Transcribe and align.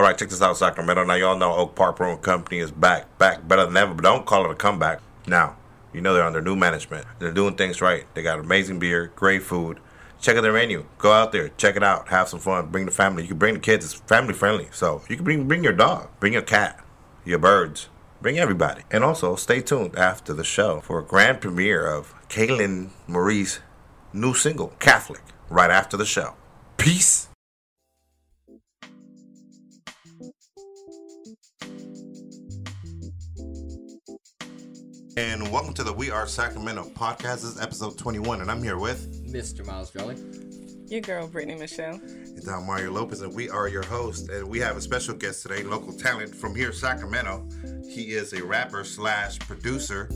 All 0.00 0.06
right, 0.06 0.16
check 0.16 0.30
this 0.30 0.40
out, 0.40 0.56
Sacramento. 0.56 1.04
Now 1.04 1.12
y'all 1.12 1.36
know 1.36 1.52
Oak 1.52 1.74
Park 1.74 1.96
Brewing 1.96 2.20
Company 2.20 2.60
is 2.60 2.70
back, 2.70 3.18
back 3.18 3.46
better 3.46 3.66
than 3.66 3.76
ever. 3.76 3.92
But 3.92 4.04
don't 4.04 4.24
call 4.24 4.46
it 4.46 4.50
a 4.50 4.54
comeback. 4.54 5.02
Now 5.26 5.58
you 5.92 6.00
know 6.00 6.14
they're 6.14 6.24
under 6.24 6.40
new 6.40 6.56
management. 6.56 7.06
They're 7.18 7.30
doing 7.32 7.54
things 7.54 7.82
right. 7.82 8.06
They 8.14 8.22
got 8.22 8.38
amazing 8.38 8.78
beer, 8.78 9.12
great 9.14 9.42
food. 9.42 9.78
Check 10.18 10.38
out 10.38 10.40
their 10.40 10.54
menu. 10.54 10.86
Go 10.96 11.12
out 11.12 11.32
there, 11.32 11.50
check 11.50 11.76
it 11.76 11.82
out, 11.82 12.08
have 12.08 12.30
some 12.30 12.40
fun. 12.40 12.68
Bring 12.68 12.86
the 12.86 12.90
family. 12.90 13.24
You 13.24 13.28
can 13.28 13.36
bring 13.36 13.52
the 13.52 13.60
kids. 13.60 13.84
It's 13.84 13.92
family 13.92 14.32
friendly. 14.32 14.68
So 14.72 15.02
you 15.06 15.16
can 15.16 15.24
bring 15.26 15.46
bring 15.46 15.62
your 15.62 15.74
dog, 15.74 16.08
bring 16.18 16.32
your 16.32 16.40
cat, 16.40 16.82
your 17.26 17.38
birds, 17.38 17.90
bring 18.22 18.38
everybody. 18.38 18.84
And 18.90 19.04
also 19.04 19.36
stay 19.36 19.60
tuned 19.60 19.96
after 19.96 20.32
the 20.32 20.44
show 20.44 20.80
for 20.80 20.98
a 20.98 21.04
grand 21.04 21.42
premiere 21.42 21.86
of 21.86 22.14
Kaylin 22.30 22.88
Marie's 23.06 23.60
new 24.14 24.32
single, 24.32 24.68
Catholic, 24.78 25.20
right 25.50 25.70
after 25.70 25.98
the 25.98 26.06
show. 26.06 26.36
Peace. 26.78 27.29
And 35.20 35.52
welcome 35.52 35.74
to 35.74 35.84
the 35.84 35.92
We 35.92 36.10
Are 36.10 36.26
Sacramento 36.26 36.84
podcast. 36.94 37.42
This 37.42 37.44
is 37.44 37.60
episode 37.60 37.98
21, 37.98 38.40
and 38.40 38.50
I'm 38.50 38.62
here 38.62 38.78
with 38.78 39.30
Mr. 39.30 39.66
Miles 39.66 39.90
Jolly. 39.90 40.16
Your 40.86 41.02
girl, 41.02 41.28
Brittany 41.28 41.56
Michelle. 41.56 42.00
it's 42.02 42.46
Don 42.46 42.66
Mario 42.66 42.90
Lopez, 42.90 43.20
and 43.20 43.34
we 43.34 43.50
are 43.50 43.68
your 43.68 43.82
host. 43.82 44.30
And 44.30 44.48
we 44.48 44.60
have 44.60 44.78
a 44.78 44.80
special 44.80 45.14
guest 45.14 45.42
today, 45.42 45.62
local 45.62 45.92
talent 45.92 46.34
from 46.34 46.54
here, 46.56 46.72
Sacramento. 46.72 47.46
He 47.86 48.14
is 48.14 48.32
a 48.32 48.42
rapper 48.42 48.82
slash 48.82 49.38
producer. 49.40 50.08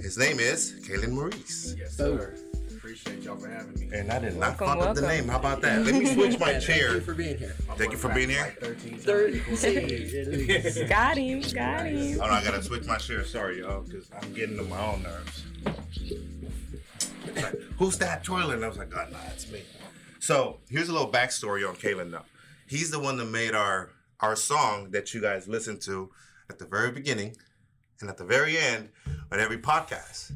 His 0.00 0.16
name 0.16 0.40
is 0.40 0.80
Kalen 0.80 1.10
Maurice. 1.10 1.74
Yes, 1.76 2.00
oh. 2.00 2.16
sir. 2.16 2.51
Appreciate 2.92 3.22
y'all 3.22 3.36
for 3.36 3.48
having 3.48 3.80
me. 3.80 3.88
And 3.96 4.12
I 4.12 4.18
did 4.18 4.36
not 4.36 4.60
Welcome, 4.60 4.80
fuck 4.80 4.88
up 4.88 4.94
the 4.96 5.00
name. 5.08 5.26
How 5.26 5.38
about 5.38 5.62
that? 5.62 5.82
Let 5.82 5.94
me 5.94 6.04
switch 6.14 6.38
my 6.38 6.52
Thank 6.52 6.62
chair. 6.62 6.94
you 6.94 7.00
for 7.00 7.14
being 7.14 7.38
here. 7.38 7.56
My 7.66 7.74
Thank 7.74 7.92
you 7.92 7.96
for 7.96 8.10
being 8.10 8.28
here. 8.28 8.42
Like 8.42 8.60
13 8.60 9.00
times. 9.00 10.78
Got 10.90 11.16
him, 11.16 11.40
got 11.54 11.86
him. 11.86 12.20
Oh 12.20 12.26
no, 12.26 12.32
I 12.32 12.44
gotta 12.44 12.62
switch 12.62 12.84
my 12.84 12.98
chair. 12.98 13.24
Sorry, 13.24 13.60
y'all, 13.60 13.80
because 13.80 14.10
I'm 14.20 14.34
getting 14.34 14.58
on 14.58 14.68
my 14.68 14.78
own 14.78 15.02
nerves. 15.02 15.44
Like, 17.34 17.54
Who's 17.78 17.96
that 17.96 18.24
toilet? 18.24 18.56
And 18.56 18.64
I 18.64 18.68
was 18.68 18.76
like, 18.76 18.92
oh, 18.94 19.06
nah, 19.10 19.18
it's 19.32 19.50
me. 19.50 19.62
So 20.18 20.58
here's 20.68 20.90
a 20.90 20.92
little 20.92 21.10
backstory 21.10 21.66
on 21.66 21.76
Kalen. 21.76 22.10
Though 22.10 22.26
he's 22.66 22.90
the 22.90 23.00
one 23.00 23.16
that 23.16 23.24
made 23.24 23.54
our 23.54 23.92
our 24.20 24.36
song 24.36 24.90
that 24.90 25.14
you 25.14 25.22
guys 25.22 25.48
listen 25.48 25.78
to 25.80 26.10
at 26.50 26.58
the 26.58 26.66
very 26.66 26.92
beginning 26.92 27.36
and 28.02 28.10
at 28.10 28.18
the 28.18 28.24
very 28.24 28.58
end 28.58 28.90
on 29.30 29.40
every 29.40 29.56
podcast, 29.58 30.32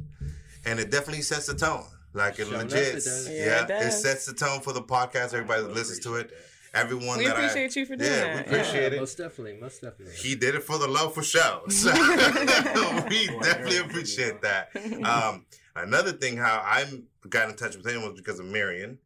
and 0.65 0.81
it 0.81 0.91
definitely 0.91 1.21
sets 1.21 1.45
the 1.45 1.55
tone. 1.55 1.85
Like 2.17 2.39
it 2.39 2.47
Sure 2.47 2.55
enough, 2.61 2.73
legit, 2.73 2.89
it 2.89 2.93
does. 2.95 3.29
yeah, 3.29 3.67
Yeah, 3.69 3.81
it 3.83 3.87
it, 3.89 3.93
sets 3.93 4.25
the 4.27 4.33
tone 4.33 4.61
for 4.61 4.73
the 4.73 4.83
podcast. 4.83 5.35
Everybody 5.35 5.63
that 5.63 5.73
listens 5.75 5.99
to 6.01 6.15
it, 6.17 6.31
everyone 6.73 7.19
We 7.19 7.27
that 7.27 7.37
appreciate 7.37 7.77
I, 7.77 7.81
you 7.81 7.87
for 7.87 7.97
doing 7.97 8.11
yeah, 8.11 8.21
that. 8.21 8.47
we 8.47 8.53
Yeah. 8.53 8.59
appreciate 8.61 8.93
it. 8.95 9.01
Most 9.01 9.19
definitely, 9.19 9.59
most 9.61 9.83
definitely. 9.83 10.15
He 10.15 10.35
did 10.35 10.55
it 10.55 10.63
for 10.63 10.79
the 10.79 10.89
love 10.89 11.15
for 11.15 11.23
show. 11.23 11.63
So 11.71 11.91
we 13.09 13.27
definitely 13.43 13.79
appreciate 13.79 14.41
that. 14.43 14.71
Um, 15.05 15.45
another 15.75 16.13
thing, 16.13 16.37
how 16.39 16.63
I 16.65 16.87
got 17.29 17.51
in 17.51 17.57
touch 17.57 17.77
with 17.77 17.87
him 17.87 18.03
was 18.03 18.15
because 18.15 18.39
of 18.41 18.47
Marion, 18.47 18.99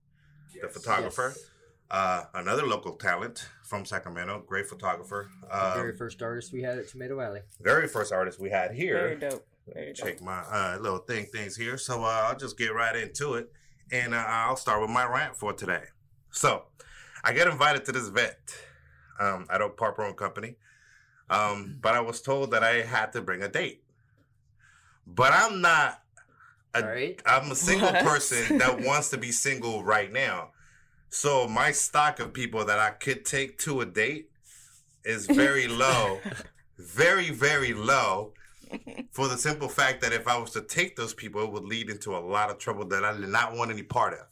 the 0.63 0.69
photographer. 0.69 1.33
Yes. 1.35 1.47
Uh, 1.91 2.23
another 2.35 2.65
local 2.65 2.93
talent 2.93 3.49
from 3.65 3.85
Sacramento, 3.85 4.45
great 4.47 4.69
photographer. 4.69 5.29
The 5.43 5.67
Um, 5.73 5.75
very 5.75 5.97
first 5.97 6.23
artist 6.23 6.53
we 6.53 6.63
had 6.63 6.79
at 6.79 6.87
Tomato 6.87 7.17
Valley. 7.17 7.41
very 7.61 7.89
first 7.89 8.13
artist 8.13 8.39
we 8.39 8.51
had 8.51 8.71
here. 8.73 8.95
Very 8.95 9.19
here. 9.19 9.31
dope. 9.31 9.47
Very 9.73 9.93
dope. 9.93 10.07
Check 10.07 10.23
my 10.23 10.41
uh, 10.41 10.79
little 10.81 10.99
thing 10.99 11.27
things 11.27 11.57
here. 11.57 11.79
So 11.79 12.05
uh, 12.05 12.27
I'll 12.29 12.37
just 12.37 12.59
get 12.59 12.75
right 12.75 12.97
into 12.97 13.35
it, 13.35 13.53
and 13.93 14.15
uh, 14.15 14.25
I'll 14.27 14.57
start 14.57 14.81
with 14.81 14.91
my 14.91 15.07
rant 15.07 15.37
for 15.37 15.53
today. 15.53 15.85
So 16.31 16.65
I 17.25 17.33
get 17.33 17.49
invited 17.49 17.85
to 17.87 17.93
this 17.93 18.09
event 18.09 18.35
um, 19.19 19.47
at 19.51 19.61
Oak 19.61 19.77
Park 19.77 19.97
Brewing 19.97 20.15
Company, 20.15 20.57
um, 21.29 21.79
but 21.81 21.95
I 21.95 22.01
was 22.01 22.21
told 22.21 22.51
that 22.53 22.65
I 22.65 22.83
had 22.83 23.13
to 23.13 23.23
bring 23.23 23.43
a 23.43 23.49
date. 23.49 23.83
But 25.07 25.33
I'm 25.33 25.61
not. 25.61 26.03
A, 26.75 26.83
right. 26.83 27.21
I'm 27.27 27.51
a 27.51 27.57
single 27.57 27.89
What? 27.89 28.05
person 28.05 28.59
that 28.59 28.81
wants 28.81 29.11
to 29.11 29.19
be 29.19 29.33
single 29.33 29.83
right 29.83 30.13
now. 30.13 30.51
So 31.09 31.49
my 31.49 31.73
stock 31.73 32.21
of 32.21 32.33
people 32.33 32.65
that 32.65 32.79
I 32.79 32.91
could 32.91 33.25
take 33.25 33.59
to 33.59 33.81
a 33.81 33.87
date 33.87 34.31
is 35.05 35.27
very 35.27 35.67
low, 35.67 36.21
very 36.79 37.31
very 37.31 37.73
low. 37.73 38.33
For 39.13 39.29
the 39.29 39.37
simple 39.37 39.69
fact 39.69 40.01
that 40.03 40.13
if 40.13 40.29
I 40.29 40.39
was 40.39 40.51
to 40.53 40.61
take 40.63 40.97
those 40.97 41.13
people, 41.15 41.43
it 41.43 41.51
would 41.53 41.65
lead 41.65 41.91
into 41.91 42.17
a 42.17 42.19
lot 42.21 42.51
of 42.51 42.59
trouble 42.59 42.87
that 42.89 43.05
I 43.05 43.13
did 43.13 43.29
not 43.29 43.55
want 43.57 43.71
any 43.71 43.83
part 43.83 44.15
of. 44.15 44.27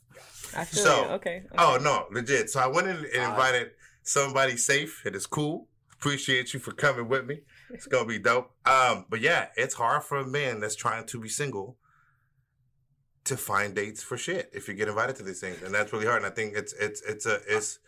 I 0.57 0.65
feel 0.65 0.83
So- 0.85 1.05
Okay. 1.15 1.43
okay. 1.47 1.57
Oh 1.59 1.79
no, 1.83 2.07
legit. 2.11 2.49
So 2.51 2.61
I 2.61 2.67
went 2.69 2.87
in 2.89 2.97
and 2.97 3.07
Uh, 3.25 3.31
invited 3.31 3.73
somebody 4.03 4.57
safe. 4.57 5.05
It 5.05 5.15
is 5.15 5.27
cool. 5.27 5.69
Appreciate 5.93 6.55
you 6.55 6.61
for 6.61 6.73
coming 6.73 7.09
with 7.09 7.27
me. 7.27 7.41
It's 7.71 7.87
gonna 7.87 8.07
be 8.07 8.19
dope. 8.19 8.53
Um, 8.65 9.05
but 9.11 9.21
yeah, 9.21 9.49
it's 9.57 9.75
hard 9.75 10.05
for 10.05 10.19
a 10.19 10.27
man 10.27 10.61
that's 10.61 10.77
trying 10.77 11.05
to 11.07 11.21
be 11.21 11.29
single 11.29 11.77
to 13.25 13.37
find 13.37 13.75
dates 13.75 14.03
for 14.03 14.17
shit 14.17 14.49
if 14.55 14.69
you 14.69 14.75
get 14.75 14.89
invited 14.89 15.17
to 15.17 15.23
these 15.23 15.41
things, 15.41 15.61
and 15.63 15.75
that's 15.75 15.93
really 15.93 16.07
hard. 16.07 16.19
And 16.23 16.27
I 16.27 16.35
think 16.35 16.55
it's 16.57 16.73
it's 16.75 17.03
it's 17.03 17.27
a 17.27 17.41
it's 17.49 17.79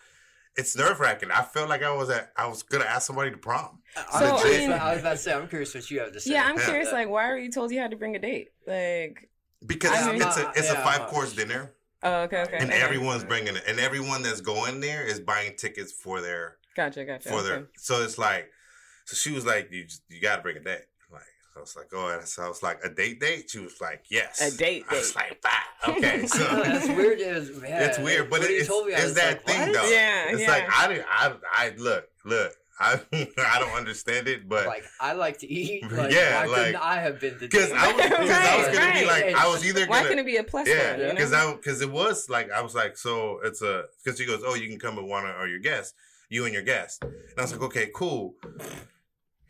it's 0.56 0.76
nerve 0.76 1.00
wracking. 1.00 1.30
I 1.30 1.42
felt 1.42 1.68
like 1.68 1.82
I 1.82 1.92
was 1.94 2.10
at 2.10 2.32
I 2.36 2.46
was 2.46 2.62
gonna 2.62 2.84
ask 2.84 3.06
somebody 3.06 3.30
to 3.30 3.36
prom. 3.36 3.80
I, 3.96 4.20
So, 4.20 4.32
was, 4.34 4.44
I 4.44 4.48
mean- 4.48 4.72
I 4.72 4.92
was 4.92 5.00
about 5.00 5.10
to 5.12 5.16
say, 5.18 5.32
I'm 5.32 5.48
curious 5.48 5.74
what 5.74 5.90
you 5.90 6.00
have 6.00 6.12
to 6.12 6.20
say. 6.20 6.32
Yeah, 6.32 6.44
I'm 6.44 6.56
Yeah. 6.58 6.64
curious. 6.64 6.92
Like, 6.92 7.08
why 7.08 7.28
were 7.28 7.38
you 7.38 7.50
told 7.50 7.70
you 7.72 7.78
had 7.80 7.90
to 7.92 7.96
bring 7.96 8.16
a 8.16 8.18
date? 8.18 8.48
Like, 8.66 9.30
Because 9.64 9.92
I 9.92 10.12
mean- 10.12 10.22
it's 10.22 10.36
a 10.36 10.52
it's 10.56 10.72
Yeah, 10.72 10.80
a 10.80 10.84
five 10.84 11.08
course 11.08 11.32
dinner, 11.32 11.72
oh, 12.02 12.22
okay, 12.22 12.42
okay. 12.42 12.56
and 12.58 12.70
okay. 12.70 12.80
everyone's 12.82 13.24
bringing 13.24 13.56
it, 13.56 13.64
and 13.66 13.78
everyone 13.80 14.22
that's 14.22 14.40
going 14.40 14.80
there 14.80 15.04
is 15.04 15.20
buying 15.20 15.56
tickets 15.56 15.92
for 15.92 16.20
their 16.20 16.56
Gotcha, 16.76 17.04
gotcha. 17.04 17.28
for 17.28 17.36
okay. 17.36 17.46
their. 17.48 17.68
So 17.76 18.02
it's 18.02 18.16
like, 18.18 18.50
so 19.06 19.16
she 19.16 19.32
was 19.32 19.44
like, 19.44 19.70
you 19.72 19.84
just, 19.84 20.02
you 20.08 20.20
got 20.20 20.36
to 20.36 20.42
bring 20.42 20.56
a 20.56 20.60
date. 20.60 20.82
Like 21.54 21.56
I 21.56 21.60
was 21.60 21.76
like, 21.76 21.86
oh, 21.94 22.08
and 22.18 22.26
so 22.28 22.42
I 22.44 22.48
was 22.48 22.62
like, 22.62 22.78
a 22.84 22.88
date 22.88 23.20
date. 23.20 23.50
She 23.50 23.58
was 23.58 23.80
like, 23.80 24.04
yes, 24.10 24.40
A 24.40 24.56
date 24.56 24.84
I 24.90 24.94
was 24.94 25.14
like, 25.16 25.40
bah. 25.42 25.50
okay, 25.88 26.26
so. 26.26 26.38
No, 26.38 26.62
that's 26.62 26.88
weird. 26.88 27.20
It 27.20 27.34
was, 27.34 27.50
yeah, 27.62 27.86
It's 27.86 27.98
weird, 27.98 28.30
but 28.30 28.42
it- 28.42 28.50
it's, 28.50 28.68
told 28.68 28.86
me, 28.86 28.94
I 28.94 28.98
it's 29.00 29.14
that 29.14 29.38
like, 29.38 29.46
thing 29.46 29.60
what? 29.60 29.72
though. 29.72 29.90
Yeah, 29.90 30.24
it's 30.30 30.42
yeah. 30.42 30.50
like 30.50 30.64
I 30.78 30.88
didn't. 30.88 31.06
I, 31.10 31.34
I 31.52 31.72
look, 31.76 32.08
look. 32.24 32.52
I 32.82 32.98
I 33.12 33.58
don't 33.58 33.76
understand 33.76 34.26
it, 34.26 34.48
but 34.48 34.66
Like 34.66 34.84
I 35.00 35.12
like 35.12 35.38
to 35.40 35.46
eat. 35.52 35.82
Like, 35.92 36.12
Yeah, 36.12 36.46
why 36.46 36.70
like- 36.70 36.74
I 36.76 37.00
have 37.02 37.20
been 37.20 37.34
the 37.34 37.40
because? 37.40 37.70
I 37.72 37.92
was 37.92 37.96
because 38.06 38.30
I 38.30 38.56
was 38.56 38.66
Right, 38.68 38.74
gonna 38.74 39.00
be 39.00 39.06
like 39.06 39.34
I 39.34 39.48
was 39.48 39.66
either 39.66 39.80
Why 39.86 39.96
gonna 39.98 40.08
couldn't 40.08 40.18
it 40.20 40.26
be 40.26 40.36
a 40.38 40.44
plus 40.44 40.66
yeah 40.66 40.92
one? 40.92 41.00
You 41.00 41.10
because 41.10 41.32
know? 41.32 41.50
I 41.52 41.56
because 41.56 41.82
it 41.82 41.90
was 41.90 42.30
like 42.30 42.50
I 42.50 42.62
was 42.62 42.74
like 42.74 42.96
so 42.96 43.38
it's 43.44 43.60
a 43.60 43.84
because 44.02 44.18
she 44.18 44.24
goes 44.24 44.42
oh 44.46 44.54
you 44.54 44.66
can 44.66 44.78
come 44.78 44.96
with 44.96 45.04
one 45.04 45.26
or 45.26 45.46
your 45.46 45.58
guest 45.58 45.94
you 46.30 46.46
and 46.46 46.54
your 46.54 46.62
guest 46.62 47.02
and 47.02 47.12
I 47.36 47.42
was 47.42 47.52
like 47.52 47.60
okay 47.64 47.90
cool 47.94 48.36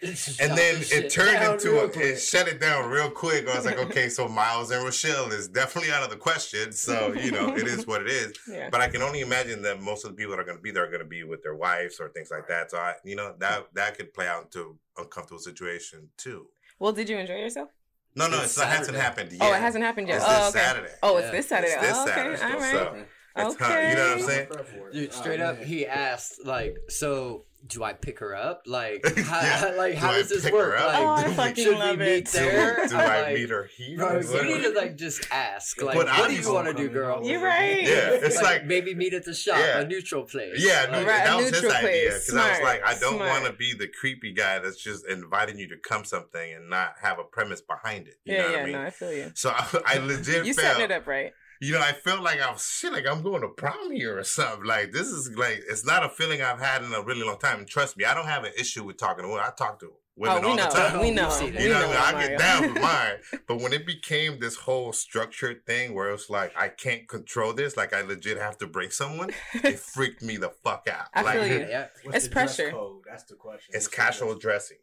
and 0.03 0.57
then 0.57 0.77
it 0.91 1.11
turned 1.11 1.43
into 1.53 1.81
a, 1.81 1.89
quick. 1.89 2.05
it 2.05 2.17
shut 2.19 2.49
it 2.49 2.61
down 2.61 2.89
real 2.89 3.11
quick. 3.11 3.47
I 3.49 3.57
was 3.57 3.67
like, 3.67 3.79
okay, 3.87 4.09
so 4.09 4.29
Miles 4.29 4.71
and 4.71 4.83
Rochelle 4.83 5.31
is 5.33 5.49
definitely 5.49 5.93
out 5.93 6.03
of 6.03 6.11
the 6.11 6.17
question. 6.17 6.73
So 6.73 7.13
you 7.13 7.31
know, 7.31 7.55
it 7.55 7.67
is 7.67 7.87
what 7.87 8.03
it 8.03 8.09
is. 8.09 8.33
yeah. 8.51 8.69
But 8.71 8.81
I 8.81 8.89
can 8.89 9.03
only 9.03 9.21
imagine 9.21 9.63
that 9.63 9.81
most 9.83 10.05
of 10.05 10.11
the 10.11 10.17
people 10.17 10.33
that 10.33 10.41
are 10.41 10.45
going 10.45 10.57
to 10.57 10.63
be 10.63 10.71
there 10.71 10.85
are 10.85 10.91
going 10.91 11.01
to 11.01 11.05
be 11.05 11.25
with 11.25 11.43
their 11.43 11.55
wives 11.55 12.01
or 12.01 12.09
things 12.09 12.31
like 12.31 12.49
that. 12.49 12.71
So 12.71 12.79
I, 12.79 12.95
you 13.05 13.17
know, 13.17 13.35
that 13.39 13.67
that 13.75 13.97
could 13.97 14.15
play 14.15 14.27
out 14.27 14.45
into 14.45 14.77
uncomfortable 14.97 15.41
situation 15.41 16.09
too. 16.17 16.47
Well, 16.79 16.93
did 16.93 17.09
you 17.09 17.19
enjoy 17.19 17.35
yourself? 17.37 17.69
No, 18.17 18.27
no, 18.27 18.37
It's 18.39 18.47
it's, 18.47 18.59
it 18.59 18.65
hasn't 18.67 18.87
Saturday. 18.87 19.03
happened 19.03 19.33
yet. 19.33 19.43
Oh, 19.43 19.53
it 19.55 19.61
hasn't 19.61 19.85
happened 19.85 20.09
yet. 20.09 20.17
It's 20.17 20.25
oh, 20.27 20.31
this 20.31 20.49
okay. 20.57 20.59
Saturday. 20.65 20.93
Oh, 21.03 21.17
it's 21.19 21.27
Yeah. 21.27 21.31
this 21.33 21.49
Saturday. 21.49 21.73
It's 21.75 21.83
this 21.83 21.97
oh, 21.97 22.03
okay. 22.03 22.13
Saturday, 22.15 22.43
All 22.43 22.61
right. 22.61 22.73
so- 22.73 23.43
okay. 23.43 23.65
hard, 23.65 23.89
you 23.89 23.95
know 23.95 24.09
what 24.09 24.19
I'm 24.19 24.25
saying? 24.25 24.49
Dude, 24.93 25.09
Oh, 25.11 25.21
straight 25.21 25.41
up, 25.41 25.59
man. 25.59 25.67
he 25.67 25.87
asked, 25.87 26.45
like, 26.45 26.77
so 26.89 27.45
do 27.67 27.85
I 27.85 27.93
pick 27.93 28.19
her 28.21 28.35
up? 28.35 28.63
Like, 28.67 29.05
how, 29.19 29.41
Yeah. 29.41 29.75
like, 29.77 29.93
Do 29.95 29.99
how 30.01 30.11
I 30.11 30.19
does 30.19 30.29
this 30.31 30.51
work? 30.51 30.79
Like, 30.81 30.99
Oh, 30.99 31.07
I 31.11 31.35
fucking 31.35 31.55
should 31.65 31.75
we 31.75 31.79
love 31.79 31.99
meet 31.99 32.07
it. 32.09 32.27
There? 32.29 32.87
do 32.89 32.97
I 32.97 33.23
Like, 33.23 33.35
meet 33.35 33.51
her 33.51 33.65
here? 33.65 33.97
Bro, 33.99 34.21
you 34.21 34.45
need 34.45 34.63
to 34.65 34.71
like 34.73 34.97
just 34.97 35.27
ask, 35.31 35.81
like, 35.83 35.97
But 35.97 36.07
what 36.07 36.31
do 36.31 36.37
you 36.37 36.53
want 36.53 36.69
to 36.69 36.75
do, 36.75 36.89
girl? 36.89 37.25
You're 37.25 37.41
right. 37.45 37.83
Yeah, 37.83 38.11
it's 38.13 38.41
like 38.43 38.65
maybe 38.67 38.95
meet 38.95 39.15
at 39.15 39.25
the 39.25 39.35
shop, 39.35 39.59
Yeah. 39.59 39.81
a 39.81 39.87
neutral 39.87 40.25
place. 40.25 40.55
Yeah, 40.65 40.87
Like, 40.91 41.07
Right, 41.07 41.25
that 41.25 41.33
a 41.35 41.37
was 41.37 41.51
his 41.51 41.63
neutral 41.63 41.73
idea 41.73 41.91
place. 42.11 42.27
because 42.27 42.37
I 42.37 42.51
was 42.51 42.61
like, 42.63 42.83
I 42.85 42.99
don't 42.99 43.19
want 43.19 43.45
to 43.45 43.53
be 43.53 43.75
the 43.75 43.89
creepy 43.89 44.33
guy 44.33 44.59
that's 44.59 44.83
just 44.83 45.07
inviting 45.07 45.59
you 45.59 45.69
to 45.69 45.77
come 45.77 46.05
something 46.05 46.55
and 46.55 46.69
not 46.71 46.95
have 47.03 47.19
a 47.19 47.25
premise 47.25 47.61
behind 47.61 48.09
it. 48.09 48.15
You 48.25 48.35
Yeah, 48.37 48.43
know 48.43 48.51
yeah. 48.51 48.59
I 48.59 48.63
mean? 48.65 48.73
No, 48.73 48.83
I 48.83 48.91
feel 48.91 49.13
you. 49.13 49.33
So 49.35 49.51
I, 49.51 49.67
I 49.87 49.99
legit 49.99 50.45
You 50.47 50.55
setting 50.55 50.85
it 50.85 50.91
up 50.91 51.07
right. 51.07 51.33
You 51.61 51.73
know, 51.75 51.81
I 51.81 51.93
felt 51.93 52.23
like 52.23 52.41
I 52.41 52.51
was 52.51 52.67
shit, 52.67 52.93
like 52.93 53.07
I'm 53.07 53.23
going 53.23 53.43
to 53.43 53.49
prom 53.49 53.93
here 53.93 54.19
or 54.19 54.25
something. 54.25 54.65
Like 54.65 54.93
this 54.93 55.09
is 55.09 55.31
like 55.37 55.63
it's 55.69 55.85
not 55.85 56.05
a 56.05 56.09
feeling 56.09 56.41
I've 56.43 56.61
had 56.61 56.83
in 56.83 56.93
a 56.93 57.03
really 57.03 57.23
long 57.23 57.39
time. 57.39 57.59
And 57.59 57.69
trust 57.69 57.97
me, 57.97 58.05
I 58.05 58.15
don't 58.15 58.27
have 58.27 58.45
an 58.45 58.53
issue 58.59 58.85
with 58.85 58.97
talking 58.97 59.25
to 59.25 59.29
women. 59.29 59.45
I 59.47 59.51
talk 59.51 59.79
to 59.81 59.93
women 60.17 60.45
Oh, 60.45 60.49
all 60.49 60.57
know. 60.57 60.65
the 60.65 60.71
time. 60.71 61.01
We 61.01 61.11
know. 61.11 61.29
We've. 61.41 61.55
We 61.55 61.63
You 61.65 61.69
know, 61.71 61.87
what 61.87 61.97
I, 61.99 62.13
mean? 62.13 62.23
I 62.23 62.27
get 62.29 62.39
down 62.39 62.63
with 62.75 62.83
mine. 62.83 63.41
But 63.47 63.61
when 63.61 63.73
it 63.73 63.87
became 63.87 64.39
this 64.41 64.57
whole 64.57 64.93
structured 64.93 65.65
thing 65.67 65.95
where 65.95 66.11
it's 66.13 66.31
like 66.31 66.53
I 66.57 66.69
can't 66.69 67.07
control 67.09 67.53
this, 67.53 67.77
like 67.77 67.93
I 67.95 68.01
legit 68.03 68.39
have 68.39 68.57
to 68.59 68.67
bring 68.67 68.91
someone, 68.91 69.31
it 69.55 69.79
freaked 69.95 70.23
me 70.23 70.37
the 70.39 70.51
fuck 70.65 70.89
out. 70.91 71.07
I 71.15 71.23
like, 71.23 71.35
feel 71.41 71.47
you. 71.47 71.59
yeah. 71.69 71.87
What's 72.05 72.17
It's 72.17 72.29
the 72.29 72.33
dress 72.33 72.57
pressure. 72.57 72.71
Code? 72.73 73.03
That's 73.09 73.25
the 73.25 73.35
question. 73.37 73.75
It's 73.75 73.87
What's 73.87 73.97
casual 73.97 74.35
dressing. 74.39 74.79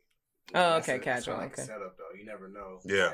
Oh, 0.55 0.75
okay, 0.77 0.93
that's 0.93 1.03
casual, 1.03 1.37
like 1.37 1.49
a 1.49 1.53
okay. 1.53 1.63
Setup 1.63 1.97
though, 1.97 2.17
you 2.17 2.25
never 2.25 2.47
know. 2.47 2.79
Yeah. 2.85 3.11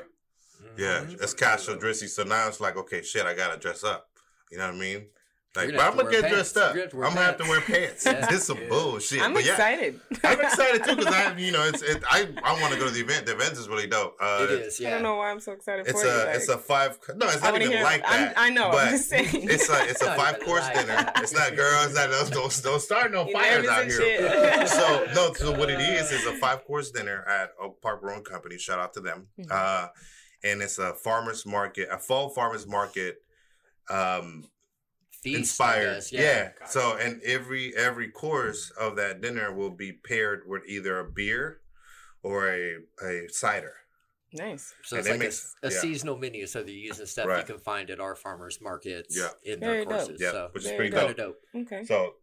Yeah, 0.76 1.00
Mhm. 1.04 1.22
it's 1.22 1.34
casual 1.34 1.76
dressy. 1.76 2.08
So 2.08 2.24
now 2.24 2.48
it's 2.48 2.60
like, 2.60 2.76
okay, 2.76 3.02
shit, 3.02 3.26
I 3.26 3.34
gotta 3.34 3.58
dress 3.58 3.84
up. 3.84 4.08
You 4.50 4.58
know 4.58 4.66
what 4.66 4.74
I 4.74 4.78
mean? 4.78 5.06
Like, 5.56 5.70
but 5.70 5.80
I'm 5.82 5.96
gonna 5.96 6.10
get 6.10 6.22
wear 6.22 6.32
dressed 6.32 6.56
up. 6.56 6.74
You're 6.74 6.86
I'm 6.86 7.14
gonna 7.14 7.20
have 7.26 7.36
to 7.36 7.44
wear 7.44 7.60
have 7.60 7.66
to 7.66 7.72
wear 7.72 7.80
pants. 7.86 8.04
Yeah. 8.06 8.26
This 8.26 8.40
is 8.40 8.46
some 8.48 8.58
bullshit. 8.68 9.22
I'm 9.22 9.32
but 9.34 9.44
yeah, 9.44 9.52
excited. 9.52 10.00
I'm 10.24 10.40
excited 10.48 10.82
too 10.82 10.96
because 10.96 11.14
I, 11.14 11.36
you 11.36 11.52
know, 11.52 11.62
it's 11.68 11.80
it, 11.80 12.02
I 12.10 12.28
I 12.42 12.60
want 12.60 12.72
to 12.74 12.78
go 12.80 12.86
to 12.86 12.90
the 12.90 12.98
event. 13.00 13.26
The 13.26 13.34
event 13.34 13.52
is 13.52 13.68
really 13.68 13.86
dope. 13.86 14.16
Uh, 14.20 14.40
it 14.42 14.50
is. 14.50 14.80
I 14.84 14.90
don't 14.90 15.04
know 15.04 15.14
why 15.14 15.30
I'm 15.30 15.38
so 15.38 15.52
excited 15.52 15.86
It's 15.86 16.02
for 16.02 16.08
you. 16.08 16.12
a 16.12 16.26
like, 16.26 16.34
it's 16.34 16.48
a 16.48 16.58
five. 16.58 16.98
No, 17.14 17.28
it's 17.28 17.40
I 17.40 17.52
not 17.52 17.60
even 17.62 17.70
hear- 17.72 17.84
like 17.84 18.02
I'm- 18.04 18.20
that. 18.24 18.34
I 18.36 18.50
know, 18.50 18.64
I'm 18.66 18.72
but 18.72 18.90
just 18.90 19.08
saying. 19.08 19.28
It's 19.48 19.68
a 19.70 19.84
it's 19.88 20.02
a 20.02 20.12
five 20.16 20.40
course 20.40 20.64
like 20.64 20.74
dinner. 20.88 21.12
It's 21.18 21.32
not 21.32 21.54
girls. 21.54 21.94
Not 21.94 22.10
don't 22.10 22.30
don't, 22.32 22.60
don't 22.64 22.80
start 22.82 23.12
no 23.12 23.24
fires 23.28 23.68
out 23.68 23.84
here. 23.84 24.66
so 24.66 25.06
no, 25.14 25.32
so 25.34 25.52
what 25.56 25.70
it 25.70 25.78
is 25.78 26.10
is 26.10 26.26
a 26.26 26.32
five 26.32 26.64
course 26.64 26.90
dinner 26.90 27.22
at 27.28 27.52
Oak 27.60 27.80
Park 27.80 28.00
Brewing 28.02 28.24
Company. 28.24 28.58
Shout 28.58 28.80
out 28.80 28.92
to 28.94 29.00
them. 29.00 29.28
Mhm. 29.38 29.52
Uh, 29.52 29.86
and 30.44 30.62
it's 30.62 30.78
a 30.78 30.94
farmers 30.94 31.44
market, 31.46 31.88
a 31.90 31.98
fall 31.98 32.28
farmers 32.28 32.66
market. 32.66 33.22
Um, 33.90 34.44
Feast, 35.22 35.38
inspired. 35.38 35.94
guess, 35.94 36.12
Yeah. 36.12 36.52
So 36.68 36.96
and 36.98 37.22
every 37.22 37.74
every 37.76 38.08
course 38.10 38.70
of 38.78 38.96
that 38.96 39.22
dinner 39.22 39.54
will 39.54 39.70
be 39.70 39.90
paired 39.92 40.42
with 40.46 40.62
either 40.66 40.98
a 41.00 41.10
beer 41.10 41.60
or 42.22 42.48
a 42.50 42.76
a 43.02 43.28
cider. 43.30 43.72
nice. 44.34 44.74
So 44.82 44.96
And 44.96 45.00
it's 45.00 45.10
like 45.10 45.18
makes- 45.20 45.54
a, 45.62 45.68
a 45.68 45.70
yeah. 45.70 45.78
seasonal 45.80 46.18
menu. 46.18 46.46
So 46.46 46.62
they're 46.62 46.74
using 46.74 47.06
stuff 47.06 47.26
Right. 47.26 47.38
you 47.38 47.54
can 47.54 47.58
find 47.62 47.88
at 47.90 48.00
our 48.00 48.14
farmers 48.16 48.60
markets 48.60 49.16
Yeah. 49.16 49.30
in 49.44 49.60
Very 49.60 49.76
their 49.76 49.84
dope. 49.84 49.92
courses. 49.94 50.20
Yeah, 50.20 50.32
so 50.32 50.48
which 50.52 50.64
is 50.64 50.68
Very 50.70 50.90
pretty 50.90 50.96
kind 50.96 51.16
dope. 51.16 51.40
dope. 51.54 51.62
Okay. 51.72 51.84
So 51.84 52.16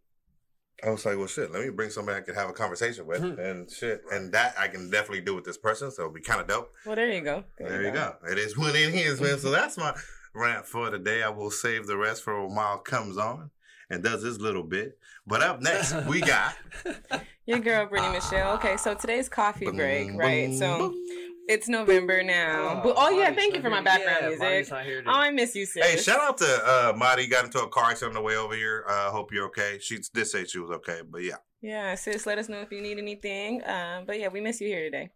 I 0.83 0.89
was 0.89 1.05
like, 1.05 1.17
well, 1.17 1.27
shit, 1.27 1.51
let 1.51 1.63
me 1.63 1.69
bring 1.69 1.89
somebody 1.89 2.17
I 2.17 2.21
can 2.21 2.33
have 2.35 2.49
a 2.49 2.53
conversation 2.53 3.05
with 3.05 3.19
Hmm. 3.21 3.39
and 3.39 3.69
shit. 3.69 4.01
And 4.11 4.31
that 4.33 4.55
I 4.57 4.67
can 4.67 4.89
definitely 4.89 5.21
do 5.21 5.35
with 5.35 5.43
this 5.45 5.57
person. 5.57 5.91
So 5.91 6.03
it'll 6.03 6.13
be 6.13 6.21
kind 6.21 6.41
of 6.41 6.47
dope. 6.47 6.73
Well, 6.85 6.95
there 6.95 7.11
you 7.11 7.21
go. 7.21 7.43
There, 7.57 7.83
you 7.83 7.91
go. 7.91 8.15
It 8.29 8.37
is 8.37 8.57
what 8.57 8.75
it 8.75 8.93
is, 8.95 9.21
man. 9.21 9.37
So 9.37 9.51
that's 9.51 9.77
my 9.77 9.93
rant 10.33 10.65
for 10.65 10.89
today. 10.89 11.21
I 11.23 11.29
will 11.29 11.51
save 11.51 11.87
the 11.87 11.97
rest 11.97 12.23
for 12.23 12.45
when 12.45 12.55
Miles 12.55 12.81
comes 12.83 13.17
on 13.17 13.51
and 13.89 14.01
does 14.03 14.23
his 14.23 14.39
little 14.39 14.63
bit. 14.63 14.97
But 15.27 15.41
up 15.43 15.61
next, 15.61 15.93
we 16.07 16.19
got. 16.21 16.55
Your 17.45 17.59
girl, 17.59 17.85
Brittany 17.85 18.13
Michelle. 18.13 18.53
Okay, 18.55 18.77
so 18.77 18.93
today's 18.95 19.29
coffee 19.29 19.69
break, 19.69 20.11
right? 20.15 20.53
So 20.53 20.77
boom. 20.89 21.05
It's 21.51 21.67
November 21.67 22.23
now. 22.23 22.81
but, 22.83 22.95
oh, 22.97 23.09
yeah, 23.09 23.23
Marty's 23.23 23.35
thank 23.35 23.55
you 23.55 23.61
for 23.61 23.69
my 23.69 23.81
background 23.81 24.19
Yeah, 24.21 24.27
music. 24.29 24.71
Not 24.71 24.85
here 24.85 25.03
Oh, 25.05 25.11
I 25.11 25.31
miss 25.31 25.55
you, 25.55 25.65
sis. 25.65 25.85
Hey, 25.85 25.97
shout 25.97 26.19
out 26.19 26.37
to 26.37 26.45
uh, 26.45 26.93
Madi. 26.95 27.27
Got 27.27 27.45
into 27.45 27.59
a 27.59 27.67
car 27.67 27.91
accident 27.91 28.15
on 28.15 28.21
the 28.23 28.25
way 28.25 28.37
over 28.37 28.55
here. 28.55 28.85
Uh, 28.87 29.11
hope 29.11 29.31
you're 29.31 29.45
okay. 29.47 29.77
She 29.79 29.99
did 30.13 30.25
say 30.25 30.45
she 30.45 30.59
was 30.59 30.71
okay, 30.71 31.01
but 31.09 31.23
yeah. 31.23 31.35
Yeah, 31.61 31.95
sis, 31.95 32.25
let 32.25 32.37
us 32.37 32.49
know 32.49 32.61
if 32.61 32.71
you 32.71 32.81
need 32.81 32.97
anything. 32.97 33.61
Um, 33.65 34.05
but 34.05 34.19
yeah, 34.19 34.29
we 34.29 34.41
miss 34.41 34.61
you 34.61 34.67
here 34.67 34.83
today. 34.83 35.11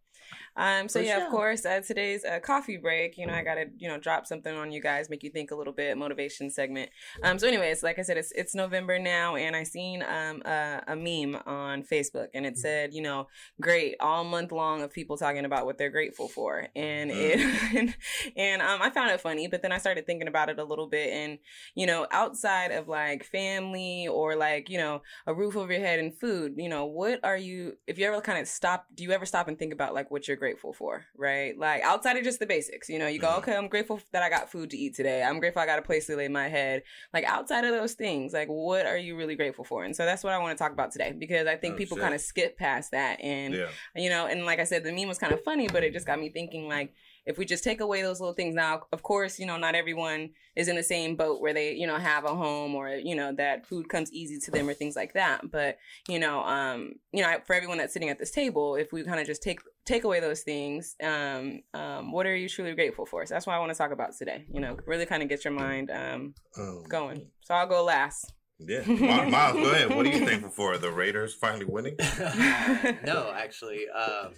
Um, 0.58 0.88
so 0.88 1.00
For 1.00 1.06
yeah, 1.06 1.18
sure. 1.18 1.26
of 1.26 1.32
course, 1.32 1.66
uh, 1.66 1.82
today's 1.82 2.24
uh, 2.24 2.40
coffee 2.40 2.78
break. 2.78 3.18
You 3.18 3.26
know, 3.28 3.34
I 3.34 3.44
gotta 3.44 3.66
you 3.78 3.88
know 3.88 3.98
drop 4.00 4.26
something 4.26 4.56
on 4.56 4.72
you 4.72 4.82
guys, 4.82 5.10
make 5.10 5.24
you 5.24 5.30
think 5.30 5.52
a 5.52 5.56
little 5.56 5.74
bit, 5.74 5.98
motivation 5.98 6.50
segment. 6.50 6.90
Um, 7.24 7.38
so 7.40 7.48
anyways, 7.48 7.84
like 7.84 8.00
I 8.00 8.04
said, 8.04 8.18
it's 8.18 8.32
it's 8.32 8.56
November 8.56 8.98
now, 9.00 9.36
and 9.36 9.56
I 9.56 9.64
seen 9.64 10.02
um 10.04 10.42
a, 10.46 10.82
a 10.88 10.96
meme 10.96 11.42
on 11.46 11.84
Facebook, 11.84 12.28
and 12.34 12.46
Mm. 12.46 12.50
it 12.50 12.58
said, 12.58 12.94
you 12.94 13.02
know, 13.02 13.28
great 13.60 13.96
all 14.00 14.24
month 14.24 14.52
long 14.52 14.82
of 14.82 14.94
people 14.94 15.18
talking 15.18 15.46
about 15.46 15.66
what 15.66 15.78
they're 15.78 15.90
grateful 15.90 16.28
for, 16.30 16.68
and 16.76 17.12
Mm. 17.12 17.16
it 17.16 17.96
and 18.38 18.62
um 18.62 18.82
I 18.82 18.90
found 18.90 19.12
it 19.12 19.22
funny, 19.22 19.48
but 19.48 19.62
then 19.62 19.72
I 19.72 19.78
started 19.78 20.06
thinking 20.06 20.28
about 20.28 20.50
it 20.50 20.60
a 20.60 20.64
little 20.64 20.88
bit, 20.88 21.10
and 21.12 21.40
you 21.76 21.86
know, 21.86 22.08
outside 22.12 22.72
of 22.72 22.88
like 22.88 23.24
family 23.26 24.08
or 24.08 24.36
like 24.36 24.70
you 24.70 24.78
know 24.78 25.02
a 25.28 25.34
roof 25.34 25.56
over 25.56 25.72
your 25.72 25.82
head 25.82 26.00
and 26.00 26.18
food 26.20 26.54
you 26.58 26.70
know 26.70 26.86
what 26.86 27.20
are 27.24 27.38
you 27.38 27.74
if 27.88 27.98
you 27.98 28.06
ever 28.06 28.22
kind 28.22 28.40
of 28.40 28.48
stop 28.48 28.86
do 28.94 29.04
you 29.04 29.12
ever 29.12 29.26
stop 29.26 29.48
and 29.48 29.58
think 29.60 29.74
about 29.74 29.94
like 29.94 30.10
what 30.12 30.28
you're 30.28 30.38
grateful 30.46 30.74
for 30.74 31.04
right? 31.18 31.58
Like 31.58 31.82
outside 31.82 32.18
of 32.18 32.24
just 32.24 32.40
the 32.40 32.46
basics 32.46 32.88
you 32.88 33.00
know 33.00 33.08
you 33.08 33.20
go 33.20 33.30
Mhm. 33.30 33.38
okay 33.40 33.56
i'm 33.56 33.68
grateful 33.68 34.00
that 34.14 34.22
i 34.22 34.30
got 34.30 34.52
food 34.52 34.70
to 34.74 34.78
eat 34.78 34.94
today. 35.00 35.24
I'm 35.24 35.40
grateful 35.40 35.62
i 35.64 35.66
got 35.66 35.80
a 35.80 35.88
place 35.92 36.06
to 36.08 36.16
lay 36.16 36.28
my 36.28 36.48
head. 36.58 36.84
Like 37.16 37.26
outside 37.26 37.64
of 37.66 37.72
those 37.80 37.94
things 37.94 38.32
like 38.40 38.48
what 38.48 38.86
are 38.86 38.98
you 39.08 39.14
really 39.18 39.36
grateful 39.36 39.66
for? 39.72 39.80
And 39.84 39.96
so 39.96 40.06
that's 40.06 40.24
what 40.24 40.34
i 40.34 40.38
want 40.44 40.56
to 40.56 40.62
talk 40.64 40.72
about 40.78 40.92
today 40.92 41.12
because 41.24 41.48
i 41.48 41.56
think 41.56 41.74
Oh, 41.74 41.78
people 41.78 41.98
kind 41.98 42.14
of 42.14 42.22
skip 42.22 42.52
past 42.66 42.92
that 42.92 43.20
and 43.22 43.54
Yeah. 43.56 43.70
you 44.04 44.10
know 44.14 44.28
and 44.28 44.46
like 44.46 44.60
i 44.60 44.66
said 44.66 44.84
the 44.84 44.92
meme 44.98 45.08
was 45.08 45.18
kind 45.18 45.34
of 45.34 45.44
funny 45.44 45.68
but 45.68 45.84
it 45.84 45.92
just 45.94 46.06
got 46.06 46.20
me 46.20 46.30
thinking 46.30 46.68
like 46.68 46.94
if 47.26 47.38
we 47.38 47.46
just 47.46 47.64
take 47.64 47.82
away 47.82 48.02
those 48.02 48.20
little 48.20 48.34
things. 48.36 48.56
Now 48.56 48.84
of 48.92 49.04
course 49.04 49.40
you 49.40 49.46
know 49.46 49.58
not 49.58 49.76
everyone 49.76 50.32
is 50.56 50.68
in 50.68 50.76
the 50.76 50.84
same 50.84 51.16
boat 51.16 51.42
where 51.42 51.54
they 51.54 51.74
you 51.74 51.88
know 51.88 51.98
have 51.98 52.26
a 52.26 52.36
home 52.36 52.76
or 52.76 52.90
you 52.90 53.16
know 53.16 53.34
that 53.34 53.66
food 53.66 53.90
comes 53.90 54.12
easy 54.12 54.40
to 54.40 54.52
them 54.52 54.68
or 54.70 54.74
things 54.74 54.96
like 54.96 55.14
that. 55.14 55.50
But 55.52 55.78
you 56.08 56.20
know 56.20 56.42
um 56.42 56.94
you 57.12 57.22
know 57.22 57.38
for 57.46 57.54
everyone 57.56 57.78
that's 57.78 57.94
sitting 57.94 58.10
at 58.10 58.20
this 58.20 58.32
table 58.32 58.76
if 58.76 58.92
we 58.92 59.04
kind 59.04 59.20
of 59.20 59.26
just 59.28 59.42
take 59.44 59.60
take 59.86 60.04
away 60.04 60.20
those 60.20 60.42
things 60.42 60.96
um 61.04 61.62
um 61.74 62.12
what 62.12 62.26
are 62.26 62.36
you 62.36 62.50
truly 62.50 62.74
grateful 62.74 63.06
for? 63.06 63.26
So 63.26 63.36
that's 63.36 63.46
what 63.46 63.54
i 63.54 63.60
want 63.60 63.72
to 63.72 63.78
talk 63.78 63.92
about 63.92 64.16
today 64.18 64.46
you 64.52 64.60
know 64.60 64.78
really 64.88 65.06
kind 65.06 65.22
of 65.22 65.30
get 65.30 65.44
your 65.46 65.54
mind 65.54 65.92
um 65.92 66.34
Um, 66.58 66.84
going. 66.90 67.28
so 67.42 67.54
i'll 67.54 67.68
go 67.68 67.84
last 67.84 68.34
Yeah. 68.60 68.82
Miles, 68.88 69.56
go 69.58 69.70
ahead. 69.72 69.94
What 69.94 70.06
are 70.06 70.10
you 70.10 70.26
thankful 70.26 70.50
for? 70.50 70.78
The 70.78 70.92
Raiders 70.92 71.34
finally 71.34 71.66
winning? 71.66 71.96
no, 73.06 73.32
actually. 73.36 73.86
Um, 73.90 74.34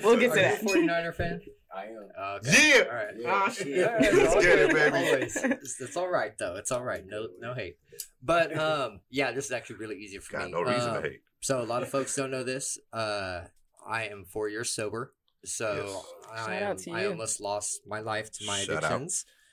We'll 0.03 0.19
get 0.19 0.31
to 0.31 0.37
that. 0.37 0.63
49er 0.63 1.15
fan? 1.15 1.41
I 1.75 1.85
am. 1.87 2.09
Okay. 2.39 2.75
Yeah. 2.77 2.85
All 2.85 2.95
right. 2.95 3.15
Oh, 3.15 3.21
Yeah. 3.21 3.49
shit. 3.51 3.67
Yeah, 3.69 3.99
Let's 4.01 4.35
get 4.45 4.59
it, 4.59 4.73
baby. 4.75 4.97
Always. 4.97 5.37
It's, 5.37 5.81
it's 5.81 5.97
all 5.97 6.09
right 6.09 6.37
though. 6.39 6.57
It's 6.57 6.71
all 6.73 6.83
right. 6.85 7.03
No, 7.07 7.29
no 7.41 7.55
hate. 7.55 7.77
But 8.23 8.57
um, 8.59 9.01
yeah, 9.11 9.33
this 9.33 9.47
is 9.47 9.53
actually 9.53 9.77
really 9.77 9.97
easy 9.97 10.19
for 10.19 10.33
Got 10.39 10.47
me. 10.47 10.53
no 10.53 10.63
reason 10.63 10.91
Um, 10.91 11.03
to 11.03 11.09
hate. 11.09 11.21
So 11.41 11.61
a 11.61 11.65
lot 11.65 11.83
of 11.83 11.89
folks 11.89 12.15
don't 12.15 12.31
know 12.31 12.45
this. 12.45 12.79
Uh, 12.93 13.43
I 13.87 14.05
am 14.05 14.25
four 14.25 14.49
years 14.49 14.71
sober. 14.71 15.13
So 15.45 16.03
Yes. 16.35 16.47
I, 16.49 16.55
am, 16.57 16.77
I 16.95 17.07
almost 17.07 17.41
lost 17.41 17.81
my 17.87 18.01
life 18.01 18.31
to 18.33 18.47
my 18.47 18.61
Shout 18.61 18.85
out. 18.85 19.11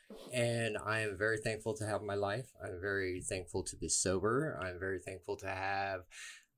Addictions. 0.10 0.32
And 0.34 0.78
I 0.86 1.02
am 1.02 1.18
very 1.18 1.38
thankful 1.38 1.74
to 1.76 1.86
have 1.86 2.02
my 2.02 2.16
life. 2.16 2.52
I'm 2.64 2.80
very 2.82 3.22
thankful 3.22 3.64
to 3.64 3.76
be 3.76 3.90
sober. 3.90 4.60
I'm 4.62 4.80
very 4.80 5.00
thankful 5.00 5.36
to 5.38 5.48
have 5.48 6.02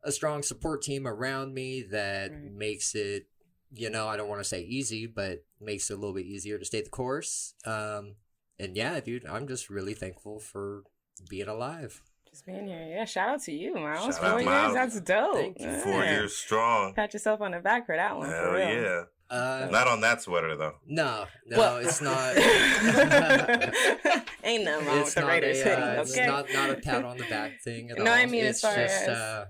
a 0.03 0.11
strong 0.11 0.41
support 0.43 0.81
team 0.81 1.07
around 1.07 1.53
me 1.53 1.83
that 1.91 2.31
Right. 2.31 2.51
makes 2.51 2.95
it, 2.95 3.27
you 3.73 3.89
know, 3.89 4.07
I 4.07 4.17
don't 4.17 4.29
want 4.29 4.41
to 4.41 4.47
say 4.47 4.61
easy, 4.61 5.05
but 5.07 5.43
makes 5.59 5.89
it 5.89 5.93
a 5.93 5.97
little 5.97 6.15
bit 6.15 6.25
easier 6.25 6.57
to 6.57 6.65
stay 6.65 6.81
the 6.81 6.89
course. 6.89 7.53
Um, 7.65 8.15
and 8.59 8.75
yeah, 8.75 8.99
dude, 8.99 9.25
I'm 9.25 9.47
just 9.47 9.69
really 9.69 9.93
thankful 9.93 10.39
for 10.39 10.83
being 11.29 11.47
alive. 11.47 12.01
just 12.29 12.45
being 12.45 12.65
here 12.65 12.87
yeah 12.95 13.03
shout 13.03 13.27
out 13.29 13.41
to 13.41 13.51
you 13.51 13.75
miles 13.75 14.15
Shout 14.15 14.23
four 14.31 14.39
years 14.39 14.45
Miles. 14.45 14.73
that's 14.73 15.01
dope 15.01 15.35
Thank 15.35 15.59
you. 15.59 15.69
Four 15.79 16.03
Yeah. 16.03 16.11
years 16.13 16.35
strong. 16.37 16.93
pat 16.93 17.13
yourself 17.13 17.41
on 17.41 17.51
the 17.51 17.59
back 17.59 17.85
for 17.85 17.95
that 17.95 18.15
one 18.17 18.27
for 18.29 18.33
Hell 18.33 18.51
real. 18.53 18.81
yeah. 18.83 19.01
Uh, 19.31 19.69
Not 19.71 19.87
on 19.87 20.01
that 20.01 20.21
sweater, 20.21 20.57
though. 20.57 20.75
no, 20.85 21.25
no, 21.45 21.57
Well- 21.57 21.77
it's 21.77 22.01
not. 22.01 22.35
Ain't 24.43 24.65
nothing 24.65 24.87
wrong 24.87 24.97
with 24.97 25.05
it's 25.07 25.13
the 25.13 25.21
not 25.21 25.27
Raiders 25.29 25.61
a, 25.61 25.63
hoodie, 25.63 25.81
uh, 25.81 26.01
it's 26.01 26.17
not 26.17 26.53
not 26.53 26.69
a 26.71 26.75
pat 26.75 27.05
on 27.05 27.17
the 27.17 27.23
back 27.25 27.61
thing 27.63 27.91
at 27.91 27.97
No, 27.97 28.03
all. 28.03 28.05
No, 28.07 28.11
I 28.13 28.25
mean, 28.25 28.43
as 28.43 28.55
it's 28.55 28.61
far 28.61 28.75
just 28.75 29.03
as- 29.03 29.07
uh, 29.07 29.45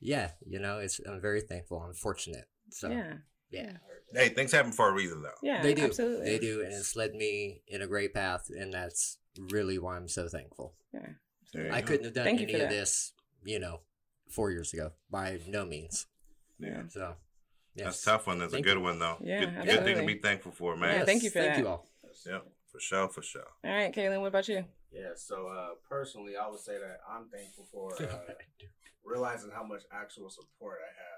yeah, 0.00 0.30
you 0.46 0.60
know, 0.60 0.78
it's 0.78 1.00
I'm 1.08 1.20
very 1.20 1.40
thankful. 1.40 1.80
I'm 1.80 1.94
fortunate. 1.94 2.44
So 2.70 2.90
yeah, 2.90 3.14
yeah, 3.50 3.72
Hey, 4.12 4.28
things 4.28 4.52
happen 4.52 4.72
for 4.72 4.90
a 4.90 4.92
reason, 4.92 5.22
though. 5.22 5.30
yeah, 5.42 5.62
they 5.62 5.74
do, 5.74 5.84
absolutely. 5.86 6.26
they 6.26 6.38
do, 6.38 6.60
and 6.62 6.72
it's 6.72 6.94
led 6.94 7.14
me 7.14 7.62
in 7.66 7.82
a 7.82 7.86
great 7.86 8.14
path, 8.14 8.48
and 8.50 8.72
that's 8.72 9.18
really 9.50 9.78
why 9.78 9.96
I'm 9.96 10.08
so 10.08 10.28
thankful. 10.28 10.74
Yeah. 10.94 11.70
I 11.72 11.80
go. 11.80 11.86
couldn't 11.88 12.04
have 12.04 12.14
done 12.14 12.24
Thank 12.24 12.40
you 12.40 12.46
any 12.46 12.58
for 12.58 12.64
of 12.64 12.70
that. 12.70 12.76
this, 12.76 13.12
you 13.44 13.58
know, 13.58 13.80
four 14.30 14.50
years 14.50 14.72
ago 14.74 14.92
by 15.10 15.40
no 15.48 15.64
means. 15.64 16.06
Yeah. 16.60 16.82
So 16.90 17.14
yes. 17.78 17.86
That's 17.86 18.02
a 18.02 18.10
tough 18.10 18.26
one. 18.26 18.38
That's 18.38 18.52
Thank 18.52 18.66
a 18.66 18.68
good 18.68 18.78
one, 18.78 18.98
though. 18.98 19.16
Yeah, 19.20 19.40
good, 19.40 19.66
good 19.66 19.84
thing 19.84 19.96
to 19.98 20.06
be 20.06 20.18
thankful 20.18 20.52
for, 20.52 20.76
man. 20.76 20.90
Yeah, 20.90 20.96
man. 20.98 21.06
thank 21.06 21.22
you 21.22 21.30
for 21.30 21.40
thank 21.40 21.54
that. 21.54 21.60
you 21.60 21.68
all. 21.68 21.86
Yeah, 22.26 22.38
for 22.70 22.80
sure, 22.80 23.08
for 23.08 23.22
sure. 23.22 23.46
All 23.64 23.70
right, 23.70 23.94
Kaylin, 23.94 24.20
what 24.20 24.28
about 24.28 24.48
you? 24.48 24.64
Yeah, 24.90 25.12
so 25.16 25.48
uh, 25.48 25.74
personally, 25.88 26.36
I 26.36 26.48
would 26.48 26.60
say 26.60 26.78
that 26.78 27.00
I'm 27.08 27.28
thankful 27.28 27.66
for 27.70 27.94
uh, 28.02 28.34
realizing 29.04 29.50
how 29.50 29.64
much 29.64 29.82
actual 29.92 30.30
support 30.30 30.78
I 30.80 30.92
have 30.96 31.08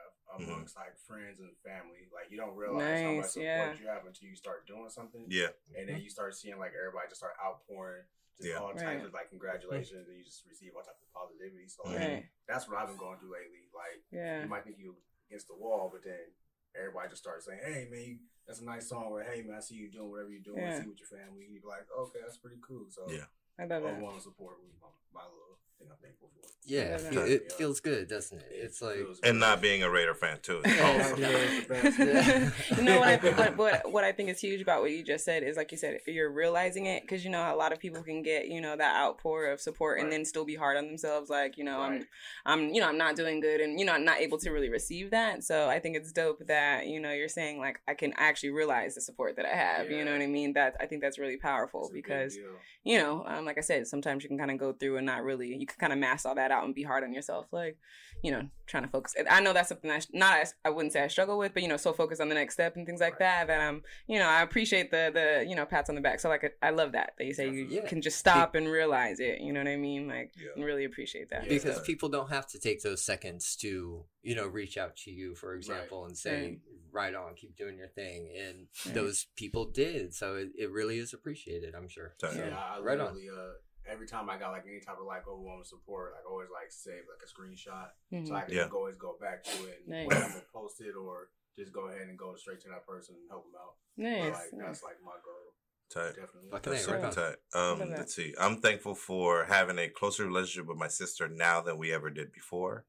amongst 0.42 0.76
like 0.76 0.94
friends 1.06 1.40
and 1.40 1.50
family. 1.66 2.06
Like 2.14 2.30
you 2.30 2.38
don't 2.38 2.54
realize 2.54 3.02
how 3.02 3.12
much 3.18 3.34
support 3.34 3.46
yeah. 3.46 3.74
you 3.80 3.86
have 3.90 4.06
until 4.06 4.28
you 4.28 4.36
start 4.36 4.66
doing 4.66 4.90
something, 4.90 5.26
Yeah, 5.28 5.50
and 5.78 5.88
then 5.88 6.00
you 6.02 6.10
start 6.10 6.34
seeing 6.34 6.58
like 6.58 6.72
everybody 6.74 7.08
just 7.08 7.20
start 7.22 7.34
outpouring 7.42 8.06
just 8.38 8.48
Yeah. 8.48 8.62
all 8.62 8.70
types 8.70 8.82
Right. 8.82 9.04
of 9.04 9.12
like 9.12 9.30
congratulations, 9.30 10.06
and 10.06 10.16
you 10.16 10.24
just 10.24 10.46
receive 10.46 10.72
all 10.74 10.82
types 10.82 11.02
of 11.02 11.10
positivity. 11.10 11.66
So 11.66 11.82
like, 11.86 11.98
Right. 11.98 12.24
that's 12.46 12.68
what 12.68 12.78
I've 12.78 12.88
been 12.88 12.96
going 12.96 13.18
through 13.18 13.34
lately. 13.34 13.66
Like 13.74 14.02
Yeah. 14.10 14.42
you 14.42 14.48
might 14.48 14.64
think 14.64 14.78
you 14.78 14.96
against 15.26 15.48
the 15.48 15.54
wall, 15.58 15.90
but 15.92 16.02
then 16.02 16.30
everybody 16.78 17.08
just 17.10 17.22
starts 17.22 17.46
saying, 17.46 17.60
"Hey 17.64 17.88
man, 17.90 18.02
you, 18.02 18.16
that's 18.46 18.60
a 18.60 18.64
nice 18.64 18.88
song," 18.88 19.10
or 19.10 19.22
"Hey 19.22 19.42
man, 19.42 19.56
I 19.56 19.60
see 19.60 19.74
you 19.76 19.90
doing 19.90 20.10
whatever 20.10 20.30
you're 20.30 20.42
doing. 20.44 20.62
I 20.62 20.70
Yeah. 20.70 20.78
see 20.82 20.88
with 20.88 21.00
your 21.00 21.10
family." 21.10 21.44
And 21.46 21.54
you're 21.54 21.66
like, 21.66 21.86
"Okay, 21.90 22.20
that's 22.22 22.38
pretty 22.38 22.58
cool." 22.62 22.86
So 22.90 23.08
Yeah. 23.10 23.26
I 23.58 23.64
I 23.64 23.78
love 23.78 23.96
was 23.96 24.02
want 24.02 24.16
to 24.16 24.22
support 24.22 24.56
with 24.62 24.72
my, 24.80 24.88
my 25.12 25.26
little 25.26 25.49
thing 25.80 25.88
I'm 25.90 25.96
thankful 26.02 26.28
for. 26.28 26.40
Yeah, 26.66 26.90
Yeah, 26.90 26.96
fe- 26.98 27.14
yeah. 27.16 27.34
it 27.36 27.52
feels 27.52 27.80
good, 27.80 28.06
doesn't 28.06 28.38
it? 28.38 28.46
It's 28.52 28.80
like 28.80 28.98
and 29.24 29.40
not 29.40 29.60
being 29.60 29.82
a 29.82 29.90
Raider 29.90 30.14
fan 30.14 30.38
too. 30.40 30.60
Yeah, 30.66 31.16
Yeah, 31.16 31.28
yeah. 31.30 31.36
it's 31.38 31.66
the 31.66 31.74
best. 31.74 32.70
you 32.78 32.84
know 32.84 32.98
what 33.00 33.08
I 33.08 33.16
what, 33.32 33.56
what 33.56 33.92
what 33.92 34.04
I 34.04 34.12
think 34.12 34.28
is 34.28 34.38
huge 34.38 34.60
about 34.60 34.82
what 34.82 34.92
you 34.92 35.02
just 35.02 35.24
said 35.24 35.42
is 35.42 35.56
like 35.56 35.72
you 35.72 35.78
said 35.78 35.98
you're 36.06 36.30
realizing 36.30 36.86
it 36.86 37.02
because 37.02 37.24
you 37.24 37.30
know 37.30 37.52
a 37.52 37.56
lot 37.56 37.72
of 37.72 37.80
people 37.80 38.02
can 38.04 38.22
get 38.22 38.46
you 38.48 38.60
know 38.60 38.76
that 38.76 38.94
outpour 38.96 39.46
of 39.46 39.60
support 39.60 39.98
and 40.00 40.12
then 40.12 40.24
still 40.24 40.44
be 40.44 40.54
hard 40.54 40.76
on 40.76 40.86
themselves 40.86 41.28
like 41.30 41.56
you 41.58 41.64
know 41.64 41.78
Right. 41.80 42.02
I'm 42.46 42.62
I'm 42.68 42.74
you 42.74 42.80
know 42.80 42.88
I'm 42.88 42.98
not 42.98 43.16
doing 43.16 43.40
good 43.40 43.60
and 43.60 43.80
you 43.80 43.86
know 43.86 43.94
I'm 43.94 44.04
not 44.04 44.20
able 44.20 44.38
to 44.38 44.50
really 44.50 44.68
receive 44.70 45.10
that 45.10 45.42
so 45.42 45.68
I 45.68 45.80
think 45.80 45.96
it's 45.96 46.12
dope 46.12 46.46
that 46.46 46.86
you 46.86 47.00
know 47.00 47.10
you're 47.10 47.28
saying 47.28 47.58
like 47.58 47.80
I 47.88 47.94
can 47.94 48.12
actually 48.16 48.50
realize 48.50 48.94
the 48.94 49.00
support 49.00 49.34
that 49.36 49.46
I 49.46 49.56
have 49.56 49.90
you 49.90 50.04
know 50.04 50.12
what 50.12 50.20
I 50.22 50.26
mean 50.26 50.52
that 50.52 50.76
I 50.78 50.86
think 50.86 51.00
that's 51.02 51.18
really 51.18 51.38
powerful 51.38 51.84
It's 51.84 51.92
because 51.92 52.38
you 52.82 52.96
know, 52.96 53.24
um, 53.26 53.44
like 53.44 53.58
I 53.58 53.60
said, 53.60 53.86
sometimes 53.86 54.22
you 54.22 54.28
can 54.30 54.38
kind 54.38 54.50
of 54.50 54.56
go 54.56 54.72
through 54.72 54.96
and 54.96 55.04
not 55.04 55.22
really, 55.22 55.48
you 55.54 55.66
can 55.66 55.69
kind 55.78 55.92
of 55.92 55.98
mask 55.98 56.26
all 56.26 56.34
that 56.34 56.50
out 56.50 56.64
and 56.64 56.74
be 56.74 56.82
hard 56.82 57.04
on 57.04 57.12
yourself, 57.12 57.46
like, 57.52 57.76
you 58.22 58.30
know, 58.30 58.48
trying 58.66 58.82
to 58.82 58.88
focus. 58.88 59.14
I 59.30 59.40
know 59.40 59.52
that's 59.52 59.68
something 59.70 59.90
I 59.90 59.98
sh- 60.00 60.06
not, 60.12 60.40
as, 60.40 60.54
I 60.64 60.70
wouldn't 60.70 60.92
say 60.92 61.02
I 61.02 61.08
struggle 61.08 61.38
with, 61.38 61.54
but 61.54 61.62
you 61.62 61.68
know, 61.68 61.76
so 61.78 61.92
focused 61.92 62.20
on 62.20 62.28
the 62.28 62.34
next 62.34 62.54
step 62.54 62.76
and 62.76 62.86
things 62.86 63.00
like 63.00 63.18
that 63.18 63.46
that 63.46 63.60
I'm, 63.60 63.82
you 64.06 64.18
know, 64.18 64.28
I 64.28 64.42
appreciate 64.42 64.90
the 64.90 65.10
the 65.12 65.46
you 65.48 65.56
know 65.56 65.64
pats 65.64 65.88
on 65.88 65.94
the 65.94 66.00
back. 66.02 66.20
So 66.20 66.28
like, 66.28 66.54
I 66.62 66.70
love 66.70 66.92
that 66.92 67.14
that 67.18 67.24
you 67.26 67.32
say 67.34 67.48
you 67.48 67.66
Yeah. 67.70 67.86
can 67.86 68.02
just 68.02 68.18
stop 68.18 68.54
and 68.54 68.68
realize 68.68 69.20
it. 69.20 69.40
You 69.40 69.52
know 69.52 69.60
what 69.60 69.68
I 69.68 69.76
mean? 69.76 70.06
Like, 70.06 70.32
Yeah. 70.36 70.62
really 70.62 70.84
appreciate 70.84 71.30
that. 71.30 71.44
Yeah. 71.44 71.50
because 71.54 71.76
So- 71.76 71.82
people 71.82 72.08
don't 72.10 72.28
have 72.30 72.46
to 72.48 72.58
take 72.58 72.82
those 72.82 73.02
seconds 73.02 73.56
to 73.56 74.04
you 74.22 74.34
know 74.34 74.46
reach 74.46 74.76
out 74.76 74.96
to 74.96 75.10
you 75.10 75.34
for 75.34 75.54
example 75.54 76.04
and 76.04 76.16
say 76.18 76.58
right 76.92 77.14
on 77.14 77.34
keep 77.34 77.56
doing 77.56 77.78
your 77.78 77.88
thing 77.88 78.28
and 78.38 78.66
Right. 78.84 78.94
those 78.94 79.26
people 79.34 79.64
did 79.64 80.12
so 80.14 80.34
it, 80.36 80.48
it 80.58 80.70
really 80.70 80.98
is 80.98 81.14
appreciated 81.14 81.74
i'm 81.74 81.88
sure 81.88 82.12
So, 82.20 82.30
Yeah, 82.30 82.48
Yeah. 82.48 82.58
I, 82.58 82.76
I 82.76 82.80
Right 82.80 83.00
on. 83.00 83.16
uh 83.16 83.52
every 83.90 84.06
time 84.06 84.30
I 84.30 84.38
got 84.38 84.52
like 84.52 84.64
any 84.66 84.80
type 84.80 84.98
of 85.00 85.06
like 85.06 85.26
overwhelming 85.26 85.64
support, 85.64 86.12
like 86.14 86.24
always 86.30 86.48
like 86.52 86.70
save 86.70 87.02
like 87.10 87.22
a 87.24 87.28
screenshot 87.28 87.88
Mhm. 88.12 88.28
so 88.28 88.34
I 88.34 88.42
can 88.42 88.54
Yeah. 88.54 88.68
always 88.72 88.96
go 88.96 89.16
back 89.20 89.42
to 89.44 89.66
it 89.66 89.80
and 89.86 89.88
Nice. 89.88 90.06
when 90.08 90.42
post 90.52 90.80
it 90.80 90.94
or 90.94 91.30
just 91.56 91.72
go 91.72 91.88
ahead 91.88 92.08
and 92.08 92.18
go 92.18 92.36
straight 92.36 92.60
to 92.60 92.68
that 92.68 92.86
person 92.86 93.16
and 93.16 93.28
help 93.28 93.44
them 93.44 93.54
out. 93.60 93.74
But, 93.96 94.02
nice. 94.04 94.32
like 94.32 94.52
nice. 94.52 94.66
that's 94.66 94.82
like 94.84 95.02
my 95.02 95.16
goal, 95.24 95.54
tight. 95.90 96.14
definitely. 96.16 96.50
Fucking 96.50 96.72
That's 96.72 96.84
super 96.84 97.06
on. 97.06 97.12
tight. 97.12 97.36
Um, 97.52 97.90
let's 97.90 98.14
see. 98.14 98.34
I'm 98.38 98.60
thankful 98.60 98.94
for 98.94 99.44
having 99.44 99.78
a 99.78 99.88
closer 99.88 100.24
relationship 100.26 100.66
with 100.68 100.78
my 100.78 100.88
sister 100.88 101.28
now 101.28 101.60
than 101.60 101.76
we 101.78 101.92
ever 101.92 102.10
did 102.10 102.32
before. 102.32 102.86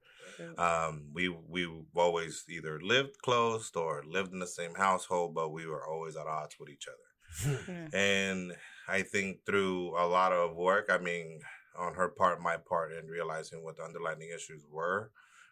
Um, 0.58 1.10
we 1.14 1.28
we've 1.30 1.86
always 1.96 2.46
either 2.50 2.80
lived 2.82 3.22
close 3.22 3.76
or 3.76 4.04
lived 4.08 4.32
in 4.34 4.40
the 4.40 4.48
same 4.48 4.74
household, 4.76 5.36
but 5.36 5.50
we 5.50 5.68
were 5.68 5.86
always 5.86 6.16
at 6.16 6.26
odds 6.26 6.58
with 6.60 6.70
each 6.70 6.88
other. 6.88 7.90
And 7.94 8.56
I 8.92 9.04
think 9.04 9.46
through 9.46 9.98
a 9.98 10.06
lot 10.06 10.34
of 10.34 10.56
work, 10.56 10.90
I 10.92 10.98
mean, 10.98 11.40
on 11.80 11.94
her 11.94 12.10
part, 12.10 12.42
my 12.42 12.58
part, 12.58 12.92
and 12.92 13.10
realizing 13.10 13.64
what 13.64 13.78
the 13.78 13.84
underlying 13.84 14.30
issues 14.36 14.66
were, 14.70 15.12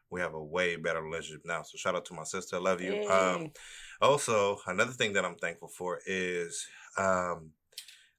we 0.10 0.20
have 0.20 0.34
a 0.34 0.44
way 0.44 0.76
better 0.76 1.02
relationship 1.02 1.44
now. 1.46 1.62
So 1.64 1.78
shout 1.78 1.96
out 1.96 2.06
to 2.06 2.14
my 2.14 2.26
sister. 2.26 2.58
I 2.58 2.60
love 2.60 2.82
you. 2.82 2.94
Yay. 2.94 3.08
Um, 3.08 3.52
also, 4.02 4.58
another 4.68 4.92
thing 4.92 5.14
that 5.14 5.24
I'm 5.24 5.36
thankful 5.36 5.70
for 5.70 6.00
is 6.06 6.68
um, 6.98 7.52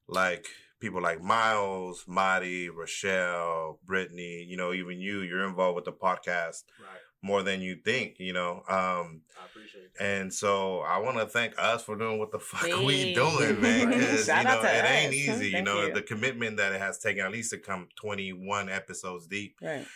like 0.09 0.47
people 0.81 1.03
like 1.03 1.23
Miles, 1.23 2.05
Marty, 2.07 2.71
Rochelle, 2.71 3.79
Brittany, 3.85 4.47
you 4.49 4.57
know, 4.57 4.73
even 4.73 5.01
you, 5.01 5.21
you're 5.21 5.47
involved 5.47 5.77
with 5.77 5.85
the 5.85 5.93
podcast 5.93 6.65
Right. 6.81 6.99
More 7.23 7.43
than 7.43 7.61
you 7.61 7.77
think, 7.77 8.19
you 8.19 8.33
know. 8.33 8.63
Um, 8.69 9.23
I 9.41 9.45
appreciate 9.47 9.95
that. 9.99 10.05
and 10.05 10.33
so 10.33 10.81
I 10.81 10.99
want 10.99 11.19
to 11.19 11.27
thank 11.27 11.55
us 11.59 11.83
for 11.85 11.97
doing 11.97 12.19
what 12.19 12.31
the 12.33 12.39
fuck 12.51 12.63
we 12.85 12.97
Hey. 12.97 13.15
doing, 13.15 13.61
man. 13.63 13.89
Because, 13.91 14.27
you 14.29 14.35
know, 14.35 14.51
out 14.51 14.63
to 14.63 14.69
it 14.79 14.85
ain't 14.91 15.13
easy. 15.15 15.49
You 15.49 15.63
know, 15.63 15.87
you. 15.87 15.93
the 15.95 16.03
commitment 16.03 16.57
that 16.59 16.73
it 16.73 16.81
has 16.81 16.99
taken 16.99 17.25
at 17.25 17.31
least 17.33 17.51
to 17.51 17.59
come 17.59 17.89
21 18.01 18.69
episodes 18.69 19.27
deep. 19.27 19.57
Right. 19.63 19.87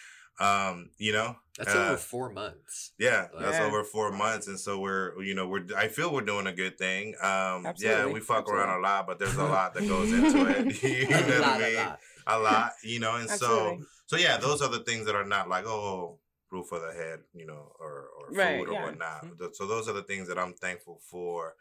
Um, 0.40 0.90
you 0.98 1.12
know, 1.12 1.36
that's 1.56 1.72
Uh, 1.72 1.78
over 1.90 1.96
four 1.96 2.28
months 2.32 2.90
yeah, 2.98 3.28
that's 3.38 3.58
Yeah. 3.58 3.66
over 3.66 3.84
four 3.84 4.10
months, 4.10 4.48
and 4.48 4.58
so 4.58 4.80
we're, 4.80 5.22
you 5.22 5.32
know, 5.32 5.46
we're. 5.46 5.64
I 5.76 5.86
feel 5.86 6.12
we're 6.12 6.22
doing 6.22 6.48
a 6.48 6.52
good 6.52 6.76
thing. 6.76 7.14
Um, 7.22 7.64
yeah, 7.78 8.06
we 8.06 8.18
fuck 8.18 8.48
around 8.48 8.76
a 8.76 8.82
lot, 8.82 9.06
but 9.06 9.20
there's 9.20 9.36
a 9.36 9.44
lot 9.44 9.74
that 9.74 9.86
goes 9.86 10.12
into 10.12 10.44
it. 10.46 10.82
you 10.82 11.08
know 11.08 11.18
a 11.18 11.22
what 11.22 11.40
lot, 11.40 11.62
I 11.62 11.68
mean? 11.68 11.76
a 11.76 11.84
lot. 11.84 12.00
A 12.26 12.38
lot, 12.40 12.72
you 12.82 12.98
know, 12.98 13.14
and 13.14 13.30
so, 13.30 13.78
so 14.06 14.16
yeah, 14.16 14.36
those 14.38 14.60
are 14.60 14.68
the 14.70 14.80
things 14.80 15.06
that 15.06 15.14
are 15.14 15.24
not 15.24 15.48
like 15.48 15.66
oh, 15.68 16.18
roof 16.50 16.72
of 16.72 16.82
the 16.82 16.92
head, 16.92 17.20
you 17.34 17.46
know, 17.46 17.72
or 17.80 18.08
or 18.18 18.28
food 18.28 18.36
Right, 18.38 18.68
or 18.68 18.72
yeah. 18.72 18.84
whatnot. 18.84 19.24
Mm-hmm. 19.24 19.36
Th- 19.38 19.54
So 19.54 19.66
those 19.66 19.88
are 19.88 19.92
the 19.92 20.02
things 20.02 20.28
that 20.28 20.38
I'm 20.38 20.54
thankful 20.54 21.00
for 21.10 21.54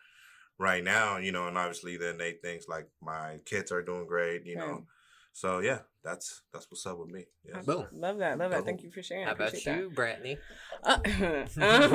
right 0.60 0.84
now, 0.84 1.18
you 1.18 1.32
know, 1.32 1.48
and 1.48 1.58
obviously 1.58 1.98
then 1.98 2.18
they 2.18 2.34
things 2.34 2.66
like 2.68 2.88
my 3.02 3.40
kids 3.46 3.72
are 3.72 3.82
doing 3.82 4.06
great, 4.08 4.46
you 4.46 4.56
know. 4.56 4.86
So 5.34 5.60
yeah, 5.60 5.80
that's 6.04 6.42
that's 6.52 6.70
what's 6.70 6.86
up 6.86 7.00
with 7.00 7.10
me. 7.10 7.26
Yeah. 7.46 7.62
Boom. 7.62 7.86
Love 7.94 8.18
that. 8.18 8.38
Love 8.38 8.52
that. 8.52 8.58
Boom. 8.58 8.66
Thank 8.66 8.84
you 8.84 8.92
for 8.92 9.02
sharing. 9.02 9.24
I 9.24 9.28
how 9.28 9.36
about 9.36 9.48
appreciate 9.50 9.74
that. 9.74 9.82
you 9.82 9.90
brittany 9.90 10.38
Uh, 10.84 11.00
um, 11.62 11.94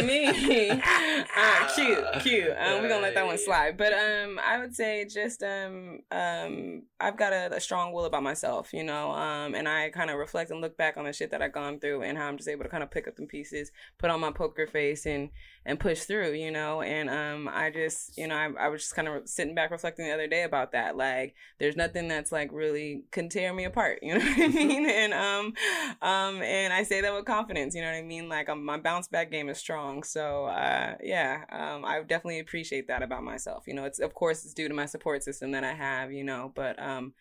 um, 0.00 0.06
me, 0.06 0.70
uh, 1.36 1.68
cute, 1.74 2.04
cute. 2.20 2.56
Um, 2.58 2.80
we're 2.80 2.88
gonna 2.88 3.02
let 3.02 3.14
that 3.14 3.26
one 3.26 3.36
slide. 3.36 3.76
But 3.76 3.92
um, 3.92 4.40
I 4.42 4.58
would 4.58 4.74
say 4.74 5.04
just 5.04 5.42
um, 5.42 6.00
um, 6.10 6.84
I've 6.98 7.18
got 7.18 7.34
a, 7.34 7.54
a 7.54 7.60
strong 7.60 7.92
will 7.92 8.06
about 8.06 8.22
myself, 8.22 8.72
you 8.72 8.82
know. 8.82 9.10
Um, 9.10 9.54
and 9.54 9.68
I 9.68 9.90
kind 9.90 10.10
of 10.10 10.16
reflect 10.16 10.50
and 10.50 10.62
look 10.62 10.78
back 10.78 10.96
on 10.96 11.04
the 11.04 11.12
shit 11.12 11.30
that 11.32 11.42
I've 11.42 11.52
gone 11.52 11.80
through 11.80 12.02
and 12.02 12.16
how 12.16 12.26
I'm 12.26 12.38
just 12.38 12.48
able 12.48 12.64
to 12.64 12.70
kind 12.70 12.82
of 12.82 12.90
pick 12.90 13.06
up 13.06 13.16
the 13.16 13.26
pieces, 13.26 13.72
put 13.98 14.10
on 14.10 14.20
my 14.20 14.32
poker 14.32 14.66
face, 14.66 15.04
and 15.04 15.28
and 15.66 15.78
push 15.78 16.04
through, 16.04 16.32
you 16.32 16.50
know. 16.50 16.80
And 16.80 17.10
um, 17.10 17.48
I 17.52 17.70
just, 17.70 18.16
you 18.16 18.26
know, 18.26 18.36
I, 18.36 18.50
I 18.58 18.68
was 18.68 18.82
just 18.82 18.94
kind 18.94 19.08
of 19.08 19.28
sitting 19.28 19.54
back 19.54 19.70
reflecting 19.70 20.06
the 20.06 20.12
other 20.14 20.26
day 20.26 20.44
about 20.44 20.72
that. 20.72 20.96
Like, 20.96 21.34
there's 21.58 21.76
nothing 21.76 22.08
that's 22.08 22.32
like 22.32 22.50
really 22.52 23.01
can 23.10 23.28
tear 23.28 23.52
me 23.52 23.64
apart, 23.64 23.98
you 24.02 24.14
know 24.14 24.24
what 24.24 24.38
I 24.38 24.48
mean? 24.48 24.88
And 24.88 25.12
um, 25.12 25.54
um, 26.00 26.42
and 26.42 26.72
I 26.72 26.82
say 26.82 27.00
that 27.00 27.14
with 27.14 27.24
confidence, 27.24 27.74
you 27.74 27.82
know 27.82 27.88
what 27.88 27.96
I 27.96 28.02
mean? 28.02 28.28
Like, 28.28 28.48
um, 28.48 28.64
my 28.64 28.78
bounce 28.78 29.08
back 29.08 29.30
game 29.30 29.48
is 29.48 29.58
strong. 29.58 30.02
So, 30.02 30.46
uh, 30.46 30.94
yeah, 31.02 31.44
um, 31.50 31.84
I 31.84 32.00
definitely 32.00 32.40
appreciate 32.40 32.88
that 32.88 33.02
about 33.02 33.22
myself. 33.22 33.64
You 33.66 33.74
know, 33.74 33.84
it's 33.84 33.98
of 33.98 34.14
course 34.14 34.44
it's 34.44 34.54
due 34.54 34.68
to 34.68 34.74
my 34.74 34.86
support 34.86 35.22
system 35.22 35.50
that 35.52 35.64
I 35.64 35.74
have, 35.74 36.12
you 36.12 36.24
know, 36.24 36.52
but 36.54 36.80
um, 36.80 37.14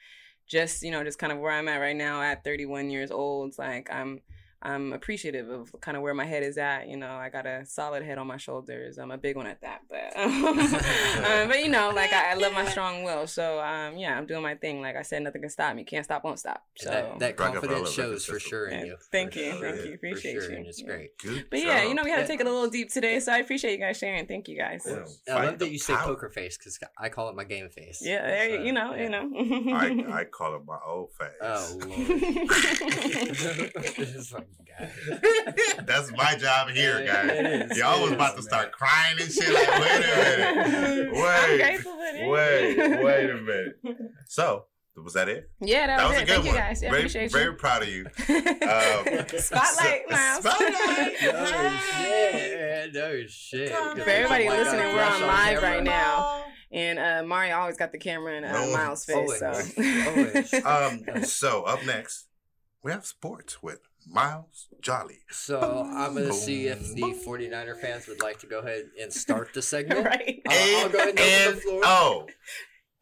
just 0.47 0.83
you 0.83 0.91
know, 0.91 1.03
just 1.03 1.19
kind 1.19 1.33
of 1.33 1.39
where 1.39 1.51
I'm 1.51 1.67
at 1.67 1.77
right 1.77 1.95
now 1.95 2.21
at 2.21 2.43
31 2.43 2.89
years 2.89 3.11
old, 3.11 3.49
it's 3.49 3.59
like 3.59 3.91
I'm. 3.91 4.21
I'm 4.61 4.93
appreciative 4.93 5.49
of 5.49 5.75
kind 5.81 5.97
of 5.97 6.03
where 6.03 6.13
my 6.13 6.25
head 6.25 6.43
is 6.43 6.57
at. 6.57 6.87
You 6.87 6.97
know, 6.97 7.11
I 7.11 7.29
got 7.29 7.45
a 7.45 7.65
solid 7.65 8.03
head 8.03 8.17
on 8.17 8.27
my 8.27 8.37
shoulders. 8.37 8.97
I'm 8.97 9.11
a 9.11 9.17
big 9.17 9.35
one 9.35 9.47
at 9.47 9.61
that, 9.61 9.81
but 9.89 10.17
um, 10.21 11.47
but 11.47 11.59
you 11.59 11.69
know, 11.69 11.91
like 11.95 12.13
I, 12.13 12.31
I 12.31 12.33
love 12.35 12.53
my 12.53 12.69
strong 12.69 13.03
will. 13.03 13.27
So 13.27 13.59
um, 13.59 13.97
yeah, 13.97 14.17
I'm 14.17 14.25
doing 14.25 14.43
my 14.43 14.55
thing. 14.55 14.81
Like 14.81 14.95
I 14.95 15.01
said, 15.01 15.23
nothing 15.23 15.41
can 15.41 15.49
stop 15.49 15.75
me. 15.75 15.83
Can't 15.83 16.05
stop, 16.05 16.23
won't 16.23 16.39
stop. 16.39 16.63
And 16.79 16.85
So 16.85 16.89
that, 16.91 17.19
that 17.19 17.37
confidence 17.37 17.91
shows 17.91 18.25
for 18.25 18.39
sure 18.39 18.67
in 18.67 18.85
you 18.85 18.97
thank 19.11 19.35
you, 19.35 19.51
sure, 19.51 19.71
thank 19.71 19.85
you, 19.85 19.93
appreciate 19.93 20.33
sure, 20.33 20.51
you. 20.51 20.57
and 20.57 20.67
it's 20.67 20.81
great 20.81 21.17
Good 21.17 21.45
But 21.49 21.59
yeah, 21.59 21.83
you 21.83 21.93
know, 21.93 22.03
we 22.03 22.11
had 22.11 22.21
to 22.21 22.27
take 22.27 22.39
it 22.39 22.47
a 22.47 22.51
little 22.51 22.69
deep 22.69 22.91
today, 22.91 23.19
so 23.19 23.31
I 23.33 23.37
appreciate 23.37 23.73
you 23.73 23.79
guys 23.79 23.97
sharing. 23.97 24.25
Thank 24.27 24.47
you 24.47 24.57
guys. 24.57 24.85
Yeah. 24.87 25.35
I 25.35 25.45
love 25.45 25.59
that 25.59 25.71
you 25.71 25.79
say 25.79 25.93
power. 25.93 26.05
poker 26.05 26.29
face 26.29 26.57
because 26.57 26.79
I 26.97 27.09
call 27.09 27.29
it 27.29 27.35
my 27.35 27.43
game 27.43 27.69
face. 27.69 27.99
Yeah, 28.01 28.25
there 28.25 28.49
you, 28.49 28.57
So, 28.57 28.63
you 28.63 28.73
know, 28.73 28.93
yeah. 28.95 29.03
you 29.03 29.09
know. 29.09 29.73
I, 29.73 30.21
I 30.21 30.23
call 30.31 30.55
it 30.55 30.61
my 30.65 30.77
old 30.85 31.11
face. 31.13 31.29
Oh 31.41 31.79
lord. 34.31 34.45
This 34.59 34.89
fucking 35.09 35.53
guy. 35.75 35.83
That's 35.85 36.11
my 36.11 36.35
job 36.35 36.69
here, 36.69 36.99
It 36.99 37.07
guys. 37.07 37.71
is, 37.71 37.77
Y'all 37.77 38.01
was 38.01 38.09
is, 38.11 38.15
about 38.15 38.29
to 38.31 38.35
man. 38.37 38.43
start 38.43 38.71
crying 38.71 39.17
and 39.19 39.31
shit. 39.31 39.53
Like, 39.53 39.79
wait 39.79 40.03
a 40.05 40.55
minute. 40.69 41.13
Wait. 41.13 41.57
grateful 41.59 41.91
for 41.93 42.03
it. 42.03 42.29
Wait, 42.29 43.03
wait 43.03 43.29
a 43.29 43.35
minute. 43.35 43.77
So, 44.27 44.65
was 44.95 45.13
that 45.13 45.27
it? 45.29 45.49
Yeah, 45.61 45.87
that, 45.87 45.97
That 45.97 46.07
was, 46.07 46.13
was 46.13 46.21
a 46.21 46.25
good 46.25 46.33
Thank 46.33 46.43
you 46.45 46.51
one. 46.51 46.59
guys. 46.59 46.81
Yeah, 46.83 46.89
very, 46.89 47.01
appreciate 47.01 47.31
very 47.31 47.55
proud 47.55 47.81
of 47.83 47.89
you. 47.89 48.05
Um, 48.61 49.27
Spotlight, 49.39 50.03
so- 50.09 50.15
Miles. 50.15 50.43
Spotlight. 50.43 51.13
No 51.23 51.77
shit. 52.01 52.93
No 52.93 53.25
shit. 53.27 53.69
For 53.71 54.09
everybody 54.09 54.47
Oh 54.47 54.51
listening, 54.51 54.79
God, 54.81 54.95
we're 54.95 55.03
on 55.03 55.13
on 55.23 55.27
live 55.27 55.59
camera. 55.59 55.69
right 55.75 55.83
now. 55.83 56.43
And 56.71 56.99
uh, 56.99 57.23
Mario 57.27 57.57
always 57.57 57.75
got 57.77 57.91
the 57.91 57.97
camera 57.97 58.35
in 58.37 58.45
uh, 58.45 58.53
Always. 58.55 58.73
Miles' 58.73 59.05
face. 59.05 59.39
So. 59.39 59.47
Always. 59.47 60.53
Always. 60.53 60.65
Um, 61.17 61.23
so 61.25 61.63
up 61.63 61.85
next, 61.85 62.27
we 62.83 62.91
have 62.91 63.05
sports 63.05 63.61
with 63.61 63.81
Miles 64.09 64.67
Jolly. 64.81 65.19
So 65.29 65.87
I'm 65.89 66.13
gonna 66.13 66.33
see 66.33 66.67
if 66.67 66.93
the 66.93 67.01
49er 67.25 67.79
fans 67.79 68.07
would 68.07 68.21
like 68.21 68.39
to 68.39 68.47
go 68.47 68.59
ahead 68.59 68.89
and 69.01 69.11
start 69.23 69.53
the 69.53 69.61
segment. 69.61 70.05
right. 70.05 70.41
I'll- 70.47 70.77
I'll 70.85 70.89
go 70.89 70.97
ahead 70.99 71.19
and 71.19 71.19
open 71.19 71.55
the 71.55 71.61
floor. 71.61 71.81
Oh. 71.83 72.25
O. 72.25 72.27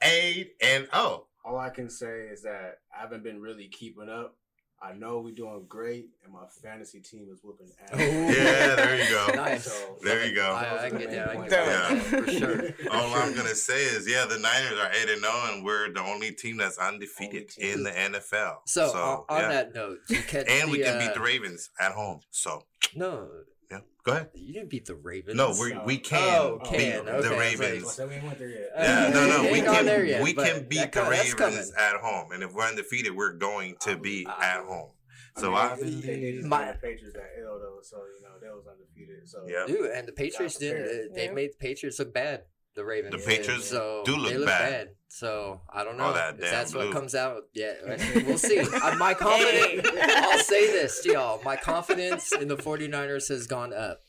A 0.03 0.49
and 0.61 0.87
O. 0.93 1.25
All 1.45 1.57
I 1.57 1.69
can 1.69 1.89
say 1.89 2.27
is 2.31 2.43
that 2.43 2.79
I 2.95 3.01
haven't 3.01 3.23
been 3.23 3.41
really 3.41 3.67
keeping 3.67 4.09
up. 4.09 4.35
I 4.81 4.93
know 4.93 5.19
we're 5.19 5.33
doing 5.33 5.65
great, 5.67 6.07
and 6.23 6.31
my 6.33 6.45
fantasy 6.63 7.01
team 7.01 7.27
is 7.31 7.39
whooping 7.43 7.67
ass. 7.83 7.89
Oh. 7.93 7.97
Yeah, 7.97 8.75
there 8.75 8.97
you 9.03 9.09
go. 9.09 9.27
Nice. 9.35 9.65
So, 9.65 9.97
There 10.01 10.25
you 10.25 10.33
go. 10.33 10.51
I, 10.53 10.85
I 10.85 10.89
can 10.89 10.99
get 10.99 11.11
that. 11.11 11.29
I 11.29 11.33
can 11.33 11.41
get 11.41 11.49
that 11.49 11.91
Yeah. 11.91 11.99
for 12.23 12.31
sure. 12.31 12.63
All 12.91 13.13
I'm 13.13 13.35
gonna 13.35 13.55
say 13.55 13.83
is, 13.83 14.07
yeah, 14.07 14.25
the 14.25 14.39
Niners 14.39 14.79
are 14.79 14.89
eight 14.93 15.09
and 15.09 15.21
zero, 15.21 15.33
and 15.51 15.65
we're 15.65 15.91
the 15.91 16.01
only 16.01 16.31
team 16.31 16.57
that's 16.57 16.77
undefeated 16.77 17.49
team. 17.49 17.73
in 17.73 17.83
the 17.83 17.91
NFL. 17.91 18.57
So, 18.67 18.85
on, 18.87 19.25
on 19.27 19.41
yeah. 19.41 19.47
that 19.49 19.75
note, 19.75 19.97
you 20.07 20.21
catch 20.21 20.47
and 20.49 20.69
the, 20.69 20.71
we 20.71 20.79
can 20.83 20.95
uh, 20.95 20.99
beat 20.99 21.13
the 21.13 21.19
Ravens 21.21 21.69
at 21.79 21.91
home. 21.91 22.21
So 22.31 22.63
No, 22.95 23.27
Yeah. 23.71 23.79
Go 24.03 24.11
ahead. 24.13 24.29
You 24.33 24.53
didn't 24.53 24.69
beat 24.69 24.85
the 24.85 24.95
Ravens. 24.95 25.35
No, 25.35 25.51
we 25.59 25.77
we 25.85 25.97
can 25.97 26.19
Oh, 26.39 26.59
beat 26.59 26.79
can, 26.79 27.05
the 27.05 27.11
okay, 27.11 27.13
I 27.13 27.17
was 27.17 27.29
Ravens. 27.59 27.83
like- 27.85 27.93
So 27.93 28.07
we 28.07 28.19
went 28.19 28.39
there 28.39 28.49
yet. 28.49 28.69
Yeah, 28.77 29.09
no, 29.13 29.27
no, 29.43 29.43
we 29.51 29.61
can 29.61 29.85
yet, 30.07 30.23
we 30.23 30.33
can 30.33 30.67
beat 30.67 30.91
the 30.91 31.01
co- 31.01 31.09
Ravens 31.09 31.33
coming. 31.35 31.71
at 31.77 31.95
home, 31.97 32.31
and 32.31 32.41
if 32.43 32.53
we're 32.53 32.63
undefeated, 32.67 33.15
we're 33.15 33.33
going 33.33 33.75
to 33.81 33.97
be 33.97 34.25
Uh, 34.25 34.35
at 34.41 34.63
home. 34.65 34.91
I 35.37 35.41
So 35.41 35.49
mean, 35.51 35.57
I 35.59 35.75
they- 35.75 35.83
they, 35.89 36.19
they 36.21 36.31
just 36.33 36.47
My- 36.47 36.71
the 36.71 36.77
Patriots 36.79 37.15
at 37.15 37.43
L 37.43 37.59
though, 37.59 37.79
so 37.83 37.97
you 37.97 38.21
know 38.23 38.39
they 38.41 38.47
was 38.49 38.65
undefeated. 38.67 39.27
So 39.29 39.45
yeah, 39.47 39.65
Dude, 39.67 39.91
and 39.91 40.07
the 40.07 40.13
Patriots 40.13 40.57
didn't. 40.57 40.83
Uh, 41.11 41.13
they 41.13 41.25
Yeah. 41.25 41.33
made 41.33 41.51
the 41.53 41.57
Patriots 41.57 41.99
look 41.99 42.13
bad. 42.13 42.43
The 42.79 42.85
Ravens. 42.85 43.11
The. 43.25 43.29
Patriots 43.29 43.65
so 43.69 44.03
do 44.05 44.15
look 44.15 44.33
they 44.33 44.45
bad. 44.45 44.89
So 45.09 45.59
I 45.73 45.83
don't 45.83 45.97
know 45.97 46.05
All 46.05 46.13
that 46.13 46.35
if 46.35 46.49
that's 46.49 46.71
blue. 46.71 46.85
what 46.85 46.93
comes 46.93 47.13
out. 47.13 47.41
Yeah, 47.53 47.73
we'll 48.25 48.37
see. 48.37 48.59
Uh, 48.59 48.95
my 48.95 49.13
confidence. 49.13 49.85
I'll 50.01 50.39
say 50.39 50.67
this 50.71 51.01
to 51.01 51.11
y'all. 51.11 51.41
My 51.43 51.55
confidence 51.57 52.31
in 52.31 52.47
the 52.47 52.55
49ers 52.57 53.27
has 53.27 53.45
gone 53.47 53.73
up, 53.73 53.99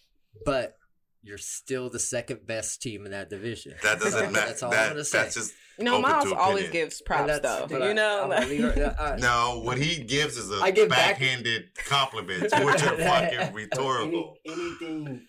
but 0.45 0.77
you're 1.23 1.37
still 1.39 1.91
the 1.91 1.99
second 1.99 2.47
best 2.47 2.81
team 2.81 3.05
in 3.07 3.11
that 3.13 3.29
division. 3.29 3.75
that 3.83 3.99
doesn't 3.99 4.33
matter. 4.33 4.47
That's 4.47 4.63
all 4.63 4.71
That, 4.71 4.85
I'm 4.85 4.93
gonna 4.93 5.05
say. 5.05 5.19
that's 5.19 5.35
just 5.35 5.53
You 5.79 5.85
know, 5.85 5.97
Open 5.99 6.11
Miles 6.11 6.33
always 6.33 6.71
gives 6.71 7.03
props 7.03 7.41
though. 7.41 7.67
but 7.69 7.83
I- 7.83 7.89
You 7.89 7.95
know, 7.95 8.23
I'm 8.23 8.29
like- 8.31 8.39
gonna 8.41 8.51
leave 8.51 8.65
it- 8.65 9.21
no. 9.21 9.61
What 9.65 9.79
he 9.79 10.03
gives 10.05 10.37
is 10.37 10.51
a 10.51 10.63
I 10.63 10.71
give 10.71 10.89
back- 10.91 11.19
backhanded 11.19 11.75
compliment, 11.87 12.43
which 12.43 12.53
are 12.55 12.97
fucking 12.97 13.53
rhetorical. 13.53 14.37
Any, 14.47 14.55
anything 14.55 15.27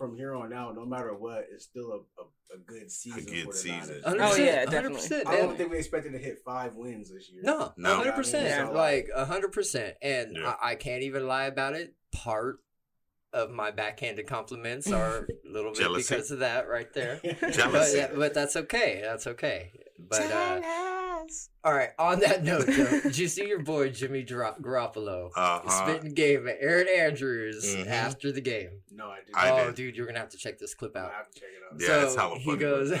from 0.00 0.16
here 0.16 0.34
on 0.34 0.50
out, 0.54 0.74
no 0.74 0.86
matter 0.86 1.14
what, 1.14 1.44
it's 1.52 1.64
still 1.64 1.92
a, 1.92 2.22
a, 2.22 2.56
a 2.56 2.58
good 2.66 2.90
season 2.90 3.22
good 3.26 3.44
for 3.44 3.52
the 3.52 3.58
season. 3.58 4.00
Niners. 4.06 4.20
100%, 4.22 4.30
Oh, 4.32 4.36
yeah, 4.36 4.64
definitely. 4.64 5.00
100%, 5.08 5.26
I 5.26 5.36
don't 5.36 5.56
think 5.58 5.70
we 5.70 5.76
expected 5.76 6.12
to 6.12 6.18
hit 6.18 6.38
five 6.42 6.74
wins 6.74 7.12
this 7.12 7.30
year. 7.30 7.42
No, 7.44 7.74
No. 7.76 7.96
hundred 7.96 8.14
percent. 8.14 8.46
Yeah. 8.46 8.68
Like 8.70 9.08
hundred 9.14 9.52
percent, 9.52 9.96
and 10.00 10.36
Yeah. 10.36 10.54
I, 10.60 10.70
I 10.70 10.74
can't 10.76 11.02
even 11.02 11.26
lie 11.26 11.44
about 11.44 11.74
it. 11.74 11.94
Part 12.12 12.60
of 13.34 13.50
my 13.50 13.70
backhanded 13.70 14.26
compliments 14.26 14.90
are 14.90 15.18
a 15.18 15.26
little 15.52 15.72
bit 15.72 15.80
Jealousy. 15.82 16.14
because 16.14 16.30
of 16.30 16.38
that 16.38 16.66
right 16.66 16.92
there. 16.94 17.20
But, 17.40 17.52
Jealousy. 17.52 17.98
yeah, 17.98 18.08
but 18.16 18.32
that's 18.32 18.56
okay. 18.56 19.00
That's 19.04 19.26
okay. 19.26 19.70
But 20.08 20.30
uh, 20.32 20.60
all 21.64 21.74
right. 21.74 21.90
On 21.98 22.20
that 22.20 22.42
note, 22.50 22.66
though, 22.66 23.00
did 23.02 23.18
you 23.18 23.28
see 23.28 23.46
your 23.46 23.62
boy 23.62 23.90
Jimmy 23.90 24.22
Gar- 24.22 24.56
Garoppolo 24.60 25.30
Uh-huh. 25.36 25.68
spitting 25.68 26.14
game 26.14 26.48
at 26.48 26.56
Erin 26.60 26.88
Andrews 26.88 27.64
Mhm. 27.76 27.86
after 27.86 28.32
the 28.32 28.40
game? 28.40 28.80
no, 28.90 29.06
I 29.10 29.18
didn't. 29.24 29.36
I 29.36 29.50
oh, 29.60 29.66
did. 29.66 29.74
dude, 29.76 29.96
you're 29.96 30.06
gonna 30.06 30.18
have 30.18 30.30
to 30.30 30.38
check 30.38 30.58
this 30.58 30.74
clip 30.74 30.96
out. 30.96 31.04
I 31.04 31.08
out. 31.08 31.12
have 31.14 31.30
to 31.30 31.40
check 31.40 31.48
it 31.50 31.74
out. 31.74 31.80
Yeah, 32.00 32.04
it's 32.06 32.16
hella 32.16 32.38
he 32.38 32.56
goes, 32.56 32.92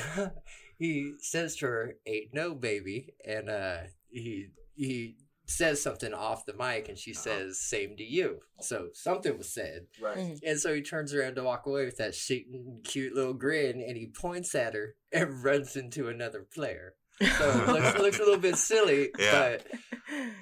he 0.78 1.14
says 1.20 1.56
to 1.56 1.66
her, 1.66 1.94
"Ain't 2.06 2.32
no 2.34 2.54
baby," 2.54 3.14
and 3.24 3.48
uh, 3.48 3.78
he 4.10 4.48
he 4.76 5.16
says 5.50 5.82
something 5.82 6.14
off 6.14 6.46
the 6.46 6.54
mic, 6.54 6.88
and 6.88 6.96
she 6.98 7.10
Uh-huh. 7.12 7.20
says, 7.22 7.58
"Same 7.60 7.96
to 7.96 8.04
you." 8.04 8.40
So 8.60 8.90
something 8.92 9.36
was 9.36 9.52
said, 9.52 9.86
Right. 10.00 10.16
Mhm. 10.18 10.40
and 10.42 10.60
so 10.60 10.74
he 10.74 10.82
turns 10.82 11.12
around 11.12 11.34
to 11.36 11.42
walk 11.44 11.66
away 11.66 11.84
with 11.84 11.96
that 11.98 12.14
shit, 12.14 12.44
cute 12.84 13.14
little 13.14 13.34
grin, 13.34 13.80
and 13.80 13.96
he 13.96 14.06
points 14.06 14.54
at 14.54 14.74
her 14.74 14.96
and 15.12 15.42
runs 15.44 15.76
into 15.76 16.08
another 16.08 16.42
player. 16.42 16.94
So 17.20 17.50
it 17.50 17.68
looks, 17.68 17.98
looks 17.98 18.16
a 18.18 18.22
little 18.22 18.38
bit 18.38 18.56
silly, 18.56 19.10
Yeah. 19.18 19.58
but 19.58 19.66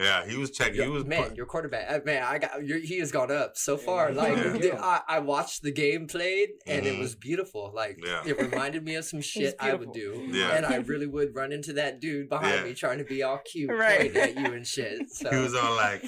Yeah, 0.00 0.26
he 0.26 0.36
was 0.36 0.50
checking. 0.50 0.82
He 0.82 0.88
was 0.88 1.04
man, 1.04 1.24
put- 1.28 1.36
your 1.36 1.46
quarterback, 1.46 1.90
uh, 1.90 2.00
man, 2.04 2.22
I 2.22 2.38
got 2.38 2.64
your, 2.64 2.78
he 2.78 2.98
has 3.00 3.10
gone 3.12 3.30
up 3.32 3.56
so 3.56 3.76
far. 3.76 4.10
Yeah. 4.12 4.16
Like, 4.22 4.62
Yeah. 4.62 4.80
I, 4.80 5.00
I 5.08 5.18
watched 5.18 5.62
the 5.62 5.72
game 5.72 6.06
played, 6.06 6.50
and 6.66 6.84
Mhm. 6.86 6.92
it 6.94 6.98
was 7.00 7.14
beautiful. 7.16 7.72
Like, 7.74 7.98
Yeah. 8.04 8.22
it 8.24 8.38
reminded 8.40 8.84
me 8.84 8.94
of 8.94 9.04
some 9.04 9.20
shit 9.20 9.56
I 9.58 9.74
would 9.74 9.92
do, 9.92 10.28
Yeah. 10.30 10.54
and 10.56 10.64
I 10.64 10.76
really 10.86 11.06
would 11.06 11.34
run 11.34 11.52
into 11.52 11.72
that 11.74 12.00
dude 12.00 12.28
behind 12.28 12.54
Yeah. 12.54 12.64
me 12.64 12.74
trying 12.74 12.98
to 12.98 13.04
be 13.04 13.22
all 13.22 13.38
cute, 13.44 13.70
Right. 13.70 14.12
pointing 14.12 14.22
at 14.22 14.38
you 14.38 14.54
and 14.54 14.66
shit. 14.66 15.10
So 15.10 15.30
he 15.30 15.36
was 15.36 15.54
all 15.54 15.74
like, 15.74 16.04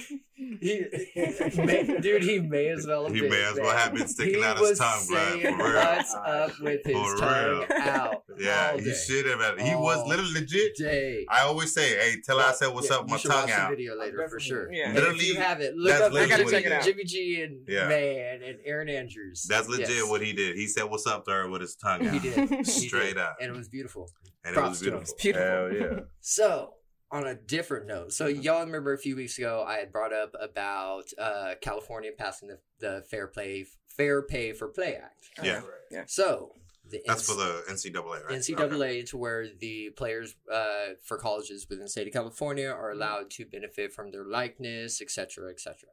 he, 0.61 0.85
may, 1.62 1.99
dude, 2.00 2.23
he 2.23 2.40
may 2.40 2.68
as 2.68 2.87
well 2.87 3.04
have 3.04 3.14
He 3.14 3.20
been, 3.20 3.30
may 3.30 3.44
as 3.44 3.56
well 3.59 3.76
have 3.76 3.94
been 3.94 4.09
sticking 4.09 4.37
he 4.40 4.44
out 4.44 4.59
his 4.59 4.78
tongue, 4.78 5.04
bro, 5.09 5.16
saying 5.18 5.56
for 5.59 5.64
real. 5.64 5.75
What's 5.75 6.14
up 6.14 6.52
with 6.61 6.80
his 6.85 6.94
For 6.97 7.16
tongue 7.18 7.59
real. 7.68 7.78
out? 7.80 8.23
yeah, 8.38 8.70
all 8.73 8.78
he 8.78 8.85
day. 8.85 8.94
should 8.94 9.26
have. 9.26 9.59
He 9.61 9.75
was 9.75 10.06
literally 10.09 10.32
legit. 10.35 10.76
Day. 10.76 11.26
I 11.28 11.42
always 11.42 11.73
say, 11.75 11.88
"Hey, 11.99 12.16
tell 12.25 12.38
her 12.38 12.44
I 12.47 12.52
said 12.52 12.68
what's 12.68 12.88
Yeah, 12.90 12.97
up, 12.97 13.02
with 13.02 13.11
you 13.11 13.14
my 13.14 13.18
should 13.18 13.30
tongue 13.30 13.40
watch 13.49 13.50
out." 13.59 13.70
the 13.70 13.76
video 13.76 13.99
later 13.99 14.28
for 14.28 14.40
sure. 14.40 14.73
Yeah. 14.73 14.88
And 14.88 14.99
if 14.99 15.04
Literally, 15.04 15.26
you 15.26 15.37
have 15.37 15.61
it, 15.61 15.75
look 15.76 15.90
that's 15.92 16.02
up 16.04 16.12
I 16.14 16.26
gotta 16.28 16.44
check 16.50 16.64
it 16.64 16.73
out. 16.73 16.82
Jimmy 16.85 17.04
G 17.04 17.42
and 17.42 17.61
Yeah. 17.68 17.88
Man 17.88 18.42
and 18.42 18.59
Erin 18.64 18.88
Andrews. 18.88 19.47
That's 19.49 19.68
legit 19.68 19.88
Yes. 19.90 20.09
what 20.09 20.23
he 20.23 20.32
did. 20.32 20.56
He 20.56 20.66
said, 20.66 20.85
"What's 20.85 21.06
up?" 21.06 21.25
to 21.26 21.30
her 21.32 21.49
with 21.50 21.61
his 21.61 21.75
tongue 21.76 22.06
out. 22.06 22.14
he 22.20 22.30
out, 22.30 22.49
did. 22.49 22.50
He 22.50 22.64
straight 22.64 23.09
did. 23.14 23.18
up, 23.18 23.37
and 23.40 23.50
it 23.50 23.56
was 23.56 23.68
beautiful. 23.68 24.09
and 24.44 24.56
it 24.56 24.61
was 24.62 24.80
to 24.80 24.85
him. 24.87 24.90
beautiful. 24.90 25.02
It's 25.02 25.23
beautiful. 25.23 25.47
Hell 25.49 25.73
yeah. 25.73 26.00
So, 26.20 26.75
on 27.12 27.26
a 27.26 27.34
different 27.34 27.86
note, 27.86 28.12
so 28.12 28.26
y'all 28.26 28.64
remember 28.64 28.92
a 28.92 28.98
few 28.98 29.16
weeks 29.16 29.36
ago 29.38 29.64
I 29.66 29.76
had 29.78 29.90
brought 29.90 30.12
up 30.12 30.34
about 30.40 31.04
uh, 31.18 31.54
California 31.60 32.10
passing 32.16 32.48
the, 32.48 32.58
the 32.78 33.02
Fair 33.10 33.26
Play 33.26 33.66
Fair 33.88 34.22
Pay 34.22 34.52
for 34.52 34.68
Play 34.68 34.94
Act. 34.94 35.28
Yeah. 35.42 35.62
Right. 35.92 36.08
So 36.10 36.54
the 36.88 37.00
That's 37.06 37.22
NC 37.22 37.26
for 37.26 37.34
the 37.34 37.62
NCAA, 37.68 38.24
right? 38.24 38.38
NCAA 38.38 39.08
to 39.10 39.16
where 39.16 39.46
the 39.58 39.90
players 39.96 40.34
uh, 40.52 40.94
for 41.04 41.18
colleges 41.18 41.66
within 41.68 41.84
the 41.84 41.88
state 41.90 42.06
of 42.06 42.12
California 42.12 42.68
are 42.68 42.90
allowed 42.90 43.30
to 43.30 43.44
benefit 43.44 43.92
from 43.92 44.10
their 44.10 44.24
likeness, 44.24 45.00
etc., 45.00 45.50
etc. 45.50 45.88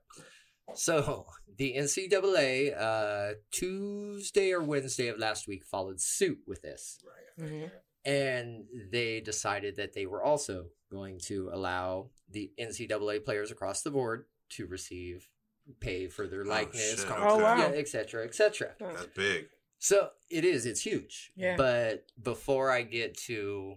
So 0.76 1.26
the 1.58 1.76
NCAA 1.78 2.80
uh, 2.80 3.36
Tuesday 3.52 4.52
or 4.52 4.62
Wednesday 4.62 5.08
of 5.08 5.18
last 5.18 5.48
week 5.48 5.64
followed 5.66 6.02
suit 6.02 6.40
with 6.46 6.62
this, 6.62 7.00
Right. 7.06 7.50
Mhm. 7.50 7.72
And 8.08 8.64
they 8.92 9.20
decided 9.20 9.76
that 9.76 9.94
they 9.94 10.06
were 10.08 10.24
also 10.24 10.68
going 10.90 11.20
to 11.20 11.50
allow 11.54 12.08
the 12.32 12.50
NCAA 12.58 13.24
players 13.24 13.52
across 13.52 13.82
the 13.84 13.92
board 13.92 14.26
to 14.52 14.66
receive 14.66 15.28
pay 15.82 16.08
for 16.08 16.26
their 16.28 16.44
Oh, 16.46 16.50
likeness, 16.50 17.00
shit, 17.02 17.06
con- 17.08 17.20
Oh, 17.22 17.38
wow. 17.38 17.58
yeah, 17.58 17.66
etc., 17.78 18.24
etc. 18.24 18.72
That's 18.80 19.08
big. 19.08 19.50
So 19.80 20.10
it 20.30 20.46
is. 20.46 20.66
It's 20.66 20.82
huge. 20.82 21.32
Yeah. 21.36 21.56
But 21.58 22.06
before 22.24 22.72
I 22.72 22.84
get 22.84 23.18
to 23.28 23.76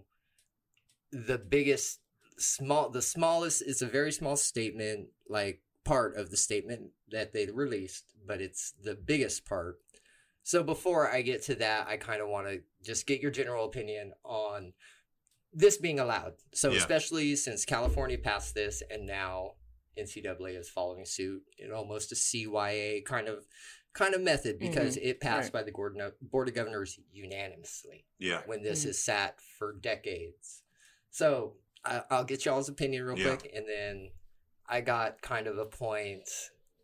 the 1.11 1.37
biggest, 1.37 1.99
small, 2.37 2.89
the 2.89 3.01
smallest, 3.01 3.61
it's 3.61 3.81
a 3.81 3.87
very 3.87 4.13
small 4.13 4.37
statement, 4.37 5.07
like 5.27 5.61
part 5.83 6.15
of 6.15 6.31
the 6.31 6.37
statement 6.37 6.91
that 7.11 7.33
they 7.33 7.47
released, 7.47 8.05
but 8.25 8.39
it's 8.41 8.73
the 8.81 8.95
biggest 8.95 9.45
part. 9.45 9.79
So 10.43 10.63
before 10.63 11.09
I 11.11 11.21
get 11.21 11.43
to 11.43 11.55
that, 11.55 11.87
I 11.87 11.97
kind 11.97 12.21
of 12.21 12.27
want 12.29 12.47
to 12.47 12.61
just 12.83 13.05
get 13.07 13.21
your 13.21 13.31
general 13.31 13.65
opinion 13.65 14.13
on 14.23 14.73
this 15.53 15.77
being 15.77 15.99
allowed. 15.99 16.33
So 16.53 16.71
Yeah. 16.71 16.77
especially 16.79 17.35
since 17.35 17.65
California 17.65 18.17
passed 18.17 18.55
this, 18.55 18.81
and 18.89 19.05
now 19.05 19.55
NCAA 19.97 20.55
is 20.57 20.69
following 20.69 21.05
suit 21.05 21.43
in 21.57 21.71
almost 21.71 22.11
a 22.11 22.15
CYA 22.15 23.01
kind 23.05 23.27
of 23.27 23.45
kind 23.93 24.13
of 24.15 24.21
method 24.21 24.57
because 24.57 24.95
it 24.95 25.19
passed 25.19 25.47
Right. 25.47 25.59
by 25.59 25.63
the 25.63 25.71
Gordon, 25.71 26.13
board 26.21 26.47
of 26.47 26.53
governors 26.53 26.97
unanimously 27.11 28.05
Yeah. 28.19 28.41
when 28.45 28.63
this 28.63 28.83
Mhm. 28.83 28.87
has 28.87 29.03
sat 29.03 29.41
for 29.41 29.73
decades. 29.73 30.63
So 31.09 31.57
I, 31.83 32.03
I'll 32.09 32.23
get 32.23 32.45
y'all's 32.45 32.69
opinion 32.69 33.03
real 33.03 33.17
Yeah. 33.19 33.35
quick, 33.35 33.51
and 33.53 33.67
then 33.67 34.11
I 34.65 34.79
got 34.79 35.21
kind 35.21 35.45
of 35.45 35.57
a 35.57 35.65
point 35.65 36.29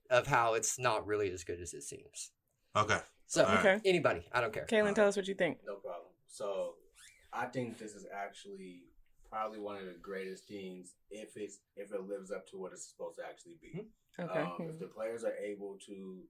of 0.09 0.27
how 0.27 0.55
it's 0.55 0.77
not 0.77 1.07
really 1.07 1.31
as 1.31 1.45
good 1.45 1.61
as 1.61 1.73
it 1.73 1.83
seems. 1.83 2.31
Okay. 2.75 2.99
So 3.27 3.45
Okay. 3.45 3.79
anybody, 3.85 4.25
I 4.31 4.41
don't 4.41 4.53
care. 4.53 4.65
Kaylin, 4.65 4.95
tell 4.95 5.07
us 5.07 5.15
what 5.15 5.27
you 5.27 5.35
think. 5.35 5.59
No 5.65 5.75
problem. 5.75 6.11
So, 6.27 6.75
I 7.33 7.45
think 7.45 7.77
this 7.77 7.93
is 7.93 8.05
actually 8.13 8.83
probably 9.29 9.59
one 9.59 9.77
of 9.77 9.85
the 9.85 9.99
greatest 10.01 10.47
things 10.47 10.95
if 11.11 11.35
it's 11.35 11.59
if 11.75 11.91
it 11.91 12.01
lives 12.07 12.31
up 12.31 12.47
to 12.47 12.57
what 12.57 12.71
it's 12.71 12.89
supposed 12.89 13.17
to 13.17 13.25
actually 13.25 13.57
be. 13.61 13.85
Okay. 14.19 14.39
Um, 14.39 14.69
if 14.69 14.79
the 14.79 14.87
players 14.87 15.23
are 15.25 15.35
able 15.35 15.77
to 15.85 16.23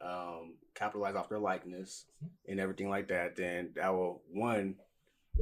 um, 0.00 0.54
capitalize 0.74 1.14
off 1.14 1.28
their 1.28 1.38
likeness 1.38 2.06
and 2.48 2.58
everything 2.58 2.88
like 2.88 3.08
that, 3.08 3.36
then 3.36 3.70
that 3.76 3.90
will 3.90 4.22
one 4.32 4.74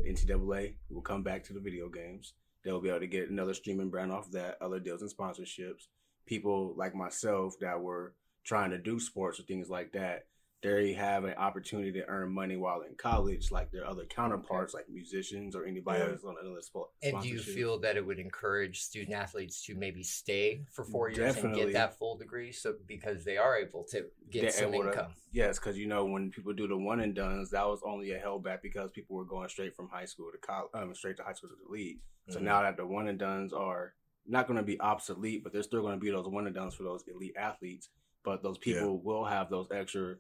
NCAA 0.06 0.74
will 0.90 1.00
come 1.00 1.22
back 1.22 1.42
to 1.44 1.52
the 1.52 1.60
video 1.60 1.88
games. 1.88 2.34
They'll 2.64 2.80
be 2.80 2.88
able 2.90 3.00
to 3.00 3.06
get 3.06 3.30
another 3.30 3.54
streaming 3.54 3.88
brand 3.88 4.12
off 4.12 4.30
that, 4.32 4.58
other 4.60 4.78
deals 4.78 5.02
and 5.02 5.10
sponsorships. 5.10 5.86
People 6.26 6.74
like 6.76 6.94
myself 6.94 7.54
that 7.60 7.80
were 7.80 8.14
trying 8.44 8.70
to 8.70 8.78
do 8.78 9.00
sports 9.00 9.40
or 9.40 9.44
things 9.44 9.70
like 9.70 9.92
that, 9.92 10.26
they 10.62 10.92
have 10.92 11.24
an 11.24 11.34
opportunity 11.34 11.92
to 11.92 12.04
earn 12.08 12.32
money 12.32 12.56
while 12.56 12.80
in 12.80 12.94
college, 12.96 13.52
like 13.52 13.70
their 13.70 13.86
other 13.86 14.04
counterparts, 14.06 14.74
like 14.74 14.88
musicians 14.88 15.54
or 15.54 15.64
anybody 15.64 16.00
Yeah. 16.00 16.10
else 16.10 16.24
on 16.24 16.34
another 16.40 16.62
sport. 16.62 16.90
And 17.02 17.20
do 17.22 17.28
you 17.28 17.38
feel 17.38 17.78
that 17.80 17.96
it 17.96 18.04
would 18.04 18.18
encourage 18.18 18.80
student 18.82 19.14
athletes 19.14 19.64
to 19.66 19.76
maybe 19.76 20.02
stay 20.02 20.64
for 20.72 20.84
four 20.84 21.10
years 21.10 21.36
and 21.36 21.54
get 21.54 21.72
that 21.74 21.96
full 21.96 22.16
degree, 22.16 22.50
so 22.50 22.74
because 22.86 23.24
they 23.24 23.36
are 23.36 23.56
able 23.56 23.84
to 23.84 24.06
get 24.30 24.42
They're 24.42 24.50
some 24.50 24.74
able 24.74 24.84
to- 24.84 24.90
income? 24.90 25.14
Yes, 25.30 25.58
because 25.60 25.78
you 25.78 25.86
know 25.86 26.04
when 26.06 26.30
people 26.30 26.52
do 26.52 26.66
the 26.66 26.76
one 26.76 27.00
and 27.00 27.14
dones, 27.14 27.50
that 27.50 27.66
was 27.66 27.80
only 27.84 28.10
a 28.12 28.18
held 28.18 28.42
back 28.42 28.60
because 28.62 28.90
people 28.90 29.14
were 29.16 29.24
going 29.24 29.48
straight 29.48 29.76
from 29.76 29.88
high 29.88 30.06
school 30.06 30.30
to 30.32 30.38
college, 30.38 30.70
um, 30.74 30.92
straight 30.94 31.16
to 31.18 31.22
high 31.22 31.34
school 31.34 31.50
to 31.50 31.56
the 31.64 31.70
league. 31.70 32.00
So 32.30 32.40
Mhm. 32.40 32.42
now 32.42 32.62
that 32.62 32.76
the 32.76 32.86
one 32.86 33.06
and 33.06 33.18
dones 33.18 33.52
are 33.52 33.94
not 34.26 34.46
going 34.48 34.56
to 34.58 34.62
be 34.64 34.78
obsolete, 34.80 35.42
but 35.44 35.52
they're 35.52 35.62
still 35.62 35.82
going 35.82 35.94
to 35.94 36.00
be 36.00 36.10
those 36.10 36.26
one 36.28 36.46
and 36.46 36.54
dones 36.54 36.74
for 36.74 36.82
those 36.82 37.06
elite 37.06 37.36
athletes. 37.36 37.88
But 38.24 38.42
those 38.42 38.58
people 38.58 39.00
will 39.00 39.24
have 39.24 39.48
those 39.48 39.70
extra 39.70 40.16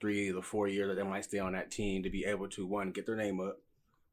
three 0.00 0.32
to 0.32 0.42
four 0.42 0.68
years 0.68 0.88
that 0.88 0.94
they 0.94 1.08
might 1.08 1.24
stay 1.24 1.38
on 1.38 1.52
that 1.52 1.70
team 1.70 2.02
to 2.02 2.10
be 2.10 2.24
able 2.24 2.48
to 2.50 2.66
one 2.66 2.90
get 2.92 3.06
their 3.06 3.16
name 3.16 3.40
up, 3.40 3.58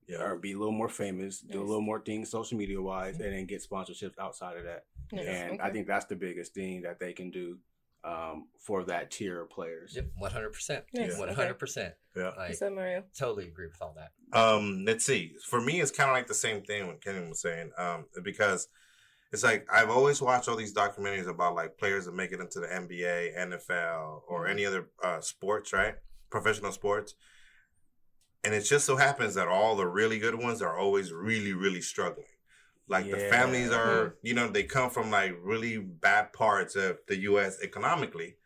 Yeah. 0.07 0.21
or 0.23 0.35
be 0.37 0.53
a 0.53 0.57
little 0.57 0.71
more 0.73 0.89
famous, 0.89 1.39
do 1.41 1.59
a 1.61 1.63
little 1.63 1.81
more 1.81 1.99
things 1.99 2.29
social 2.29 2.57
media 2.57 2.81
wise, 2.81 3.19
and 3.19 3.33
then 3.33 3.45
get 3.45 3.63
sponsorships 3.63 4.17
outside 4.19 4.57
of 4.57 4.63
that. 4.63 4.85
Yes, 5.11 5.27
And 5.27 5.51
okay. 5.53 5.63
I 5.63 5.71
think 5.71 5.87
that's 5.87 6.05
the 6.05 6.15
biggest 6.15 6.53
thing 6.53 6.81
that 6.83 6.99
they 6.99 7.13
can 7.13 7.29
do. 7.31 7.57
um, 8.03 8.47
for 8.59 8.83
that 8.83 9.09
tier 9.09 9.41
of 9.41 9.49
players. 9.49 9.95
Yep, 9.95 10.05
one 10.19 10.29
hundred 10.31 10.51
percent. 10.53 10.85
Yes, 10.93 11.17
One 11.17 11.27
hundred 11.29 11.55
percent. 11.57 11.95
Yeah. 12.15 12.29
Like 12.37 12.49
What's 12.49 12.61
up, 12.61 12.73
Mario? 12.73 13.03
totally 13.17 13.47
agree 13.47 13.65
with 13.65 13.81
all 13.81 13.95
that. 13.97 14.11
Um, 14.39 14.83
let's 14.85 15.03
see. 15.03 15.33
For 15.43 15.59
me, 15.59 15.81
it's 15.81 15.89
kind 15.89 16.11
of 16.11 16.15
like 16.15 16.27
the 16.27 16.35
same 16.35 16.61
thing 16.61 16.85
what 16.85 17.01
Kenny 17.03 17.27
was 17.27 17.41
saying. 17.41 17.71
Um, 17.79 18.05
because 18.23 18.67
it's 19.35 19.43
like 19.43 19.67
I've 19.71 19.89
always 19.89 20.21
watched 20.21 20.47
all 20.47 20.55
these 20.55 20.73
documentaries 20.73 21.27
about 21.27 21.55
like 21.55 21.77
players 21.77 22.05
that 22.05 22.15
make 22.15 22.31
it 22.31 22.39
into 22.39 22.61
the 22.61 22.67
NBA, 22.67 23.37
NFL, 23.37 24.21
or 24.29 24.43
mm-hmm. 24.43 24.51
any 24.51 24.65
other 24.65 24.87
uh, 25.03 25.19
sports, 25.19 25.73
right? 25.73 25.95
Professional 26.29 26.71
sports. 26.71 27.15
And 28.45 28.53
it 28.53 28.61
just 28.61 28.85
so 28.85 28.95
happens 28.95 29.35
that 29.35 29.49
all 29.49 29.75
the 29.75 29.87
really 29.87 30.19
good 30.19 30.35
ones 30.35 30.61
are 30.61 30.77
always 30.77 31.11
really, 31.11 31.51
really 31.51 31.81
struggling. 31.81 32.27
Like 32.87 33.09
the 33.11 33.17
families 33.17 33.71
are, 33.71 34.05
mm-hmm. 34.05 34.27
you 34.27 34.33
know, 34.35 34.47
they 34.47 34.63
come 34.63 34.89
from 34.89 35.11
like 35.11 35.35
really 35.41 35.79
bad 35.79 36.31
parts 36.31 36.77
of 36.77 36.99
the 37.07 37.17
U.S. 37.31 37.57
economically, 37.61 38.37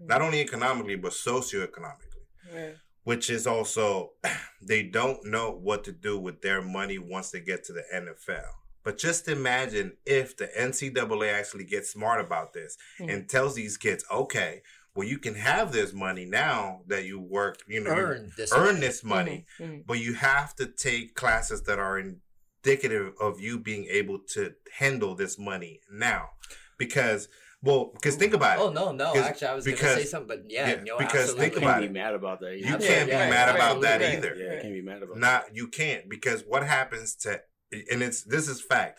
mm-hmm. 0.00 0.06
not 0.06 0.22
only 0.22 0.40
economically 0.40 0.96
but 0.96 1.12
socioeconomically 1.12 2.08
Right. 2.54 2.76
which 3.04 3.28
is 3.28 3.46
also 3.46 4.12
they 4.62 4.82
don't 4.82 5.22
know 5.26 5.50
what 5.50 5.84
to 5.84 5.92
do 5.92 6.18
with 6.18 6.40
their 6.40 6.62
money 6.62 6.96
once 6.98 7.30
they 7.30 7.40
get 7.40 7.62
to 7.64 7.74
the 7.74 7.84
NFL. 7.94 8.46
But 8.82 8.98
just 8.98 9.28
imagine 9.28 9.96
if 10.06 10.36
the 10.36 10.46
NCAA 10.56 11.32
actually 11.32 11.64
gets 11.64 11.90
smart 11.90 12.20
about 12.20 12.52
this 12.52 12.76
Mhm. 13.00 13.12
and 13.12 13.28
tells 13.28 13.54
these 13.54 13.76
kids, 13.76 14.04
okay, 14.10 14.62
well, 14.94 15.06
you 15.06 15.18
can 15.18 15.34
have 15.34 15.72
this 15.72 15.92
money 15.92 16.24
now 16.24 16.82
that 16.86 17.04
you 17.04 17.20
work, 17.20 17.58
you 17.68 17.80
know, 17.80 17.90
Earn 17.90 18.32
this. 18.36 18.52
earn 18.52 18.80
this 18.80 19.04
money, 19.04 19.46
Mhm. 19.58 19.86
but 19.86 19.98
you 19.98 20.14
have 20.14 20.54
to 20.56 20.66
take 20.66 21.14
classes 21.14 21.62
that 21.64 21.78
are 21.78 21.98
indicative 21.98 23.14
of 23.20 23.40
you 23.40 23.58
being 23.58 23.86
able 23.86 24.18
to 24.34 24.54
handle 24.78 25.14
this 25.14 25.38
money 25.38 25.80
now. 25.90 26.30
Because, 26.78 27.28
well, 27.62 27.86
because 27.94 28.16
think 28.16 28.34
about 28.34 28.58
it. 28.58 28.62
Oh 28.62 28.70
no, 28.70 28.92
no. 28.92 29.14
Actually, 29.16 29.48
I 29.48 29.54
was 29.54 29.64
going 29.64 29.76
to 29.78 29.94
say 29.94 30.04
something, 30.04 30.28
but 30.28 30.50
yeah, 30.50 30.68
yeah, 30.68 30.74
no, 30.82 30.98
because 30.98 31.30
absolutely. 31.30 31.40
think 31.42 31.52
can't 31.54 31.64
about 31.64 31.80
be 31.82 31.88
mad 31.88 32.14
about 32.14 32.40
that. 32.40 32.56
You 32.56 32.66
either. 32.66 32.78
can't 32.86 33.06
be 33.08 33.12
Yeah, 33.12 33.30
mad 33.30 33.54
about 33.54 33.80
that 33.82 34.02
either. 34.02 34.34
Yeah, 34.36 34.54
you 34.54 34.60
can't 34.60 34.74
be 34.74 34.82
mad 34.82 35.02
about 35.02 35.14
that. 35.14 35.20
Not 35.20 35.54
you 35.56 35.68
can't 35.68 36.08
because 36.08 36.44
what 36.44 36.64
happens 36.64 37.14
to 37.16 37.42
and 37.72 38.02
it's 38.02 38.22
this 38.22 38.48
is 38.48 38.60
fact. 38.60 38.98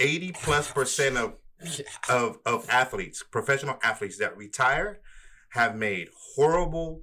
Eighty 0.00 0.32
plus 0.32 0.70
percent 0.70 1.16
of 1.16 1.34
of 2.08 2.38
of 2.44 2.68
athletes, 2.68 3.22
professional 3.22 3.78
athletes 3.82 4.18
that 4.18 4.36
retire, 4.36 4.98
have 5.50 5.76
made 5.76 6.08
horrible 6.36 7.02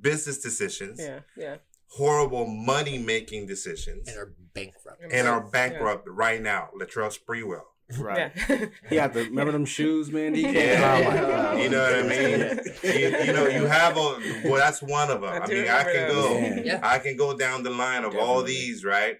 business 0.00 0.38
decisions, 0.38 0.98
Yeah, 1.00 1.20
yeah. 1.36 1.56
horrible 1.88 2.46
money 2.46 2.98
making 2.98 3.46
decisions, 3.46 4.08
and 4.08 4.18
are 4.18 4.32
bankrupt. 4.54 5.02
and 5.12 5.28
are 5.28 5.40
bankrupt 5.40 6.08
right 6.08 6.40
now. 6.42 6.68
Latrell 6.78 7.16
Sprewell. 7.16 7.62
Right. 7.98 8.30
Yeah. 8.48 8.66
He 8.88 8.94
had 8.96 9.12
to 9.14 9.24
remember 9.24 9.50
them 9.50 9.64
shoes, 9.64 10.12
man. 10.12 10.32
DK? 10.32 10.52
Yeah. 10.54 11.00
Oh 11.04 11.10
my 11.10 11.16
god. 11.16 11.58
You 11.60 11.68
know 11.70 11.82
what 11.82 11.94
I 11.94 12.02
mean? 12.02 12.60
you, 12.84 13.18
you 13.26 13.32
know, 13.32 13.46
you 13.48 13.66
have 13.66 13.96
a 13.96 14.18
well. 14.44 14.56
That's 14.58 14.80
one 14.80 15.10
of 15.10 15.22
them. 15.22 15.30
I 15.30 15.38
I, 15.38 15.46
mean, 15.48 15.68
I 15.68 15.82
can 15.82 16.08
those. 16.08 16.14
go. 16.28 16.38
Yeah. 16.38 16.60
Yeah. 16.64 16.80
I 16.84 17.00
can 17.00 17.16
go 17.16 17.36
down 17.36 17.64
the 17.64 17.70
line 17.70 18.04
of 18.04 18.14
all 18.16 18.44
these, 18.44 18.84
right? 18.84 19.16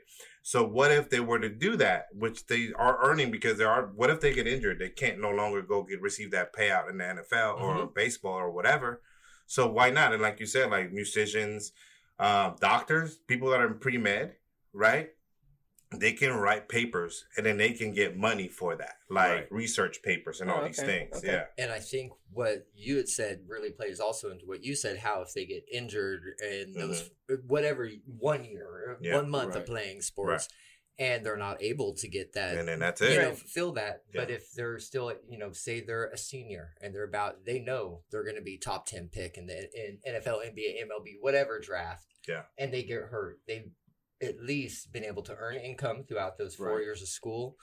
So 0.50 0.64
what 0.64 0.90
if 0.90 1.10
they 1.10 1.20
were 1.20 1.38
to 1.38 1.48
do 1.48 1.76
that, 1.76 2.06
which 2.12 2.48
they 2.48 2.72
are 2.76 2.98
earning 3.04 3.30
because 3.30 3.56
they 3.56 3.62
are? 3.62 3.86
What 3.94 4.10
if 4.10 4.18
they 4.18 4.34
get 4.34 4.48
injured? 4.48 4.80
They 4.80 4.88
can't 4.88 5.20
no 5.20 5.30
longer 5.30 5.62
go 5.62 5.84
get 5.84 6.02
receive 6.02 6.32
that 6.32 6.52
payout 6.52 6.90
in 6.90 6.98
the 6.98 7.04
NFL 7.04 7.60
or 7.60 7.86
baseball 7.86 8.32
or 8.32 8.50
whatever. 8.50 9.00
So 9.46 9.70
why 9.70 9.90
not? 9.90 10.12
And 10.12 10.20
like 10.20 10.40
you 10.40 10.46
said, 10.46 10.72
like 10.72 10.90
musicians, 10.90 11.70
uh, 12.18 12.54
doctors, 12.60 13.16
people 13.28 13.50
that 13.50 13.60
are 13.60 13.68
in 13.68 13.78
pre 13.78 13.96
med, 13.96 14.34
right? 14.72 15.10
They 15.92 16.12
can 16.12 16.32
write 16.34 16.68
papers 16.68 17.24
and 17.36 17.44
then 17.44 17.56
they 17.56 17.72
can 17.72 17.92
get 17.92 18.16
money 18.16 18.46
for 18.48 18.76
that, 18.76 18.94
like 19.08 19.28
Right. 19.30 19.52
research 19.52 20.02
papers 20.04 20.40
and 20.40 20.48
Oh, 20.48 20.54
all 20.54 20.64
these 20.64 20.80
things. 20.80 21.16
Okay. 21.16 21.26
Yeah. 21.32 21.46
And 21.58 21.72
I 21.72 21.80
think 21.80 22.12
what 22.32 22.68
you 22.74 22.96
had 22.96 23.08
said 23.08 23.40
really 23.48 23.70
plays 23.72 23.98
also 23.98 24.30
into 24.30 24.46
what 24.46 24.62
you 24.62 24.76
said. 24.76 24.98
How 24.98 25.22
if 25.22 25.32
they 25.34 25.44
get 25.46 25.64
injured 25.70 26.22
in 26.48 26.74
those 26.74 27.10
whatever 27.46 27.88
one 28.06 28.44
year, 28.44 28.94
Mm-hmm. 28.94 29.04
Yeah, 29.04 29.16
one 29.16 29.30
month 29.30 29.54
right. 29.54 29.60
of 29.62 29.66
playing 29.66 30.00
sports, 30.02 30.48
and 30.98 31.24
they're 31.26 31.36
not 31.36 31.60
able 31.62 31.94
to 31.94 32.08
get 32.08 32.34
that, 32.34 32.56
And 32.56 32.68
then 32.68 32.78
that's 32.78 33.00
it. 33.00 33.12
you 33.12 33.18
it. 33.18 33.22
know, 33.22 33.28
Right. 33.30 33.38
fulfill 33.38 33.72
that. 33.72 34.04
But 34.14 34.30
if 34.30 34.52
they're 34.52 34.78
still, 34.78 35.12
you 35.28 35.38
know, 35.38 35.50
say 35.52 35.80
they're 35.80 36.06
a 36.10 36.16
senior 36.18 36.74
and 36.80 36.94
they're 36.94 37.04
about, 37.04 37.44
they 37.46 37.58
know 37.58 38.02
they're 38.10 38.22
going 38.24 38.36
to 38.36 38.42
be 38.42 38.58
top 38.58 38.86
ten 38.86 39.08
pick 39.08 39.36
in 39.36 39.46
the 39.46 39.68
in 39.74 39.98
NFL, 40.06 40.38
NBA, 40.44 40.82
MLB, 40.84 41.16
whatever 41.20 41.58
draft. 41.58 42.06
Yeah. 42.28 42.42
And 42.58 42.72
they 42.72 42.82
get 42.82 43.00
hurt, 43.04 43.40
they've 43.48 43.70
at 44.22 44.40
least 44.40 44.92
been 44.92 45.04
able 45.04 45.22
to 45.22 45.34
earn 45.36 45.56
income 45.56 46.04
throughout 46.04 46.36
those 46.38 46.54
four 46.54 46.76
Right. 46.76 46.82
years 46.84 47.02
of 47.02 47.08
school, 47.08 47.56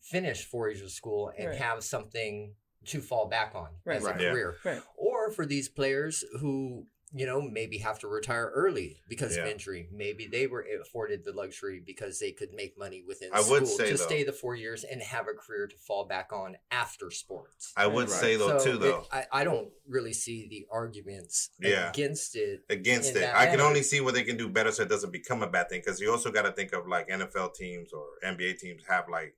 finish 0.00 0.44
four 0.44 0.68
years 0.68 0.82
of 0.82 0.90
school, 0.92 1.32
and 1.36 1.48
Right. 1.48 1.58
have 1.58 1.82
something 1.82 2.54
to 2.86 3.00
fall 3.00 3.26
back 3.26 3.54
on 3.54 3.76
Right. 3.84 3.96
as 3.96 4.04
Right. 4.04 4.20
a 4.20 4.22
Yeah. 4.22 4.30
career. 4.30 4.56
Right. 4.64 4.82
Or 4.96 5.32
for 5.32 5.44
these 5.46 5.68
players 5.68 6.24
who 6.40 6.86
you 7.12 7.24
know 7.24 7.40
maybe 7.40 7.78
have 7.78 8.00
to 8.00 8.08
retire 8.08 8.50
early 8.54 9.00
because 9.08 9.36
Yeah. 9.36 9.44
of 9.44 9.48
injury. 9.50 9.88
Maybe 9.92 10.26
they 10.26 10.48
were 10.48 10.66
afforded 10.82 11.24
the 11.24 11.32
luxury 11.32 11.80
because 11.84 12.18
they 12.18 12.32
could 12.32 12.52
make 12.52 12.76
money 12.76 13.02
within 13.06 13.30
I 13.32 13.40
school 13.42 13.52
would 13.60 13.68
say, 13.68 13.90
to 13.92 13.96
though- 13.96 14.04
stay 14.06 14.24
the 14.24 14.32
four 14.32 14.56
years 14.56 14.82
and 14.82 15.00
have 15.02 15.26
a 15.28 15.32
career 15.34 15.68
to 15.68 15.76
fall 15.76 16.04
back 16.06 16.32
on 16.32 16.56
after 16.70 17.10
sports. 17.12 17.72
I 17.76 17.86
would 17.86 18.10
Right. 18.10 18.20
say 18.20 18.36
though 18.36 18.58
So 18.58 18.64
too 18.64 18.76
it- 18.76 18.80
though 18.80 19.06
I, 19.12 19.26
I 19.32 19.44
don't 19.44 19.72
really 19.86 20.12
see 20.12 20.48
the 20.48 20.66
arguments 20.70 21.50
Yeah. 21.60 21.90
against 21.90 22.34
it. 22.34 22.64
against 22.68 23.10
it. 23.10 23.20
that 23.20 23.36
I 23.36 23.46
can 23.46 23.60
only 23.60 23.82
see 23.84 24.00
what 24.00 24.14
they 24.14 24.24
can 24.24 24.36
do 24.36 24.48
better 24.48 24.72
so 24.72 24.82
it 24.82 24.88
doesn't 24.88 25.12
become 25.12 25.42
a 25.42 25.48
bad 25.48 25.68
thing. 25.68 25.80
Because 25.84 26.00
you 26.00 26.10
also 26.10 26.32
got 26.32 26.42
to 26.42 26.52
think 26.52 26.72
of 26.72 26.88
like 26.88 27.08
NFL 27.08 27.50
teams 27.54 27.92
or 27.92 28.04
NBA 28.24 28.54
teams 28.58 28.82
have 28.88 29.08
like 29.08 29.36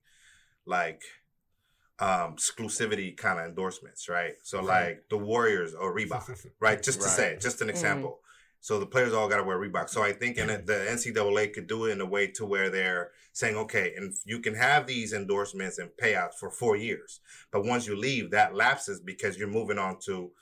like 0.64 1.02
um 2.00 2.36
exclusivity 2.36 3.16
kind 3.16 3.40
of 3.40 3.46
endorsements, 3.46 4.08
right? 4.08 4.34
So 4.42 4.62
like 4.62 5.04
the 5.10 5.18
Warriors 5.18 5.74
or 5.74 5.94
Reebok, 5.96 6.28
right? 6.60 6.82
Just 6.82 7.00
to 7.00 7.06
Right. 7.06 7.14
say, 7.14 7.36
just 7.40 7.60
an 7.60 7.68
example. 7.70 8.20
So 8.60 8.80
the 8.80 8.86
players 8.86 9.12
all 9.12 9.28
got 9.28 9.36
to 9.36 9.44
wear 9.44 9.58
Reebok. 9.58 9.88
So 9.88 10.02
I 10.02 10.12
think 10.12 10.36
in 10.36 10.50
it, 10.50 10.66
the 10.66 10.86
NCAA 10.90 11.52
could 11.52 11.68
do 11.68 11.84
it 11.86 11.92
in 11.92 12.00
a 12.00 12.06
way 12.06 12.26
to 12.32 12.44
where 12.44 12.70
they're 12.70 13.12
saying, 13.32 13.56
okay, 13.56 13.94
and 13.96 14.14
you 14.24 14.40
can 14.40 14.54
have 14.54 14.86
these 14.86 15.12
endorsements 15.12 15.78
and 15.78 15.90
payouts 16.02 16.34
for 16.34 16.50
four 16.50 16.76
years, 16.76 17.20
but 17.52 17.64
once 17.64 17.86
you 17.86 17.94
leave, 17.96 18.30
that 18.32 18.54
lapses 18.56 19.00
because 19.00 19.38
you're 19.38 19.48
moving 19.48 19.78
on 19.78 19.98
to 20.06 20.32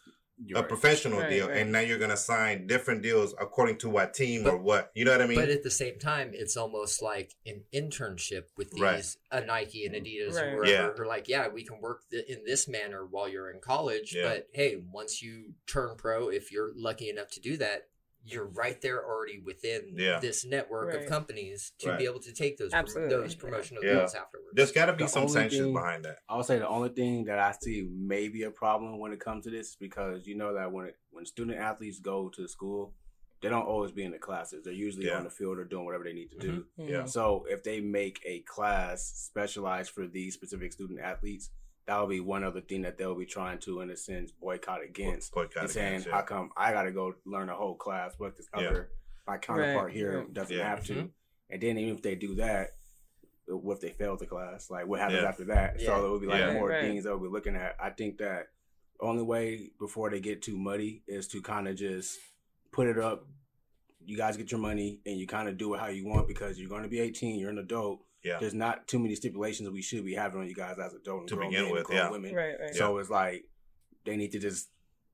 You're 0.45 0.59
a 0.59 0.61
right. 0.63 0.69
professional 0.69 1.21
Right, 1.21 1.31
deal, 1.31 1.49
right. 1.49 1.57
and 1.59 1.73
now 1.73 1.81
you're 1.81 1.99
gonna 1.99 2.17
sign 2.17 2.67
different 2.67 3.03
deals 3.03 3.35
according 3.41 3.79
to 3.79 3.89
what 3.89 4.13
team 4.13 4.43
But- 4.45 4.55
or 4.55 4.57
what 4.59 4.91
you 4.95 5.05
know 5.05 5.13
what 5.13 5.23
I 5.23 5.27
mean? 5.27 5.39
But 5.39 5.49
at 5.49 5.63
the 5.63 5.71
same 5.71 5.99
time, 5.99 6.33
it's 6.35 6.57
almost 6.57 7.01
like 7.01 7.35
an 7.47 7.65
internship 7.73 8.45
with 8.57 8.71
these 8.73 8.81
Right. 8.83 9.17
a 9.31 9.41
Nike 9.45 9.87
and 9.87 9.95
Adidas 9.95 10.35
Right. 10.35 10.45
or 10.49 10.57
wherever. 10.57 10.67
Yeah. 10.71 10.93
Who 10.93 11.03
are 11.03 11.07
like, 11.07 11.29
yeah, 11.29 11.49
we 11.49 11.65
can 11.65 11.81
work 11.81 12.03
th- 12.11 12.27
in 12.27 12.45
this 12.45 12.69
manner 12.69 13.07
while 13.07 13.29
you're 13.29 13.51
in 13.51 13.61
college. 13.61 14.15
Yeah. 14.15 14.29
But 14.29 14.49
hey, 14.53 14.77
once 14.77 15.23
you 15.23 15.55
turn 15.67 15.97
pro, 15.97 16.29
if 16.29 16.53
you're 16.53 16.73
lucky 16.75 17.09
enough 17.09 17.31
to 17.31 17.41
do 17.41 17.57
that, 17.57 17.89
you're 18.27 18.47
right 18.47 18.81
there 18.83 19.05
already 19.05 19.39
within 19.39 19.95
Yeah. 19.97 20.19
this 20.19 20.45
network 20.45 20.89
Right. 20.93 21.03
of 21.05 21.09
companies 21.09 21.73
to 21.79 21.91
Right. 21.91 21.99
be 21.99 22.05
able 22.07 22.21
to 22.21 22.33
take 22.33 22.57
those 22.59 22.71
prom- 22.73 23.09
those 23.09 23.35
promotional 23.35 23.85
Yeah. 23.85 23.95
deals 24.01 24.15
afterwards. 24.15 24.51
There's 24.55 24.73
got 24.73 24.87
to 24.87 24.93
be 24.95 25.05
The 25.05 25.09
some 25.09 25.23
only 25.23 25.33
sanctions 25.35 25.63
thing- 25.63 25.73
behind 25.73 26.05
that. 26.05 26.19
I'll 26.29 26.43
say 26.43 26.59
the 26.59 26.69
only 26.69 26.89
thing 26.91 27.25
that 27.27 27.39
I 27.39 27.53
see 27.53 27.83
may 27.83 28.29
be 28.29 28.43
a 28.43 28.51
problem 28.51 28.99
when 28.99 29.13
it 29.13 29.21
comes 29.21 29.45
to 29.45 29.51
this 29.51 29.71
is 29.71 29.77
because 29.77 30.27
you 30.27 30.35
know 30.35 30.55
that 30.55 30.73
when 30.73 30.87
it, 30.87 30.97
when 31.11 31.25
student 31.25 31.59
athletes 31.59 32.01
go 32.01 32.29
to 32.31 32.49
school, 32.49 32.95
they 33.43 33.49
don't 33.49 33.67
always 33.67 33.93
be 33.93 34.03
in 34.03 34.11
the 34.13 34.19
classes. 34.19 34.65
They're 34.65 34.73
usually 34.73 35.07
Yeah. 35.07 35.19
on 35.19 35.25
the 35.25 35.31
field 35.31 35.59
or 35.59 35.65
doing 35.65 35.85
whatever 35.85 36.05
they 36.05 36.13
need 36.15 36.31
to 36.33 36.39
do. 36.39 36.67
Mm-hmm. 36.79 36.89
Yeah. 36.89 37.05
So 37.05 37.45
if 37.49 37.63
they 37.63 37.81
make 37.81 38.21
a 38.25 38.41
class 38.41 39.05
specialized 39.15 39.91
for 39.93 40.07
these 40.07 40.35
specific 40.35 40.73
student 40.73 40.99
athletes, 41.01 41.51
that 41.87 41.99
will 42.01 42.09
be 42.09 42.21
one 42.21 42.43
other 42.45 42.61
thing 42.61 42.83
that 42.83 42.99
they'll 42.99 43.15
be 43.15 43.27
trying 43.27 43.59
to, 43.61 43.81
in 43.81 43.91
a 43.91 43.97
sense, 43.97 44.33
boycott 44.33 44.83
against. 44.83 45.33
Boycott 45.33 45.63
and 45.65 45.71
saying, 45.71 45.89
against, 45.89 46.09
how 46.09 46.23
come 46.23 46.51
I 46.57 46.73
got 46.73 46.83
to 46.85 46.91
go 46.93 47.15
learn 47.25 47.49
a 47.49 47.55
whole 47.55 47.77
class, 47.77 48.15
but 48.19 48.37
this 48.37 48.49
Yeah. 48.55 48.69
other 48.69 48.91
my 49.27 49.39
counterpart 49.39 49.87
Right, 49.87 49.95
here 49.95 50.19
right. 50.21 50.33
doesn't 50.33 50.57
Yeah. 50.57 50.69
have 50.69 50.85
to? 50.87 50.93
Mhm. 50.95 51.11
And 51.51 51.63
then 51.63 51.79
even 51.79 51.95
if 51.97 52.03
they 52.03 52.15
do 52.15 52.35
that, 52.37 52.71
what 53.47 53.75
if 53.75 53.81
they 53.81 53.91
fail 53.91 54.17
the 54.17 54.27
class? 54.27 54.71
Like 54.71 54.87
what 54.87 55.01
happens 55.01 55.23
Yeah. 55.23 55.29
after 55.29 55.45
that? 55.47 55.81
Yeah. 55.81 55.87
So 55.87 56.07
it 56.07 56.11
would 56.11 56.21
be 56.21 56.27
like 56.29 56.41
Yeah. 56.41 56.53
more 56.55 56.69
Right. 56.69 56.83
things 56.83 57.05
that 57.05 57.11
we'll 57.11 57.29
be 57.31 57.33
looking 57.33 57.57
at. 57.57 57.77
I 57.81 57.91
think 57.91 58.19
that 58.19 58.49
only 59.01 59.23
way 59.23 59.71
before 59.79 60.11
they 60.11 60.21
get 60.21 60.43
too 60.43 60.57
muddy 60.57 61.03
is 61.07 61.29
to 61.29 61.43
kind 61.43 61.69
of 61.69 61.77
just 61.77 62.19
put 62.73 62.87
it 62.89 62.99
up. 62.99 63.27
You 64.05 64.17
guys 64.17 64.37
get 64.37 64.51
your 64.53 64.61
money 64.61 65.01
and 65.07 65.19
you 65.19 65.27
kind 65.27 65.49
of 65.49 65.57
do 65.57 65.75
it 65.75 65.79
how 65.81 65.89
you 65.89 66.07
want 66.07 66.29
because 66.29 66.59
you're 66.59 66.69
going 66.69 66.83
to 66.85 66.89
be 66.89 67.01
18. 67.01 67.39
You're 67.39 67.51
an 67.51 67.59
adult. 67.59 68.05
Yeah. 68.25 68.39
There's 68.41 68.55
not 68.55 68.89
too 68.89 68.99
many 68.99 69.15
stipulations 69.15 69.69
we 69.71 69.83
should 69.83 70.05
be 70.05 70.15
having 70.15 70.41
on 70.41 70.49
you 70.49 70.55
guys 70.55 70.79
as 70.79 70.95
adult 70.95 71.21
and 71.21 71.29
To 71.29 71.37
grown 71.37 71.51
begin 71.51 71.63
men 71.65 71.69
and 71.71 71.79
with, 71.79 71.87
grown 71.87 71.99
yeah. 71.99 72.11
women. 72.11 72.35
Right, 72.35 72.55
right. 72.61 72.75
So 72.75 72.99
it's 72.99 73.11
like 73.11 73.45
they 74.05 74.17
need 74.17 74.33
to 74.33 74.39
just 74.39 74.69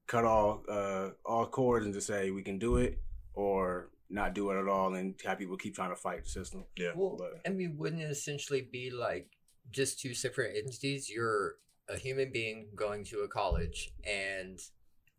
cut 0.07 0.25
all 0.25 0.65
uh 0.69 1.11
all 1.25 1.47
cords 1.47 1.85
and 1.85 1.95
just 1.95 2.07
say 2.07 2.31
we 2.31 2.43
can 2.43 2.59
do 2.59 2.77
it 2.79 2.99
or 3.35 3.91
not 4.11 4.35
do 4.35 4.51
it 4.51 4.59
at 4.61 4.69
all 4.69 4.95
and 4.95 5.15
have 5.25 5.39
people 5.39 5.57
keep 5.57 5.75
trying 5.75 5.91
to 5.91 5.97
fight 5.97 6.25
the 6.25 6.31
system. 6.31 6.65
Yeah. 6.77 6.93
Well, 6.95 7.17
But- 7.19 7.41
I 7.47 7.51
mean, 7.55 7.77
wouldn't 7.79 8.03
it 8.03 8.11
essentially 8.11 8.61
be 8.63 8.91
like 8.91 9.29
just 9.71 10.01
two 10.01 10.15
separate 10.15 10.57
entities? 10.57 11.09
You're 11.11 11.57
a 11.89 11.97
human 11.97 12.31
being 12.33 12.69
going 12.75 13.05
to 13.07 13.21
a 13.21 13.29
college, 13.29 13.91
and 14.05 14.59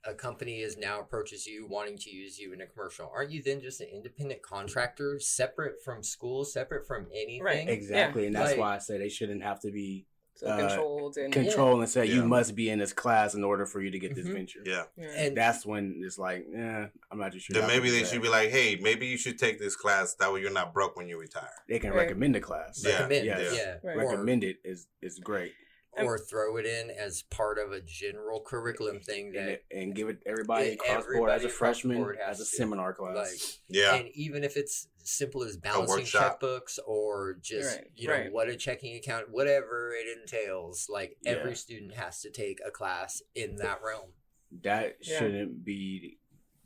a 0.06 0.14
company 0.14 0.60
is 0.62 0.78
now 0.78 1.00
approaches 1.00 1.46
you 1.48 1.66
wanting 1.68 1.98
to 1.98 2.10
use 2.10 2.38
you 2.38 2.54
in 2.54 2.62
a 2.62 2.66
commercial. 2.68 3.10
Aren't 3.14 3.32
you 3.32 3.42
then 3.42 3.62
just 3.62 3.80
an 3.82 3.88
independent 3.94 4.42
contractor, 4.42 5.20
separate 5.20 5.82
from 5.84 6.04
school, 6.04 6.44
separate 6.46 6.86
from 6.86 7.08
anything? 7.14 7.44
Right. 7.44 7.68
Exactly. 7.70 8.26
And 8.26 8.36
that's 8.36 8.52
Like- 8.52 8.60
why 8.60 8.76
I 8.76 8.78
say 8.80 8.98
they 8.98 9.10
shouldn't 9.10 9.44
have 9.44 9.60
to 9.62 9.72
be 9.72 10.06
so 10.36 10.48
Uh, 10.48 10.68
controlled 10.68 11.18
and 11.18 11.32
control 11.32 11.80
and 11.80 11.90
say 11.90 12.06
Yeah. 12.06 12.16
you 12.16 12.24
must 12.26 12.56
be 12.56 12.70
in 12.70 12.80
this 12.80 12.92
class 12.92 13.34
in 13.36 13.44
order 13.44 13.66
for 13.68 13.82
you 13.82 13.92
to 13.92 14.00
get 14.00 14.16
this 14.16 14.26
Mhm. 14.28 14.34
venture. 14.34 14.60
Yeah. 14.66 14.86
Yeah. 14.98 15.06
And 15.16 15.38
That's 15.38 15.64
when 15.66 16.02
it's 16.04 16.18
like, 16.18 16.48
yeah, 16.52 16.88
I'm 17.12 17.20
not 17.20 17.32
too 17.34 17.40
sure. 17.40 17.54
Then 17.54 17.68
maybe 17.68 17.90
they 17.92 18.00
that. 18.02 18.08
should 18.10 18.22
be 18.24 18.30
like, 18.30 18.50
hey, 18.50 18.76
maybe 18.82 19.06
you 19.06 19.18
should 19.18 19.38
take 19.38 19.60
this 19.60 19.76
class. 19.76 20.16
That 20.16 20.34
way 20.34 20.42
you're 20.42 20.50
not 20.52 20.74
broke 20.74 20.98
when 20.98 21.08
you 21.08 21.18
retire. 21.20 21.52
They 21.70 21.78
can 21.80 21.92
Right. 21.92 22.00
recommend 22.00 22.34
the 22.36 22.42
class. 22.42 22.84
Yeah. 22.84 22.94
recommend, 23.04 23.26
yeah, 23.28 23.40
yeah, 23.40 23.52
yeah. 23.54 23.78
Right. 23.84 23.98
Or- 23.98 24.10
Recommend 24.10 24.44
it 24.44 24.58
is 24.66 24.88
is 25.02 25.20
great. 25.20 25.54
Or 25.98 26.18
throw 26.18 26.58
it 26.58 26.66
in 26.66 26.90
as 26.90 27.22
part 27.24 27.58
of 27.60 27.72
a 27.72 27.82
general 27.82 28.42
curriculum 28.42 29.00
thing 29.00 29.28
And, 29.28 29.36
that 29.36 29.48
it- 29.50 29.66
and 29.72 29.96
give 29.96 30.10
it 30.10 30.20
everybody 30.26 30.68
Yeah, 30.68 30.74
across 30.74 31.06
board 31.06 31.30
as 31.32 31.44
a 31.44 31.50
freshman 31.50 32.16
as 32.26 32.40
a 32.40 32.44
to, 32.44 32.46
seminar 32.46 32.94
class. 32.94 33.16
like 33.16 33.40
Yeah. 33.68 33.96
and 33.96 34.10
even 34.16 34.44
if 34.44 34.58
it's 34.58 34.88
simple 35.04 35.44
as 35.44 35.58
balancing 35.58 36.06
checkbooks 36.06 36.80
or 36.86 37.34
just 37.42 37.78
Right, 37.78 37.88
you 37.96 38.08
know 38.08 38.14
right. 38.14 38.32
what 38.32 38.50
a 38.50 38.56
checking 38.56 38.96
account 38.96 39.30
whatever 39.30 39.94
it 39.94 40.08
entails 40.18 40.88
like 40.90 41.18
every 41.26 41.52
Yeah. 41.52 41.56
student 41.56 41.94
has 41.96 42.22
to 42.22 42.30
take 42.32 42.60
a 42.66 42.72
class 42.72 43.22
in 43.36 43.58
that 43.58 43.82
realm 43.84 44.14
that 44.62 44.98
Yeah. 45.02 45.20
shouldn't 45.20 45.66
be. 45.66 46.20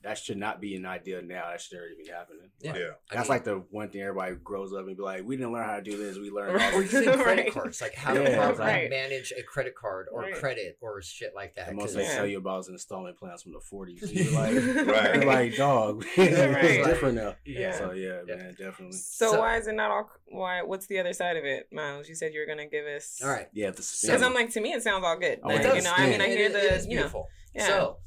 That 0.07 0.17
should 0.17 0.37
not 0.37 0.61
be 0.61 0.75
an 0.77 0.85
idea 0.85 1.21
now. 1.21 1.49
That 1.51 1.59
should 1.59 1.77
already 1.77 1.95
be 2.01 2.09
happening. 2.09 2.49
Yeah. 2.61 2.75
Yeah. 2.77 2.83
I 3.11 3.15
That's 3.15 3.27
mean, 3.27 3.35
like 3.35 3.43
the 3.43 3.55
one 3.71 3.89
thing 3.89 4.01
everybody 4.01 4.35
grows 4.41 4.71
up 4.71 4.87
and 4.87 4.95
be 4.95 5.03
like, 5.03 5.23
we 5.25 5.35
didn't 5.35 5.51
learn 5.51 5.65
how 5.67 5.75
to 5.75 5.81
do 5.81 5.97
this. 5.97 6.17
We 6.17 6.29
learned 6.29 6.61
all 6.61 6.75
or 6.79 6.83
this. 6.83 6.93
using 6.93 7.13
credit 7.19 7.43
Right. 7.45 7.51
cards 7.53 7.81
like 7.81 7.93
how 7.93 8.13
Yeah, 8.13 8.23
to 8.29 8.35
how 8.37 8.53
right. 8.53 8.89
manage 8.89 9.33
a 9.37 9.43
credit 9.43 9.75
card 9.75 10.07
or 10.11 10.21
Right. 10.21 10.33
credit 10.33 10.77
or 10.79 11.01
shit 11.01 11.33
like 11.35 11.55
that 11.55 11.67
The 11.67 11.73
most 11.73 11.87
'cause- 11.87 11.95
they 11.95 12.05
tell 12.05 12.25
you 12.25 12.37
about 12.37 12.61
is 12.61 12.69
installment 12.69 13.17
plans 13.17 13.43
from 13.43 13.51
the 13.51 13.59
40s. 13.59 13.99
You're 14.13 14.31
like, 14.33 14.87
Right. 14.87 15.15
you're 15.15 15.25
like, 15.25 15.55
dog, 15.57 16.05
Right. 16.17 16.27
it's 16.29 16.87
different 16.87 17.15
now. 17.15 17.35
yeah 17.45 17.77
So 17.77 17.91
yeah, 17.91 18.21
Yeah. 18.25 18.35
man, 18.37 18.55
definitely. 18.57 18.93
So, 18.97 19.31
So- 19.33 19.39
why 19.39 19.57
is 19.57 19.67
it 19.67 19.73
not 19.75 19.91
all? 19.91 20.09
Why? 20.29 20.61
What's 20.61 20.87
the 20.87 20.99
other 20.99 21.11
side 21.13 21.35
of 21.35 21.43
it, 21.43 21.67
Miles? 21.73 22.07
You 22.07 22.15
said 22.15 22.33
you 22.33 22.39
were 22.39 22.45
gonna 22.45 22.67
give 22.69 22.85
us. 22.85 23.19
all 23.21 23.29
right 23.29 23.47
Yeah, 23.51 23.71
the 23.71 23.81
So- 23.83 24.07
Because. 24.07 24.21
I'm 24.21 24.33
like, 24.33 24.51
to 24.51 24.61
me, 24.61 24.71
it 24.73 24.83
sounds 24.83 25.03
all 25.03 25.17
good. 25.19 25.41
Oh, 25.43 25.47
Like, 25.49 25.59
it 25.61 25.65
you 25.67 25.73
does. 25.73 25.83
know, 25.83 25.93
I 25.95 26.07
mean, 26.09 26.21
I 26.21 26.27
hear 26.29 26.45
is- 26.47 26.53
the, 26.53 26.59
it 26.65 26.71
is 26.71 26.87
you 26.87 26.95
know, 27.01 27.27
yeah. 27.53 27.67
So, 27.67 27.97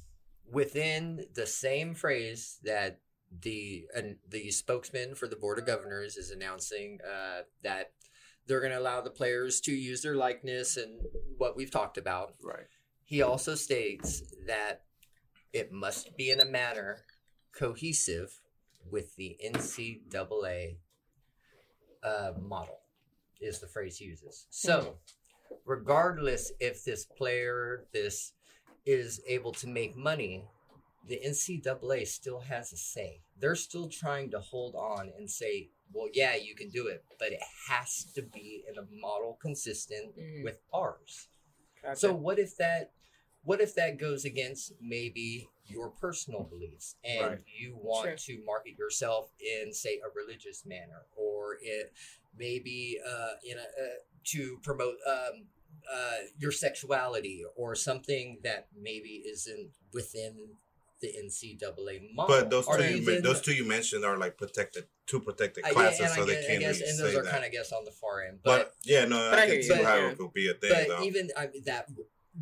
within 0.53 1.27
the 1.35 1.47
same 1.47 1.95
phrase 1.95 2.59
that 2.65 3.01
the 3.43 3.87
and 3.95 4.17
the 4.29 4.51
spokesman 4.51 5.15
for 5.15 5.29
the 5.29 5.37
board 5.37 5.59
of 5.59 5.67
governors 5.67 6.17
is 6.17 6.31
announcing 6.31 6.99
uh, 7.05 7.43
that 7.63 7.93
they're 8.47 8.61
going 8.61 8.73
to 8.73 8.79
allow 8.79 9.01
the 9.01 9.11
players 9.11 9.61
to 9.61 9.73
use 9.73 10.03
their 10.03 10.17
likeness 10.17 10.77
and 10.77 11.01
what 11.39 11.57
we've 11.57 11.71
talked 11.71 11.97
about. 11.97 12.35
right. 12.43 12.67
He 13.05 13.23
also 13.23 13.55
states 13.55 14.23
that 14.47 14.83
it 15.53 15.73
must 15.73 16.17
be 16.17 16.31
in 16.31 16.41
a 16.41 16.45
manner 16.45 16.99
cohesive 17.53 18.41
with 18.91 19.15
the 19.17 19.37
NCAA 19.45 20.77
uh, 22.03 22.33
model, 22.41 22.79
is 23.41 23.59
the 23.59 23.67
phrase 23.67 23.99
he 23.99 24.07
uses. 24.07 24.47
So, 24.51 24.97
regardless 25.65 26.53
if 26.61 26.85
this 26.85 27.05
player, 27.05 27.87
this 27.93 28.33
is 28.87 29.21
able 29.27 29.53
to 29.53 29.67
make 29.69 29.97
money, 29.97 30.45
the 31.09 31.21
NCAA 31.27 32.07
still 32.07 32.41
has 32.41 32.73
a 32.73 32.77
say. 32.77 33.21
They're 33.39 33.55
still 33.55 33.89
trying 33.89 34.31
to 34.33 34.41
hold 34.41 34.75
on 34.75 35.11
and 35.17 35.31
say, 35.31 35.71
well, 35.93 36.09
yeah, 36.13 36.37
you 36.37 36.55
can 36.55 36.69
do 36.71 36.87
it, 36.87 37.05
but 37.19 37.33
it 37.33 37.41
has 37.69 38.05
to 38.15 38.23
be 38.23 38.65
in 38.71 38.79
a 38.79 38.87
model 39.01 39.39
consistent 39.41 40.17
Mhm. 40.17 40.45
with 40.45 40.59
ours. 40.73 41.29
Gotcha. 41.83 41.97
So 42.01 42.15
what 42.15 42.39
if 42.39 42.57
that 42.57 42.93
what 43.43 43.63
if 43.63 43.75
that 43.75 43.97
goes 43.97 44.27
against 44.27 44.75
maybe 44.83 45.49
your 45.65 45.89
personal 45.89 46.43
beliefs 46.43 46.97
and 47.03 47.21
Right. 47.21 47.39
you 47.47 47.75
want 47.75 48.21
Sure. 48.21 48.37
to 48.37 48.45
market 48.45 48.77
yourself 48.77 49.33
in 49.41 49.73
say 49.73 49.99
a 50.01 50.11
religious 50.11 50.67
manner 50.67 51.07
or 51.17 51.57
it 51.63 51.91
maybe 52.37 53.01
uh, 53.03 53.37
in 53.43 53.57
a 53.57 53.63
uh, 53.63 53.95
to 54.25 54.59
promote 54.59 54.99
um, 55.07 55.49
uh, 55.93 56.19
your 56.39 56.53
sexuality 56.53 57.43
or 57.57 57.75
something 57.75 58.39
that 58.45 58.69
maybe 58.81 59.23
isn't 59.27 59.71
within 59.93 60.51
the 61.01 61.09
NCAA 61.09 62.15
model. 62.15 62.37
But 62.41 62.51
those 62.51 62.67
two, 62.67 62.73
you, 62.85 62.97
men- 62.97 63.05
then- 63.07 63.23
those 63.23 63.41
two 63.41 63.55
you 63.55 63.65
mentioned 63.65 64.05
are 64.05 64.17
like 64.19 64.37
protected, 64.37 64.85
two 65.07 65.21
protected 65.21 65.65
Uh, 65.65 65.69
yeah, 65.69 65.73
classes, 65.73 66.15
so 66.15 66.23
I 66.23 66.27
they 66.27 66.33
guess, 66.35 66.47
can't 66.47 66.61
guess, 66.61 66.79
really 66.81 66.91
and 66.91 66.99
those 67.01 67.13
say 67.13 67.19
are 67.19 67.23
that. 67.25 67.33
kind 67.33 67.45
of 67.45 67.53
guess 67.53 67.73
on 67.73 67.85
the 67.85 67.91
far 67.91 68.23
end, 68.23 68.39
but, 68.45 68.59
but 68.59 68.75
yeah, 68.85 69.05
no, 69.07 69.17
But 69.31 69.39
I 69.39 69.43
I 69.43 69.47
hear 69.47 69.55
can 69.55 69.63
see 69.65 69.83
how 69.83 69.97
yeah. 69.97 70.09
it 70.11 70.19
could 70.19 70.33
be 70.35 70.51
a 70.51 70.55
thing 70.55 70.71
but 70.71 70.89
though. 70.99 71.03
even 71.05 71.31
I 71.37 71.47
mean, 71.49 71.63
that 71.65 71.89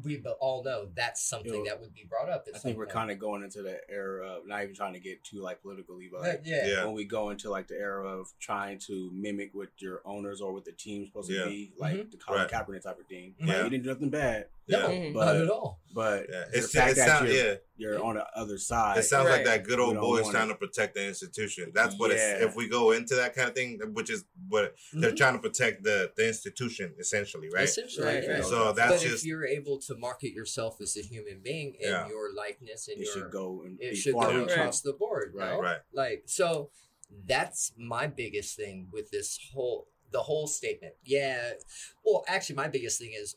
we 0.05 0.22
all 0.40 0.62
know 0.62 0.88
that's 0.94 1.22
something 1.22 1.53
Yo, 1.53 1.64
that 1.64 1.81
would 1.81 1.94
be 1.94 2.05
brought 2.09 2.29
up. 2.29 2.44
At 2.46 2.55
I 2.55 2.59
some 2.59 2.68
think 2.68 2.79
we're 2.79 2.87
kind 2.87 3.11
of 3.11 3.18
going 3.18 3.42
into 3.42 3.62
the 3.62 3.81
era 3.90 4.27
of 4.37 4.46
not 4.46 4.62
even 4.62 4.74
trying 4.74 4.92
to 4.92 5.01
get 5.01 5.24
too 5.24 5.40
like 5.40 5.62
politically, 5.62 6.09
but 6.12 6.18
Uh, 6.20 6.33
yeah. 6.44 6.66
Yeah. 6.66 6.85
when 6.85 6.94
we 6.94 7.05
go 7.05 7.31
into 7.31 7.51
like 7.51 7.68
the 7.68 7.77
era 7.77 8.07
of 8.07 8.33
trying 8.38 8.79
to 8.81 9.11
mimic 9.12 9.55
what 9.55 9.68
your 9.79 10.03
owners 10.05 10.40
or 10.40 10.53
what 10.53 10.64
the 10.64 10.72
team's 10.72 11.09
supposed 11.09 11.31
Yeah. 11.31 11.44
to 11.44 11.51
be, 11.51 11.72
like 11.79 11.96
Mhm. 11.96 12.11
the 12.11 12.16
Colin 12.18 12.42
Right. 12.42 12.51
Kaepernick 12.51 12.83
type 12.83 12.98
of 13.01 13.07
thing. 13.07 13.35
Like, 13.40 13.48
Yeah. 13.48 13.64
you 13.64 13.70
didn't 13.70 13.85
do 13.85 13.90
nothing 13.90 14.11
bad, 14.11 14.48
No, 14.68 14.88
Yeah. 14.90 14.98
Mhm. 14.98 15.14
but 15.14 15.24
not 15.24 15.37
at 15.37 15.50
all. 15.50 15.81
but 15.94 16.26
yeah, 16.31 16.44
the 16.52 16.59
it's, 16.59 16.72
fact 16.72 16.92
it 16.92 16.96
that 16.96 17.09
sounds 17.09 17.33
you're, 17.33 17.44
yeah. 17.46 17.54
you're 17.76 18.04
on 18.04 18.16
the 18.16 18.26
other 18.37 18.59
side. 18.59 18.98
It 18.98 19.04
sounds 19.04 19.28
like 19.31 19.44
that 19.46 19.64
good 19.64 19.81
old 19.81 19.96
boy 19.96 20.18
is 20.18 20.28
trying 20.28 20.48
to 20.48 20.54
protect 20.54 20.94
the 20.94 21.07
institution. 21.07 21.72
That's 21.74 21.98
what 21.98 22.11
it's. 22.11 22.22
If 22.44 22.54
we 22.54 22.68
go 22.68 22.92
into 22.92 23.14
that 23.16 23.35
kind 23.35 23.48
of 23.48 23.54
thing, 23.54 23.81
which 23.94 24.11
is 24.11 24.24
what 24.48 24.74
they're 24.92 25.12
Mhm. 25.12 25.16
trying 25.16 25.33
to 25.35 25.40
protect 25.40 25.83
the 25.85 26.12
the 26.16 26.28
institution 26.28 26.94
essentially, 26.98 27.48
right? 27.48 27.64
Essentially, 27.64 28.07
Right, 28.07 28.22
yeah. 28.24 28.31
right. 28.35 28.44
So 28.44 28.72
that's 28.72 28.92
but 28.92 29.00
just 29.09 29.22
if 29.22 29.26
you're 29.26 29.46
able 29.46 29.78
to 29.81 29.94
market 29.96 30.33
yourself 30.33 30.81
as 30.83 30.96
a 30.96 31.02
human 31.02 31.40
being 31.40 31.76
and 31.81 31.90
Yeah. 31.90 32.09
your 32.09 32.35
likeness 32.35 32.88
and 32.88 32.98
it 33.00 33.04
your 33.04 33.12
should 33.14 33.31
go 33.33 33.62
and 33.64 33.81
it 33.81 33.96
should 33.96 34.12
far 34.14 34.31
go 34.33 34.38
reaching. 34.40 34.50
across 34.50 34.83
the 34.83 34.92
board, 34.92 35.33
Right. 35.35 35.52
no? 35.54 35.61
right. 35.61 35.81
Like 35.92 36.24
so, 36.26 36.70
that's 37.26 37.72
my 37.78 38.07
biggest 38.07 38.54
thing 38.57 38.88
with 38.92 39.11
this 39.11 39.38
whole 39.54 39.88
the 40.11 40.22
whole 40.22 40.46
statement. 40.46 40.94
Yeah, 41.04 41.52
well, 42.02 42.24
actually, 42.26 42.57
my 42.57 42.68
biggest 42.68 42.98
thing 42.98 43.12
is 43.12 43.37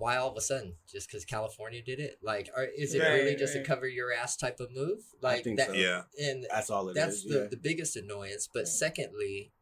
why 0.00 0.16
all 0.16 0.30
of 0.30 0.36
a 0.36 0.40
sudden 0.40 0.74
just 0.90 1.08
because 1.08 1.24
California 1.24 1.80
did 1.82 2.00
it? 2.00 2.18
Like, 2.22 2.50
are, 2.56 2.64
is 2.76 2.94
it 2.94 3.00
Right, 3.02 3.12
really 3.12 3.36
just 3.36 3.54
a 3.54 3.60
cover 3.62 3.86
your 3.86 4.12
ass 4.12 4.36
type 4.36 4.58
of 4.58 4.72
move? 4.74 4.98
Like 5.22 5.44
think 5.44 5.58
that, 5.58 5.68
so. 5.68 5.72
Yeah, 5.74 6.02
and 6.18 6.44
That's 6.50 6.70
all 6.70 6.88
it 6.88 6.92
is. 6.92 6.96
that's 6.96 7.22
the, 7.24 7.40
yeah. 7.42 7.46
the 7.50 7.56
biggest 7.56 7.96
annoyance. 7.96 8.48
But 8.52 8.66
secondly, 8.66 9.52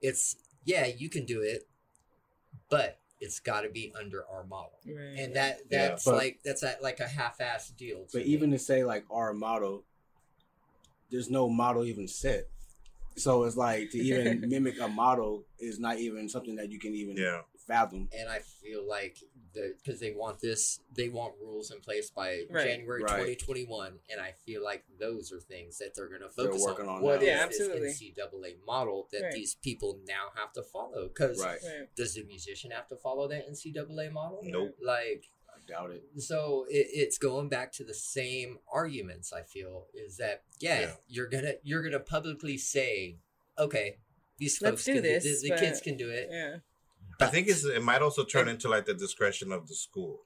it's 0.00 0.36
yeah, 0.64 0.86
you 0.86 1.10
can 1.10 1.26
do 1.26 1.42
it, 1.42 1.64
but 2.70 2.98
it's 3.20 3.38
got 3.40 3.60
to 3.62 3.68
be 3.70 3.92
under 3.98 4.24
our 4.26 4.44
model, 4.44 4.78
Right. 4.86 5.18
and 5.18 5.36
that 5.36 5.58
Yeah. 5.70 5.88
that's 5.88 6.04
But- 6.04 6.14
like 6.14 6.40
that's 6.44 6.62
a, 6.62 6.76
like 6.80 7.00
a 7.00 7.06
half-ass 7.08 7.70
deal. 7.70 8.06
But 8.12 8.22
me. 8.22 8.28
even 8.32 8.50
to 8.52 8.58
say 8.58 8.84
like 8.84 9.04
our 9.10 9.32
model, 9.34 9.84
there's 11.10 11.30
no 11.30 11.48
model 11.48 11.84
even 11.84 12.08
set. 12.08 12.48
So 13.16 13.44
it's 13.44 13.56
like 13.56 13.90
to 13.90 13.98
even 13.98 14.40
mimic 14.48 14.80
a 14.80 14.88
model 14.88 15.44
is 15.58 15.78
not 15.78 15.98
even 15.98 16.28
something 16.28 16.56
that 16.56 16.70
you 16.70 16.78
can 16.78 16.94
even 16.94 17.16
yeah, 17.16 17.42
fathom. 17.66 18.08
and 18.18 18.28
I 18.28 18.40
feel 18.40 18.86
like 18.88 19.18
the 19.54 19.74
because 19.82 20.00
they 20.00 20.12
want 20.12 20.40
this, 20.40 20.80
they 20.94 21.08
want 21.08 21.34
rules 21.40 21.70
in 21.70 21.80
place 21.80 22.10
by 22.10 22.42
Right. 22.50 22.66
January 22.66 23.02
Right. 23.02 23.10
2021, 23.38 23.98
and 24.10 24.20
I 24.20 24.32
feel 24.44 24.62
like 24.64 24.84
those 24.98 25.32
are 25.32 25.40
things 25.40 25.78
that 25.78 25.94
they're 25.94 26.08
going 26.08 26.20
to 26.22 26.30
They're 26.36 26.46
focus 26.46 26.62
working 26.62 26.88
on. 26.88 26.96
on 26.96 27.02
What 27.02 27.16
now. 27.16 27.20
is 27.22 27.26
Yeah, 27.26 27.46
this 27.46 27.60
absolutely. 27.60 27.88
NCAA 27.90 28.56
model 28.66 29.08
that 29.12 29.22
Right. 29.22 29.32
these 29.32 29.54
people 29.56 30.00
now 30.06 30.30
have 30.36 30.52
to 30.54 30.62
follow? 30.62 31.08
Because 31.08 31.42
Right. 31.42 31.58
Right. 31.62 31.94
does 31.94 32.14
the 32.14 32.24
musician 32.24 32.70
have 32.70 32.88
to 32.88 32.96
follow 32.96 33.28
that 33.28 33.46
NCAA 33.48 34.08
model? 34.10 34.40
Nope. 34.42 34.76
Like 34.80 35.24
I 35.48 35.58
doubt 35.66 35.90
it. 35.92 36.02
so 36.20 36.66
it, 36.68 36.88
it's 36.92 37.18
going 37.18 37.48
back 37.48 37.72
to 37.72 37.84
the 37.84 37.94
same 37.94 38.58
arguments 38.72 39.32
i 39.32 39.42
feel 39.42 39.86
is 39.94 40.16
that 40.16 40.42
yeah, 40.58 40.80
Yeah. 40.80 40.94
you're 41.06 41.28
gonna 41.28 41.52
you're 41.62 41.82
gonna 41.82 42.00
publicly 42.00 42.58
say 42.58 43.18
okay 43.56 43.98
these 44.38 44.60
Let's 44.60 44.70
folks 44.72 44.84
do 44.86 44.94
can 44.94 45.02
this, 45.04 45.42
the, 45.42 45.50
the 45.50 45.56
kids 45.56 45.80
can 45.80 45.96
do 45.96 46.10
it 46.10 46.28
Yeah. 46.32 46.56
I 47.22 47.30
think 47.30 47.48
it's 47.48 47.64
it 47.64 47.82
might 47.82 48.02
also 48.02 48.24
turn 48.24 48.48
into 48.48 48.68
like 48.68 48.86
the 48.86 48.94
discretion 48.94 49.52
of 49.52 49.68
the 49.68 49.74
school, 49.74 50.20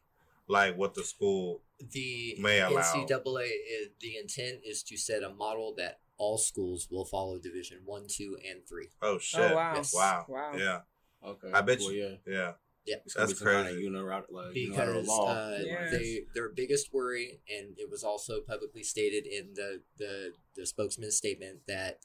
like 0.49 0.77
what 0.77 0.95
the 0.95 1.05
school. 1.05 1.63
the 1.93 2.37
May 2.41 2.61
allow. 2.61 2.81
ncaa 2.83 3.43
is, 3.45 3.89
the 4.01 4.17
intent 4.17 4.61
is 4.65 4.83
to 4.85 4.97
set 4.97 5.23
a 5.23 5.31
model 5.31 5.75
that 5.77 6.01
all 6.19 6.39
schools 6.39 6.89
will 6.91 7.05
follow 7.05 7.39
division 7.39 7.79
one 7.85 8.07
two 8.09 8.37
and 8.49 8.67
three 8.67 8.89
Oh 9.03 9.19
shit! 9.19 9.41
Oh 9.41 9.55
wow. 9.55 9.75
Yes. 9.77 9.95
Wow! 9.95 10.25
Wow. 10.29 10.53
Yeah, 10.57 10.81
Okay. 11.25 11.51
I 11.53 11.61
bet 11.61 11.79
well, 11.81 11.93
you- 11.93 12.03
Yeah. 12.27 12.33
yeah. 12.33 12.53
yeah 12.87 12.95
It's 13.05 13.15
That's 13.15 13.33
be 13.33 13.37
some 13.39 13.47
kind 13.49 13.67
crazy. 13.67 13.83
unilateral, 13.83 14.35
like, 14.45 14.55
because 14.55 15.07
law. 15.07 15.27
uh, 15.29 15.59
Yes. 15.63 15.91
they 15.91 16.21
their 16.35 16.49
biggest 16.49 16.93
worry, 16.95 17.41
and 17.55 17.79
it 17.79 17.91
was 17.91 18.03
also 18.03 18.41
publicly 18.41 18.83
stated 18.83 19.27
in 19.27 19.53
the 19.55 19.83
the, 19.99 20.33
the 20.57 20.65
spokesman's 20.67 21.17
statement 21.17 21.61
that 21.67 21.99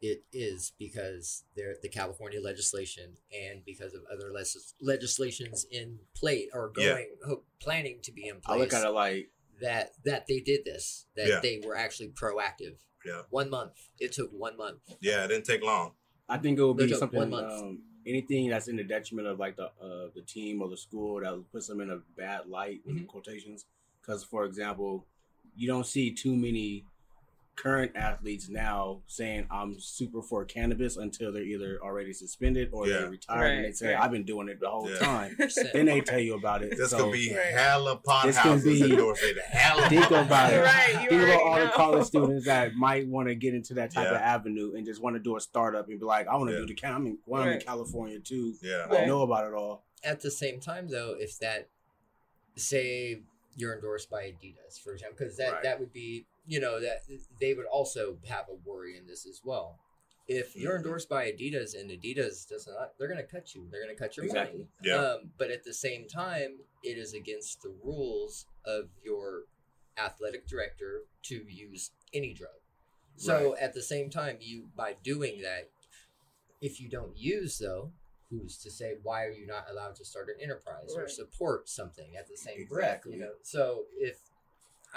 it 0.00 0.22
is 0.32 0.72
because 0.78 1.44
they're 1.56 1.76
the 1.82 1.88
California 1.88 2.40
legislation 2.40 3.16
and 3.32 3.64
because 3.64 3.94
of 3.94 4.02
other 4.12 4.30
les- 4.32 4.74
legislations 4.80 5.66
in 5.70 5.98
play 6.14 6.48
or 6.52 6.72
Yeah. 6.76 6.86
going 6.88 7.16
ho- 7.26 7.44
planning 7.60 8.00
to 8.02 8.12
be 8.12 8.28
in 8.28 8.40
place. 8.40 8.54
I 8.54 8.58
look 8.58 8.70
place 8.70 8.82
at 8.82 8.88
it 8.88 8.92
like 8.92 9.30
that 9.60 9.92
that 10.04 10.26
they 10.28 10.40
did 10.40 10.64
this 10.64 11.06
that 11.16 11.26
Yeah. 11.28 11.40
they 11.40 11.60
were 11.64 11.76
actually 11.76 12.08
proactive. 12.10 12.76
Yeah. 13.06 13.22
one 13.30 13.48
month. 13.48 13.88
It 14.00 14.12
took 14.12 14.30
one 14.32 14.56
month. 14.56 14.80
Yeah, 15.00 15.24
it 15.24 15.28
didn't 15.28 15.46
take 15.46 15.62
long. 15.62 15.94
I 16.28 16.36
think 16.36 16.58
it 16.58 16.64
would 16.64 16.76
be 16.76 16.88
Look 16.88 16.98
something. 16.98 17.18
one 17.18 17.30
month. 17.30 17.52
Um, 17.62 17.82
anything 18.04 18.48
that's 18.50 18.66
in 18.68 18.76
the 18.76 18.82
detriment 18.84 19.28
of 19.28 19.38
like 19.38 19.56
the 19.56 19.66
uh, 19.80 20.10
the 20.14 20.22
team 20.22 20.60
or 20.60 20.68
the 20.68 20.76
school 20.76 21.20
that 21.20 21.44
puts 21.52 21.68
them 21.68 21.80
in 21.80 21.90
a 21.90 21.98
bad 22.16 22.48
light 22.48 22.82
in 22.86 23.00
Mhm. 23.00 23.06
quotations. 23.06 23.64
Because 24.00 24.24
for 24.24 24.44
example, 24.44 25.06
you 25.56 25.66
don't 25.68 25.86
see 25.86 26.12
too 26.12 26.36
many 26.36 26.84
current 27.62 27.92
athletes 27.96 28.48
now 28.48 29.00
saying 29.06 29.46
I'm 29.50 29.78
super 29.80 30.22
for 30.22 30.44
cannabis 30.44 30.96
until 30.96 31.32
they're 31.32 31.42
either 31.42 31.78
already 31.82 32.12
suspended 32.12 32.68
or 32.72 32.86
Yeah. 32.86 32.98
they 33.00 33.08
retired 33.08 33.56
and 33.56 33.64
they 33.64 33.72
say 33.72 33.94
right. 33.94 34.02
I've 34.04 34.12
been 34.12 34.24
doing 34.24 34.48
it 34.48 34.60
the 34.60 34.68
whole 34.70 34.88
Yeah. 34.88 34.98
time. 34.98 35.36
Then 35.72 35.86
they 35.86 36.00
tell 36.00 36.20
you 36.20 36.34
about 36.34 36.62
it. 36.62 36.76
This 36.76 36.90
So, 36.90 36.98
could 37.04 37.12
be 37.12 37.34
Right. 37.34 37.46
hella 37.54 37.96
pot 37.96 38.26
This 38.26 38.38
can 38.38 38.52
houses 38.52 38.80
be- 38.82 38.90
endorsing 38.90 39.34
hella. 39.50 39.88
Think 39.88 40.06
about 40.10 40.52
it. 40.52 40.60
Right, 40.60 41.08
Think 41.08 41.10
about 41.12 41.40
already 41.40 41.42
all 41.42 41.60
the 41.66 41.72
college 41.72 42.06
students 42.06 42.44
that 42.46 42.74
might 42.74 43.06
want 43.08 43.28
to 43.28 43.34
get 43.34 43.54
into 43.54 43.74
that 43.74 43.90
type 43.92 44.08
of 44.08 44.16
avenue 44.16 44.74
and 44.76 44.86
just 44.86 45.02
want 45.02 45.16
to 45.16 45.20
do 45.20 45.36
a 45.36 45.40
startup 45.40 45.88
and 45.88 45.98
be 45.98 46.04
like, 46.06 46.28
I 46.28 46.36
want 46.36 46.50
to 46.50 46.54
Yeah. 46.54 46.60
do 46.60 46.66
the 46.66 46.74
can. 46.74 46.94
I'm 46.94 47.06
in, 47.06 47.18
well, 47.26 47.42
I'm 47.42 47.48
in 47.54 47.60
California 47.60 48.20
too. 48.20 48.54
Yeah. 48.62 48.86
I 48.90 49.04
know 49.06 49.22
about 49.22 49.46
it 49.46 49.54
all. 49.54 49.84
At 50.04 50.20
the 50.20 50.30
same 50.30 50.60
time, 50.60 50.88
though, 50.88 51.16
if 51.18 51.38
that, 51.40 51.68
say, 52.56 53.22
you're 53.56 53.74
endorsed 53.74 54.08
by 54.10 54.22
Adidas, 54.24 54.78
for 54.82 54.92
example, 54.92 55.16
because 55.18 55.36
that 55.36 55.52
Right. 55.54 55.62
that 55.64 55.80
would 55.80 55.92
be, 55.92 56.26
you 56.48 56.58
know, 56.58 56.80
that 56.80 57.02
they 57.40 57.52
would 57.52 57.66
also 57.66 58.16
have 58.26 58.46
a 58.48 58.54
worry 58.68 58.96
in 58.96 59.06
this 59.06 59.26
as 59.26 59.42
well. 59.44 59.78
If 60.26 60.56
you're 60.56 60.74
Mhm. 60.74 60.78
endorsed 60.78 61.08
by 61.08 61.30
Adidas 61.30 61.78
and 61.78 61.90
Adidas 61.90 62.48
does 62.48 62.66
not, 62.66 62.96
they're 62.98 63.08
going 63.08 63.20
to 63.20 63.26
cut 63.26 63.54
you. 63.54 63.68
They're 63.70 63.82
going 63.84 63.94
to 63.94 64.02
cut 64.02 64.16
your 64.16 64.24
Exactly. 64.26 64.60
money. 64.60 64.70
Yeah. 64.82 64.96
Um, 64.96 65.32
but 65.36 65.50
at 65.50 65.64
the 65.64 65.74
same 65.74 66.08
time, 66.08 66.60
it 66.82 66.96
is 66.98 67.12
against 67.12 67.60
the 67.62 67.68
rules 67.70 68.46
of 68.64 68.90
your 69.02 69.44
athletic 69.98 70.46
director 70.46 71.04
to 71.24 71.44
use 71.50 71.90
any 72.14 72.32
drug. 72.32 72.60
So 73.16 73.56
at 73.56 73.74
the 73.74 73.82
same 73.82 74.10
time, 74.10 74.38
you 74.40 74.70
by 74.76 74.92
doing 74.94 75.42
that, 75.42 75.70
if 76.60 76.80
you 76.80 76.88
don't 76.88 77.16
use 77.16 77.58
though, 77.58 77.92
who's 78.30 78.58
to 78.58 78.70
say 78.70 78.96
why 79.02 79.24
are 79.24 79.30
you 79.32 79.44
not 79.46 79.68
allowed 79.68 79.96
to 79.96 80.04
start 80.04 80.28
an 80.28 80.36
enterprise 80.40 80.94
or 80.94 81.08
support 81.08 81.68
something 81.68 82.16
at 82.16 82.28
the 82.28 82.36
same 82.36 82.66
breath? 82.66 83.04
You 83.06 83.16
know, 83.16 83.34
so 83.42 83.86
if 83.98 84.20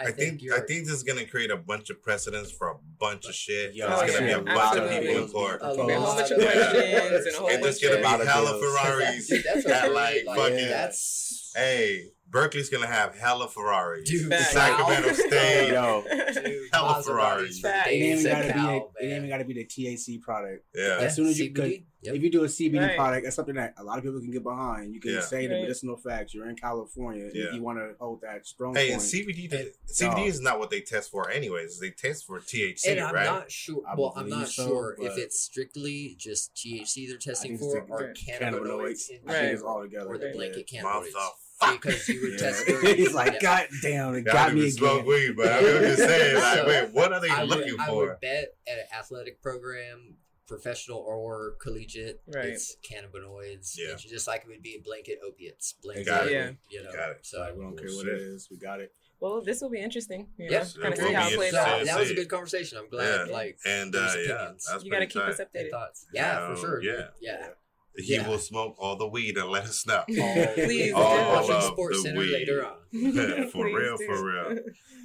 I, 0.05 0.09
I 0.09 0.11
think 0.11 0.41
you're, 0.41 0.55
I 0.55 0.59
think 0.59 0.85
this 0.85 0.95
is 0.95 1.03
gonna 1.03 1.25
create 1.25 1.51
a 1.51 1.57
bunch 1.57 1.89
of 1.89 2.01
precedents 2.01 2.51
for 2.51 2.69
a 2.69 2.75
bunch 2.99 3.25
of 3.27 3.35
shit. 3.35 3.73
Yeah, 3.73 3.95
There's 3.95 4.11
gonna 4.13 4.25
be 4.25 4.31
a 4.31 4.39
oh, 4.39 4.43
yeah, 4.45 4.55
bunch 4.55 4.77
of 4.79 4.89
people 4.89 5.23
in 5.23 5.29
court. 5.29 5.59
A 5.61 5.73
There'll 5.73 5.87
be 5.87 5.93
a 5.93 5.99
whole 5.99 6.07
lot 6.07 6.17
bunch 6.17 6.31
of 6.31 6.37
of- 6.37 6.43
questions 6.43 7.25
and 7.25 7.35
a 7.35 7.39
whole 7.39 7.49
and 7.49 7.63
there's 7.63 7.79
gonna 7.79 7.97
be 7.97 8.03
lot 8.03 8.21
of 8.21 8.27
hella 8.27 8.59
deals. 8.59 8.63
Ferraris 8.79 9.27
Dude, 9.27 9.43
that's 9.43 9.65
that 9.65 9.93
like 9.93 10.25
like, 10.25 10.37
fucking. 10.37 10.67
that's 10.69 11.51
Hey, 11.55 12.05
Berkeley's 12.31 12.69
gonna 12.69 12.87
have 12.87 13.15
hella 13.17 13.47
Ferraris. 13.47 14.09
Dude, 14.09 14.29
Facts. 14.29 14.51
Sacramento 14.53 15.13
State. 15.13 15.71
Yo. 15.73 16.03
dude, 16.33 16.69
Hella 16.71 16.93
Maseratis 16.95 17.05
Ferraris. 17.05 17.59
for 17.59 17.67
Facts. 17.67 17.89
It 17.89 17.91
ain't 17.93 18.19
even 18.19 18.31
gotta 18.31 18.53
be. 18.53 18.59
A, 18.59 18.75
it 18.75 18.85
ain't 19.01 19.17
even 19.17 19.29
gotta 19.29 19.45
be 19.45 19.53
the 19.53 19.65
THC 19.65 20.21
product. 20.21 20.65
Yeah. 20.73 20.97
As 21.01 21.15
soon 21.15 21.27
as 21.27 21.39
you 21.39 21.51
could, 21.51 21.83
Yep. 22.03 22.15
if 22.15 22.23
you 22.23 22.31
do 22.31 22.43
a 22.43 22.47
CBD 22.49 22.79
Right. 22.79 22.95
product, 22.97 23.25
that's 23.25 23.35
something 23.35 23.53
that 23.55 23.75
a 23.77 23.83
lot 23.83 23.99
of 23.99 24.03
people 24.03 24.19
can 24.21 24.31
get 24.31 24.41
behind. 24.41 24.95
You 24.95 24.99
can 24.99 25.11
Yeah. 25.13 25.21
say 25.21 25.45
the 25.45 25.53
Right. 25.53 25.61
medicinal 25.61 25.97
facts. 25.97 26.33
You're 26.33 26.49
in 26.49 26.55
California. 26.55 27.29
Yeah. 27.31 27.49
If 27.49 27.53
you 27.53 27.61
want 27.61 27.77
to 27.77 27.93
hold 27.99 28.21
that 28.21 28.47
strong 28.47 28.73
Hey, 28.73 28.89
point. 28.89 28.93
and 28.93 29.01
CBD 29.03 29.47
Hey, 29.49 29.71
CBD 29.85 30.15
dog. 30.21 30.27
is 30.27 30.41
not 30.41 30.57
what 30.57 30.71
they 30.71 30.81
test 30.81 31.11
for, 31.11 31.29
anyways. 31.29 31.79
They 31.79 31.91
test 31.91 32.25
for 32.25 32.39
THC, 32.39 32.87
and 32.91 33.01
I'm 33.01 33.13
right? 33.13 33.25
not 33.25 33.51
sure. 33.51 33.83
I 33.87 33.93
well, 33.95 34.13
I'm 34.15 34.29
not 34.29 34.47
so, 34.47 34.65
sure 34.67 34.97
if 34.99 35.15
it's 35.17 35.39
strictly 35.39 36.15
just 36.17 36.55
THC 36.55 37.05
they're 37.07 37.17
testing 37.17 37.57
for 37.59 37.81
or 37.87 38.07
the 38.07 38.13
cannabinoids 38.19 39.09
in 39.09 39.17
I 39.17 39.19
think 39.19 39.27
Right. 39.27 39.45
it's 39.53 39.61
all 39.61 39.81
together. 39.83 40.07
or 40.09 40.17
the 40.17 40.31
blanket 40.33 40.67
cannabinoids. 40.67 41.11
Motherfucker. 41.61 41.81
Because 41.81 42.09
you 42.09 42.21
would 42.21 42.31
Yeah. 42.33 42.37
test 42.37 42.63
for 42.65 42.85
He's 42.95 43.13
like, 43.13 43.33
yeah. 43.33 43.39
God 43.41 43.67
damn, 43.81 44.15
it 44.15 44.17
I 44.19 44.21
got 44.21 44.45
don't 44.47 44.55
me 44.55 44.61
even 44.61 44.71
smoke 44.71 44.93
again. 45.01 45.05
weed, 45.07 45.35
but 45.37 45.47
I'm 45.51 45.61
just 45.63 45.97
saying, 45.99 46.35
like, 46.35 46.57
So, 46.57 46.67
wait, 46.67 46.89
what 46.93 47.13
are 47.13 47.19
they 47.19 47.29
I 47.29 47.43
looking 47.43 47.71
would, 47.73 47.79
I 47.81 47.85
for? 47.87 47.95
would 48.07 48.19
bet 48.21 48.55
at 48.67 48.77
an 48.79 48.85
athletic 48.97 49.41
program, 49.41 50.15
professional 50.47 50.99
or 50.99 51.55
collegiate, 51.61 52.21
Right. 52.27 52.45
it's 52.47 52.75
cannabinoids. 52.83 53.75
Yeah. 53.77 53.93
It's 53.93 54.03
just 54.03 54.27
like 54.27 54.41
it 54.41 54.47
would 54.47 54.61
be 54.63 54.81
blanket 54.83 55.19
opiates. 55.25 55.73
Blanket, 55.81 56.05
Got 56.07 56.27
it. 56.27 56.33
Yeah. 56.33 56.51
You 56.69 56.83
know, 56.83 56.91
Got 56.91 57.09
it. 57.11 57.19
So 57.25 57.39
Like, 57.39 57.55
we 57.55 57.63
don't 57.63 57.77
care 57.77 57.89
what 57.95 58.07
it 58.07 58.19
is. 58.21 58.47
We 58.51 58.57
got 58.57 58.81
it. 58.81 58.91
Well, 59.19 59.41
this 59.41 59.61
will 59.61 59.69
be 59.69 59.79
interesting. 59.79 60.29
You 60.37 60.45
know, 60.47 60.51
Yes, 60.51 60.75
kind 60.75 60.93
of 60.95 60.99
see 60.99 61.13
how 61.13 61.27
it 61.29 61.35
plays 61.35 61.53
out. 61.53 61.85
that 61.85 61.99
was 61.99 62.09
a 62.09 62.15
good 62.15 62.27
conversation. 62.27 62.79
I'm 62.79 62.89
glad. 62.89 63.27
Yeah. 63.27 63.33
Like 63.33 63.59
And 63.67 63.95
uh, 63.95 63.99
yeah, 64.17 64.23
You 64.23 64.25
got 64.25 64.81
to 64.81 64.89
pretty 64.89 65.05
keep 65.07 65.21
us 65.21 65.37
tight. 65.37 65.47
and 65.53 65.67
updated. 65.67 65.69
thoughts. 65.69 66.07
Yeah, 66.11 66.43
Um, 66.47 66.55
for 66.55 66.61
sure. 66.61 66.83
yeah. 66.83 67.07
yeah. 67.21 67.47
He 67.97 68.15
Yeah. 68.15 68.27
will 68.27 68.37
smoke 68.39 68.75
all 68.79 68.95
the 68.95 69.07
weed 69.07 69.37
and 69.37 69.49
let 69.49 69.63
us 69.65 69.85
know. 69.85 70.03
Please 70.07 70.93
All 70.93 71.17
do. 71.17 71.23
watching 71.23 71.55
of 71.55 71.63
Sports 71.63 71.97
the 71.97 72.03
Center 72.03 72.19
weed. 72.19 72.31
later 72.31 72.65
on. 72.65 72.77
for 73.51 73.65
Please 73.65 73.75
real, 73.75 73.97
do. 73.97 74.05
for 74.05 74.25
real. 74.25 74.59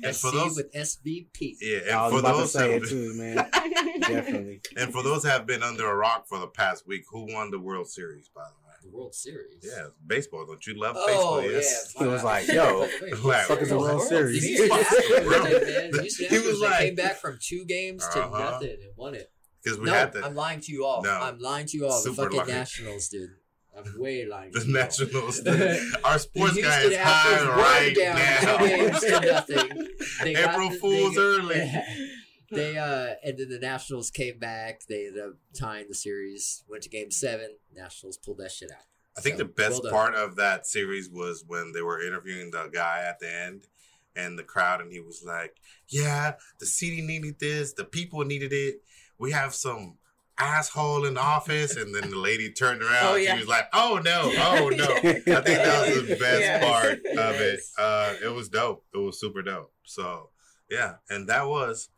And 0.05 0.15
SC 0.15 0.21
for 0.21 0.31
those, 0.31 0.57
with 0.57 0.73
SVP. 0.73 1.55
yeah, 1.61 1.79
and 1.79 1.91
I 1.91 2.03
was 2.05 2.13
for 2.13 2.19
about 2.21 2.33
to 2.33 2.39
those, 2.39 2.53
say 2.53 2.73
have, 2.75 2.83
it 2.85 2.89
too, 2.89 3.15
man. 3.15 3.37
Definitely. 4.01 4.61
and 4.77 4.93
for 4.93 5.03
those 5.03 5.23
who 5.25 5.31
have 5.31 5.47
been 5.47 5.63
under 5.63 5.87
a 5.91 5.95
rock 5.97 6.27
for 6.29 6.39
the 6.39 6.47
past 6.47 6.87
week, 6.87 7.05
who 7.11 7.33
won 7.33 7.51
the 7.51 7.59
World 7.59 7.89
Series? 7.89 8.29
By 8.29 8.43
the 8.43 8.49
way, 8.69 8.75
The 8.91 8.97
World 8.97 9.15
Series. 9.15 9.65
yeah, 9.65 9.87
baseball. 10.07 10.45
Don't 10.47 10.65
you 10.67 10.79
love 10.81 10.97
Oh, 10.99 11.07
baseball? 11.07 11.43
yeah. 11.43 11.51
Yes. 11.51 11.95
He 11.99 12.05
was 12.07 12.23
like, 12.23 12.47
yo, 12.49 12.87
Like, 13.25 13.47
fuck 13.47 13.61
is 13.63 13.69
the 13.71 13.79
World 13.79 14.03
Series? 14.03 14.41
The 14.43 14.49
Houston 14.49 14.79
Astros, 14.79 15.25
Bro. 15.25 15.43
man. 15.43 15.91
The 15.93 16.01
Houston 16.03 16.27
He 16.29 16.47
was 16.47 16.61
like- 16.61 16.79
came 16.81 16.95
back 16.95 17.17
from 17.17 17.39
two 17.43 17.65
games 17.65 18.07
to 18.13 18.23
Uh-huh. 18.23 18.39
nothing 18.51 18.71
and 18.71 18.93
won 18.97 19.15
it. 19.15 19.31
Because 19.67 19.81
we 19.81 19.87
no, 19.87 19.95
had 19.95 20.13
the, 20.13 20.25
I'm 20.25 20.37
lying 20.37 20.61
to 20.61 20.71
you 20.73 20.85
all. 20.85 21.03
No. 21.03 21.11
I'm 21.11 21.41
lying 21.41 21.67
to 21.67 21.77
you 21.77 21.89
all. 21.89 22.01
The 22.01 22.13
fucking 22.13 22.37
lying. 22.39 22.49
Nationals, 22.51 23.09
dude. 23.09 23.31
I'm 23.77 23.99
way 24.01 24.25
lying. 24.25 24.53
the 24.53 24.61
to. 24.61 24.71
Nationals. 24.71 25.41
Our 26.05 26.19
sports 26.21 26.55
the 26.55 26.63
guy 26.63 26.83
is 26.83 26.97
high 26.97 27.49
right 27.49 27.93
down 27.97 28.15
now. 28.45 28.59
games 28.65 29.01
to 29.01 29.21
nothing. 29.21 29.89
They 30.23 30.37
April 30.37 30.71
the- 30.71 30.77
Fool's 30.77 31.15
they, 31.17 31.21
early. 31.21 31.73
They 32.49 32.79
uh 32.79 33.15
and 33.25 33.37
then 33.37 33.49
the 33.49 33.59
Nationals 33.59 34.09
came 34.13 34.39
back. 34.39 34.83
They 34.89 35.09
ended 35.09 35.21
up 35.21 35.33
tying 35.59 35.87
the 35.89 35.97
series. 35.97 36.63
Went 36.71 36.85
to 36.85 36.89
Game 36.89 37.11
Seven. 37.11 37.57
Nationals 37.75 38.19
pulled 38.19 38.39
that 38.39 38.53
shit 38.53 38.71
out. 38.71 38.85
I 39.19 39.21
think 39.21 39.35
So, 39.35 39.39
the 39.39 39.49
best 39.49 39.83
well 39.83 39.91
part 39.93 40.15
of 40.15 40.37
that 40.37 40.65
series 40.65 41.11
was 41.11 41.43
when 41.45 41.73
they 41.73 41.83
were 41.83 42.01
interviewing 42.01 42.53
the 42.53 42.71
guy 42.73 43.05
at 43.05 43.19
the 43.19 43.35
end 43.35 43.67
and 44.15 44.39
the 44.39 44.45
crowd, 44.45 44.81
and 44.81 44.93
he 44.93 45.01
was 45.01 45.25
like, 45.27 45.57
"Yeah, 45.89 46.35
the 46.61 46.67
city 46.67 47.03
needed 47.03 47.41
this, 47.41 47.73
the 47.73 47.85
people 47.85 48.25
needed 48.25 48.53
it. 48.53 48.77
We 49.19 49.33
have 49.33 49.55
some 49.55 49.99
asshole 50.39 51.05
in 51.07 51.15
the 51.15 51.21
office." 51.21 51.77
And 51.77 51.95
then 51.95 52.11
the 52.11 52.17
lady 52.19 52.53
turned 52.53 52.83
around. 52.83 53.07
Oh, 53.07 53.15
yeah. 53.17 53.35
She 53.35 53.41
was 53.41 53.49
like, 53.49 53.69
"Oh 53.73 54.01
no, 54.05 54.33
oh 54.37 54.69
no." 54.75 54.85
I 54.97 55.01
think 55.01 55.25
that 55.25 55.95
was 55.95 56.09
the 56.09 56.17
best 56.21 56.41
Yes. 56.41 56.65
part 56.65 56.99
of 57.19 57.41
it. 57.41 57.61
Uh, 57.79 58.15
it 58.25 58.33
was 58.35 58.49
dope. 58.49 58.85
It 58.95 58.99
was 58.99 59.19
super 59.21 59.43
dope. 59.43 59.73
So 59.85 60.31
yeah, 60.71 60.97
and 61.09 61.29
that 61.29 61.47
was 61.47 61.89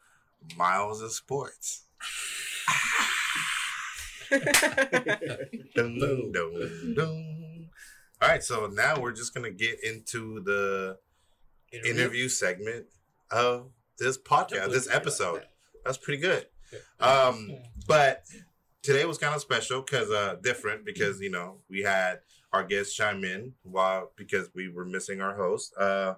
Miles 0.56 1.00
of 1.02 1.12
Sports. 1.12 1.84
Dun, 4.30 5.98
Boom. 5.98 6.32
dun, 6.32 6.94
dun. 6.94 7.68
All 8.20 8.28
right, 8.28 8.42
so 8.42 8.66
now 8.66 9.00
we're 9.00 9.12
just 9.12 9.32
gonna 9.32 9.50
get 9.50 9.82
into 9.82 10.40
the 10.42 10.98
interview 11.84 12.28
segment 12.28 12.86
of 13.30 13.70
this 13.98 14.18
podcast, 14.18 14.70
this 14.72 14.88
episode. 14.92 15.44
That's 15.84 15.96
pretty 15.98 16.20
good. 16.20 16.46
Um, 17.00 17.50
but 17.86 18.24
today 18.82 19.04
was 19.04 19.18
kind 19.18 19.34
of 19.34 19.40
special 19.40 19.82
because 19.82 20.10
uh, 20.10 20.36
different 20.42 20.84
because 20.84 21.20
you 21.20 21.30
know 21.30 21.58
we 21.68 21.82
had 21.82 22.20
our 22.52 22.64
guests 22.64 22.94
chime 22.94 23.24
in 23.24 23.52
while 23.62 24.10
because 24.16 24.48
we 24.54 24.68
were 24.68 24.84
missing 24.84 25.20
our 25.20 25.34
host. 25.34 25.74
Uh, 25.78 26.14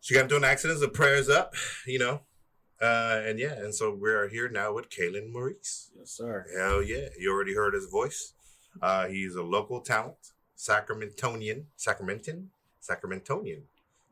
she 0.00 0.14
got 0.14 0.24
into 0.24 0.36
an 0.36 0.44
accident, 0.44 0.80
so 0.80 0.88
prayers 0.88 1.28
up, 1.28 1.54
you 1.86 1.98
know. 1.98 2.20
Uh, 2.80 3.22
and 3.24 3.38
yeah, 3.38 3.52
and 3.52 3.72
so 3.72 3.94
we're 3.94 4.28
here 4.28 4.48
now 4.48 4.72
with 4.72 4.90
Kalen 4.90 5.32
Maurice. 5.32 5.92
Yes, 5.96 6.10
sir. 6.10 6.46
Hell 6.56 6.82
yeah. 6.82 7.08
You 7.16 7.32
already 7.32 7.54
heard 7.54 7.74
his 7.74 7.86
voice. 7.86 8.32
Uh, 8.80 9.06
he's 9.06 9.36
a 9.36 9.42
local 9.42 9.80
talent, 9.80 10.16
Sacramentonian. 10.58 11.64
Sacramentan? 11.78 12.46
Sacramentonian. 12.82 13.62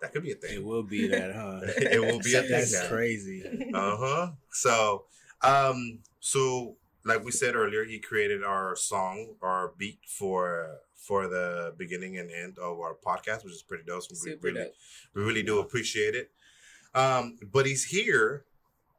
That 0.01 0.13
could 0.13 0.23
be 0.23 0.33
a 0.33 0.37
thing. 0.37 0.55
It 0.55 0.65
will 0.65 0.85
be 0.85 1.09
that, 1.09 1.35
huh? 1.35 1.61
it 1.65 2.01
will 2.01 2.21
be 2.21 2.35
a 2.35 2.43
thing 2.43 2.51
That's 2.51 2.73
now. 2.73 2.89
crazy. 2.89 3.43
Uh 3.75 3.97
huh. 3.97 4.31
So, 4.53 5.05
um, 5.42 6.00
so 6.20 6.76
like 7.05 7.24
we 7.24 7.31
said 7.31 7.55
earlier, 7.55 7.85
he 7.85 7.98
created 7.98 8.44
our 8.44 8.76
song, 8.76 9.35
our 9.42 9.72
beat 9.79 10.00
for 10.07 10.81
for 10.94 11.29
the 11.29 11.74
beginning 11.79 12.18
and 12.18 12.31
end 12.31 12.59
of 12.59 12.79
our 12.79 12.94
podcast, 12.94 13.42
which 13.44 13.55
is 13.55 13.62
pretty 13.62 13.85
dope. 13.85 14.03
So 14.03 14.09
we 14.12 14.33
Super 14.33 14.48
really, 14.48 14.61
dope. 14.64 14.72
we 15.14 15.22
really 15.22 15.42
do 15.42 15.59
appreciate 15.61 16.14
it. 16.14 16.31
Um, 16.94 17.38
but 17.53 17.66
he's 17.66 17.85
here, 17.85 18.44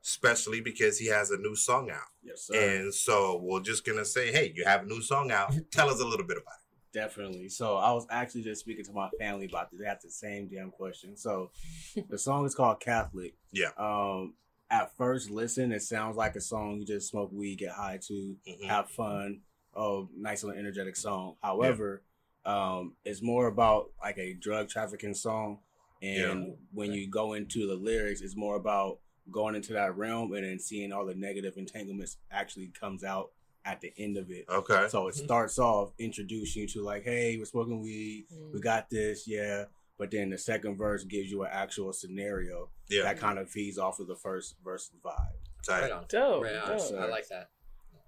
especially 0.04 0.62
because 0.62 0.98
he 0.98 1.08
has 1.08 1.30
a 1.32 1.38
new 1.38 1.56
song 1.56 1.92
out. 1.92 2.08
Yes, 2.24 2.44
sir. 2.48 2.56
And 2.56 2.94
so 2.94 3.40
we're 3.44 3.62
just 3.62 3.86
gonna 3.86 4.06
say, 4.06 4.32
hey, 4.32 4.52
you 4.56 4.66
have 4.66 4.84
a 4.84 4.86
new 4.86 5.02
song 5.02 5.32
out. 5.32 5.54
Tell 5.72 5.90
us 5.90 6.02
a 6.02 6.06
little 6.06 6.26
bit 6.26 6.38
about 6.38 6.56
it. 6.56 6.62
Definitely. 6.94 7.48
So 7.50 7.78
I 7.78 7.92
was 7.94 8.06
actually 8.10 8.42
just 8.42 8.62
speaking 8.62 8.84
to 8.86 8.92
my 8.92 9.10
family 9.18 9.46
about 9.46 9.72
this. 9.72 9.80
They 9.80 9.86
had 9.86 10.00
the 10.04 10.10
same 10.10 10.48
damn 10.48 10.72
question. 10.72 11.16
So 11.16 11.52
the 12.10 12.18
song 12.18 12.46
is 12.46 12.56
called 12.56 12.80
Catholic. 12.80 13.36
Yeah. 13.52 13.70
Um, 13.78 14.34
at 14.72 14.96
first 14.98 15.30
listen, 15.30 15.72
it 15.72 15.82
sounds 15.84 16.16
like 16.18 16.36
a 16.36 16.42
song 16.42 16.80
you 16.80 16.86
just 16.86 17.10
smoke 17.10 17.30
weed, 17.32 17.58
get 17.60 17.72
high 17.74 18.00
to, 18.08 18.36
it. 18.46 18.62
Mhm. 18.62 18.66
have 18.68 18.90
fun. 18.90 19.42
Oh, 19.76 20.10
nice 20.18 20.44
little 20.44 20.58
energetic 20.60 20.96
song. 20.96 21.36
However, 21.44 22.02
um, 22.46 22.96
it's 23.06 23.22
more 23.22 23.48
about 23.48 23.92
like 24.02 24.18
a 24.18 24.34
drug 24.34 24.70
trafficking 24.70 25.14
song. 25.14 25.60
And 26.02 26.48
Yeah. 26.48 26.54
when 26.74 26.92
you 26.94 27.08
go 27.08 27.34
into 27.34 27.68
the 27.68 27.76
lyrics, 27.76 28.22
it's 28.22 28.36
more 28.36 28.56
about 28.56 29.00
going 29.30 29.54
into 29.56 29.74
that 29.74 29.96
realm 29.96 30.34
and 30.34 30.44
then 30.44 30.58
seeing 30.60 30.92
all 30.92 31.06
the 31.06 31.14
negative 31.14 31.58
entanglements 31.58 32.18
actually 32.32 32.68
comes 32.70 33.04
out 33.04 33.32
at 33.64 33.80
the 33.82 33.94
end 33.98 34.18
of 34.18 34.32
it. 34.32 34.46
Okay. 34.50 34.88
So 34.90 35.08
it 35.08 35.16
starts 35.16 35.60
off 35.60 35.94
introducing 36.00 36.64
you 36.64 36.68
to 36.70 36.82
like, 36.82 37.04
hey, 37.04 37.38
we're 37.38 37.46
smoking 37.46 37.80
weed, 37.82 38.26
we 38.52 38.60
got 38.60 38.90
this, 38.90 39.28
yeah. 39.28 39.66
But 40.02 40.10
then 40.10 40.32
the 40.32 40.38
second 40.38 40.78
verse 40.78 41.04
gives 41.04 41.30
you 41.30 41.44
an 41.44 41.50
actual 41.52 41.94
scenario 41.94 42.70
Yeah, 42.90 43.04
that 43.04 43.20
kind 43.20 43.38
of 43.38 43.52
feeds 43.52 43.78
off 43.78 44.00
of 44.00 44.08
the 44.08 44.16
first 44.16 44.56
verse 44.64 44.90
vibe. 45.06 45.38
tight. 45.64 45.82
Right 45.84 45.92
on. 45.92 46.06
Dope. 46.10 46.44
Right 46.44 46.56
on. 46.56 46.78
dope. 46.80 47.00
I 47.00 47.06
like 47.06 47.28
that. 47.28 47.52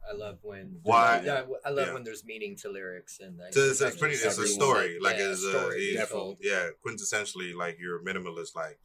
I 0.09 0.13
love 0.15 0.39
when 0.41 0.79
Why- 0.81 1.21
Yeah, 1.23 1.43
I 1.63 1.69
love 1.69 1.87
yeah. 1.89 1.93
when 1.93 2.03
there's 2.03 2.25
meaning 2.25 2.55
to 2.61 2.69
lyrics 2.69 3.19
and 3.19 3.39
I- 3.39 3.51
So 3.51 3.59
it's, 3.61 3.79
it's 3.79 3.95
pretty. 3.97 4.15
It's 4.15 4.37
a 4.39 4.47
story. 4.47 4.97
Like 4.99 5.17
yeah, 5.19 5.29
it's 5.29 5.43
a 5.43 5.51
story 5.51 5.83
it's- 5.93 6.09
told. 6.09 6.39
yeah, 6.41 6.69
quintessentially 6.85 7.53
like 7.53 7.77
you're 7.79 7.99
a 8.01 8.03
minimalist. 8.03 8.55
Like 8.55 8.79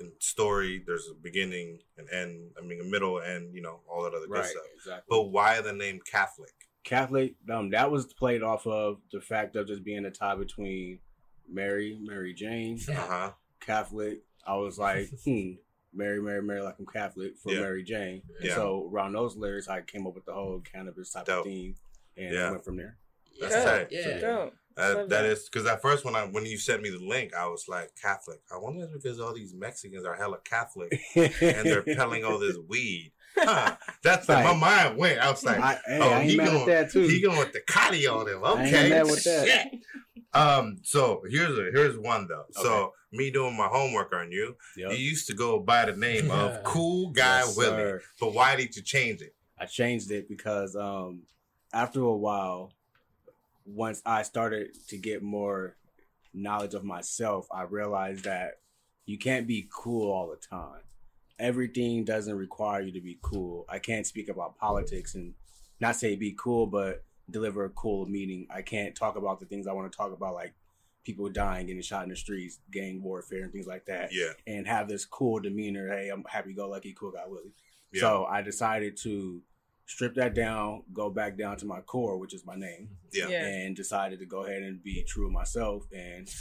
in 0.00 0.12
story, 0.20 0.82
there's 0.86 1.08
a 1.10 1.14
beginning, 1.14 1.78
an 1.96 2.06
end. 2.12 2.50
I 2.58 2.60
mean, 2.64 2.80
a 2.80 2.84
middle, 2.84 3.18
and 3.20 3.54
you 3.54 3.62
know 3.62 3.80
all 3.90 4.02
that 4.04 4.12
other 4.14 4.26
good 4.26 4.44
stuff. 4.44 4.62
exactly. 4.76 5.06
But 5.08 5.22
why 5.30 5.60
the 5.62 5.72
name 5.72 5.98
Catholic? 6.08 6.54
Catholic, 6.84 7.34
um, 7.50 7.70
that 7.70 7.90
was 7.90 8.12
played 8.12 8.42
off 8.42 8.66
of 8.66 8.98
the 9.12 9.20
fact 9.20 9.56
of 9.56 9.66
just 9.66 9.82
being 9.84 10.04
a 10.04 10.10
tie 10.10 10.34
between 10.36 10.98
Mary, 11.48 11.98
Mary 12.00 12.34
Jane, 12.34 12.78
uh-huh. 12.88 13.32
Catholic. 13.60 14.22
I 14.46 14.56
was 14.56 14.78
like, 14.78 15.08
hmm, 15.24 15.52
Mary, 15.94 16.20
Mary, 16.20 16.42
Mary, 16.42 16.62
like 16.62 16.76
I'm 16.78 16.86
Catholic 16.86 17.36
for 17.38 17.52
Yeah. 17.52 17.60
Mary 17.60 17.82
Jane. 17.84 18.22
Yeah. 18.40 18.54
So 18.56 18.88
around 18.92 19.12
those 19.12 19.36
lyrics, 19.36 19.68
I 19.68 19.82
came 19.82 20.06
up 20.06 20.14
with 20.14 20.24
the 20.24 20.32
whole 20.32 20.60
cannabis 20.60 21.12
type 21.12 21.26
Dope. 21.26 21.40
of 21.40 21.44
theme, 21.44 21.74
and 22.16 22.34
Yeah. 22.34 22.50
Went 22.50 22.64
from 22.64 22.76
there. 22.76 22.96
That's 23.40 23.54
yeah. 23.54 23.64
tight. 23.64 23.88
Yeah. 23.90 24.18
Dope. 24.18 24.54
Uh, 24.74 24.94
Love 24.96 25.08
that 25.10 25.22
that. 25.22 25.24
is 25.26 25.50
because 25.50 25.68
at 25.68 25.82
first 25.82 26.02
when 26.02 26.14
I 26.16 26.22
when 26.24 26.46
you 26.46 26.56
sent 26.56 26.80
me 26.82 26.88
the 26.88 26.98
link, 26.98 27.34
I 27.34 27.46
was 27.46 27.66
like 27.68 27.90
Catholic. 28.00 28.40
I 28.50 28.56
wonder 28.56 28.84
if 28.84 28.90
it's 28.94 29.02
because 29.04 29.20
all 29.20 29.34
these 29.34 29.52
Mexicans 29.52 30.06
are 30.06 30.14
hella 30.16 30.38
Catholic 30.44 30.98
and 31.14 31.30
they're 31.66 31.82
peddling 31.82 32.24
all 32.24 32.38
this 32.38 32.56
weed. 32.68 33.12
Huh. 33.36 33.76
That's 34.02 34.28
Like- 34.30 34.44
my 34.44 34.54
mind 34.54 34.96
went. 34.98 35.18
I 35.18 35.30
was 35.30 35.44
like, 35.44 35.58
I, 35.60 35.74
hey, 35.86 35.98
oh, 36.00 36.10
I 36.14 36.22
he 36.24 36.36
going- 36.38 36.56
at 36.60 36.66
that 36.66 36.90
too. 36.90 37.06
he 37.06 37.20
going 37.20 37.38
with 37.38 37.52
the 37.52 37.60
Cotty 37.60 38.10
on 38.10 38.26
him. 38.28 38.42
I 38.44 38.64
ain't 38.64 38.74
Okay, 38.74 38.88
mad 38.90 39.04
with 39.04 39.24
that. 39.24 39.46
Shit. 39.46 39.80
Um, 40.34 40.78
so 40.82 41.22
here's 41.28 41.58
a 41.58 41.70
here's 41.74 41.98
one 41.98 42.26
though. 42.26 42.46
So 42.52 42.92
me 43.12 43.30
doing 43.30 43.56
my 43.56 43.66
homework 43.66 44.12
on 44.14 44.32
you, 44.32 44.56
Yep. 44.76 44.92
you 44.92 44.96
used 44.96 45.26
to 45.26 45.34
go 45.34 45.58
by 45.60 45.84
the 45.84 45.96
name 45.96 46.30
of 46.30 46.62
Cool 46.64 47.10
Guy 47.10 47.40
Yes, 47.40 47.56
Willie, 47.56 47.76
sir. 47.76 48.02
but 48.18 48.32
why 48.32 48.56
did 48.56 48.74
you 48.74 48.82
change 48.82 49.20
it? 49.20 49.34
I 49.58 49.66
changed 49.66 50.10
it 50.10 50.28
because 50.28 50.74
um, 50.74 51.22
after 51.72 52.00
a 52.00 52.16
while, 52.16 52.72
once 53.66 54.00
I 54.06 54.22
started 54.22 54.70
to 54.88 54.96
get 54.96 55.22
more 55.22 55.76
knowledge 56.32 56.72
of 56.74 56.82
myself, 56.84 57.46
I 57.52 57.62
realized 57.64 58.24
that 58.24 58.60
you 59.04 59.18
can't 59.18 59.46
be 59.46 59.68
cool 59.70 60.10
all 60.10 60.28
the 60.30 60.36
time. 60.36 60.80
Everything 61.38 62.04
doesn't 62.04 62.36
require 62.36 62.80
you 62.80 62.92
to 62.92 63.00
be 63.00 63.18
cool. 63.20 63.66
I 63.68 63.78
can't 63.78 64.06
speak 64.06 64.28
about 64.28 64.56
politics 64.58 65.14
and 65.14 65.34
not 65.80 65.96
say 65.96 66.16
be 66.16 66.34
cool, 66.38 66.66
but 66.66 67.04
deliver 67.30 67.64
a 67.64 67.70
cool 67.70 68.06
meeting. 68.06 68.46
I 68.50 68.62
can't 68.62 68.94
talk 68.94 69.16
about 69.16 69.40
the 69.40 69.46
things 69.46 69.66
I 69.66 69.72
want 69.72 69.90
to 69.90 69.96
talk 69.96 70.12
about, 70.12 70.34
like 70.34 70.54
people 71.04 71.28
dying, 71.28 71.66
getting 71.66 71.82
shot 71.82 72.04
in 72.04 72.10
the 72.10 72.16
streets, 72.16 72.58
gang 72.70 73.02
warfare, 73.02 73.42
and 73.42 73.52
things 73.52 73.66
like 73.66 73.86
that 73.86 74.10
Yeah, 74.12 74.30
and 74.46 74.66
have 74.66 74.88
this 74.88 75.04
cool 75.04 75.40
demeanor. 75.40 75.88
Hey, 75.88 76.08
I'm 76.10 76.24
happy 76.28 76.52
go 76.54 76.68
lucky, 76.68 76.92
cool 76.92 77.10
guy 77.12 77.24
Willie. 77.26 77.54
Yeah. 77.92 78.00
So 78.00 78.24
I 78.24 78.42
decided 78.42 78.96
to 78.98 79.42
strip 79.86 80.14
that 80.14 80.32
down, 80.34 80.84
go 80.92 81.10
back 81.10 81.36
down 81.36 81.56
to 81.58 81.66
my 81.66 81.80
core, 81.80 82.16
which 82.18 82.32
is 82.34 82.46
my 82.46 82.54
name, 82.54 82.88
yeah, 83.12 83.28
Yeah. 83.28 83.46
and 83.46 83.74
decided 83.76 84.20
to 84.20 84.26
go 84.26 84.44
ahead 84.44 84.62
and 84.62 84.82
be 84.82 85.02
true 85.02 85.26
to 85.26 85.32
myself 85.32 85.84
and 85.92 86.28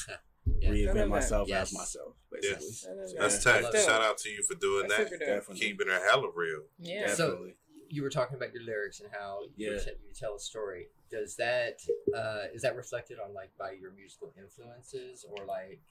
Yeah. 0.60 0.70
Reinvent 0.72 1.10
myself 1.10 1.48
Yes. 1.48 1.68
as 1.70 1.78
myself, 1.78 2.16
basically. 2.32 2.66
Yes. 2.66 2.88
I 2.90 2.94
love 2.94 3.08
So, 3.10 3.14
that. 3.14 3.22
that's 3.22 3.46
yeah, 3.46 3.62
tight. 3.72 3.86
Shout 3.86 4.02
out 4.02 4.18
to 4.20 4.30
you 4.30 4.42
for 4.44 4.56
doing 4.56 4.88
That's 4.88 4.98
that, 5.04 5.10
super 5.10 5.26
dope. 5.26 5.36
Definitely. 5.36 5.60
keeping 5.68 5.88
it 5.88 6.02
hella 6.10 6.30
real. 6.36 6.64
Yeah. 6.80 7.14
So- 7.14 7.30
Definitely. 7.30 7.54
You 7.92 8.04
were 8.04 8.10
talking 8.10 8.38
about 8.38 8.54
your 8.54 8.64
lyrics 8.64 9.02
and 9.02 9.10
how 9.12 9.42
you, 9.58 9.72
Yeah. 9.74 9.78
te- 9.78 9.92
you 10.08 10.14
tell 10.16 10.36
a 10.36 10.40
story. 10.40 10.88
Does 11.10 11.36
that 11.36 11.82
uh, 12.16 12.46
is 12.54 12.62
that 12.62 12.76
reflected 12.78 13.20
on 13.20 13.34
like 13.34 13.52
by 13.58 13.72
your 13.72 13.92
musical 13.92 14.34
influences 14.38 15.26
or 15.30 15.46
like 15.46 15.82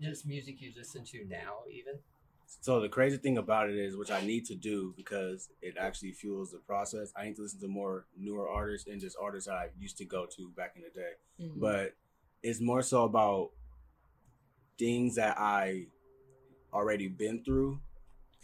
just 0.00 0.26
music 0.26 0.60
you 0.60 0.70
listen 0.76 1.02
to 1.04 1.24
now 1.24 1.60
even? 1.70 1.94
So 2.46 2.78
the 2.80 2.90
crazy 2.90 3.16
thing 3.16 3.38
about 3.38 3.70
it 3.70 3.76
is, 3.76 3.96
which 3.96 4.10
I 4.10 4.20
need 4.20 4.44
to 4.46 4.54
do 4.54 4.92
because 4.98 5.48
it 5.62 5.76
actually 5.78 6.12
fuels 6.12 6.50
the 6.52 6.58
process. 6.58 7.10
I 7.16 7.24
need 7.24 7.36
to 7.36 7.42
listen 7.42 7.58
to 7.60 7.68
more 7.68 8.04
newer 8.16 8.46
artists 8.48 8.86
and 8.86 9.00
just 9.00 9.16
artists 9.20 9.48
I 9.48 9.70
used 9.78 9.96
to 9.98 10.04
go 10.04 10.26
to 10.36 10.50
back 10.50 10.76
in 10.76 10.82
the 10.82 10.90
day. 10.90 11.12
Mhm. 11.40 11.58
but 11.58 11.94
it's 12.42 12.60
more 12.60 12.82
so 12.82 13.04
about 13.04 13.52
things 14.78 15.14
that 15.14 15.38
I 15.38 15.86
already 16.72 17.08
been 17.08 17.42
through 17.42 17.80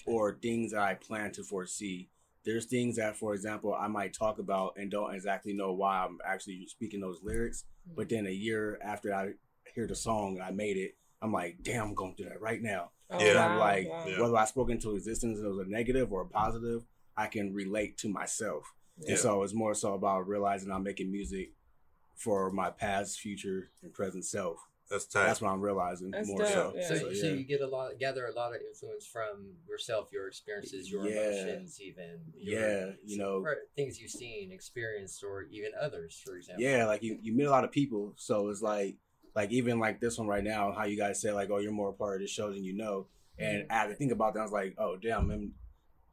or 0.07 0.33
things 0.35 0.73
that 0.73 0.81
I 0.81 0.95
plan 0.95 1.31
to 1.33 1.43
foresee. 1.45 2.09
There's 2.45 2.67
things 2.67 2.97
that, 2.97 3.17
for 3.17 3.35
example, 3.35 3.75
I 3.75 3.87
might 3.89 4.15
talk 4.15 4.39
about 4.39 4.75
and 4.77 4.91
don't 4.91 5.15
exactly 5.15 5.53
know 5.53 5.73
why 5.73 6.05
I'm 6.05 6.19
actually 6.27 6.67
speaking 6.67 7.01
those 7.01 7.21
lyrics. 7.23 7.65
But 7.95 8.09
mm-hmm. 8.09 8.17
then 8.17 8.27
a 8.27 8.35
year 8.35 8.79
after 8.83 9.15
I 9.15 9.33
hear 9.75 9.87
the 9.87 9.95
song 9.95 10.37
and 10.37 10.43
I 10.43 10.51
made 10.51 10.77
it, 10.77 10.97
I'm 11.23 11.33
like, 11.33 11.59
damn, 11.63 11.89
I'm 11.89 11.95
going 11.95 12.15
through 12.15 12.31
that 12.31 12.41
right 12.41 12.63
now. 12.63 12.91
Oh, 13.11 13.21
Yeah. 13.21 13.31
And 13.31 13.39
I'm 13.39 13.59
like. 13.59 13.85
Yeah. 13.85 14.21
whether 14.21 14.37
I 14.37 14.47
spoke 14.47 14.71
into 14.71 14.95
existence 14.95 15.39
and 15.39 15.47
it 15.47 15.51
was 15.51 15.67
a 15.67 15.71
negative 15.71 16.13
or 16.13 16.23
a 16.23 16.29
positive, 16.29 16.83
I 17.17 17.27
can 17.27 17.53
relate 17.53 17.99
to 17.99 18.09
myself. 18.09 18.65
Yeah. 18.99 19.11
And 19.11 19.19
so 19.19 19.43
it's 19.43 19.55
more 19.55 19.75
so 19.75 19.95
about 19.95 20.27
realizing 20.27 20.71
I'm 20.71 20.83
making 20.83 21.11
music 21.11 21.53
for 22.17 22.51
my 22.51 22.71
past, 22.71 23.19
future, 23.21 23.71
and 23.83 23.93
present 23.93 24.25
self. 24.25 24.59
That's 24.91 25.07
tight. 25.07 25.27
That's 25.27 25.41
what 25.41 25.51
I'm 25.51 25.61
realizing 25.61 26.11
That's 26.11 26.27
more 26.29 26.39
dope, 26.41 26.49
so. 26.49 26.73
yeah. 26.77 26.89
So, 26.89 26.95
So, 26.97 27.13
so 27.15 27.27
you 27.29 27.45
get 27.45 27.61
a 27.61 27.67
lot, 27.67 27.93
gather 28.01 28.27
a 28.27 28.33
lot 28.33 28.55
of 28.55 28.61
influence 28.61 29.07
from 29.07 29.53
yourself, 29.69 30.09
your 30.13 30.27
experiences, 30.27 30.91
your 30.91 31.07
Yeah. 31.07 31.21
emotions, 31.31 31.81
even 31.81 32.21
your- 32.37 32.61
Yeah, 32.61 32.93
you 33.05 33.17
know. 33.19 33.45
things 33.77 34.01
you've 34.01 34.11
seen, 34.11 34.51
experienced, 34.51 35.23
or 35.23 35.43
even 35.45 35.71
others, 35.81 36.21
for 36.25 36.37
example. 36.37 36.65
Yeah, 36.65 36.87
like 36.87 37.03
you, 37.03 37.19
you 37.23 37.33
meet 37.33 37.45
a 37.45 37.51
lot 37.51 37.65
of 37.65 37.71
people, 37.71 38.15
so 38.17 38.49
it's 38.49 38.63
like, 38.63 38.97
like 39.37 39.53
even 39.53 39.79
like 39.79 40.01
this 40.01 40.19
one 40.19 40.27
right 40.27 40.43
now, 40.43 40.73
how 40.73 40.85
you 40.85 40.97
guys 40.97 41.21
say 41.21 41.33
like, 41.33 41.51
oh, 41.51 41.59
you're 41.59 41.71
more 41.71 41.91
a 41.91 41.93
part 41.93 42.17
of 42.17 42.21
the 42.23 42.27
show 42.27 42.53
than 42.53 42.65
you 42.65 42.75
know, 42.77 43.07
and 43.39 43.63
Mm-hmm. 43.63 43.73
I 43.73 43.75
had 43.75 43.87
to 43.89 43.95
think 43.95 44.11
about 44.13 44.35
that. 44.35 44.41
I 44.41 44.43
was 44.43 44.53
like, 44.53 44.75
oh, 44.77 44.97
damn, 44.97 45.31
I'm, 45.31 45.55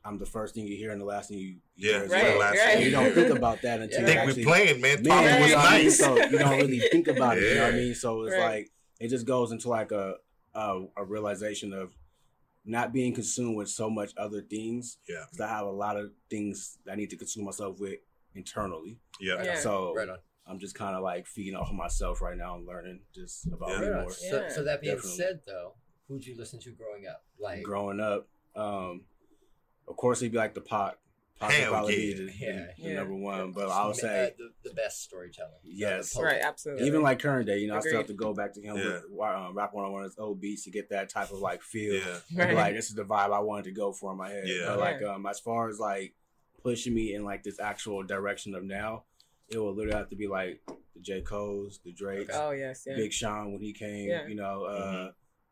I'm 0.08 0.18
the 0.18 0.26
first 0.26 0.56
thing 0.56 0.66
you 0.66 0.78
hear 0.78 0.92
and 0.92 1.02
the 1.02 1.06
last 1.06 1.30
thing 1.30 1.38
you, 1.38 1.58
you 1.76 1.92
Yeah, 1.92 2.00
hear 2.00 2.08
Right, 2.10 2.34
the 2.34 2.40
last 2.40 2.58
right. 2.58 2.76
And 2.78 2.86
you 2.86 2.92
don't 2.92 3.14
think 3.14 3.30
about 3.30 3.62
that 3.64 3.82
until 3.86 4.00
Yeah. 4.02 4.06
think 4.08 4.20
actually, 4.20 4.36
we 4.42 4.46
playing, 4.46 4.82
man. 4.82 5.04
Man, 5.04 5.04
Talking 5.04 5.36
you 5.36 5.42
was 5.42 5.52
know 5.52 5.58
what 5.58 5.68
I 5.68 5.78
mean? 5.78 5.84
nice. 5.86 6.00
So 6.00 6.16
you 6.24 6.38
don't 6.40 6.58
really 6.60 6.80
think 6.80 7.08
about 7.10 7.38
it. 7.38 7.44
You 7.44 7.56
know 7.56 7.64
what 7.66 7.74
I 7.74 7.78
mean? 7.78 7.94
So 7.96 8.24
it's 8.24 8.36
Right. 8.36 8.44
like 8.56 8.72
it 9.00 9.10
just 9.10 9.26
goes 9.28 9.52
into 9.52 9.70
like 9.70 9.92
a, 9.92 10.16
a 10.56 10.86
a 10.96 11.04
realization 11.04 11.74
of 11.74 11.94
not 12.66 12.94
being 12.94 13.14
consumed 13.14 13.56
with 13.58 13.70
so 13.70 13.90
much 13.90 14.14
other 14.18 14.42
things. 14.42 14.98
Yeah. 15.10 15.26
because 15.30 15.42
I 15.42 15.50
have 15.50 15.66
a 15.68 15.72
lot 15.72 15.98
of 15.98 16.12
things 16.30 16.78
I 16.90 16.96
need 16.96 17.10
to 17.10 17.18
consume 17.18 17.44
myself 17.46 17.80
with 17.80 18.00
internally. 18.34 19.00
Yeah. 19.20 19.44
Yeah. 19.44 19.56
So 19.56 19.94
Right 19.96 20.08
on. 20.10 20.20
I'm 20.50 20.60
just 20.60 20.76
kind 20.76 20.96
of 20.96 21.04
like 21.04 21.28
feeding 21.28 21.56
off 21.56 21.70
of 21.70 21.76
myself 21.76 22.22
right 22.22 22.38
now 22.38 22.56
and 22.56 22.66
learning 22.66 23.02
just 23.14 23.48
about 23.48 23.70
Yeah. 23.72 23.80
me 23.82 23.88
Right 23.88 23.96
on. 23.98 24.02
more. 24.04 24.12
So, 24.12 24.48
so 24.48 24.64
that 24.64 24.80
being 24.82 24.96
Definitely. 24.96 25.18
said, 25.18 25.42
though, 25.46 25.74
who'd 26.08 26.26
you 26.26 26.38
listen 26.38 26.60
to 26.62 26.72
growing 26.72 27.06
up? 27.06 27.26
Like, 27.38 27.64
Growing 27.64 28.00
up, 28.00 28.30
um, 28.56 29.02
of 29.88 29.96
course 29.98 30.20
he'd 30.20 30.32
be 30.32 30.38
like 30.38 30.54
the 30.54 30.62
pot. 30.62 30.98
Pot 31.40 31.52
Hell 31.52 31.70
probably 31.72 31.94
yeah. 31.94 32.14
be 32.16 32.20
the, 32.20 32.26
the- 32.26 32.34
Yeah. 32.40 32.66
the 32.78 32.90
Yeah. 32.90 32.94
number 32.96 33.14
one, 33.16 33.52
but 33.52 33.68
uh, 33.68 33.72
I'll 33.72 33.94
say 33.94 34.34
the, 34.40 34.50
the 34.68 34.74
best 34.74 35.04
storyteller. 35.04 35.60
Yes. 35.64 36.18
Uh, 36.18 36.24
Right, 36.24 36.42
absolutely. 36.42 36.88
even 36.88 37.04
like 37.04 37.20
current 37.20 37.46
day, 37.46 37.60
you 37.60 37.68
know, 37.68 37.76
I 37.78 37.80
still 37.82 37.98
have 37.98 38.08
to 38.08 38.14
go 38.14 38.34
back 38.34 38.54
to 38.54 38.62
him 38.62 38.76
Yeah. 38.76 38.84
with 39.10 39.22
um, 39.22 39.56
rap 39.56 39.72
one 39.74 39.86
on 39.86 39.92
one 39.92 40.04
his 40.04 40.18
old 40.18 40.42
beats 40.42 40.64
to 40.64 40.72
get 40.72 40.90
that 40.90 41.10
type 41.10 41.30
of 41.32 41.38
like 41.40 41.62
feel. 41.62 41.94
Yeah. 41.94 42.44
Right. 42.46 42.56
like 42.56 42.74
this 42.76 42.90
is 42.90 42.96
the 42.96 43.04
vibe 43.04 43.32
I 43.32 43.40
wanted 43.40 43.66
to 43.66 43.72
go 43.72 43.92
for 43.94 44.12
in 44.14 44.18
my 44.18 44.30
head. 44.30 44.46
Yeah. 44.48 44.66
But 44.68 44.80
like 44.80 45.02
um 45.04 45.26
as 45.28 45.40
far 45.40 45.70
as 45.70 45.78
like 45.80 46.16
pushing 46.64 46.96
me 46.96 47.14
in 47.14 47.24
like 47.24 47.44
this 47.44 47.60
actual 47.60 48.02
direction 48.04 48.56
of 48.56 48.64
now, 48.64 49.04
it 49.48 49.60
will 49.60 49.76
literally 49.76 49.98
have 49.98 50.10
to 50.10 50.16
be 50.16 50.28
like 50.28 50.60
the 50.96 51.02
J. 51.02 51.22
Cole's, 51.22 51.80
the 51.86 51.92
Drake's, 51.94 52.34
oh 52.36 52.50
yes, 52.50 52.84
yeah, 52.88 52.96
Big 52.96 53.14
Sean 53.14 53.52
when 53.54 53.62
he 53.62 53.74
came, 53.74 54.10
Yeah. 54.10 54.26
you 54.26 54.34
know, 54.36 54.64
uh 54.66 54.82
Mm-hmm. 54.82 55.08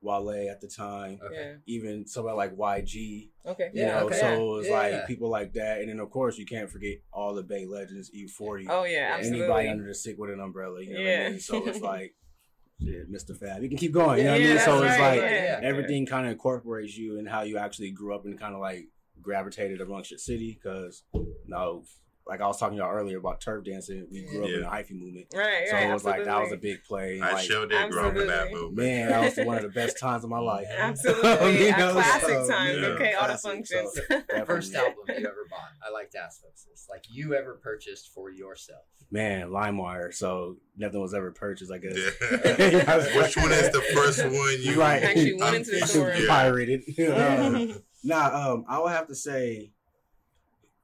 Wale 0.06 0.49
at 0.49 0.62
the 0.62 0.68
time. 0.68 1.20
Okay. 1.26 1.56
Even 1.66 2.08
somebody 2.08 2.38
like 2.38 2.56
YG, 2.56 3.30
Okay, 3.45 3.70
you 3.74 3.86
Yeah, 3.86 3.99
know, 3.99 4.06
okay. 4.06 4.16
so 4.20 4.58
it's 4.58 4.70
Yeah. 4.70 4.74
like 4.76 5.08
people 5.08 5.30
like 5.30 5.53
that, 5.53 5.80
and 5.80 5.89
then 5.89 5.99
of 5.99 6.10
course 6.10 6.38
you 6.38 6.45
can't 6.45 6.70
forget 6.70 6.99
all 7.12 7.34
the 7.36 7.43
Bay 7.43 7.66
legends, 7.66 8.10
E40, 8.12 8.68
Oh 8.70 8.84
yeah, 8.84 8.91
Yeah. 8.93 9.16
absolutely. 9.16 9.39
anybody 9.41 9.68
under 9.70 9.86
the 9.86 9.93
Sick 9.95 10.18
Wid 10.18 10.30
It 10.30 10.34
an 10.34 10.39
umbrella, 10.39 10.82
you 10.82 10.93
know 10.93 11.01
what 11.01 11.08
I 11.10 11.12
Yeah. 11.12 11.30
mean? 11.32 11.39
So 11.39 11.68
it's 11.68 11.82
like, 11.82 12.16
shit, 12.82 13.12
Mistah 13.12 13.36
F.A.B., 13.41 13.64
you 13.64 13.70
can 13.70 13.78
keep 13.78 13.91
going, 13.93 14.20
you 14.20 14.26
know 14.26 14.32
what 14.34 14.41
Yeah, 14.41 14.47
I 14.47 14.51
mean? 14.51 14.60
So 14.60 14.84
it's 14.84 14.97
right, 14.99 15.22
like 15.22 15.32
yeah. 15.32 15.60
everything 15.64 16.06
kind 16.06 16.26
of 16.26 16.32
incorporates 16.34 16.95
you 16.97 17.18
and 17.20 17.28
how 17.28 17.41
you 17.41 17.58
actually 17.58 17.91
grew 17.91 18.14
up 18.14 18.26
and 18.26 18.39
kind 18.39 18.53
of 18.53 18.62
like 18.62 18.88
gravitated 19.22 19.82
amongst 19.82 20.12
your 20.12 20.18
city 20.18 20.60
because 20.62 21.03
you 21.14 21.36
know 21.47 21.84
like 22.28 22.41
I 22.41 22.47
was 22.47 22.57
talking 22.57 22.78
to 22.78 22.84
y'all 22.84 22.91
earlier 22.93 23.19
about 23.19 23.39
turf 23.41 23.63
dancing, 23.65 24.07
we 24.11 24.23
grew 24.23 24.43
up 24.45 24.49
in 24.49 24.61
the 24.61 24.67
hyphy 24.67 24.99
movement. 24.99 25.28
Right, 25.36 25.67
So 25.67 25.73
right. 25.76 25.89
it 25.89 25.93
was 25.93 26.03
like 26.03 26.26
that 26.26 26.41
was 26.41 26.51
a 26.51 26.57
big 26.57 26.84
play. 26.84 27.21
I 27.21 27.34
like, 27.34 27.45
sure 27.45 27.67
did 27.67 27.91
grow 27.91 28.07
up 28.09 28.15
in 28.15 28.28
that 28.28 28.51
movement. 28.51 28.76
man, 28.78 29.09
that 29.09 29.36
was 29.38 29.45
one 29.45 29.57
of 29.57 29.63
the 29.63 29.69
best 29.82 29.99
times 29.99 30.23
of 30.23 30.30
my 30.32 30.39
life. 30.39 30.65
Absolutely, 30.76 31.65
You 31.67 31.71
know, 31.78 31.91
classic 31.93 32.30
so, 32.30 32.47
time. 32.49 32.80
yeah, 32.80 32.88
okay, 32.88 33.13
all 33.13 33.28
the 33.28 33.38
classic, 33.38 33.39
so- 33.41 33.49
functions. 33.49 33.93
Definitely. 34.09 34.45
First 34.45 34.73
album 34.76 34.93
you 35.09 35.15
ever 35.17 35.45
bought. 35.49 35.69
I 35.88 35.91
like 35.91 36.09
to 36.11 36.19
ask 36.19 36.41
folks 36.41 36.63
this. 36.63 36.88
Like 36.89 37.03
you 37.09 37.36
ever 37.36 37.59
purchased 37.61 38.11
for 38.13 38.32
yourself. 38.32 38.82
Man, 39.11 39.49
LimeWire. 39.49 40.11
So 40.13 40.57
nothing 40.76 40.99
was 40.99 41.13
ever 41.13 41.32
purchased, 41.32 41.71
I 41.71 41.78
guess. 41.78 41.95
Yeah. 41.95 43.21
Which 43.21 43.38
one 43.38 43.51
is 43.51 43.69
the 43.71 43.84
first 43.93 44.23
one 44.26 44.55
you 44.61 44.80
Right. 44.80 45.03
Actually 45.03 45.34
went 45.36 45.55
into 45.57 45.71
the 45.80 45.86
store. 45.86 46.11
yeah. 46.17 46.28
Pirated. 46.28 46.82
Um, 47.09 47.82
Nah, 48.07 48.51
um, 48.53 48.65
I 48.67 48.80
would 48.80 48.91
have 48.91 49.07
to 49.07 49.15
say, 49.15 49.71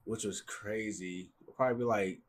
which 0.06 0.24
was 0.24 0.42
crazy, 0.42 1.32
probably 1.56 1.86
like 1.86 2.20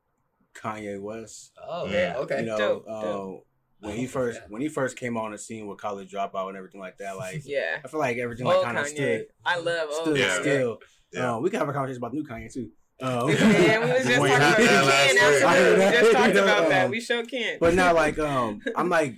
Kanye 0.54 1.00
West. 1.00 1.52
Oh, 1.62 1.86
Yeah. 1.86 1.92
yeah. 2.12 2.16
Okay. 2.18 2.40
You 2.40 2.46
know, 2.46 2.58
Dope, 2.58 2.88
um, 2.88 3.02
dope. 3.02 3.46
when 3.80 3.96
he 3.96 4.04
Oh, 4.04 4.08
first 4.08 4.40
yeah. 4.40 4.46
when 4.50 4.62
he 4.62 4.68
first 4.68 4.96
came 4.96 5.16
on 5.16 5.32
the 5.32 5.38
scene 5.38 5.66
with 5.66 5.78
College 5.78 6.12
Dropout 6.12 6.48
and 6.48 6.56
everything 6.56 6.80
like 6.80 6.98
that. 6.98 7.16
Like 7.16 7.42
Yeah. 7.44 7.78
I 7.84 7.88
feel 7.88 8.00
like 8.00 8.18
everything 8.18 8.46
like 8.46 8.62
kind 8.62 8.78
of 8.78 8.84
Kanye. 8.86 8.88
stood 8.94 9.26
I 9.44 9.58
love 9.58 9.88
old 9.90 10.02
stood 10.02 10.16
Yeah. 10.18 10.28
Kanye. 10.36 10.40
still. 10.40 10.78
Yeah. 11.12 11.34
Uh, 11.34 11.38
we 11.40 11.50
can 11.50 11.58
have 11.60 11.68
a 11.68 11.72
conversation 11.72 11.98
about 12.02 12.14
new 12.14 12.24
Kanye 12.24 12.52
too. 12.52 12.70
Um, 13.02 13.26
Man, 13.26 13.80
we 13.84 13.92
was 13.92 14.04
just 14.06 14.14
talking 14.20 14.26
about 14.30 14.56
that 14.56 14.58
we 14.60 14.66
last 14.86 15.12
can, 15.12 15.18
absolutely. 15.18 15.84
We 15.86 15.90
just 15.90 16.12
talked 16.12 16.36
about 16.36 16.68
that. 16.68 16.90
We 16.90 17.00
sure 17.00 17.24
can. 17.24 17.58
but 17.58 17.74
now 17.74 17.94
like 17.94 18.18
um 18.20 18.60
I'm 18.76 18.88
like 18.90 19.14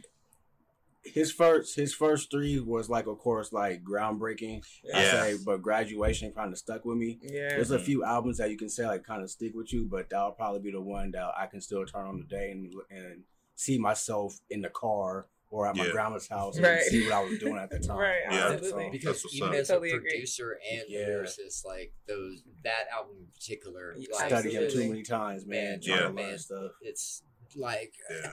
his 1.04 1.30
first 1.32 1.76
his 1.76 1.92
first 1.94 2.30
three 2.30 2.58
was 2.60 2.88
like 2.88 3.06
of 3.06 3.18
course 3.18 3.52
like 3.52 3.82
groundbreaking. 3.84 4.64
I 4.94 5.02
Yeah. 5.02 5.10
say, 5.10 5.36
but 5.44 5.62
graduation 5.62 6.32
kind 6.32 6.52
of 6.52 6.58
stuck 6.58 6.84
with 6.84 6.96
me. 6.96 7.18
yeah. 7.22 7.50
There's 7.50 7.70
a 7.70 7.78
Mhm. 7.78 7.82
few 7.84 8.04
albums 8.04 8.38
that 8.38 8.50
you 8.50 8.56
can 8.56 8.68
say 8.70 8.86
like 8.86 9.04
kind 9.04 9.22
of 9.22 9.30
stick 9.30 9.52
with 9.54 9.72
you, 9.72 9.84
but 9.84 10.08
that'll 10.10 10.32
probably 10.32 10.60
be 10.60 10.70
the 10.72 10.80
one 10.80 11.10
that 11.12 11.32
I 11.36 11.46
can 11.46 11.60
still 11.60 11.84
turn 11.84 12.06
on 12.06 12.18
today 12.18 12.50
and 12.52 12.72
and 12.90 13.24
see 13.54 13.78
myself 13.78 14.40
in 14.50 14.62
the 14.62 14.70
car 14.70 15.28
or 15.50 15.68
at 15.68 15.76
my 15.76 15.88
grandma's 15.90 16.26
house 16.26 16.56
and 16.56 16.80
see 16.82 17.04
what 17.04 17.12
I 17.12 17.22
was 17.22 17.38
doing 17.38 17.56
at 17.58 17.70
the 17.70 17.78
time. 17.86 17.96
Right, 17.98 18.22
Yeah. 18.28 18.48
absolutely. 18.54 18.88
because 18.90 19.22
what's 19.22 19.36
even 19.36 19.50
up. 19.50 19.54
as 19.54 19.68
Totally 19.68 19.90
a 19.92 19.96
agree. 19.96 20.10
producer 20.10 20.58
and 20.72 20.82
Yeah. 20.88 21.08
lyricist, 21.10 21.64
like 21.64 21.92
those 22.08 22.42
that 22.64 22.88
album 22.92 23.16
in 23.20 23.26
particular, 23.26 23.94
Yeah, 23.96 24.08
like, 24.16 24.28
Studied 24.30 24.52
him 24.54 24.70
too 24.70 24.88
many 24.88 25.02
times, 25.04 25.46
man. 25.46 25.64
Man, 25.64 25.80
trying 25.80 25.96
yeah. 25.96 26.00
to 26.00 26.06
learn 26.06 26.14
man. 26.16 26.38
stuff. 26.38 26.72
it's 26.80 27.22
like 27.54 27.94
Yeah. 28.10 28.32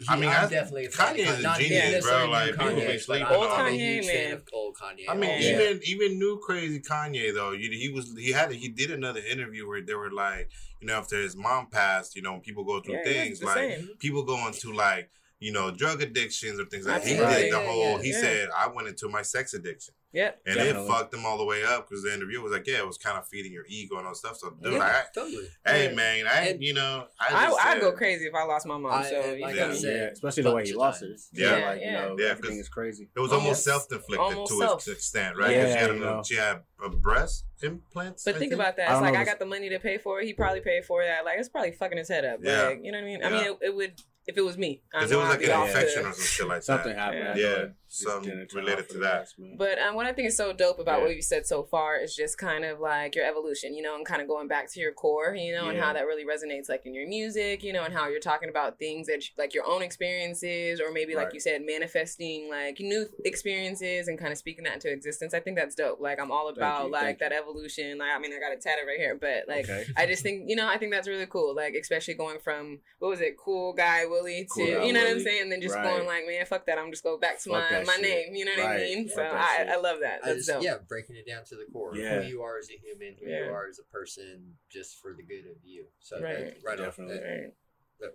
He- 0.00 0.06
I 0.08 0.16
mean, 0.16 0.30
I'm 0.30 0.46
I- 0.46 0.48
definitely 0.48 0.86
a 0.86 0.90
Kanye 0.90 1.28
of 1.28 1.34
is 1.34 1.38
a 1.38 1.42
not 1.42 1.58
genius, 1.60 1.92
necessarily 1.92 2.26
bro. 2.26 2.26
new 2.26 2.32
Like, 2.32 2.50
people 2.50 2.66
Kanye, 2.82 2.92
be 2.92 2.98
sleeping 2.98 3.26
I'm, 3.26 3.32
on 3.40 3.60
I'm 3.60 3.66
a 3.66 3.70
huge 3.76 4.04
Kanye, 4.04 4.06
fan 4.12 4.24
man. 4.24 4.32
of 4.34 4.42
old 4.52 4.76
Kanye. 4.76 5.04
I 5.08 5.14
mean, 5.14 5.30
all 5.30 5.40
Yeah. 5.40 5.60
even 5.60 5.80
even 5.84 6.18
new 6.18 6.38
crazy 6.42 6.80
Kanye 6.80 7.34
though, 7.34 7.52
you, 7.52 7.70
he 7.70 7.88
was 7.90 8.14
he 8.18 8.32
had 8.32 8.50
he 8.52 8.68
did 8.68 8.90
another 8.90 9.20
interview 9.20 9.68
where 9.68 9.82
they 9.82 9.94
were 9.94 10.10
like, 10.10 10.50
you 10.80 10.86
know, 10.88 10.94
after 10.94 11.20
his 11.20 11.36
mom 11.36 11.68
passed, 11.70 12.16
you 12.16 12.22
know, 12.22 12.32
when 12.32 12.40
people 12.40 12.64
go 12.64 12.80
through 12.80 12.94
Yeah, 12.96 13.04
things 13.04 13.40
it's 13.40 13.42
like 13.42 13.56
same. 13.72 13.88
people 13.98 14.22
go 14.24 14.46
into 14.46 14.72
like 14.72 15.10
you 15.40 15.52
know 15.52 15.70
drug 15.70 16.02
addictions 16.02 16.60
or 16.60 16.64
things 16.66 16.86
like 16.86 17.02
that. 17.02 17.08
He 17.08 17.14
Absolutely. 17.16 17.42
did 17.44 17.52
the 17.52 17.58
whole. 17.60 17.96
yeah, 17.96 18.02
he 18.02 18.10
yeah. 18.12 18.20
said 18.20 18.48
I 18.56 18.68
went 18.68 18.88
into 18.88 19.08
my 19.08 19.22
sex 19.22 19.54
addiction. 19.54 19.94
Yep. 20.12 20.40
And 20.44 20.56
Definitely. 20.56 20.82
it 20.82 20.88
fucked 20.88 21.14
him 21.14 21.24
all 21.24 21.38
the 21.38 21.44
way 21.44 21.62
up 21.62 21.88
because 21.88 22.02
the 22.02 22.12
interview 22.12 22.40
was 22.42 22.50
like, 22.50 22.66
yeah, 22.66 22.78
it 22.78 22.86
was 22.86 22.98
kind 22.98 23.16
of 23.16 23.28
feeding 23.28 23.52
your 23.52 23.64
ego 23.68 23.96
and 23.96 24.08
all 24.08 24.14
stuff. 24.16 24.38
So, 24.38 24.50
dude, 24.60 24.72
Yeah. 24.72 24.78
like, 24.80 25.12
totally. 25.14 25.46
Hey, 25.64 25.84
Yeah. 25.88 25.94
man, 25.94 26.26
I, 26.26 26.48
And- 26.48 26.60
you 26.64 26.74
know, 26.74 27.06
I, 27.20 27.26
I, 27.32 27.46
just, 27.46 27.64
I'd 27.66 27.80
go 27.80 27.92
crazy 27.92 28.26
if 28.26 28.34
I 28.34 28.42
lost 28.42 28.66
my 28.66 28.76
mom. 28.76 28.90
I- 28.92 29.08
so 29.08 29.36
like 29.40 29.54
feel 29.54 29.70
I 29.70 29.74
said, 29.76 29.96
yeah, 29.96 30.02
especially 30.12 30.42
the 30.42 30.52
way 30.56 30.66
he 30.66 30.74
lost 30.74 31.02
it. 31.04 31.10
times. 31.10 31.28
Yeah. 31.32 31.50
like 31.64 31.78
you 31.80 31.86
Yeah. 31.86 31.92
know, 32.08 32.16
Yeah, 32.18 32.26
everything 32.30 32.50
'cause- 32.56 32.58
is 32.58 32.68
crazy. 32.68 33.08
It 33.14 33.20
was 33.20 33.30
Almost- 33.30 33.44
almost 33.44 33.64
self-inflicted 33.64 34.46
to 34.48 34.58
self. 34.58 34.78
its 34.80 34.88
extent, 34.88 35.36
right? 35.36 35.50
Yeah, 35.52 35.56
Because 35.62 35.72
she 35.74 35.78
had, 35.78 35.90
you 35.90 35.96
a, 35.96 36.00
know. 36.00 36.22
she 36.26 36.34
had 36.34 36.62
a 36.82 36.88
breast 36.90 37.44
implants. 37.62 38.24
But 38.24 38.34
I 38.34 38.38
think 38.40 38.50
think. 38.50 38.60
about 38.60 38.76
that. 38.78 38.90
It's 38.90 39.00
like 39.00 39.14
know 39.14 39.20
I 39.20 39.24
got 39.24 39.38
the 39.38 39.46
money 39.46 39.68
to 39.68 39.78
pay 39.78 39.98
for 39.98 40.20
it. 40.20 40.26
He 40.26 40.34
probably 40.34 40.60
paid 40.60 40.84
for 40.86 41.04
that. 41.04 41.24
Like 41.24 41.38
it's 41.38 41.48
probably 41.48 41.70
fucking 41.70 41.98
his 41.98 42.08
head 42.08 42.24
up. 42.24 42.40
Yeah. 42.42 42.62
Like 42.64 42.80
you 42.82 42.90
know 42.90 42.98
what 42.98 43.04
I 43.04 43.06
mean? 43.06 43.24
I 43.24 43.30
mean, 43.30 43.44
it, 43.44 43.58
it 43.62 43.74
would 43.76 43.92
if 44.30 44.38
it 44.38 44.42
was 44.44 44.56
me. 44.56 44.80
Because 44.90 45.10
it 45.12 45.16
was 45.16 45.28
like 45.28 45.40
be 45.40 45.50
an 45.50 45.62
infection 45.66 46.06
or 46.06 46.12
some 46.12 46.24
shit 46.24 46.46
like 46.48 46.62
Something 46.62 46.94
that. 46.94 47.14
happened. 47.14 47.38
Yeah. 47.38 47.66
I 47.92 48.02
Yeah, 48.02 48.14
know 48.14 48.18
it 48.18 48.24
just 48.24 48.52
something 48.52 48.56
related 48.62 48.88
to 48.90 48.98
that. 48.98 49.20
best. 49.20 49.34
But 49.58 49.78
um, 49.80 49.94
what 49.96 50.06
I 50.06 50.12
think 50.12 50.28
is 50.28 50.36
so 50.36 50.52
dope 50.52 50.78
about 50.78 51.00
Yeah. 51.00 51.06
what 51.06 51.16
you 51.16 51.22
said 51.22 51.46
so 51.46 51.64
far 51.64 51.96
is 51.96 52.14
just 52.14 52.38
kind 52.38 52.64
of 52.64 52.78
like 52.80 53.16
your 53.16 53.24
evolution, 53.26 53.74
you 53.74 53.82
know, 53.82 53.96
and 53.96 54.06
kind 54.06 54.22
of 54.22 54.28
going 54.28 54.46
back 54.48 54.70
to 54.72 54.80
your 54.80 54.92
core, 54.92 55.34
you 55.34 55.52
know, 55.52 55.68
and 55.70 55.78
how 55.78 55.92
that 55.92 56.06
really 56.06 56.24
resonates, 56.24 56.68
like 56.68 56.86
in 56.86 56.94
your 56.94 57.08
music, 57.08 57.62
you 57.64 57.72
know, 57.72 57.82
and 57.82 57.92
how 57.92 58.08
you're 58.08 58.20
talking 58.20 58.48
about 58.48 58.78
things 58.78 59.06
that 59.08 59.24
you- 59.26 59.34
like 59.36 59.54
your 59.54 59.64
own 59.66 59.82
experiences, 59.82 60.80
or 60.80 60.92
maybe 60.92 61.14
like 61.16 61.34
you 61.34 61.40
said, 61.40 61.62
manifesting 61.66 62.48
like 62.48 62.78
new 62.80 63.06
experiences 63.24 64.06
and 64.08 64.18
kind 64.18 64.32
of 64.32 64.38
speaking 64.38 64.64
that 64.64 64.74
into 64.74 64.90
existence. 64.90 65.34
I 65.34 65.40
think 65.40 65.56
that's 65.56 65.74
dope. 65.74 66.00
Like 66.00 66.20
I'm 66.20 66.30
all 66.30 66.48
about 66.48 66.84
you, 66.86 66.92
like 66.92 67.02
thank 67.02 67.18
that 67.20 67.32
evolution. 67.32 67.98
Like 67.98 68.10
I 68.14 68.18
mean, 68.18 68.32
I 68.32 68.38
got 68.38 68.52
a 68.52 68.56
tatted 68.56 68.86
right 68.86 68.98
here, 68.98 69.16
but 69.20 69.44
like 69.48 69.64
okay. 69.68 69.84
I 69.96 70.06
just 70.06 70.22
think 70.22 70.44
you 70.48 70.56
know 70.56 70.68
I 70.68 70.78
think 70.78 70.92
that's 70.92 71.08
really 71.08 71.26
cool. 71.26 71.54
Like 71.54 71.74
especially 71.74 72.14
going 72.14 72.38
from 72.38 72.78
what 72.98 73.08
was 73.08 73.20
it, 73.20 73.36
cool 73.36 73.72
guy 73.72 74.04
Willie 74.06 74.46
to 74.54 74.60
Guy 74.60 74.84
you 74.84 74.92
know 74.92 75.00
what 75.02 75.10
I'm 75.10 75.20
saying, 75.20 75.42
and 75.42 75.52
then 75.52 75.60
just 75.60 75.74
Right. 75.74 75.84
going 75.84 76.06
like, 76.06 76.26
man, 76.26 76.44
fuck 76.46 76.66
that. 76.66 76.78
I'm 76.78 76.90
just 76.90 77.02
go 77.04 77.16
back 77.18 77.38
to 77.42 77.48
Fuck 77.50 77.52
my 77.70 77.76
that 77.78 77.79
my 77.86 77.94
shit. 77.94 78.02
name. 78.02 78.34
You 78.34 78.44
know 78.44 78.52
what 78.62 78.72
I 78.72 78.76
mean? 78.78 79.08
So 79.08 79.22
I. 79.22 79.66
I 79.72 79.76
love 79.76 79.98
that. 80.00 80.20
I 80.22 80.26
That's 80.28 80.46
just, 80.46 80.48
dope. 80.48 80.62
yeah, 80.62 80.76
breaking 80.88 81.16
it 81.16 81.26
down 81.26 81.44
to 81.46 81.56
the 81.56 81.64
core. 81.72 81.94
Yeah. 81.96 82.20
Who 82.22 82.28
you 82.28 82.42
are 82.42 82.58
as 82.58 82.68
a 82.70 82.78
human, 82.78 83.16
who 83.22 83.28
Yeah. 83.30 83.46
you 83.46 83.50
are 83.52 83.66
as 83.68 83.78
a 83.78 83.84
person, 83.92 84.54
just 84.70 85.00
for 85.00 85.12
the 85.14 85.22
good 85.22 85.46
of 85.50 85.56
you. 85.64 85.86
So 86.00 86.20
Right. 86.20 86.38
that- 86.38 86.56
right 86.64 86.78
Definitely. 86.78 87.16
off 87.18 87.22
Right. 87.22 87.52
that, 88.00 88.14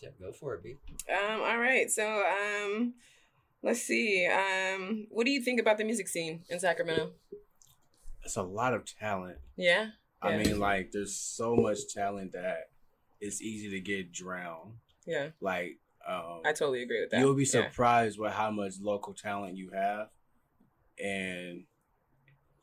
yeah, 0.00 0.08
go 0.20 0.32
for 0.32 0.54
it, 0.54 0.62
B. 0.64 0.76
Um. 1.10 1.40
All 1.42 1.58
right. 1.58 1.90
So 1.90 2.24
um, 2.24 2.94
let's 3.62 3.80
see. 3.82 4.26
Um, 4.26 5.06
what 5.10 5.24
do 5.26 5.30
you 5.30 5.40
think 5.40 5.60
about 5.60 5.78
the 5.78 5.84
music 5.84 6.08
scene 6.08 6.44
in 6.48 6.58
Sacramento? 6.58 7.12
It's 8.24 8.36
a 8.36 8.42
lot 8.42 8.74
of 8.74 8.84
talent. 8.84 9.38
Yeah. 9.56 9.90
I 10.20 10.30
Yeah. 10.30 10.42
mean, 10.42 10.58
like, 10.60 10.92
there's 10.92 11.14
so 11.16 11.54
much 11.56 11.92
talent 11.92 12.32
that 12.32 12.70
it's 13.20 13.40
easy 13.42 13.70
to 13.70 13.80
get 13.80 14.12
drowned. 14.12 14.74
Yeah. 15.06 15.30
Like, 15.40 15.78
um, 16.08 16.40
I 16.44 16.52
totally 16.52 16.82
agree 16.82 17.00
with 17.00 17.10
that. 17.10 17.20
you'll 17.20 17.34
be 17.34 17.42
Yeah. 17.44 17.68
surprised 17.70 18.18
with 18.18 18.32
how 18.32 18.50
much 18.50 18.74
local 18.80 19.14
talent 19.14 19.56
you 19.56 19.70
have, 19.70 20.08
and 21.02 21.64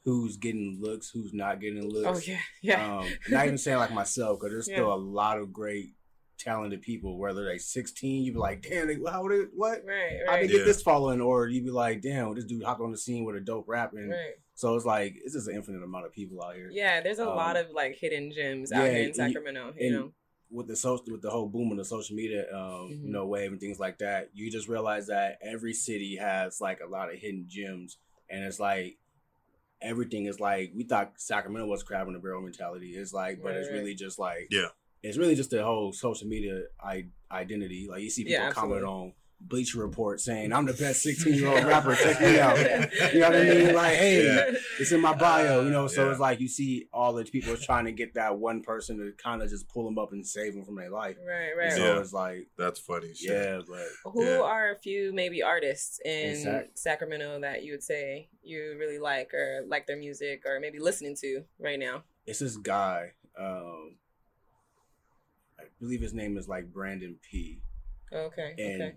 who's 0.05 0.37
getting 0.37 0.77
looks, 0.81 1.09
who's 1.09 1.33
not 1.33 1.59
getting 1.59 1.83
looks. 1.89 2.19
Oh 2.27 2.31
yeah. 2.31 2.39
Yeah. 2.61 2.99
Um, 2.99 3.07
not 3.29 3.45
even 3.45 3.57
saying 3.57 3.77
like 3.77 3.93
myself, 3.93 4.39
because 4.39 4.51
there's 4.53 4.67
Yeah. 4.69 4.75
still 4.77 4.93
a 4.93 4.95
lot 4.95 5.39
of 5.39 5.51
great 5.53 5.93
talented 6.37 6.81
people. 6.81 7.17
Whether 7.17 7.43
they're 7.43 7.59
16, 7.59 8.23
you'd 8.23 8.33
be 8.33 8.39
like, 8.39 8.61
damn, 8.61 8.87
they, 8.87 8.97
how 9.11 9.27
they, 9.27 9.39
what? 9.55 9.83
right. 9.85 10.19
How 10.25 10.33
they 10.35 10.41
Right. 10.41 10.49
get 10.49 10.59
Yeah. 10.59 10.65
this 10.65 10.81
following? 10.81 11.19
Or 11.21 11.47
you'd 11.49 11.65
be 11.65 11.71
like, 11.71 12.01
damn, 12.01 12.33
this 12.33 12.45
dude 12.45 12.63
hopped 12.63 12.81
on 12.81 12.91
the 12.91 12.97
scene 12.97 13.25
with 13.25 13.35
a 13.35 13.41
dope 13.41 13.67
rap, 13.67 13.91
and 13.93 14.09
Right. 14.11 14.35
so 14.55 14.73
it's 14.75 14.85
like 14.85 15.15
it's 15.17 15.33
just 15.33 15.49
an 15.49 15.55
infinite 15.55 15.83
amount 15.83 16.05
of 16.05 16.13
people 16.13 16.41
out 16.41 16.55
here. 16.55 16.69
Yeah. 16.71 17.01
There's 17.01 17.19
a 17.19 17.29
Um, 17.29 17.35
lot 17.35 17.57
of 17.57 17.71
like 17.71 17.95
hidden 17.95 18.31
gems 18.31 18.71
out 18.71 18.85
yeah, 18.85 18.89
here 18.91 18.99
in 18.99 19.05
and- 19.07 19.15
Sacramento. 19.15 19.73
You 19.77 19.85
and 19.87 19.95
know. 19.95 20.13
With 20.51 20.67
the 20.67 20.75
social 20.75 21.05
with 21.11 21.21
the 21.21 21.29
whole 21.29 21.47
boom 21.47 21.71
of 21.71 21.77
the 21.77 21.85
social 21.85 22.15
media 22.15 22.45
um 22.53 22.89
Mhm. 22.89 23.03
you 23.05 23.11
know 23.11 23.25
wave 23.25 23.51
and 23.51 23.59
things 23.61 23.79
like 23.79 23.99
that 23.99 24.29
you 24.33 24.49
just 24.49 24.67
realize 24.67 25.07
that 25.07 25.37
every 25.41 25.73
city 25.73 26.15
has 26.15 26.59
like 26.59 26.79
a 26.81 26.87
lot 26.87 27.11
of 27.13 27.19
hidden 27.19 27.45
gems 27.47 27.97
and 28.29 28.43
it's 28.43 28.59
like 28.59 28.97
everything 29.81 30.25
is 30.25 30.39
like 30.39 30.71
we 30.75 30.83
thought 30.83 31.13
sacramento 31.17 31.67
was 31.67 31.83
crab 31.83 32.07
in 32.07 32.13
the 32.13 32.19
barrel 32.19 32.41
mentality 32.41 32.91
it's 32.97 33.13
like 33.13 33.41
but 33.41 33.49
Right, 33.49 33.57
it's 33.57 33.69
right. 33.69 33.75
really 33.77 33.95
just 33.95 34.19
like 34.19 34.47
Yeah. 34.51 34.67
it's 35.03 35.17
really 35.17 35.35
just 35.35 35.51
the 35.51 35.63
whole 35.63 35.93
social 35.93 36.27
media 36.27 36.63
I- 36.83 37.07
identity 37.31 37.87
like 37.89 38.01
you 38.01 38.09
see 38.09 38.23
people 38.23 38.43
Yeah, 38.45 38.51
comment 38.51 38.83
on 38.83 39.13
Bleacher 39.41 39.79
Report 39.79 40.19
saying 40.19 40.51
I'm 40.51 40.65
the 40.65 40.73
best 40.73 41.01
16 41.01 41.33
year 41.33 41.47
old 41.47 41.63
rapper. 41.63 41.95
Check 41.95 42.19
me 42.19 42.39
out. 42.39 42.57
You 43.13 43.19
know 43.21 43.29
what 43.29 43.35
I 43.37 43.43
mean? 43.45 43.73
Like, 43.73 43.95
hey, 43.95 44.25
Yeah. 44.25 44.51
it's 44.79 44.91
in 44.91 44.99
my 45.01 45.15
bio. 45.15 45.63
You 45.63 45.69
know, 45.69 45.87
so 45.87 46.05
Yeah. 46.05 46.11
it's 46.11 46.19
like 46.19 46.39
you 46.41 46.47
see 46.49 46.87
all 46.93 47.13
the 47.13 47.23
people 47.23 47.55
trying 47.55 47.85
to 47.85 47.91
get 47.93 48.15
that 48.15 48.37
one 48.37 48.61
person 48.61 48.97
to 48.97 49.11
kind 49.21 49.41
of 49.41 49.49
just 49.49 49.69
pull 49.69 49.85
them 49.85 49.97
up 49.97 50.11
and 50.11 50.27
save 50.27 50.53
them 50.53 50.65
from 50.65 50.75
their 50.75 50.89
life. 50.89 51.15
Right. 51.25 51.51
Right. 51.57 51.71
So 51.71 51.83
Yeah. 51.95 51.99
it's 52.01 52.11
like, 52.13 52.47
That's 52.57 52.79
funny 52.79 53.13
shit. 53.13 53.29
yeah, 53.31 53.61
but 53.67 54.11
Who 54.11 54.25
Yeah. 54.25 54.41
are 54.41 54.71
a 54.71 54.75
few 54.75 55.13
maybe 55.13 55.41
artists 55.41 55.99
in 56.03 56.31
In 56.31 56.43
Sac- 56.43 56.69
Sacramento 56.75 57.39
that 57.39 57.63
you 57.63 57.71
would 57.71 57.83
say 57.83 58.29
you 58.43 58.75
really 58.77 58.99
like 58.99 59.33
or 59.33 59.63
like 59.67 59.87
their 59.87 59.97
music 59.97 60.43
or 60.45 60.59
maybe 60.59 60.79
listening 60.79 61.15
to 61.21 61.43
right 61.59 61.79
now? 61.79 62.03
it's 62.27 62.39
this 62.39 62.57
guy. 62.57 63.13
Um, 63.37 63.95
I 65.59 65.63
believe 65.79 66.01
his 66.01 66.13
name 66.13 66.37
is 66.37 66.47
like 66.47 66.71
Brandon 66.71 67.17
P. 67.21 67.61
Okay. 68.11 68.53
And 68.57 68.81
okay. 68.81 68.95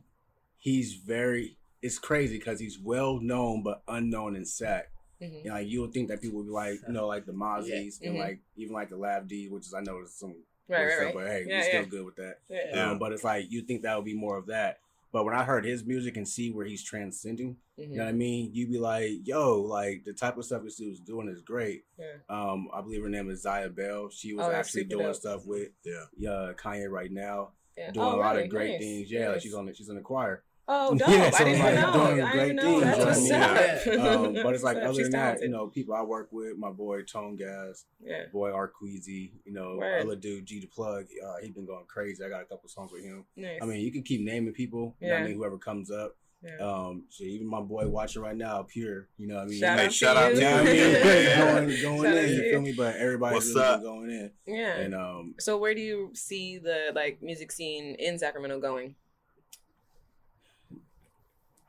He's 0.63 0.95
very. 0.95 1.57
It's 1.83 1.99
crazy 1.99 2.39
because 2.39 2.61
he's 2.61 2.79
well 2.79 3.19
known 3.21 3.65
but 3.65 3.83
unknown 3.89 4.37
in 4.37 4.45
Sac. 4.45 4.89
hmm 5.19 5.25
You 5.27 5.45
know, 5.47 5.55
like 5.55 5.67
you 5.69 5.81
would 5.81 5.93
think 5.93 6.09
that 6.09 6.21
people 6.23 6.39
would 6.39 6.47
be 6.47 6.53
like, 6.53 6.79
you 6.87 6.93
know, 6.95 7.09
like 7.09 7.27
the 7.27 7.33
Mozzies 7.33 8.01
and 8.01 8.15
Mhm. 8.15 8.19
like 8.19 8.39
even 8.57 8.73
like 8.73 8.89
the 8.89 8.97
Lab 8.97 9.27
D, 9.29 9.49
which 9.49 9.67
is 9.67 9.75
I 9.75 9.81
know 9.81 10.01
is 10.01 10.15
some 10.15 10.35
Right. 10.69 10.85
Right. 10.85 10.93
stuff, 10.93 11.05
Right. 11.07 11.15
but 11.15 11.27
hey, 11.27 11.45
Yeah, 11.49 11.59
we're 11.59 11.69
still 11.69 11.87
good 11.87 12.05
with 12.07 12.17
that. 12.17 12.39
Yeah. 12.49 12.59
Yeah. 12.73 12.91
Um, 12.93 12.99
but 13.01 13.13
it's 13.13 13.25
like 13.25 13.51
you 13.51 13.63
think 13.63 13.83
that 13.83 13.97
would 13.97 14.05
be 14.05 14.15
more 14.15 14.37
of 14.39 14.47
that. 14.47 14.79
But 15.11 15.25
when 15.25 15.35
I 15.35 15.43
heard 15.45 15.65
his 15.65 15.85
music 15.85 16.17
and 16.17 16.27
see 16.27 16.51
where 16.53 16.65
he's 16.65 16.83
transcending, 16.85 17.57
Mhm. 17.79 17.91
you 17.91 17.97
know 17.97 18.05
what 18.05 18.09
I 18.11 18.13
mean? 18.13 18.55
You'd 18.55 18.71
be 18.71 18.79
like, 18.79 19.27
yo, 19.27 19.61
like 19.61 20.05
the 20.05 20.13
type 20.13 20.37
of 20.39 20.45
stuff 20.45 20.63
this 20.63 20.77
dude's 20.77 21.01
doing 21.01 21.29
is 21.29 21.43
great. 21.43 21.85
Yeah. 21.99 22.19
Um, 22.29 22.69
I 22.73 22.81
believe 22.81 23.03
her 23.03 23.09
name 23.11 23.29
is 23.29 23.43
Zaya 23.43 23.69
Bell. 23.69 24.09
She 24.11 24.33
was 24.35 24.47
Oh, 24.47 24.53
actually 24.53 24.85
doing 24.85 25.07
dope. 25.07 25.17
stuff 25.17 25.45
with 25.47 25.71
Yeah. 25.85 26.31
uh, 26.31 26.53
Kanye 26.55 26.89
right 26.89 27.11
now, 27.13 27.51
Yeah. 27.77 27.91
doing 27.91 28.07
Oh, 28.07 28.17
a 28.17 28.21
lot 28.21 28.33
really? 28.37 28.45
of 28.45 28.51
great 28.51 28.71
Nice. 28.73 28.81
things. 28.81 29.11
Yeah, 29.11 29.31
like 29.31 29.41
she's 29.43 29.53
on 29.55 29.67
the, 29.67 29.75
she's 29.75 29.89
in 29.89 29.97
the 29.97 30.01
choir. 30.03 30.45
Oh, 30.69 30.95
dope. 30.95 31.09
Yeah, 31.09 31.31
so 31.31 31.37
I 31.39 31.45
didn't 31.45 31.61
like 31.61 31.73
even 31.73 31.83
know. 31.83 31.93
doing 31.93 32.07
I 32.23 32.33
didn't 32.33 32.33
great 32.33 32.45
even 32.45 32.57
know. 32.57 32.81
things, 32.81 33.05
That's 33.05 33.23
you 33.25 33.29
know 33.31 33.39
what 33.39 33.59
I 33.59 34.11
up. 34.13 34.21
Um, 34.27 34.33
but 34.43 34.55
it's 34.55 34.63
like 34.65 34.77
What's 34.77 34.85
up? 34.87 34.91
other 34.91 34.95
She's 34.95 35.03
than 35.11 35.13
that, 35.13 35.43
you 35.43 35.49
know, 35.49 35.67
people 35.67 35.95
I 35.95 36.03
work 36.03 36.29
with, 36.31 36.57
my 36.57 36.71
boy 36.71 37.03
Tone 37.03 37.37
Gas, 37.37 37.85
Yeah. 38.01 38.25
boy 38.33 38.51
Arqueezy, 38.51 39.33
you 39.45 39.53
know, 39.53 39.77
Word. 39.79 40.03
other 40.03 40.17
dude 40.17 40.47
G 40.47 40.61
the 40.61 40.67
Plug. 40.67 41.07
Uh, 41.25 41.35
he's 41.43 41.51
been 41.51 41.67
going 41.67 41.85
crazy. 41.89 42.25
I 42.25 42.29
got 42.29 42.43
a 42.43 42.45
couple 42.47 42.69
songs 42.69 42.93
with 42.93 43.03
him. 43.05 43.25
Nice. 43.37 43.59
I 43.61 43.65
mean, 43.67 43.81
you 43.81 43.91
can 43.93 44.03
keep 44.03 44.21
naming 44.23 44.53
people. 44.53 44.95
You 45.01 45.09
know 45.09 45.15
what 45.15 45.23
I 45.23 45.27
mean, 45.27 45.35
whoever 45.37 45.59
comes 45.59 45.91
up. 45.91 46.17
yeah. 46.45 46.57
Um, 46.65 47.05
so 47.09 47.25
even 47.25 47.47
my 47.47 47.61
boy 47.61 47.89
watching 47.89 48.23
right 48.23 48.37
now, 48.37 48.63
Pure. 48.63 49.09
You 49.19 49.27
know 49.29 49.35
what 49.37 49.43
I 49.43 49.47
mean? 49.47 49.59
Shout 49.61 49.79
Hey, 49.79 49.85
out 49.87 49.91
to 49.91 49.97
shout 49.97 50.17
out 50.17 50.35
you. 50.35 50.41
to 50.41 50.41
You 50.41 50.49
know 50.49 50.63
you. 50.73 50.93
what 50.95 51.57
I 51.57 51.67
mean? 51.67 51.83
Going 51.83 51.83
going 51.83 52.03
Shout 52.05 52.25
in, 52.25 52.31
you 52.31 52.43
you. 52.43 52.51
feel 52.53 52.61
me? 52.61 52.73
But 52.73 52.97
everybody's 52.97 53.35
What's 53.55 53.55
really 53.55 53.83
going 53.83 54.11
in. 54.11 54.31
yeah. 54.47 54.77
And 54.77 54.95
um, 54.95 55.35
so 55.41 55.59
where 55.59 55.75
do 55.75 55.81
you 55.81 56.11
see 56.15 56.59
the 56.59 56.93
like 56.95 57.21
music 57.23 57.51
scene 57.53 57.95
in 57.97 58.19
Sacramento 58.19 58.61
going? 58.61 58.95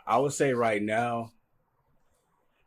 I 0.06 0.18
would 0.18 0.34
say 0.34 0.54
right 0.54 0.82
now, 0.82 1.32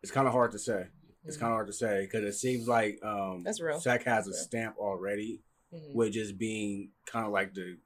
it's 0.02 0.12
kind 0.12 0.26
of 0.26 0.32
hard 0.32 0.52
to 0.52 0.58
say. 0.58 0.86
It's 1.24 1.36
kind 1.36 1.50
of 1.52 1.56
hard 1.56 1.66
to 1.66 1.72
say 1.72 2.02
because 2.02 2.22
it 2.24 2.34
seems 2.38 2.68
like 2.68 3.00
um, 3.04 3.42
That's 3.44 3.60
real. 3.60 3.80
Sac 3.80 4.04
has 4.04 4.26
a 4.26 4.30
real. 4.30 4.38
stamp 4.38 4.76
already 4.78 5.40
Mhm. 5.74 5.94
with 5.94 6.12
just 6.12 6.38
being 6.38 6.90
kind 7.06 7.26
of 7.26 7.32
like 7.32 7.52
the 7.54 7.76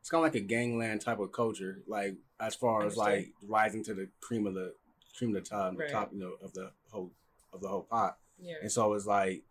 it's 0.00 0.08
kind 0.08 0.24
of 0.24 0.32
like 0.32 0.40
a 0.42 0.44
gangland 0.46 1.02
type 1.02 1.18
of 1.18 1.30
culture. 1.32 1.82
Like 1.86 2.14
as 2.40 2.54
far 2.54 2.86
as 2.86 2.96
like 2.96 3.32
rising 3.42 3.84
to 3.84 3.94
the 3.94 4.08
cream 4.20 4.46
of 4.46 4.54
the 4.54 4.74
cream 5.18 5.36
of 5.36 5.42
the 5.44 5.48
top, 5.48 5.76
Right. 5.76 5.88
the 5.88 5.92
top, 5.92 6.12
you 6.14 6.18
know, 6.20 6.32
of 6.42 6.54
the 6.54 6.72
whole 6.90 7.12
of 7.52 7.60
the 7.60 7.68
whole 7.68 7.82
pot. 7.82 8.18
Yeah. 8.38 8.54
And 8.62 8.72
so 8.72 8.94
it's 8.94 9.04
like 9.04 9.42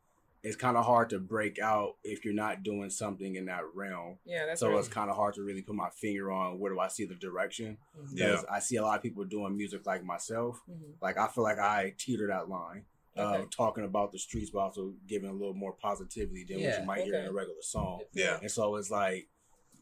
it's 0.44 0.56
kind 0.56 0.78
of 0.78 0.86
hard 0.86 1.10
to 1.10 1.20
break 1.20 1.60
out 1.60 1.96
if 2.04 2.24
you're 2.24 2.34
not 2.34 2.64
doing 2.64 2.90
something 2.90 3.36
in 3.36 3.46
that 3.46 3.64
realm. 3.74 4.18
Yeah, 4.26 4.46
that's 4.46 4.60
so 4.60 4.70
right. 4.70 4.78
it's 4.78 4.88
kind 4.88 5.10
of 5.10 5.16
hard 5.16 5.34
to 5.36 5.42
really 5.42 5.62
put 5.62 5.76
my 5.76 5.90
finger 5.90 6.32
on 6.32 6.60
where 6.60 6.72
do 6.72 6.80
I 6.80 6.88
see 6.88 7.06
the 7.06 7.16
direction. 7.16 7.78
Mhm. 7.98 8.10
Yeah. 8.14 8.42
I 8.50 8.60
see 8.60 8.76
a 8.76 8.84
lot 8.84 8.98
of 8.98 9.04
people 9.04 9.26
doing 9.26 9.58
music 9.58 9.86
like 9.86 10.04
myself. 10.04 10.62
Mhm. 10.70 10.94
Like 11.02 11.18
I 11.18 11.28
feel 11.28 11.44
like 11.44 11.60
I 11.60 11.96
teeter 11.98 12.28
that 12.28 12.50
line. 12.50 12.86
Okay. 13.18 13.42
Of 13.42 13.50
talking 13.50 13.84
about 13.84 14.12
the 14.12 14.20
streets, 14.20 14.52
but 14.52 14.60
also 14.60 14.94
giving 15.08 15.30
a 15.30 15.34
little 15.34 15.56
more 15.56 15.74
positivity 15.74 16.44
than 16.44 16.62
what 16.62 16.80
you 16.80 16.86
might 16.86 17.04
hear 17.04 17.16
in 17.16 17.26
a 17.26 17.32
regular 17.32 17.64
song. 17.64 18.04
Yeah. 18.14 18.38
And 18.40 18.52
so 18.52 18.76
it's 18.76 18.92
like 18.92 19.28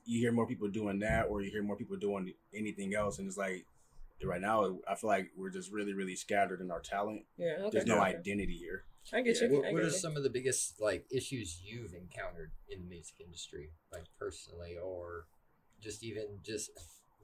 you 0.06 0.20
hear 0.20 0.32
more 0.32 0.48
people 0.48 0.70
doing 0.70 1.00
that, 1.00 1.24
or 1.24 1.42
you 1.42 1.52
hear 1.52 1.62
more 1.62 1.76
people 1.76 1.98
doing 1.98 2.34
anything 2.54 2.96
else, 2.96 3.20
and 3.20 3.28
it's 3.28 3.38
like 3.38 3.66
right 4.24 4.40
now 4.40 4.80
I 4.88 4.96
feel 4.96 5.10
like 5.10 5.32
we're 5.36 5.50
just 5.50 5.70
really, 5.72 5.94
really 5.94 6.16
scattered 6.16 6.62
in 6.62 6.72
our 6.72 6.80
talent. 6.80 7.26
Yeah. 7.38 7.58
Okay. 7.60 7.70
There's 7.72 7.86
no 7.86 7.96
okay. 7.96 8.16
identity 8.16 8.56
here. 8.58 8.86
I 9.14 9.22
get 9.22 9.40
you. 9.42 9.50
What, 9.50 9.68
I 9.68 9.74
what 9.74 9.82
are 9.82 9.86
you. 9.86 9.92
some 9.92 10.18
of 10.18 10.24
the 10.24 10.30
biggest 10.30 10.82
like 10.82 11.06
issues 11.12 11.62
you've 11.64 11.94
encountered 11.94 12.52
in 12.70 12.82
the 12.82 12.90
music 12.90 13.16
industry, 13.24 13.70
like 13.92 14.06
personally, 14.20 14.78
or 14.84 15.28
just 15.82 16.04
even 16.04 16.40
just 16.44 16.72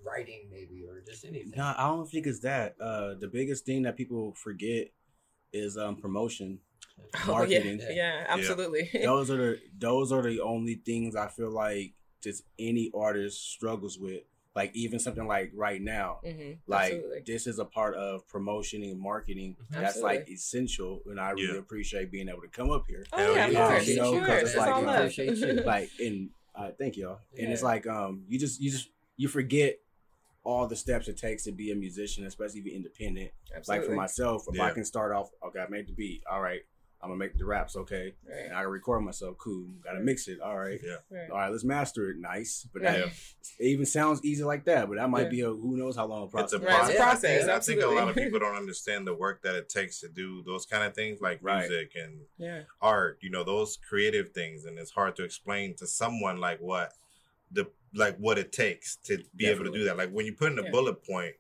writing, 0.06 0.48
maybe, 0.52 0.84
or 0.88 1.02
just 1.02 1.26
anything? 1.26 1.54
No, 1.56 1.74
I 1.78 1.88
don't 1.88 2.10
think 2.10 2.28
it's 2.28 2.42
that. 2.42 2.76
Uh, 2.80 3.16
the 3.16 3.28
biggest 3.28 3.66
thing 3.66 3.84
that 3.84 3.98
people 3.98 4.34
forget 4.34 4.92
is 5.54 5.78
um, 5.78 5.96
promotion. 5.96 6.60
Oh 7.28 7.44
yeah, 7.44 7.60
marketing. 7.60 7.82
yeah, 7.90 8.26
absolutely. 8.28 8.90
those 9.04 9.30
are 9.30 9.38
the 9.38 9.60
those 9.78 10.12
are 10.14 10.22
the 10.22 10.40
only 10.40 10.76
things 10.76 11.16
I 11.16 11.28
feel 11.28 11.52
like 11.52 11.94
just 12.22 12.44
any 12.58 12.90
artist 12.94 13.52
struggles 13.52 13.98
with. 13.98 14.22
Like 14.56 14.72
even 14.76 15.00
something 15.00 15.26
like 15.28 15.52
right 15.56 15.82
now, 15.82 16.20
hmm 16.24 16.52
like 16.68 16.94
Absolutely. 16.94 17.24
this 17.26 17.48
is 17.48 17.58
a 17.60 17.66
part 17.66 17.96
of 17.96 18.28
promotion 18.28 18.84
and 18.84 19.00
marketing 19.00 19.56
that's 19.72 19.98
Absolutely. 19.98 20.18
like 20.20 20.30
essential, 20.30 21.02
and 21.08 21.20
I 21.20 21.32
really 21.32 21.54
Yeah. 21.54 21.58
appreciate 21.60 22.12
being 22.12 22.30
able 22.30 22.42
to 22.42 22.48
come 22.50 22.70
up 22.70 22.84
here. 22.88 23.06
Oh 23.14 23.36
yeah, 23.36 23.48
of 23.48 23.54
yeah. 23.54 23.68
course, 23.68 23.88
You 23.88 23.96
know, 23.96 24.14
sure. 24.14 24.26
'cause 24.28 24.42
it's 24.42 24.50
It's 24.52 24.58
like, 24.58 24.74
all 24.76 24.80
you 24.82 24.86
know, 24.86 24.92
love. 24.92 25.00
appreciate 25.02 25.38
you. 25.38 25.62
like 25.66 25.90
and 26.00 26.30
uh, 26.54 26.72
thank 26.78 26.98
y'all. 26.98 27.20
And 27.38 27.52
it's 27.52 27.64
like 27.64 27.88
um 27.88 28.26
you 28.28 28.38
just 28.38 28.60
you 28.62 28.70
just 28.72 28.90
you 29.18 29.28
forget 29.28 29.80
all 30.44 30.68
the 30.68 30.76
steps 30.76 31.08
it 31.08 31.18
takes 31.18 31.44
to 31.44 31.52
be 31.52 31.72
a 31.72 31.76
musician, 31.76 32.26
especially 32.26 32.60
if 32.60 32.66
you're 32.66 32.76
independent. 32.76 33.32
Like 33.68 33.84
for 33.84 33.92
myself, 33.94 34.46
if 34.52 34.60
I 34.60 34.72
can 34.72 34.84
start 34.86 35.12
off, 35.14 35.30
okay, 35.48 35.60
I 35.60 35.68
made 35.70 35.88
the 35.88 35.94
beat, 35.94 36.24
all 36.30 36.42
right, 36.42 36.62
I'm 37.04 37.10
gonna 37.10 37.18
make 37.18 37.36
the 37.38 37.46
raps, 37.46 37.76
okay, 37.76 38.14
Right. 38.30 38.46
and 38.46 38.54
I 38.56 38.62
can 38.62 38.70
record 38.72 39.02
myself, 39.04 39.38
cool. 39.40 39.68
Gotta 39.84 40.00
mix 40.02 40.28
it, 40.28 40.40
all 40.40 40.58
right. 40.58 40.80
Yeah. 40.84 40.98
Right. 41.10 41.30
All 41.32 41.38
right, 41.38 41.50
let's 41.52 41.64
master 41.64 42.12
it. 42.12 42.18
Nice, 42.18 42.68
but 42.72 42.84
Right. 42.84 43.00
that, 43.06 43.08
it 43.60 43.66
even 43.66 43.86
sounds 43.88 44.24
easy 44.24 44.44
like 44.44 44.66
that. 44.66 44.88
But 44.88 44.98
that 44.98 45.10
might 45.10 45.24
Yeah. 45.24 45.30
be 45.30 45.42
a 45.42 45.48
who 45.50 45.78
knows 45.78 45.96
how 45.96 46.06
long 46.06 46.26
It's 46.26 46.32
process. 46.32 46.54
a 46.54 46.64
Right, 46.64 46.90
it's 46.90 46.94
a 46.94 47.02
process. 47.02 47.42
I 47.44 47.60
think- 47.60 47.80
I 47.80 47.82
think, 47.82 47.82
a 47.82 47.88
lot 48.00 48.10
of 48.10 48.16
people 48.16 48.40
don't 48.40 48.56
understand 48.56 49.08
the 49.08 49.16
work 49.16 49.42
that 49.42 49.56
it 49.56 49.68
takes 49.68 50.00
to 50.02 50.10
do 50.10 50.44
those 50.44 50.66
kind 50.68 50.84
of 50.84 50.94
things, 50.94 51.22
like 51.22 51.40
Right. 51.42 51.68
music 51.68 51.94
and 51.96 52.22
Yeah. 52.38 52.64
art. 52.82 53.18
You 53.22 53.32
know, 53.32 53.44
those 53.44 53.78
creative 53.78 54.32
things, 54.34 54.66
and 54.66 54.78
it's 54.78 54.92
hard 54.92 55.16
to 55.16 55.24
explain 55.24 55.74
to 55.78 55.88
someone 55.88 56.38
like 56.38 56.60
what 56.60 56.94
the 57.52 57.70
like 57.94 58.16
what 58.18 58.38
it 58.38 58.54
takes 58.54 58.96
to 58.96 59.22
be 59.36 59.48
able 59.48 59.66
to 59.66 59.72
do 59.72 59.84
that. 59.86 59.98
Like 59.98 60.12
when 60.12 60.26
you 60.26 60.34
put 60.34 60.52
in 60.52 60.60
a 60.60 60.64
Yeah. 60.64 60.70
bullet 60.72 61.04
point, 61.04 61.36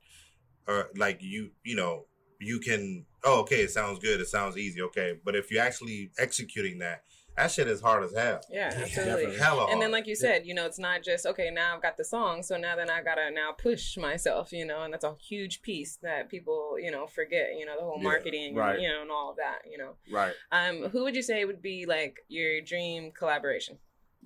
or 0.67 0.89
like 0.95 1.21
you, 1.21 1.51
you 1.63 1.75
know, 1.75 2.07
you 2.39 2.59
can. 2.59 3.05
Oh, 3.23 3.41
okay, 3.41 3.61
it 3.61 3.71
sounds 3.71 3.99
good. 3.99 4.19
It 4.19 4.27
sounds 4.27 4.57
easy. 4.57 4.81
Okay, 4.81 5.13
but 5.23 5.35
if 5.35 5.51
you're 5.51 5.61
actually 5.63 6.11
executing 6.17 6.79
that, 6.79 7.03
that 7.37 7.51
shit 7.51 7.67
is 7.67 7.79
hard 7.79 8.03
as 8.03 8.13
hell. 8.13 8.41
Yeah, 8.49 8.73
Yeah, 8.77 8.83
absolutely. 8.83 9.11
definitely. 9.13 9.37
Hella 9.37 9.59
hard. 9.61 9.71
And 9.73 9.81
then, 9.81 9.91
like 9.91 10.07
you 10.07 10.15
said, 10.15 10.45
you 10.45 10.53
know, 10.53 10.65
it's 10.65 10.79
not 10.79 11.03
just 11.03 11.25
okay. 11.25 11.49
Now 11.51 11.75
I've 11.75 11.81
got 11.81 11.97
the 11.97 12.03
song, 12.03 12.41
so 12.43 12.57
now 12.57 12.75
then 12.75 12.89
I 12.89 13.01
gotta 13.03 13.29
now 13.31 13.51
push 13.57 13.95
myself, 13.97 14.51
you 14.51 14.65
know, 14.65 14.81
and 14.81 14.91
that's 14.93 15.03
a 15.03 15.15
huge 15.19 15.61
piece 15.61 15.97
that 16.01 16.29
people, 16.29 16.77
you 16.79 16.91
know, 16.91 17.05
forget. 17.07 17.49
You 17.57 17.65
know, 17.65 17.75
the 17.77 17.83
whole 17.85 17.97
Yeah, 17.97 18.03
marketing, 18.03 18.55
right. 18.55 18.79
you 18.79 18.89
know, 18.89 19.01
and 19.03 19.11
all 19.11 19.29
of 19.31 19.37
that. 19.37 19.59
You 19.69 19.77
know, 19.77 19.95
Right. 20.11 20.33
um, 20.51 20.89
who 20.89 21.03
would 21.03 21.15
you 21.15 21.21
say 21.23 21.45
would 21.45 21.61
be 21.61 21.85
like 21.85 22.17
your 22.27 22.59
dream 22.61 23.11
collaboration? 23.11 23.77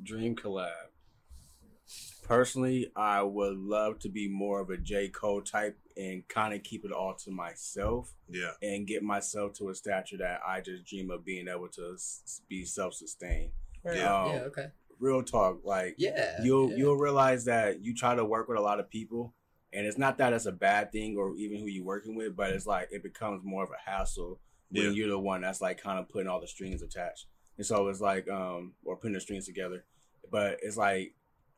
Dream 0.02 0.36
collab. 0.36 0.72
Personally, 2.24 2.92
I 2.96 3.22
would 3.22 3.58
love 3.58 4.00
to 4.00 4.10
be 4.10 4.28
more 4.28 4.60
of 4.62 4.70
a 4.72 4.78
J. 4.78 5.10
Cole 5.10 5.42
type 5.42 5.78
and 5.98 6.28
kind 6.28 6.54
of 6.54 6.64
keep 6.64 6.84
it 6.86 6.92
all 6.92 7.14
to 7.16 7.32
myself 7.32 8.14
yeah, 8.30 8.52
and 8.62 8.86
get 8.88 9.04
myself 9.04 9.54
to 9.54 9.70
a 9.70 9.76
stature 9.76 10.18
that 10.18 10.42
I 10.46 10.62
just 10.62 10.86
dream 10.86 11.10
of 11.10 11.24
being 11.24 11.48
able 11.48 11.70
to 11.70 11.94
s- 11.94 12.42
be 12.50 12.66
self 12.66 12.94
sustained. 12.94 13.52
Right. 13.84 13.98
Yeah. 13.98 14.24
Um, 14.24 14.30
yeah, 14.32 14.40
okay. 14.42 14.68
Real 15.00 15.24
talk, 15.24 15.60
like 15.64 15.96
Yeah. 15.98 16.42
you'll 16.44 16.72
yeah. 16.72 16.78
you'll 16.78 16.98
realize 16.98 17.46
that 17.46 17.82
you 17.84 17.94
try 17.96 18.16
to 18.16 18.26
work 18.26 18.48
with 18.48 18.58
a 18.58 18.62
lot 18.62 18.80
of 18.80 18.90
people, 18.90 19.34
and 19.74 19.86
it's 19.86 19.98
not 19.98 20.18
that 20.18 20.34
it's 20.34 20.46
a 20.46 20.52
bad 20.52 20.92
thing 20.92 21.18
or 21.18 21.36
even 21.38 21.60
who 21.60 21.68
you're 21.68 21.84
working 21.86 22.16
with, 22.16 22.36
but 22.36 22.52
it's 22.52 22.66
like 22.66 22.90
it 22.92 23.04
becomes 23.04 23.42
more 23.44 23.64
of 23.64 23.70
a 23.72 23.90
hassle 23.90 24.40
when 24.72 24.84
Yeah. 24.86 24.90
you're 24.92 25.10
the 25.10 25.20
one 25.20 25.42
that's 25.42 25.62
like 25.62 25.82
kind 25.82 26.00
of 26.00 26.10
putting 26.10 26.28
all 26.28 26.42
the 26.42 26.48
strings 26.48 26.82
attached. 26.82 27.28
And 27.58 27.66
so 27.66 27.88
it's 27.88 28.02
like 28.02 28.28
um 28.30 28.74
or 28.84 28.96
putting 28.98 29.14
the 29.14 29.22
strings 29.22 29.46
together, 29.46 29.86
but 30.32 30.60
it's 30.62 30.78
like 30.78 31.14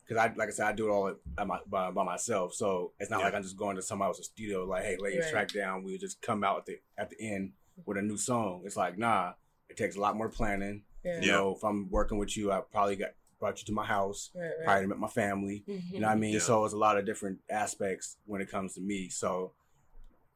because 0.08 0.24
I 0.24 0.34
like 0.36 0.48
I 0.50 0.52
said 0.52 0.68
I 0.68 0.72
do 0.74 0.88
it 0.88 0.92
all 0.92 1.08
at 1.38 1.48
my, 1.48 1.60
by, 1.68 1.92
by 1.92 2.04
myself, 2.04 2.54
so 2.54 2.94
it's 3.00 3.10
not 3.12 3.20
Yeah. 3.20 3.26
like 3.26 3.34
I'm 3.36 3.44
just 3.44 3.58
going 3.58 3.76
to 3.76 3.82
somebody 3.82 4.08
else's 4.10 4.28
studio 4.28 4.66
like 4.66 4.84
hey 4.84 4.98
lay 5.00 5.14
your 5.14 5.24
Right. 5.24 5.32
track 5.32 5.52
down. 5.52 5.84
We 5.84 5.98
just 5.98 6.22
come 6.22 6.44
out 6.44 6.60
at 6.60 6.66
the 6.66 6.80
at 6.98 7.10
the 7.10 7.18
end 7.20 7.54
with 7.86 7.98
a 7.98 8.02
new 8.02 8.18
song. 8.18 8.62
It's 8.66 8.78
like 8.78 8.98
nah, 8.98 9.34
it 9.70 9.78
takes 9.78 9.96
a 9.96 10.00
lot 10.00 10.16
more 10.16 10.30
planning. 10.30 10.84
Yeah. 11.04 11.22
You 11.22 11.32
know, 11.32 11.56
if 11.56 11.64
I'm 11.64 11.90
working 11.90 12.18
with 12.18 12.36
you, 12.38 12.52
I 12.52 12.62
probably 12.72 12.96
got 12.96 13.10
brought 13.40 13.60
you 13.60 13.66
to 13.66 13.72
my 13.74 13.86
house 13.86 14.32
Right. 14.34 14.44
Right. 14.46 14.64
probably 14.66 14.88
met 14.88 14.98
my 15.00 15.08
family. 15.10 15.64
You 15.68 16.00
know 16.00 16.08
what 16.08 16.14
I 16.14 16.20
mean? 16.20 16.34
Yeah. 16.34 16.40
So 16.40 16.64
it's 16.66 16.74
a 16.74 16.78
lot 16.78 16.98
of 16.98 17.06
different 17.06 17.40
aspects 17.50 18.18
when 18.26 18.42
it 18.42 18.50
comes 18.50 18.74
to 18.76 18.82
me. 18.82 19.10
So 19.10 19.54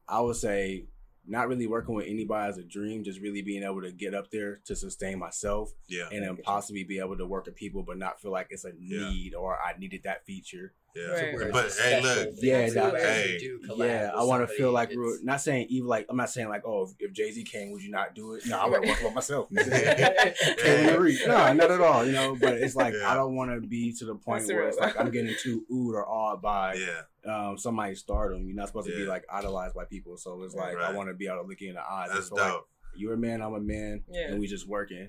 I 0.08 0.20
would 0.20 0.36
say 0.36 0.86
not 1.26 1.48
really 1.48 1.66
working 1.66 1.94
with 1.94 2.06
anybody 2.08 2.48
as 2.48 2.58
a 2.58 2.62
dream, 2.64 3.04
just 3.04 3.20
really 3.20 3.42
being 3.42 3.62
able 3.62 3.80
to 3.82 3.92
get 3.92 4.14
up 4.14 4.30
there 4.30 4.60
to 4.64 4.74
sustain 4.74 5.18
myself 5.18 5.72
yeah, 5.88 6.08
and 6.10 6.24
then 6.24 6.36
possibly 6.38 6.82
be 6.84 6.98
able 6.98 7.16
to 7.16 7.26
work 7.26 7.46
with 7.46 7.54
people 7.54 7.82
but 7.82 7.96
not 7.98 8.20
feel 8.20 8.32
like 8.32 8.48
it's 8.50 8.64
a 8.64 8.72
Yeah. 8.78 9.08
need 9.10 9.34
or 9.34 9.56
I 9.60 9.78
needed 9.78 10.02
that 10.04 10.24
feature. 10.26 10.74
Yeah. 10.94 11.06
Right. 11.06 11.52
But, 11.52 11.72
hey, 11.80 12.00
look. 12.02 12.28
Yeah, 12.42 12.66
to 12.68 12.74
that- 12.74 12.94
hey. 12.96 13.38
do 13.38 13.60
yeah, 13.76 14.10
I 14.14 14.24
want 14.24 14.46
to 14.48 14.54
feel 14.54 14.72
like 14.72 14.90
we're 14.94 15.22
not 15.22 15.40
saying 15.40 15.66
even 15.70 15.88
like 15.88 16.06
I'm 16.10 16.16
not 16.16 16.30
saying 16.30 16.48
like 16.48 16.62
oh 16.66 16.82
if, 16.82 16.90
if 16.98 17.12
Jay 17.12 17.30
Z 17.32 17.44
came 17.44 17.70
would 17.72 17.82
you 17.82 17.90
not 17.90 18.14
do 18.14 18.34
it? 18.34 18.46
No, 18.46 18.58
I 18.58 18.68
would 18.68 18.84
work 18.86 19.02
with 19.02 19.14
myself. 19.14 19.48
Yeah. 19.52 21.26
No, 21.26 21.52
not 21.52 21.70
at 21.70 21.80
all. 21.80 22.04
You 22.04 22.12
know, 22.12 22.36
but 22.38 22.54
it's 22.54 22.74
like 22.76 22.94
Yeah. 22.94 23.10
I 23.10 23.14
don't 23.14 23.34
want 23.34 23.50
to 23.50 23.60
be 23.66 23.92
to 23.98 24.04
the 24.04 24.14
point 24.14 24.40
That's 24.42 24.52
where 24.52 24.68
it's 24.68 24.76
real. 24.78 24.86
like 24.88 24.98
I'm 25.00 25.10
getting 25.10 25.34
too 25.40 25.64
oohed 25.70 25.94
or 25.94 26.06
awed 26.08 26.42
by 26.42 26.74
yeah, 26.74 27.02
um, 27.48 27.58
somebody's 27.58 28.00
stardom. 28.00 28.46
You're 28.46 28.56
not 28.56 28.68
supposed 28.68 28.88
to 28.88 28.96
be 28.96 29.04
like 29.04 29.24
idolized 29.32 29.74
by 29.74 29.84
people. 29.84 30.16
So 30.16 30.42
it's 30.42 30.54
like 30.54 30.76
I 30.76 30.92
want 30.92 31.08
to 31.08 31.14
be 31.14 31.26
able 31.26 31.42
to 31.42 31.48
look 31.48 31.60
you 31.60 31.70
in 31.70 31.74
the 31.76 31.82
eyes. 31.82 32.08
that's 32.10 32.22
It's 32.22 32.32
like, 32.32 32.52
dope. 32.52 32.68
you're 32.96 33.14
a 33.14 33.18
man, 33.18 33.40
I'm 33.42 33.54
a 33.54 33.60
man, 33.60 34.02
Yeah. 34.08 34.28
and 34.30 34.40
we 34.40 34.46
just 34.46 34.68
working. 34.68 35.08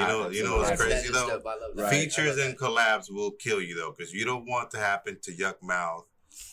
You 0.00 0.06
know- 0.06 0.28
you 0.30 0.44
know 0.44 0.56
what's 0.56 0.80
crazy, 0.80 1.08
though? 1.12 1.28
dope. 1.28 1.46
I 1.46 1.56
love 1.56 1.76
that. 1.76 1.82
Right. 1.82 1.90
Features 1.92 2.38
and 2.38 2.52
that. 2.52 2.58
collabs 2.58 3.10
will 3.10 3.30
kill 3.32 3.60
you 3.60 3.74
though, 3.76 3.94
because 3.96 4.12
you 4.12 4.24
don't 4.24 4.46
want 4.46 4.70
to 4.72 4.78
happen 4.78 5.18
to 5.22 5.32
Yukmouth 5.32 6.04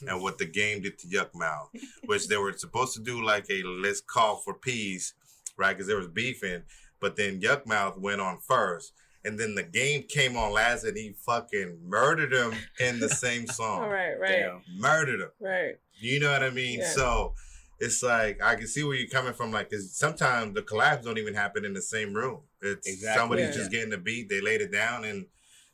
and 0.08 0.22
what 0.22 0.38
the 0.38 0.46
game 0.46 0.82
did 0.82 0.98
to 1.00 1.08
Yukmouth, 1.08 1.70
which 2.06 2.28
they 2.28 2.38
were 2.38 2.54
supposed 2.54 2.94
to 2.96 3.00
do 3.02 3.24
like 3.24 3.46
a 3.50 3.64
let's 3.64 4.02
call 4.02 4.36
for 4.38 4.54
peace, 4.54 5.14
right? 5.58 5.74
Because 5.74 5.88
there 5.88 5.98
was 5.98 6.08
beefing, 6.10 6.64
but 7.00 7.16
then 7.16 7.40
Yukmouth 7.40 7.98
went 7.98 8.20
on 8.20 8.40
first, 8.40 8.92
and 9.24 9.40
then 9.40 9.56
the 9.56 9.64
game 9.64 10.04
came 10.04 10.36
on 10.36 10.52
last, 10.52 10.84
and 10.84 10.98
he 10.98 11.14
fucking 11.26 11.80
murdered 11.86 12.34
him 12.34 12.54
in 12.80 13.00
the 13.00 13.10
same 13.10 13.48
song. 13.60 13.84
All 13.84 13.90
right. 13.90 14.20
Right. 14.20 14.40
Damn. 14.44 14.62
Murdered 14.78 15.22
him. 15.22 15.32
Right. 15.40 15.76
You 16.02 16.20
know 16.20 16.32
what 16.32 16.44
I 16.44 16.50
mean? 16.50 16.80
Yeah. 16.80 16.90
So 16.90 17.36
it's 17.80 18.04
like 18.04 18.42
I 18.44 18.56
can 18.56 18.68
see 18.68 18.84
where 18.84 18.96
you're 18.96 19.10
coming 19.10 19.34
from. 19.34 19.52
Like, 19.52 19.70
cause 19.70 19.96
sometimes 19.96 20.54
the 20.56 20.62
collabs 20.62 21.04
don't 21.04 21.18
even 21.18 21.34
happen 21.34 21.66
in 21.66 21.74
the 21.74 21.82
same 21.82 22.14
room. 22.14 22.42
It's 22.62 22.88
Exactly. 22.88 23.20
somebody's 23.20 23.48
Yeah. 23.50 23.54
just 23.62 23.72
getting 23.72 23.90
the 23.90 23.98
beat, 23.98 24.30
they 24.30 24.42
laid 24.42 24.62
it 24.62 24.72
down, 24.72 25.06
and 25.06 25.26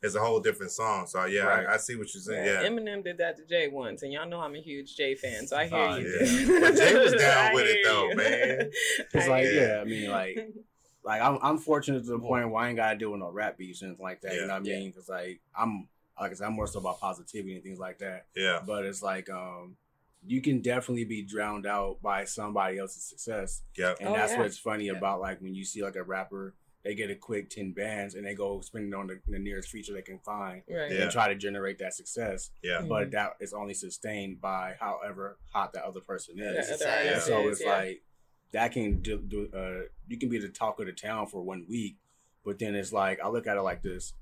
it's 0.02 0.14
a 0.14 0.20
whole 0.20 0.40
different 0.40 0.70
song. 0.72 1.06
So 1.06 1.24
yeah, 1.24 1.42
Right. 1.42 1.66
I, 1.66 1.74
I 1.74 1.76
see 1.78 1.96
what 1.96 2.12
you're 2.14 2.22
saying. 2.22 2.44
Yeah. 2.46 2.62
Yeah, 2.62 2.68
Eminem 2.68 3.02
did 3.02 3.18
that 3.18 3.36
to 3.38 3.44
Jay 3.46 3.68
once, 3.68 4.02
and 4.02 4.12
y'all 4.12 4.28
know 4.28 4.40
I'm 4.40 4.54
a 4.54 4.60
huge 4.60 4.94
Jay 4.94 5.14
fan, 5.14 5.46
so 5.46 5.56
I 5.56 5.66
hear 5.66 5.78
Oh, 5.78 5.96
you. 5.96 6.06
yeah. 6.06 6.60
But 6.60 6.76
Jay 6.76 6.94
was 6.98 7.12
down 7.14 7.54
with 7.54 7.66
it, 7.66 7.78
though, 7.84 8.10
you. 8.10 8.16
man. 8.16 8.70
It's 9.14 9.26
I 9.26 9.28
like 9.28 9.44
hear 9.44 9.68
yeah. 9.68 9.80
I 9.80 9.84
mean 9.84 10.10
like 10.10 10.48
like 11.04 11.20
I'm 11.22 11.38
I'm 11.42 11.58
fortunate 11.58 12.04
to 12.04 12.10
the 12.10 12.18
point 12.18 12.50
where 12.50 12.62
I 12.64 12.68
ain't 12.68 12.76
gotta 12.76 12.98
deal 12.98 13.10
with 13.10 13.20
no 13.20 13.30
rap 13.30 13.56
beats 13.58 13.82
and 13.82 13.92
things 13.92 14.00
like 14.00 14.20
that. 14.20 14.34
Yeah. 14.34 14.40
You 14.42 14.46
know 14.46 14.52
what 14.54 14.60
I 14.60 14.62
mean? 14.62 14.90
Because 14.90 15.08
like 15.08 15.40
I'm 15.58 15.88
like 16.20 16.30
I 16.30 16.34
said, 16.34 16.46
I'm 16.46 16.52
more 16.54 16.66
so 16.66 16.78
about 16.80 17.00
positivity 17.00 17.54
and 17.54 17.62
things 17.64 17.78
like 17.78 17.98
that. 17.98 18.26
yeah, 18.36 18.60
But 18.66 18.84
it's 18.86 19.02
like 19.02 19.28
um 19.30 19.76
you 20.26 20.40
can 20.40 20.60
definitely 20.60 21.04
be 21.04 21.22
drowned 21.22 21.66
out 21.66 22.02
by 22.02 22.24
somebody 22.24 22.78
else's 22.78 23.04
success. 23.04 23.62
yeah, 23.76 23.94
And 24.00 24.08
Oh, 24.08 24.12
that's 24.14 24.32
yeah. 24.32 24.38
what's 24.40 24.58
funny 24.58 24.86
Yeah. 24.86 24.92
about 24.98 25.20
like 25.20 25.40
when 25.40 25.54
you 25.54 25.64
see 25.64 25.82
like 25.82 25.96
a 25.96 26.02
rapper, 26.02 26.54
they 26.84 26.94
get 26.94 27.10
a 27.10 27.14
quick 27.16 27.50
ten 27.50 27.72
bands 27.72 28.14
and 28.14 28.24
they 28.26 28.34
go 28.34 28.60
spend 28.60 28.92
it 28.92 28.94
on 28.96 29.06
the, 29.08 29.20
the 29.26 29.38
nearest 29.38 29.68
feature 29.70 29.92
they 29.92 30.02
can 30.02 30.18
find 30.20 30.62
Right. 30.68 30.90
Yeah. 30.92 31.02
and 31.02 31.10
try 31.10 31.28
to 31.28 31.34
generate 31.34 31.78
that 31.78 31.94
success. 31.94 32.50
yeah, 32.62 32.80
Mhm. 32.80 32.88
But 32.88 33.10
that 33.12 33.36
is 33.40 33.52
only 33.52 33.74
sustained 33.74 34.40
by 34.40 34.76
however 34.78 35.38
hot 35.52 35.72
that 35.74 35.84
other 35.84 36.00
person 36.00 36.38
is. 36.38 36.70
other 36.70 36.84
Yeah. 37.04 37.18
So 37.20 37.48
it's 37.48 37.60
yeah. 37.62 37.76
like 37.76 38.02
that 38.52 38.72
can 38.72 39.00
do, 39.02 39.18
do 39.18 39.48
uh 39.52 39.88
you 40.08 40.16
can 40.18 40.28
be 40.28 40.38
the 40.38 40.48
talk 40.48 40.78
of 40.80 40.86
the 40.86 40.92
town 40.92 41.26
for 41.26 41.42
one 41.42 41.66
week, 41.68 41.96
but 42.44 42.58
then 42.58 42.74
it's 42.74 42.92
like 42.92 43.20
I 43.20 43.28
look 43.28 43.46
at 43.46 43.56
it 43.56 43.62
like 43.62 43.82
this. 43.82 44.12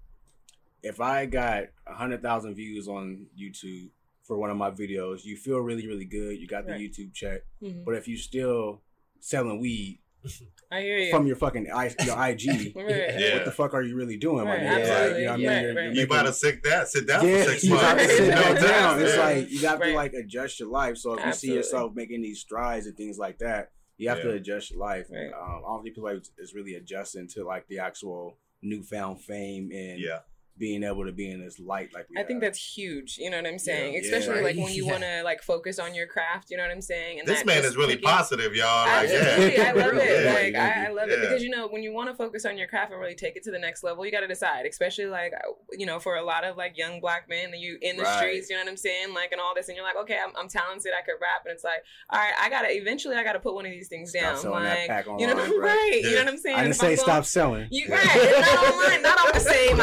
if 0.82 1.00
I 1.00 1.24
got 1.24 1.64
a 1.86 1.94
hundred 1.94 2.20
thousand 2.22 2.54
views 2.56 2.88
on 2.88 3.26
YouTube 3.38 3.88
for 4.24 4.38
one 4.38 4.50
of 4.50 4.56
my 4.56 4.70
videos, 4.70 5.24
you 5.24 5.36
feel 5.36 5.58
really, 5.58 5.86
really 5.86 6.04
good. 6.06 6.38
You 6.38 6.46
got 6.46 6.66
the 6.66 6.72
Right. 6.72 6.80
YouTube 6.80 7.12
check. 7.14 7.42
Mhm. 7.62 7.84
But 7.84 7.94
if 7.96 8.08
you 8.08 8.16
still 8.16 8.82
selling 9.20 9.60
weed 9.60 10.00
I 10.72 10.80
hear 10.80 10.98
you. 10.98 11.10
from 11.10 11.26
your 11.26 11.36
fucking 11.36 11.70
I, 11.70 11.94
your 12.04 12.16
IG, 12.28 12.72
Right. 12.76 13.18
Yeah. 13.20 13.34
what 13.36 13.44
the 13.44 13.52
fuck 13.52 13.74
are 13.74 13.82
you 13.82 13.94
really 13.94 14.16
doing? 14.16 14.46
Right, 14.46 14.62
my 14.62 14.64
nigga? 14.66 14.80
absolutely. 14.80 15.18
You 15.20 15.24
know 15.26 15.30
what 15.30 15.34
I 15.34 15.36
mean? 15.36 15.46
Right, 15.46 15.60
You're- 15.62 15.66
right. 15.66 15.74
you're 15.74 15.82
You 15.84 15.88
making- 15.90 16.04
about 16.04 16.22
to 16.24 16.32
sit 16.32 16.62
down, 16.62 16.86
sit 16.86 17.06
down 17.06 17.28
yeah, 17.28 17.44
for 17.44 17.50
six 17.50 17.64
you 17.64 17.70
months. 17.70 17.84
got 17.84 17.98
to 17.98 18.08
sit 18.08 18.28
Right. 18.34 18.54
back 18.54 18.62
down. 18.62 19.02
It's 19.02 19.14
Yeah. 19.14 19.20
like 19.22 19.50
you 19.50 19.60
got 19.60 19.74
to 19.74 19.80
Right. 19.80 19.94
like 19.94 20.12
adjust 20.14 20.60
your 20.60 20.68
life. 20.70 20.96
So 20.96 21.14
if 21.18 21.26
you 21.26 21.32
see 21.32 21.54
yourself 21.54 21.92
making 21.94 22.22
these 22.22 22.40
strides 22.40 22.86
and 22.86 22.96
things 22.96 23.18
like 23.18 23.38
that, 23.38 23.72
you 23.98 24.08
have 24.08 24.22
to 24.22 24.30
adjust 24.32 24.70
your 24.70 24.80
life. 24.80 25.06
Right. 25.10 25.30
Um, 25.32 25.62
I 25.64 25.68
don't 25.68 25.82
think 25.82 25.94
people 25.94 26.10
like 26.12 26.22
is 26.38 26.54
really 26.54 26.74
adjusting 26.74 27.28
to 27.34 27.44
like 27.44 27.68
the 27.68 27.78
actual 27.80 28.38
newfound 28.62 29.20
fame 29.20 29.70
and 29.72 30.00
yeah, 30.00 30.20
being 30.56 30.84
able 30.84 31.04
to 31.04 31.12
be 31.12 31.28
in 31.30 31.42
this 31.44 31.58
light. 31.58 31.92
Like 31.92 32.06
we 32.10 32.16
I 32.20 32.24
think 32.24 32.40
that's 32.40 32.58
huge. 32.76 33.18
You 33.18 33.28
know 33.30 33.38
what 33.38 33.46
I'm 33.46 33.58
saying? 33.58 33.94
Yeah. 33.94 34.00
Especially 34.00 34.36
Yeah. 34.36 34.42
like 34.44 34.56
when 34.56 34.72
you 34.72 34.84
Yeah. 34.86 34.90
want 34.92 35.02
to 35.04 35.22
like 35.24 35.42
focus 35.42 35.78
on 35.78 35.94
your 35.94 36.06
craft. 36.06 36.50
You 36.50 36.56
know 36.56 36.62
what 36.62 36.70
I'm 36.72 36.80
saying? 36.80 37.18
And 37.18 37.26
this 37.28 37.44
man 37.44 37.64
is 37.64 37.76
really 37.76 37.94
taking- 37.94 38.08
positive, 38.08 38.54
y'all. 38.54 38.86
Like, 38.86 39.10
Absolutely, 39.10 39.54
yeah, 39.56 39.62
I 39.68 39.72
love 39.72 39.94
it. 39.94 40.24
Yeah. 40.24 40.32
Like 40.32 40.54
I, 40.54 40.86
I 40.86 40.88
love 40.90 41.08
it 41.08 41.20
because 41.20 41.42
you 41.42 41.50
know 41.50 41.66
when 41.68 41.82
you 41.82 41.92
want 41.92 42.08
to 42.10 42.14
focus 42.14 42.44
on 42.44 42.56
your 42.56 42.68
craft 42.68 42.92
and 42.92 43.00
really 43.00 43.14
take 43.16 43.36
it 43.36 43.42
to 43.44 43.50
the 43.50 43.58
next 43.58 43.82
level, 43.82 44.04
you 44.06 44.12
got 44.12 44.20
to 44.20 44.28
decide. 44.28 44.64
Especially 44.66 45.06
like 45.06 45.32
you 45.72 45.86
know 45.86 45.98
for 45.98 46.16
a 46.16 46.22
lot 46.22 46.44
of 46.44 46.56
like 46.56 46.78
young 46.78 47.00
black 47.00 47.28
men, 47.28 47.50
that 47.50 47.58
you 47.58 47.76
in 47.82 47.96
the 47.96 48.02
Right. 48.04 48.18
streets, 48.18 48.48
you 48.50 48.56
know 48.56 48.62
what 48.62 48.70
I'm 48.70 48.76
saying, 48.76 49.12
like 49.14 49.32
and 49.32 49.40
all 49.40 49.54
this, 49.54 49.68
and 49.68 49.76
you're 49.76 49.84
like, 49.84 49.96
okay, 49.96 50.18
I'm, 50.24 50.32
I'm 50.36 50.48
talented, 50.48 50.92
I 50.96 51.02
could 51.02 51.14
rap, 51.20 51.42
and 51.46 51.52
it's 51.52 51.64
like, 51.64 51.82
all 52.10 52.20
right, 52.20 52.32
I 52.40 52.48
gotta 52.50 52.68
eventually, 52.76 53.16
I 53.16 53.24
gotta 53.24 53.40
put 53.40 53.54
one 53.54 53.66
of 53.66 53.72
these 53.72 53.88
things 53.88 54.10
Stop 54.10 54.22
down, 54.22 54.36
selling 54.38 54.62
that 54.64 54.78
like 54.78 54.88
pack 54.88 55.06
you 55.18 55.26
know, 55.26 55.32
online, 55.42 55.58
right? 55.58 55.68
right. 55.74 56.00
You 56.04 56.12
know 56.12 56.18
what 56.24 56.28
I'm 56.28 56.38
saying? 56.38 56.56
I 56.56 56.62
didn't 56.62 56.74
If 56.76 56.82
I'm 56.82 56.86
say 56.90 56.96
going- 56.96 56.98
stop 56.98 57.24
selling. 57.24 57.68
You 57.70 57.88
right? 57.88 58.00
It's 58.04 58.50
not 58.52 58.74
online, 58.74 59.02
not 59.02 59.26
on 59.26 59.32
the 59.34 59.40
same 59.40 59.76
Don't 59.76 59.78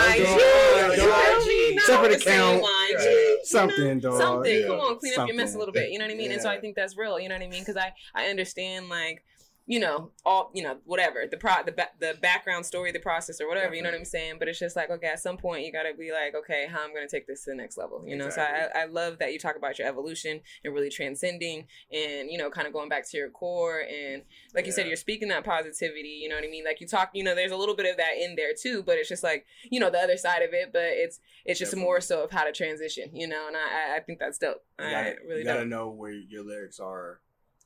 IG. 0.62 0.88
go- 0.88 0.92
you 0.94 0.98
know 0.98 1.10
what 1.10 1.26
I 1.26 1.40
IG. 1.42 1.48
mean? 1.48 1.76
Not 1.76 1.86
Separate 1.86 2.06
on 2.06 2.12
the 2.12 2.20
same 2.20 2.34
account. 2.34 2.58
IG. 2.58 2.64
Right. 2.64 2.90
you 2.90 3.36
know? 3.36 3.38
Something, 3.44 4.00
dog. 4.00 4.18
something. 4.22 4.60
Yeah. 4.62 4.68
Come 4.68 4.80
on, 4.80 5.00
clean 5.00 5.20
up 5.20 5.28
your 5.28 5.38
mess 5.38 5.56
a 5.56 5.58
little 5.58 5.74
bit. 5.74 5.92
You 5.92 6.00
know 6.00 6.06
what 6.06 6.12
I 6.14 6.18
mean? 6.18 6.32
And 6.32 6.42
so 6.42 6.50
I 6.50 6.60
think 6.60 6.76
that's 6.76 6.96
real. 6.98 7.20
You 7.20 7.30
know 7.30 7.36
what 7.36 7.44
I 7.44 7.48
mean? 7.48 7.62
Because 7.62 7.78
I 7.78 7.94
I 8.14 8.28
understand 8.28 8.90
like 8.90 9.24
you 9.68 9.80
know 9.80 10.12
all 10.26 10.52
you 10.54 10.64
know 10.64 10.78
whatever 10.86 11.26
the 11.30 11.38
pro 11.38 11.54
the 11.66 11.72
ba- 11.72 11.92
the 12.00 12.16
background 12.22 12.66
story, 12.66 12.92
the 12.92 13.00
process 13.00 13.40
or 13.40 13.48
whatever. 13.48 13.74
You 13.76 13.82
know 13.84 13.90
what 13.92 13.98
I'm 14.00 14.06
saying? 14.06 14.36
But 14.40 14.48
it's 14.48 14.60
just 14.60 14.76
like 14.76 14.90
okay, 14.90 15.08
at 15.08 15.20
some 15.20 15.38
point 15.38 15.66
you 15.66 15.72
got 15.72 15.84
to 15.84 15.94
be 15.94 16.12
like 16.12 16.34
okay, 16.36 16.68
how 16.70 16.84
I'm 16.84 16.94
gonna 16.94 17.08
take 17.08 17.28
this 17.28 17.44
to 17.46 17.52
the 17.52 17.56
next 17.56 17.78
level. 17.78 18.04
You 18.06 18.16
know? 18.18 18.30
So 18.30 18.42
I 18.42 18.70
I 18.82 18.86
love 18.86 19.20
that 19.20 19.34
you 19.34 19.40
talk 19.40 19.56
about 19.56 19.78
your 19.80 19.88
evolution 19.88 20.42
and 20.64 20.74
really 20.74 20.90
transcending 20.90 21.68
and 21.92 22.30
you 22.30 22.38
know 22.38 22.50
kind 22.50 22.68
of 22.68 22.74
going 22.74 22.90
back 22.90 23.08
to 23.10 23.18
your 23.18 23.30
core 23.30 23.82
and 23.82 24.24
like 24.56 24.66
you 24.66 24.72
said 24.72 24.88
you're 24.88 24.96
speaking 24.96 25.28
that 25.30 25.44
positivity. 25.46 26.20
You 26.22 26.30
know 26.30 26.36
what 26.36 26.44
I 26.44 26.48
mean? 26.50 26.66
Like 26.66 26.82
you 26.82 26.88
talk. 26.88 27.12
You 27.14 27.24
know, 27.24 27.36
there's 27.36 27.52
a 27.52 27.58
little 27.58 27.76
bit 27.76 27.90
of 27.90 27.98
that 27.98 28.18
in 28.20 28.36
there 28.36 28.52
too, 28.60 28.84
but 28.84 28.98
it's 28.98 29.10
just 29.10 29.24
like 29.24 29.46
you 29.70 29.80
know 29.80 29.90
the 29.90 30.00
other 30.00 30.18
side 30.18 30.42
of 30.42 30.54
it. 30.54 30.72
But 30.74 30.84
it's 30.86 31.20
it's 31.46 31.60
just 31.60 31.72
Definitely. 31.72 31.86
more 31.86 32.02
so 32.02 32.24
of 32.24 32.32
how 32.32 32.44
to 32.44 32.52
transition. 32.52 33.10
You 33.14 33.28
know, 33.28 33.48
and 33.48 33.56
I 33.56 33.60
I- 33.60 33.96
I 33.96 34.00
think 34.00 34.20
that's 34.20 34.38
dope. 34.38 34.64
You 34.80 34.86
I 34.86 34.92
gotta, 34.92 35.16
really 35.28 35.40
you 35.40 35.46
gotta 35.46 35.60
dope. 35.62 35.70
know 35.70 35.90
where 35.90 36.12
your 36.12 36.44
lyrics 36.44 36.80
are 36.80 37.20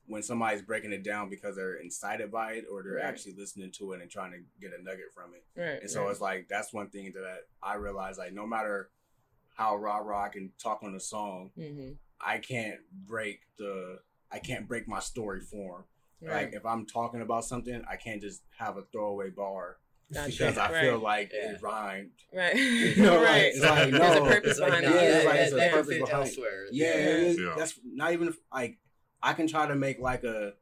when 0.07 0.21
somebody's 0.21 0.61
breaking 0.61 0.91
it 0.93 1.03
down 1.03 1.29
because 1.29 1.55
they're 1.55 1.75
incited 1.75 2.31
by 2.31 2.53
it 2.53 2.65
or 2.71 2.83
they're 2.83 2.95
Right. 2.95 3.05
actually 3.05 3.33
listening 3.37 3.71
to 3.71 3.93
it 3.93 4.01
and 4.01 4.09
trying 4.11 4.31
to 4.31 4.37
get 4.61 4.77
a 4.77 4.83
nugget 4.83 5.13
from 5.13 5.31
it. 5.33 5.43
Right. 5.59 5.81
And 5.81 5.89
so 5.89 6.03
right. 6.03 6.11
it's 6.11 6.21
like 6.21 6.47
that's 6.49 6.71
one 6.73 6.89
thing 6.89 7.11
that 7.13 7.45
I 7.63 7.75
realize 7.75 8.17
like 8.17 8.33
no 8.33 8.45
matter 8.45 8.89
how 9.55 9.75
raw 9.77 9.97
raw 9.97 10.23
I 10.25 10.29
can 10.29 10.51
talk 10.61 10.81
on 10.83 10.93
a 10.95 10.99
song, 10.99 11.51
Mm-hmm. 11.57 11.93
I 12.21 12.37
can't 12.37 12.79
break 13.05 13.41
the 13.57 13.99
I 14.31 14.39
can't 14.39 14.67
break 14.67 14.87
my 14.87 14.99
story 14.99 15.41
form. 15.41 15.83
Right. 16.21 16.45
Like 16.45 16.53
if 16.53 16.65
I'm 16.65 16.85
talking 16.85 17.21
about 17.21 17.45
something, 17.45 17.83
I 17.89 17.95
can't 17.97 18.21
just 18.21 18.41
have 18.57 18.77
a 18.77 18.83
throwaway 18.91 19.29
bar 19.31 19.77
Gotcha. 20.13 20.29
because 20.29 20.57
I 20.57 20.71
right. 20.71 20.81
feel 20.83 20.99
like 20.99 21.31
Yeah. 21.33 21.51
it 21.53 21.61
rhymed. 21.61 22.11
right. 22.33 22.55
You 22.95 22.95
know, 23.03 23.15
like, 23.17 23.25
right. 23.27 23.43
it's 23.45 23.59
like, 23.61 23.91
There's 23.91 24.15
a 24.15 24.21
purpose 24.21 24.51
It's 24.51 24.59
like, 24.59 24.69
behind 24.71 24.85
it. 24.85 24.91
Yeah, 24.95 25.01
it's 25.17 25.25
like 25.25 25.39
it's 25.39 25.53
a 25.53 25.69
purpose 25.69 25.87
behind 25.87 26.07
it. 26.07 26.13
elsewhere. 26.13 26.65
Yeah, 26.71 26.85
it 26.93 27.23
is. 27.23 27.39
Yeah. 27.39 27.53
that's 27.57 27.79
not 27.83 28.13
even 28.13 28.33
like 28.53 28.77
I 29.25 29.33
can 29.33 29.47
try 29.47 29.67
to 29.67 29.75
make 29.75 29.99
like 29.99 30.23
a 30.23 30.53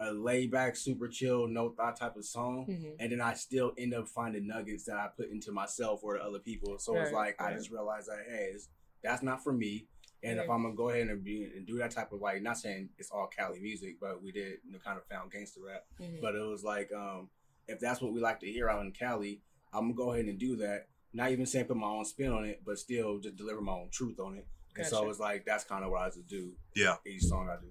a 0.00 0.12
laid 0.12 0.50
back, 0.50 0.76
super 0.76 1.08
chill, 1.08 1.46
no 1.48 1.70
thought 1.70 1.96
type 1.98 2.16
of 2.16 2.24
song, 2.24 2.66
Mhm. 2.68 2.96
and 2.98 3.12
then 3.12 3.20
I 3.22 3.32
still 3.32 3.72
end 3.78 3.94
up 3.94 4.08
finding 4.08 4.46
nuggets 4.46 4.84
that 4.84 4.96
I 4.96 5.08
put 5.08 5.30
into 5.30 5.52
myself 5.52 6.04
or 6.04 6.16
to 6.18 6.22
other 6.22 6.38
people. 6.38 6.78
So 6.78 6.94
it's 6.96 7.12
Right, 7.12 7.34
like 7.38 7.40
I 7.40 7.54
just 7.54 7.70
realized 7.70 8.08
that 8.10 8.26
hey, 8.28 8.50
it's, 8.54 8.68
that's 9.02 9.22
not 9.22 9.42
for 9.42 9.52
me. 9.54 9.86
And 10.22 10.38
if 10.38 10.50
I'm 10.50 10.62
gonna 10.64 10.74
go 10.74 10.90
ahead 10.90 11.08
and 11.08 11.22
be 11.24 11.44
and 11.44 11.66
do 11.66 11.78
that 11.78 11.92
type 11.92 12.12
of 12.12 12.20
like, 12.20 12.42
not 12.42 12.58
saying 12.58 12.90
it's 12.98 13.10
all 13.10 13.26
Cali 13.28 13.58
music, 13.60 13.96
but 14.00 14.22
we 14.22 14.32
did 14.32 14.58
you 14.64 14.72
know, 14.72 14.78
kind 14.78 14.98
of 14.98 15.04
found 15.06 15.30
gangster 15.30 15.60
rap. 15.62 15.86
Mhm. 16.00 16.20
But 16.20 16.34
it 16.34 16.40
was 16.42 16.62
like, 16.64 16.90
um, 16.92 17.30
if 17.68 17.80
that's 17.80 18.00
what 18.02 18.12
we 18.12 18.20
like 18.20 18.40
to 18.40 18.50
hear 18.50 18.68
out 18.68 18.84
in 18.84 18.92
Cali, 18.92 19.40
I'm 19.72 19.84
gonna 19.84 19.94
go 19.94 20.12
ahead 20.12 20.26
and 20.26 20.38
do 20.38 20.56
that. 20.56 20.88
Not 21.14 21.30
even 21.32 21.46
saying 21.46 21.66
put 21.66 21.76
my 21.78 21.86
own 21.88 22.04
spin 22.04 22.32
on 22.32 22.44
it, 22.44 22.62
but 22.64 22.78
still 22.78 23.18
just 23.18 23.36
deliver 23.36 23.60
my 23.62 23.72
own 23.72 23.88
truth 23.90 24.18
on 24.20 24.36
it. 24.36 24.46
And 24.76 24.86
so 24.86 24.98
Gotcha. 24.98 25.10
it's 25.10 25.20
like 25.20 25.44
that's 25.46 25.64
kind 25.64 25.84
of 25.84 25.90
what 25.90 26.02
I 26.02 26.08
just 26.10 26.26
do. 26.26 26.54
Yeah. 26.74 26.96
Each 27.06 27.22
song 27.24 27.48
I 27.48 27.56
do. 27.58 27.70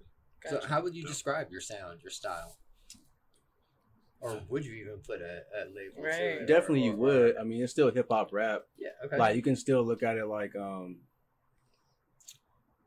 So 0.49 0.61
how 0.67 0.81
would 0.81 0.95
you 0.95 1.03
describe 1.03 1.51
your 1.51 1.61
sound, 1.61 2.01
your 2.01 2.11
style? 2.11 2.57
Or 4.21 4.41
would 4.49 4.65
you 4.65 4.73
even 4.73 4.97
put 5.05 5.21
a, 5.21 5.41
a 5.55 5.61
label 5.65 6.03
to 6.03 6.41
it? 6.43 6.47
Definitely 6.47 6.81
or- 6.81 6.85
you 6.85 6.93
or- 6.93 6.95
would. 6.97 7.37
I 7.37 7.43
mean, 7.43 7.61
it's 7.61 7.71
still 7.71 7.91
hip 7.91 8.07
hop 8.09 8.31
rap. 8.33 8.63
Yeah, 8.77 8.89
okay. 9.05 9.17
Like 9.17 9.35
you 9.35 9.41
can 9.41 9.55
still 9.55 9.83
look 9.83 10.03
at 10.03 10.17
it 10.17 10.25
like 10.25 10.55
um. 10.55 10.97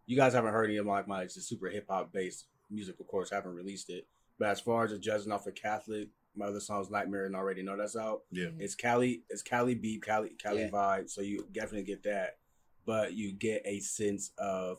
You 0.06 0.16
guys 0.16 0.32
haven't 0.32 0.52
heard 0.52 0.64
any 0.70 0.78
of 0.78 0.86
my 0.86 0.92
like 0.94 1.08
my 1.08 1.24
just 1.24 1.48
super 1.48 1.68
hip 1.68 1.86
hop 1.88 2.12
based 2.12 2.46
music, 2.70 2.98
of 2.98 3.06
course. 3.06 3.30
I 3.30 3.36
haven't 3.36 3.54
released 3.54 3.90
it, 3.90 4.06
but 4.38 4.48
as 4.48 4.58
far 4.60 4.84
as 4.84 4.90
just 4.90 5.02
judging 5.02 5.30
off 5.32 5.46
of 5.46 5.54
Catholic, 5.54 6.08
my 6.34 6.46
other 6.46 6.60
songs 6.60 6.90
Nightmare 6.90 7.26
and 7.26 7.36
already 7.36 7.62
know 7.62 7.76
that's 7.76 7.94
out. 7.96 8.22
Yeah. 8.32 8.48
It's 8.58 8.74
Cali, 8.74 9.22
it's 9.28 9.42
Cali 9.42 9.74
beat, 9.74 10.02
Cali, 10.02 10.30
Cali 10.42 10.62
Yeah. 10.62 10.70
vibe. 10.70 11.10
So 11.10 11.20
you 11.20 11.44
definitely 11.52 11.84
get 11.84 12.02
that, 12.04 12.38
but 12.86 13.12
you 13.14 13.32
get 13.32 13.62
a 13.66 13.80
sense 13.80 14.30
of 14.38 14.78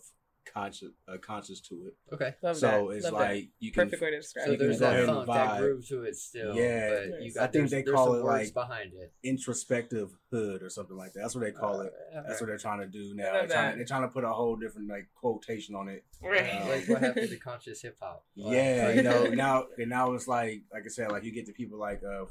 conscious, 0.53 0.89
uh, 1.07 1.17
conscious 1.17 1.59
to 1.61 1.87
it. 1.87 2.13
okay. 2.13 2.35
Love 2.41 2.57
so 2.57 2.67
that. 2.89 2.95
it's 2.95 3.03
Love 3.05 3.13
like 3.13 3.29
that. 3.29 3.47
you 3.59 3.71
can. 3.71 3.83
perfect 3.85 4.01
way 4.01 4.11
to 4.11 4.17
describe 4.17 4.45
So 4.47 4.51
it. 4.53 4.57
can 4.57 4.67
there's 4.67 4.79
that 4.79 5.05
funk, 5.05 5.27
that 5.27 5.49
vibe. 5.49 5.57
groove 5.59 5.87
to 5.87 6.03
it 6.03 6.15
still. 6.15 6.55
Yeah. 6.55 6.89
but 6.89 7.03
you 7.05 7.19
Nice. 7.25 7.33
got, 7.35 7.43
I 7.43 7.47
think 7.47 7.69
they 7.69 7.83
call 7.83 8.13
it, 8.15 8.23
words 8.23 8.25
like, 8.25 8.53
behind 8.53 8.93
it. 8.93 9.13
Introspective 9.23 10.11
hood 10.31 10.61
or 10.63 10.69
something 10.69 10.95
like 10.97 11.13
that. 11.13 11.21
That's 11.21 11.35
what 11.35 11.43
they 11.43 11.51
call 11.51 11.81
it. 11.81 11.93
Uh, 12.15 12.21
That's 12.27 12.41
what 12.41 12.47
they're 12.47 12.57
trying 12.57 12.79
to 12.79 12.87
do 12.87 13.13
now. 13.15 13.31
They're 13.33 13.47
trying, 13.47 13.75
they're 13.77 13.85
trying 13.85 14.01
to 14.03 14.07
put 14.09 14.23
a 14.23 14.29
whole 14.29 14.55
different 14.55 14.89
like 14.89 15.07
quotation 15.15 15.75
on 15.75 15.87
it. 15.89 16.03
Right. 16.21 16.61
Um, 16.61 16.69
like 16.69 16.87
what 16.89 17.01
happened 17.01 17.29
to 17.29 17.37
conscious 17.37 17.81
hip 17.81 17.97
hop? 18.01 18.23
Like- 18.35 18.53
yeah, 18.55 18.91
you 18.91 19.01
know 19.03 19.25
now 19.27 19.65
and 19.77 19.89
now 19.89 20.13
it's 20.13 20.27
like 20.27 20.61
like 20.73 20.83
I 20.85 20.89
said, 20.89 21.11
like 21.11 21.23
you 21.23 21.31
get 21.31 21.45
to 21.47 21.53
people 21.53 21.77
like 21.79 22.01
uh 22.03 22.25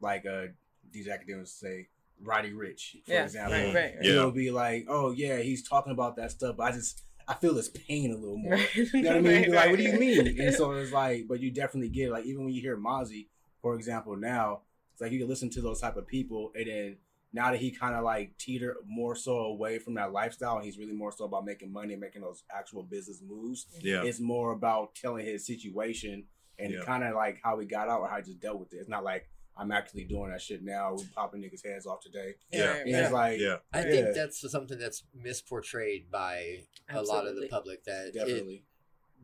like 0.00 0.26
uh 0.26 0.46
these 0.92 1.08
academics 1.08 1.50
say 1.52 1.88
Roddy 2.22 2.52
Ricch, 2.52 3.02
for 3.04 3.12
Yeah, 3.12 3.24
example. 3.24 3.58
right, 3.58 3.66
right, 3.66 3.74
right. 3.74 3.94
Yeah. 4.02 4.10
It'll 4.12 4.30
be 4.30 4.50
like, 4.50 4.86
oh 4.88 5.10
yeah, 5.10 5.38
he's 5.38 5.68
talking 5.68 5.92
about 5.92 6.16
that 6.16 6.30
stuff, 6.30 6.56
but 6.56 6.64
I 6.64 6.72
just 6.72 7.02
I 7.26 7.34
feel 7.34 7.54
his 7.54 7.68
pain 7.68 8.10
a 8.12 8.16
little 8.16 8.36
more. 8.36 8.52
Right. 8.52 8.74
You 8.76 9.02
know 9.02 9.08
what 9.10 9.16
I 9.16 9.20
mean? 9.20 9.32
Right, 9.34 9.46
You're 9.46 9.56
like, 9.56 9.70
what 9.70 9.78
do 9.78 9.82
you 9.84 9.98
mean? 9.98 10.40
And 10.40 10.54
so 10.54 10.72
it's 10.74 10.92
like, 10.92 11.26
but 11.28 11.40
you 11.40 11.50
definitely 11.50 11.88
get 11.88 12.08
it. 12.08 12.12
like 12.12 12.26
even 12.26 12.44
when 12.44 12.52
you 12.54 12.60
hear 12.60 12.76
Mozzie, 12.76 13.28
for 13.62 13.74
example, 13.74 14.16
now 14.16 14.60
it's 14.92 15.00
like 15.00 15.12
you 15.12 15.18
can 15.18 15.28
listen 15.28 15.50
to 15.50 15.60
those 15.60 15.80
type 15.80 15.96
of 15.96 16.06
people, 16.06 16.52
and 16.54 16.66
then 16.66 16.96
now 17.32 17.50
that 17.50 17.58
he 17.60 17.70
kind 17.72 17.94
of 17.96 18.04
like 18.04 18.36
teeter 18.38 18.76
more 18.86 19.16
so 19.16 19.36
away 19.38 19.78
from 19.78 19.94
that 19.94 20.12
lifestyle, 20.12 20.56
and 20.56 20.64
he's 20.64 20.78
really 20.78 20.92
more 20.92 21.10
so 21.10 21.24
about 21.24 21.44
making 21.44 21.72
money 21.72 21.92
and 21.94 22.00
making 22.00 22.22
those 22.22 22.44
actual 22.54 22.82
business 22.82 23.20
moves. 23.26 23.66
Yeah. 23.80 24.02
It's 24.04 24.20
more 24.20 24.52
about 24.52 24.94
telling 24.94 25.24
his 25.26 25.44
situation 25.46 26.24
and 26.58 26.72
Yeah. 26.72 26.84
kind 26.84 27.02
of 27.02 27.14
like 27.16 27.40
how 27.42 27.58
he 27.58 27.66
got 27.66 27.88
out 27.88 28.00
or 28.02 28.08
how 28.08 28.16
he 28.18 28.22
just 28.22 28.38
dealt 28.40 28.60
with 28.60 28.72
it. 28.72 28.76
It's 28.76 28.88
not 28.88 29.02
like 29.02 29.28
I'm 29.56 29.70
actually 29.70 30.04
doing 30.04 30.30
that 30.30 30.42
shit 30.42 30.62
now. 30.64 30.94
We 30.94 31.04
popping 31.14 31.40
niggas' 31.42 31.64
heads 31.64 31.86
off 31.86 32.00
today. 32.00 32.34
Yeah. 32.52 32.66
Right, 32.72 32.80
And. 32.86 32.96
It's 32.96 33.12
like 33.12 33.40
Yeah. 33.40 33.56
I 33.72 33.78
Yeah. 33.84 33.90
think 33.90 34.14
that's 34.14 34.50
something 34.50 34.78
that's 34.78 35.04
misportrayed 35.16 36.10
by 36.10 36.60
a 36.88 37.02
lot 37.02 37.26
of 37.26 37.36
the 37.36 37.46
public 37.48 37.84
that 37.84 38.08
it 38.08 38.14
definitely. 38.14 38.64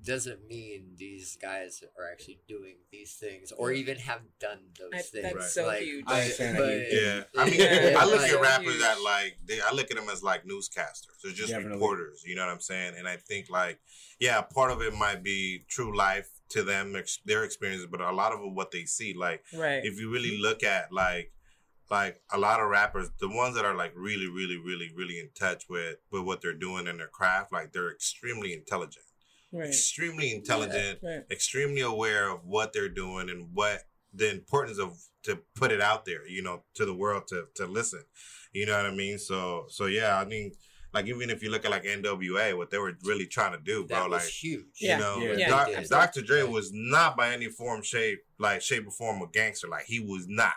doesn't 0.02 0.46
mean 0.48 0.94
these 0.96 1.36
guys 1.36 1.82
are 1.98 2.10
actually 2.10 2.40
doing 2.48 2.76
these 2.90 3.14
things 3.16 3.52
or 3.52 3.70
even 3.72 3.96
have 3.98 4.20
done 4.38 4.60
those 4.78 4.90
I- 4.94 5.02
things. 5.02 5.22
that's 5.24 5.34
Right. 5.34 5.44
so 5.50 5.66
Like, 5.66 5.82
huge. 5.82 6.04
I 6.06 6.20
ain't 6.22 6.32
saying 6.34 6.54
that 6.54 6.58
but- 6.60 6.70
he- 6.70 7.04
Yeah, 7.04 7.24
I 7.36 7.44
mean, 7.50 7.60
Yeah, 7.92 7.98
I 8.00 8.04
look 8.06 8.20
like- 8.22 8.32
at 8.32 8.40
rappers 8.40 8.66
huge. 8.72 8.80
that 8.80 9.00
like 9.02 9.36
they, 9.44 9.60
I 9.60 9.72
look 9.72 9.90
at 9.90 9.96
them 9.98 10.08
as 10.08 10.22
like 10.22 10.44
newscasters. 10.46 11.20
They're 11.22 11.32
just 11.32 11.50
Definitely. 11.50 11.74
reporters. 11.74 12.22
You 12.24 12.34
know 12.36 12.46
what 12.46 12.52
I'm 12.52 12.60
saying? 12.60 12.94
And 12.96 13.06
I 13.06 13.16
think 13.16 13.50
like, 13.50 13.78
yeah, 14.18 14.40
part 14.40 14.70
of 14.70 14.80
it 14.80 14.94
might 14.94 15.22
be 15.22 15.64
true 15.68 15.94
life 15.94 16.30
to 16.50 16.62
them, 16.62 16.94
ex- 16.96 17.20
their 17.24 17.44
experiences, 17.44 17.86
but 17.90 18.00
a 18.00 18.12
lot 18.12 18.32
of 18.32 18.40
what 18.52 18.70
they 18.70 18.84
see, 18.84 19.14
like 19.14 19.44
Right. 19.54 19.84
if 19.84 19.98
you 19.98 20.10
really 20.12 20.38
look 20.38 20.62
at 20.62 20.92
like, 20.92 21.32
like 21.90 22.20
a 22.32 22.38
lot 22.38 22.60
of 22.60 22.68
rappers, 22.68 23.08
the 23.18 23.28
ones 23.28 23.56
that 23.56 23.64
are 23.64 23.74
like 23.74 23.92
really, 23.96 24.28
really, 24.28 24.56
really, 24.56 24.92
really 24.94 25.18
in 25.18 25.30
touch 25.34 25.68
with 25.68 25.96
with 26.12 26.22
what 26.22 26.40
they're 26.40 26.52
doing 26.54 26.86
in 26.86 26.98
their 26.98 27.08
craft, 27.08 27.52
like 27.52 27.72
they're 27.72 27.90
extremely 27.92 28.52
intelligent, 28.52 29.06
Right. 29.52 29.68
extremely 29.68 30.32
intelligent, 30.32 31.00
Right. 31.02 31.24
extremely 31.30 31.80
aware 31.80 32.28
of 32.30 32.44
what 32.44 32.72
they're 32.72 32.88
doing 32.88 33.28
and 33.28 33.52
what 33.54 33.84
the 34.12 34.30
importance 34.30 34.78
of 34.78 34.98
to 35.22 35.36
put 35.54 35.70
it 35.72 35.80
out 35.80 36.04
there, 36.04 36.26
you 36.26 36.42
know, 36.42 36.64
to 36.74 36.84
the 36.84 36.94
world 36.94 37.26
to 37.28 37.48
to 37.54 37.66
listen. 37.66 38.04
You 38.52 38.66
know 38.66 38.76
what 38.76 38.86
I 38.86 38.94
mean? 38.94 39.18
So 39.18 39.66
so 39.68 39.86
yeah, 39.86 40.18
I 40.18 40.24
mean, 40.24 40.52
like 40.92 41.06
even 41.06 41.30
if 41.30 41.42
you 41.42 41.50
look 41.50 41.64
at 41.64 41.70
like 41.70 41.84
NWA, 41.84 42.56
what 42.56 42.70
they 42.70 42.78
were 42.78 42.96
really 43.04 43.26
trying 43.26 43.52
to 43.52 43.58
do, 43.58 43.84
bro, 43.84 43.96
that 43.96 44.10
was 44.10 44.22
like 44.24 44.28
huge. 44.30 44.64
Yeah. 44.80 44.96
you 44.96 45.02
know, 45.02 45.18
Yeah. 45.18 45.38
Yeah, 45.38 45.48
Doc- 45.48 45.68
absolutely. 45.68 45.88
Dr. 45.88 46.22
Dre 46.22 46.42
was 46.42 46.72
not 46.72 47.16
by 47.16 47.32
any 47.32 47.48
form, 47.48 47.82
shape, 47.82 48.20
like 48.38 48.62
shape 48.62 48.86
or 48.86 48.90
form 48.90 49.22
a 49.22 49.26
gangster. 49.26 49.68
Like 49.68 49.84
he 49.86 50.00
was 50.00 50.26
not. 50.28 50.54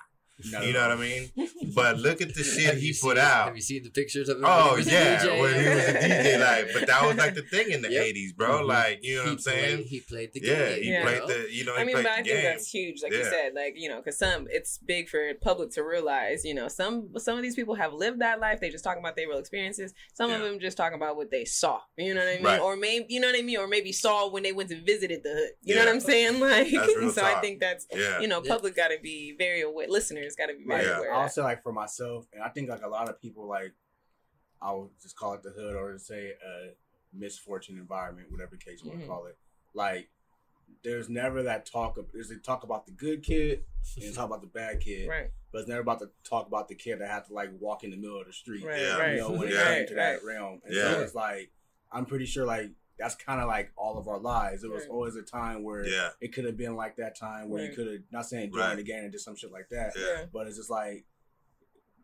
No, 0.52 0.62
You 0.62 0.74
know 0.74 0.82
what 0.88 0.92
I 0.98 1.02
mean? 1.02 1.30
But 1.76 1.98
look 1.98 2.22
at 2.22 2.36
the 2.36 2.44
shit 2.44 2.78
he 2.78 2.90
put 2.92 3.18
seen- 3.18 3.18
out. 3.18 3.46
Have 3.48 3.56
you 3.56 3.62
seen 3.62 3.84
the 3.84 3.90
pictures 3.90 4.30
of 4.30 4.38
him? 4.38 4.44
Oh 4.46 4.74
when 4.74 4.84
he 4.84 4.86
was 4.86 4.92
yeah, 4.92 5.26
when 5.42 5.54
he 5.64 5.70
was 5.70 5.88
a 5.88 5.94
DJ, 5.94 6.40
like, 6.40 6.68
but 6.74 6.88
that 6.88 7.06
was 7.08 7.18
like 7.18 7.34
the 7.34 7.42
thing 7.42 7.72
in 7.72 7.82
the 7.82 7.90
Yep. 7.92 8.06
'80s, 8.06 8.36
bro. 8.36 8.62
Mhm. 8.62 8.68
Like, 8.68 9.00
you 9.04 9.16
know 9.16 9.24
what 9.24 9.32
I'm 9.32 9.40
saying? 9.40 9.76
Played, 9.78 9.86
he 9.88 10.00
played 10.02 10.34
the 10.34 10.40
game. 10.42 10.52
yeah, 10.60 10.76
he 10.76 10.90
Yeah. 10.92 11.02
played 11.04 11.22
the, 11.28 11.48
you 11.52 11.66
know, 11.66 11.76
he 11.76 11.82
I 11.82 11.86
mean, 11.86 11.96
played 11.96 12.04
but 12.04 12.12
I 12.12 12.22
the 12.22 12.30
think 12.30 12.42
game. 12.42 12.44
that's 12.44 12.70
huge, 12.70 13.02
like 13.02 13.12
you 13.14 13.24
said. 13.24 13.54
Like 13.56 13.74
you 13.78 13.90
know, 13.90 13.98
because 13.98 14.18
some 14.18 14.48
it's 14.52 14.78
big 14.78 15.10
for 15.10 15.34
public 15.42 15.72
to 15.72 15.84
realize. 15.84 16.44
You 16.46 16.54
know, 16.54 16.68
some 16.68 17.10
some 17.18 17.38
of 17.38 17.44
these 17.44 17.56
people 17.56 17.74
have 17.76 17.94
lived 17.94 18.20
that 18.22 18.40
life. 18.40 18.60
They 18.60 18.70
just 18.70 18.84
talking 18.84 19.02
about 19.02 19.16
their 19.16 19.28
real 19.28 19.40
experiences. 19.40 19.94
Some 20.14 20.32
of 20.32 20.42
them 20.42 20.60
just 20.60 20.78
talking 20.78 20.96
about 20.98 21.16
what 21.16 21.32
they 21.32 21.46
saw. 21.46 21.80
You 21.98 22.14
know 22.14 22.20
what 22.22 22.30
I 22.30 22.36
mean? 22.36 22.44
Right. 22.46 22.60
Or 22.62 22.76
maybe 22.76 23.06
you 23.10 23.20
know 23.20 23.28
what 23.28 23.40
I 23.40 23.42
mean? 23.42 23.58
Or 23.58 23.68
maybe 23.68 23.92
saw 23.92 24.30
when 24.30 24.44
they 24.44 24.52
went 24.52 24.70
to 24.70 24.80
visited 24.82 25.24
the 25.24 25.30
hood. 25.30 25.50
You 25.64 25.76
know 25.76 25.82
what 25.86 25.90
I'm 25.90 26.00
saying? 26.02 26.40
Like, 26.40 26.72
That's 26.72 26.96
real 26.98 27.10
so 27.12 27.24
I 27.24 27.36
think 27.42 27.60
that's 27.62 27.88
yeah, 27.94 28.20
you 28.20 28.28
know, 28.28 28.42
Yeah. 28.44 28.54
public 28.54 28.76
got 28.76 28.90
to 28.90 28.98
be 29.02 29.34
very 29.38 29.62
aware. 29.62 29.88
Listeners 29.88 30.33
got 30.36 30.48
to 30.48 30.56
be 30.56 30.66
very 30.66 30.86
Yeah. 30.86 31.02
I'll 31.14 31.30
say 31.30 31.42
like 31.42 31.64
for 31.64 31.72
myself, 31.72 32.28
and 32.34 32.44
I 32.44 32.50
think 32.50 32.70
like 32.70 32.84
a 32.84 32.88
lot 32.88 33.10
of 33.10 33.22
people 33.22 33.48
like 33.48 33.74
I'll 34.62 34.92
just 35.02 35.18
call 35.18 35.34
it 35.34 35.44
the 35.44 35.50
hood 35.50 35.76
or 35.76 35.98
say 35.98 36.32
a 36.32 36.70
misfortune 37.14 37.78
environment, 37.78 38.32
whatever 38.32 38.56
case 38.56 38.82
you 38.84 38.90
want 38.90 39.02
to 39.02 39.06
mm-hmm. 39.06 39.14
call 39.14 39.26
it. 39.26 39.38
Like 39.74 40.10
there's 40.84 41.10
never 41.10 41.44
that 41.44 41.66
talk 41.66 41.98
of 41.98 42.06
there's 42.14 42.32
a 42.32 42.38
talk 42.38 42.64
about 42.64 42.86
the 42.86 42.92
good 42.92 43.24
kid 43.24 43.64
and 44.02 44.14
talk 44.14 44.26
about 44.26 44.42
the 44.42 44.48
bad 44.48 44.80
kid, 44.80 45.08
Right. 45.08 45.30
but 45.52 45.60
it's 45.60 45.68
never 45.68 45.82
about 45.82 46.00
to 46.00 46.10
talk 46.24 46.48
about 46.48 46.68
the 46.68 46.76
kid 46.76 47.00
that 47.00 47.10
had 47.10 47.26
to 47.26 47.34
like 47.34 47.50
walk 47.60 47.84
in 47.84 47.92
the 47.92 47.98
middle 47.98 48.20
of 48.20 48.28
the 48.28 48.34
street. 48.34 48.66
Right. 48.66 48.82
Yeah. 48.82 48.98
Right. 48.98 49.12
You 49.14 49.22
know, 49.22 49.32
when 49.32 49.48
it 49.50 49.54
Yeah. 49.54 49.76
came 49.76 49.88
to 49.88 49.96
that 49.96 50.24
right. 50.24 50.24
realm. 50.24 50.62
And 50.66 50.76
Yeah. 50.76 50.94
so 50.94 51.02
it's 51.02 51.16
like 51.16 51.52
I'm 51.92 52.06
pretty 52.06 52.26
sure 52.26 52.46
like 52.46 52.72
that's 53.00 53.16
kind 53.16 53.42
of 53.42 53.48
like 53.48 53.72
all 53.76 53.98
of 53.98 54.08
our 54.08 54.20
lives. 54.20 54.64
It 54.64 54.72
was 54.72 54.84
Right. 54.84 54.90
always 54.92 55.16
a 55.16 55.24
time 55.24 55.64
where 55.64 55.86
yeah, 55.88 56.10
it 56.22 56.34
could 56.34 56.46
have 56.46 56.58
been 56.58 56.76
like 56.76 56.96
that 56.98 57.18
time 57.18 57.50
where 57.50 57.64
you 57.66 57.76
could 57.76 57.88
have 57.88 58.02
not 58.12 58.26
saying 58.28 58.52
join 58.52 58.60
Right. 58.60 58.76
the 58.78 58.84
gang 58.84 59.04
and 59.04 59.12
did 59.12 59.22
some 59.22 59.36
shit 59.36 59.52
like 59.52 59.70
that. 59.70 59.94
yeah, 59.98 60.26
But 60.32 60.48
it's 60.48 60.58
just 60.58 60.70
like 60.70 61.06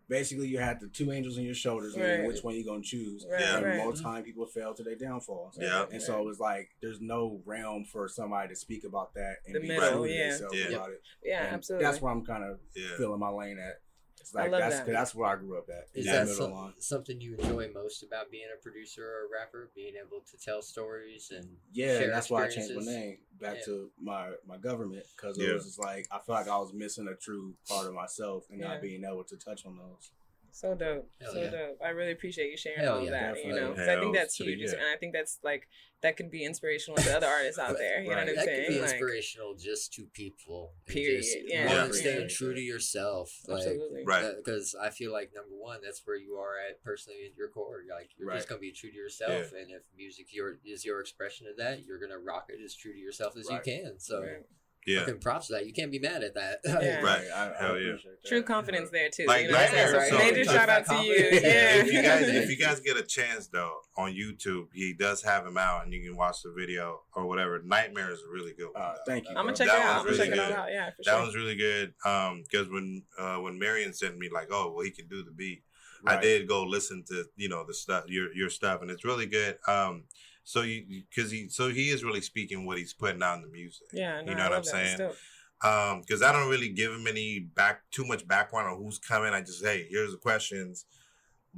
basically 0.08 0.48
you 0.48 0.58
had 0.58 0.80
the 0.80 0.88
two 0.88 1.12
angels 1.12 1.38
on 1.38 1.44
your 1.44 1.54
shoulders 1.54 1.96
Right. 1.96 2.04
and 2.22 2.28
which 2.28 2.44
one 2.44 2.56
you 2.56 2.66
gonna 2.66 2.82
choose. 2.82 3.24
Right. 3.30 3.42
Yeah. 3.42 3.58
And 3.58 3.66
Right. 3.66 3.78
most 3.78 4.02
time 4.02 4.24
people 4.24 4.48
fail 4.48 4.74
to 4.74 4.84
their 4.84 4.96
downfalls. 4.96 5.56
Yeah. 5.62 5.86
And 5.92 6.02
so 6.02 6.20
it 6.20 6.26
was 6.26 6.40
like 6.40 6.70
there's 6.82 7.00
no 7.00 7.42
realm 7.46 7.86
for 7.86 8.08
somebody 8.08 8.50
to 8.50 8.56
speak 8.56 8.84
about 8.84 9.14
that 9.14 9.38
and 9.46 9.54
The 9.56 9.60
be 9.60 9.68
middle, 9.68 9.92
true 9.92 10.06
yeah. 10.06 10.30
themselves 10.30 10.58
Yeah. 10.58 10.70
about 10.70 10.90
it. 10.92 11.02
Yeah. 11.24 11.46
And 11.46 11.56
absolutely. 11.56 11.86
That's 11.86 12.02
where 12.02 12.12
I'm 12.12 12.26
kind 12.26 12.44
of 12.44 12.60
yeah. 12.76 12.98
feeling 12.98 13.20
my 13.20 13.30
lane 13.30 13.60
at. 13.60 13.82
It's 14.30 14.36
I 14.36 14.44
like 14.44 14.52
love 14.52 14.62
that's 14.62 14.76
that. 14.76 14.86
'cause 14.86 14.94
that's 14.94 15.16
where 15.16 15.28
I 15.28 15.36
grew 15.38 15.58
up 15.58 15.70
at. 15.70 15.88
Is 15.96 16.06
in 16.06 16.12
that 16.14 16.28
some, 16.28 16.74
something 16.78 17.20
you 17.20 17.36
enjoy 17.36 17.72
most 17.74 18.04
about 18.04 18.30
being 18.30 18.46
a 18.56 18.62
producer 18.62 19.04
or 19.04 19.26
a 19.26 19.30
rapper? 19.32 19.72
Being 19.74 19.96
able 19.96 20.22
to 20.22 20.38
tell 20.38 20.62
stories 20.62 21.32
and 21.32 21.58
Yeah, 21.74 21.98
share 21.98 22.04
and 22.04 22.14
that's 22.14 22.30
why 22.30 22.46
I 22.46 22.50
changed 22.50 22.76
my 22.76 22.84
name 22.84 23.18
back 23.40 23.58
Yeah. 23.58 23.66
to 23.66 23.92
my 24.00 24.36
my 24.46 24.58
government 24.58 25.06
because 25.16 25.36
it 25.40 25.48
Yeah. 25.48 25.54
was 25.54 25.66
just 25.66 25.80
like 25.80 26.08
I 26.12 26.20
felt 26.20 26.30
like 26.40 26.48
I 26.48 26.58
was 26.60 26.74
missing 26.74 27.08
a 27.08 27.16
true 27.16 27.56
part 27.68 27.88
of 27.88 27.94
myself 27.96 28.48
and 28.52 28.60
Yeah. 28.60 28.68
not 28.68 28.82
being 28.82 29.04
able 29.04 29.24
to 29.24 29.36
touch 29.36 29.66
on 29.66 29.78
those. 29.78 30.12
So 30.52 30.76
dope. 30.76 31.10
Hell 31.22 31.34
so 31.34 31.42
yeah. 31.42 31.50
dope. 31.50 31.78
I 31.84 31.90
really 31.90 32.12
appreciate 32.12 32.50
you 32.52 32.58
sharing 32.58 32.80
Hell 32.80 32.98
all 33.00 33.04
yeah, 33.06 33.12
that. 33.12 33.38
You 33.38 33.52
definitely. 33.54 33.62
know, 33.62 33.74
'cause 33.76 33.88
I 33.88 34.00
think 34.00 34.16
that's 34.16 34.36
huge, 34.36 34.60
yeah. 34.60 34.72
and 34.72 34.88
I 34.94 34.96
think 34.98 35.14
that's 35.14 35.40
like 35.44 35.68
that 36.02 36.16
could 36.16 36.32
be 36.32 36.46
inspirational 36.46 36.96
to 36.98 37.16
other 37.16 37.28
artists 37.28 37.60
out 37.60 37.78
there. 37.78 38.02
You 38.02 38.10
Right. 38.12 38.16
know 38.16 38.22
what 38.22 38.30
I'm 38.30 38.36
that 38.38 38.46
saying? 38.46 38.66
could 38.68 38.74
be 38.74 38.80
Like, 38.80 38.92
inspirational 38.92 39.56
just 39.56 39.94
to 39.94 40.06
people. 40.14 40.74
Period. 40.86 41.18
Just 41.18 41.38
Yeah. 41.44 41.66
one, 41.68 41.88
Yeah. 41.88 41.92
staying 42.00 42.30
true 42.30 42.54
to 42.54 42.62
yourself. 42.62 43.34
Like, 43.48 43.58
absolutely. 43.58 44.04
Right. 44.06 44.36
Because 44.38 44.76
I 44.76 44.92
feel 44.92 45.12
like 45.12 45.34
number 45.34 45.56
one, 45.56 45.82
that's 45.82 46.06
where 46.08 46.16
you 46.16 46.36
are 46.36 46.58
at 46.58 46.82
personally 46.82 47.26
in 47.26 47.34
your 47.36 47.50
core. 47.50 47.84
Like 47.90 48.12
you're 48.18 48.30
Right. 48.30 48.38
just 48.38 48.48
gonna 48.48 48.62
be 48.62 48.72
true 48.72 48.90
to 48.92 48.96
yourself, 48.96 49.52
and 49.52 49.72
if 49.72 49.82
music 49.96 50.34
your 50.34 50.60
is 50.66 50.86
your 50.86 51.02
expression 51.02 51.48
of 51.48 51.58
that, 51.58 51.84
you're 51.86 52.00
gonna 52.00 52.18
rock 52.20 52.50
it 52.50 52.62
as 52.64 52.76
true 52.76 52.94
to 52.94 53.00
yourself 53.00 53.36
as 53.36 53.48
Right. 53.50 53.66
you 53.66 53.74
can. 53.84 54.00
So 54.00 54.22
Right. 54.22 54.46
Yeah. 54.88 55.00
fucking 55.00 55.20
props 55.20 55.48
to 55.48 55.54
that. 55.54 55.66
You 55.66 55.74
can't 55.74 55.92
be 55.92 56.00
mad 56.00 56.24
at 56.24 56.34
that. 56.36 56.60
Yeah. 56.66 57.02
Right. 57.02 57.26
I, 57.36 57.52
I 57.52 57.54
Hell 57.60 57.80
yeah. 57.80 57.92
that. 57.94 58.26
True 58.26 58.44
confidence 58.44 58.90
there 58.92 59.10
too. 59.10 59.26
Like 59.28 59.44
you 59.44 59.48
know 59.52 59.54
what 59.58 59.70
I'm 59.70 59.70
saying? 59.70 59.86
Nightmare, 59.92 60.10
So 60.10 60.18
so- 60.18 60.24
major 60.24 60.44
shout 60.46 60.70
out 60.70 60.86
to 60.88 60.96
you. 61.04 61.14
Yeah. 61.14 61.76
if 61.84 61.92
you 61.94 62.02
guys 62.02 62.28
if 62.28 62.50
you 62.50 62.58
guys 62.66 62.80
get 62.80 62.98
a 62.98 63.04
chance 63.04 63.48
though 63.48 63.74
on 63.98 64.14
YouTube, 64.14 64.68
he 64.74 64.94
does 64.94 65.22
have 65.24 65.46
him 65.46 65.58
out 65.58 65.84
and 65.84 65.94
you 65.94 66.02
can 66.02 66.16
watch 66.18 66.42
the 66.44 66.52
video 66.58 67.02
or 67.14 67.28
whatever. 67.28 67.62
Nightmare 67.64 68.12
is 68.12 68.20
a 68.22 68.32
really 68.32 68.54
good. 68.58 68.70
One, 68.74 68.82
Uh, 68.82 68.96
thank 69.06 69.26
you. 69.26 69.32
I'm 69.36 69.46
gonna 69.46 69.56
check 69.56 69.68
That 69.68 69.80
it 69.80 69.86
out. 69.86 70.00
I'm 70.02 70.06
one's 70.06 70.18
gonna 70.18 70.30
check 70.30 70.38
really 70.38 70.44
it 70.46 70.50
good. 70.50 70.58
out. 70.58 70.72
Yeah, 70.72 70.90
for 70.92 70.96
That 71.06 71.12
sure. 71.12 71.20
one's 71.22 71.36
really 71.36 71.56
good. 71.56 71.94
Um, 72.06 72.44
because 72.50 72.70
when 72.70 73.04
uh 73.18 73.38
when 73.38 73.60
Marion 73.60 73.94
sent 73.94 74.18
me 74.18 74.30
like, 74.34 74.48
oh 74.52 74.72
well, 74.76 74.84
he 74.86 74.92
can 74.92 75.08
do 75.08 75.24
the 75.24 75.32
beat. 75.32 75.64
I 76.06 76.16
did 76.20 76.48
go 76.48 76.64
listen 76.64 77.04
to 77.10 77.26
you 77.36 77.50
know 77.50 77.66
the 77.68 77.74
stuff 77.74 78.06
your 78.08 78.34
your 78.34 78.50
stuff 78.50 78.82
and 78.82 78.90
it's 78.90 79.04
really 79.04 79.26
good. 79.26 79.58
Um, 79.68 80.06
so 80.50 80.62
you 80.64 81.04
because 81.14 81.30
he 81.30 81.48
so 81.50 81.70
he 81.70 81.90
is 81.90 82.04
really 82.04 82.22
speaking 82.22 82.66
what 82.66 82.80
he's 82.80 82.94
putting 82.94 83.22
out 83.22 83.36
in 83.36 83.44
the 83.44 83.48
music. 83.50 83.86
yeah, 83.94 84.20
no, 84.22 84.32
you 84.32 84.36
know 84.36 84.46
I 84.46 84.50
what 84.50 84.58
I'm 84.58 84.64
that. 84.64 84.66
saying? 84.98 85.00
It's. 85.02 85.18
Um, 85.64 86.02
because 86.02 86.24
I 86.24 86.32
don't 86.32 86.50
really 86.50 86.70
give 86.70 86.92
him 86.92 87.06
any 87.06 87.40
back 87.40 87.82
too 87.92 88.06
much 88.06 88.28
background 88.28 88.68
on 88.70 88.78
who's 88.82 88.98
coming. 88.98 89.32
I 89.34 89.42
just 89.42 89.64
hey, 89.64 89.86
here's 89.92 90.12
the 90.12 90.18
questions, 90.18 90.86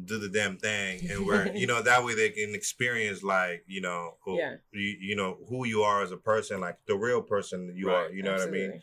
do 0.04 0.18
the 0.20 0.28
damn 0.28 0.58
thing, 0.58 1.08
and 1.10 1.26
we're 1.26 1.48
you 1.56 1.68
know 1.68 1.82
that 1.82 2.04
way 2.04 2.16
they 2.16 2.32
can 2.32 2.54
experience 2.54 3.24
like 3.24 3.64
you 3.68 3.80
know 3.80 4.16
who, 4.26 4.38
Yeah. 4.38 4.56
you 4.74 4.98
you 5.00 5.16
know 5.16 5.38
who 5.48 5.66
you 5.66 5.84
are 5.84 6.02
as 6.02 6.12
a 6.12 6.18
person, 6.18 6.60
like 6.60 6.80
the 6.86 6.98
real 6.98 7.22
person 7.22 7.68
that 7.68 7.76
you 7.78 7.92
are. 7.92 8.10
You 8.12 8.24
know 8.24 8.34
what 8.34 8.42
I 8.42 8.52
mean? 8.52 8.82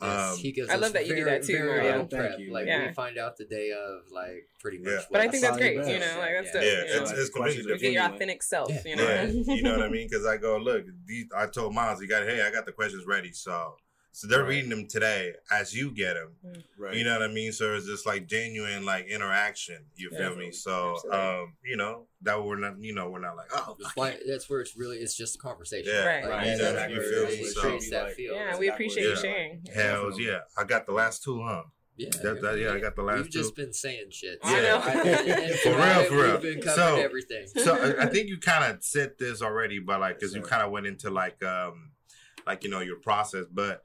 Absolutely. 0.00 0.22
Yes, 0.22 0.32
Um, 0.32 0.38
he 0.38 0.52
gives 0.52 0.68
I 0.70 0.74
us 0.74 0.80
love 0.80 0.92
that 0.92 1.06
you 1.06 1.16
do 1.16 1.24
that 1.24 1.42
too, 1.42 1.52
very 1.58 1.66
Mario. 1.82 1.98
Thank 1.98 2.10
prep. 2.10 2.38
you. 2.38 2.52
Like 2.52 2.66
Yeah. 2.66 2.86
we 2.88 2.94
find 2.94 3.18
out 3.18 3.36
the 3.36 3.44
day 3.46 3.72
of, 3.72 4.10
like 4.12 4.48
pretty 4.60 4.78
much. 4.78 4.86
Yeah. 4.88 4.96
what 4.96 5.06
But 5.12 5.20
I 5.22 5.28
think 5.28 5.42
That's 5.42 5.56
that's 5.56 5.62
all 5.66 5.72
you 5.72 5.82
great. 5.82 5.92
You 5.94 6.00
know, 6.00 6.18
like 6.18 6.32
that's 6.34 6.46
Yeah. 6.46 6.52
dope. 6.52 6.62
Yeah, 6.62 6.70
you 6.70 6.86
know? 6.86 7.02
it's- 7.02 7.18
it's 7.18 7.30
completely 7.30 7.72
You 7.72 7.78
get 7.78 7.92
your 7.92 8.04
authentic 8.04 8.42
self. 8.42 8.70
Yeah. 8.70 8.80
You 8.84 8.96
know. 8.96 9.02
Yeah, 9.04 9.54
you 9.54 9.62
know 9.62 9.76
what 9.78 9.82
I 9.86 9.88
mean? 9.88 10.06
Because 10.10 10.24
I 10.26 10.36
go, 10.36 10.56
look, 10.58 10.84
these, 11.04 11.26
I 11.36 11.46
told 11.46 11.74
Miles, 11.74 12.00
he 12.00 12.06
got, 12.06 12.22
hey, 12.24 12.42
I 12.42 12.50
got 12.50 12.64
the 12.66 12.72
questions 12.72 13.04
ready, 13.06 13.32
so 13.32 13.76
so 14.12 14.26
they're 14.26 14.40
Right. 14.42 14.48
reading 14.48 14.70
them 14.70 14.86
today 14.88 15.34
as 15.50 15.74
you 15.74 15.90
get 15.92 16.14
them. 16.14 16.36
Right. 16.76 16.94
You 16.94 17.04
know 17.04 17.12
what 17.12 17.22
I 17.22 17.32
mean? 17.32 17.52
So 17.52 17.74
it's 17.74 17.86
just 17.86 18.04
like 18.06 18.26
genuine, 18.26 18.84
like 18.84 19.06
interaction. 19.06 19.84
You 19.94 20.10
feel 20.10 20.34
me? 20.34 20.50
So, 20.52 20.94
Absolutely. 20.96 21.20
um, 21.20 21.56
you 21.64 21.76
know 21.76 22.08
that 22.22 22.42
we're 22.42 22.56
not, 22.58 22.80
you 22.80 22.94
know, 22.94 23.10
we're 23.10 23.20
not 23.20 23.36
like, 23.36 23.48
oh, 23.54 23.76
That's 23.80 23.94
why. 23.96 24.18
That's 24.26 24.48
where 24.50 24.60
it's 24.60 24.76
really. 24.76 24.96
It's 24.98 25.16
just 25.16 25.36
a 25.36 25.38
conversation. 25.38 25.92
Yeah, 25.94 26.04
Right. 26.04 26.22
Like, 26.24 26.32
Right. 26.32 26.44
that's 26.46 26.60
Exactly. 26.60 26.94
You 26.96 27.02
feel 27.02 27.22
it 27.22 27.38
me? 27.38 27.44
So- 27.80 27.90
that 27.90 28.12
feel. 28.14 28.34
Yeah, 28.34 28.44
That's 28.46 28.58
we 28.58 28.68
appreciate 28.68 29.02
what 29.02 29.04
you 29.04 29.10
it 29.10 29.12
is. 29.14 29.20
sharing. 29.20 29.64
hells 29.74 30.18
yeah, 30.18 30.38
I 30.56 30.64
got 30.64 30.86
the 30.86 30.92
last 30.92 31.22
two, 31.22 31.42
huh? 31.42 31.62
Yeah, 31.96 32.10
That- 32.22 32.40
that- 32.42 32.58
yeah, 32.58 32.72
I 32.72 32.78
got 32.78 32.94
the 32.96 33.02
last 33.02 33.18
You've 33.18 33.30
just 33.30 33.56
two. 33.56 33.62
been 33.62 33.72
saying 33.72 34.10
shit. 34.10 34.38
I 34.42 34.60
know. 34.62 34.78
and- 34.80 35.08
and 35.30 35.54
For 35.60 35.70
real, 35.70 36.04
for 36.04 36.14
real. 36.14 36.32
We've 36.34 36.42
been 36.42 36.62
covering 36.62 36.76
So- 36.76 36.96
everything. 36.96 37.46
So 37.48 37.74
I, 37.76 38.04
I 38.04 38.06
think 38.12 38.28
you 38.28 38.38
kind 38.38 38.64
of 38.72 38.82
said 38.84 39.12
this 39.18 39.42
already, 39.42 39.78
but 39.80 40.00
like, 40.00 40.18
because 40.18 40.34
you 40.34 40.42
kind 40.42 40.62
of 40.62 40.70
went 40.70 40.86
into 40.86 41.10
like, 41.10 41.42
um, 41.44 41.92
like 42.46 42.64
you 42.64 42.70
know 42.70 42.80
your 42.80 42.96
process, 43.00 43.44
but 43.52 43.82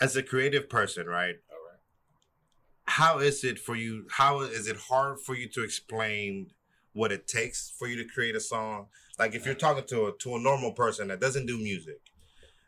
as 0.00 0.16
a 0.16 0.22
creative 0.22 0.68
person, 0.68 1.06
right? 1.06 1.36
All 1.50 1.58
right. 1.70 1.80
how 2.86 3.18
is 3.18 3.44
it 3.44 3.58
for 3.58 3.76
you 3.76 4.06
how 4.10 4.40
is 4.40 4.68
it 4.68 4.76
hard 4.88 5.18
for 5.20 5.34
you 5.34 5.48
to 5.48 5.62
explain 5.64 6.50
what 6.92 7.10
it 7.12 7.26
takes 7.26 7.70
for 7.78 7.88
you 7.88 7.96
to 7.96 8.04
create 8.08 8.36
a 8.36 8.40
song 8.40 8.86
like 9.18 9.34
if 9.34 9.44
you're 9.46 9.54
talking 9.54 9.84
to 9.84 10.06
a 10.06 10.12
to 10.18 10.36
a 10.36 10.38
normal 10.38 10.72
person 10.72 11.08
that 11.08 11.20
doesn't 11.20 11.46
do 11.46 11.58
music 11.58 12.00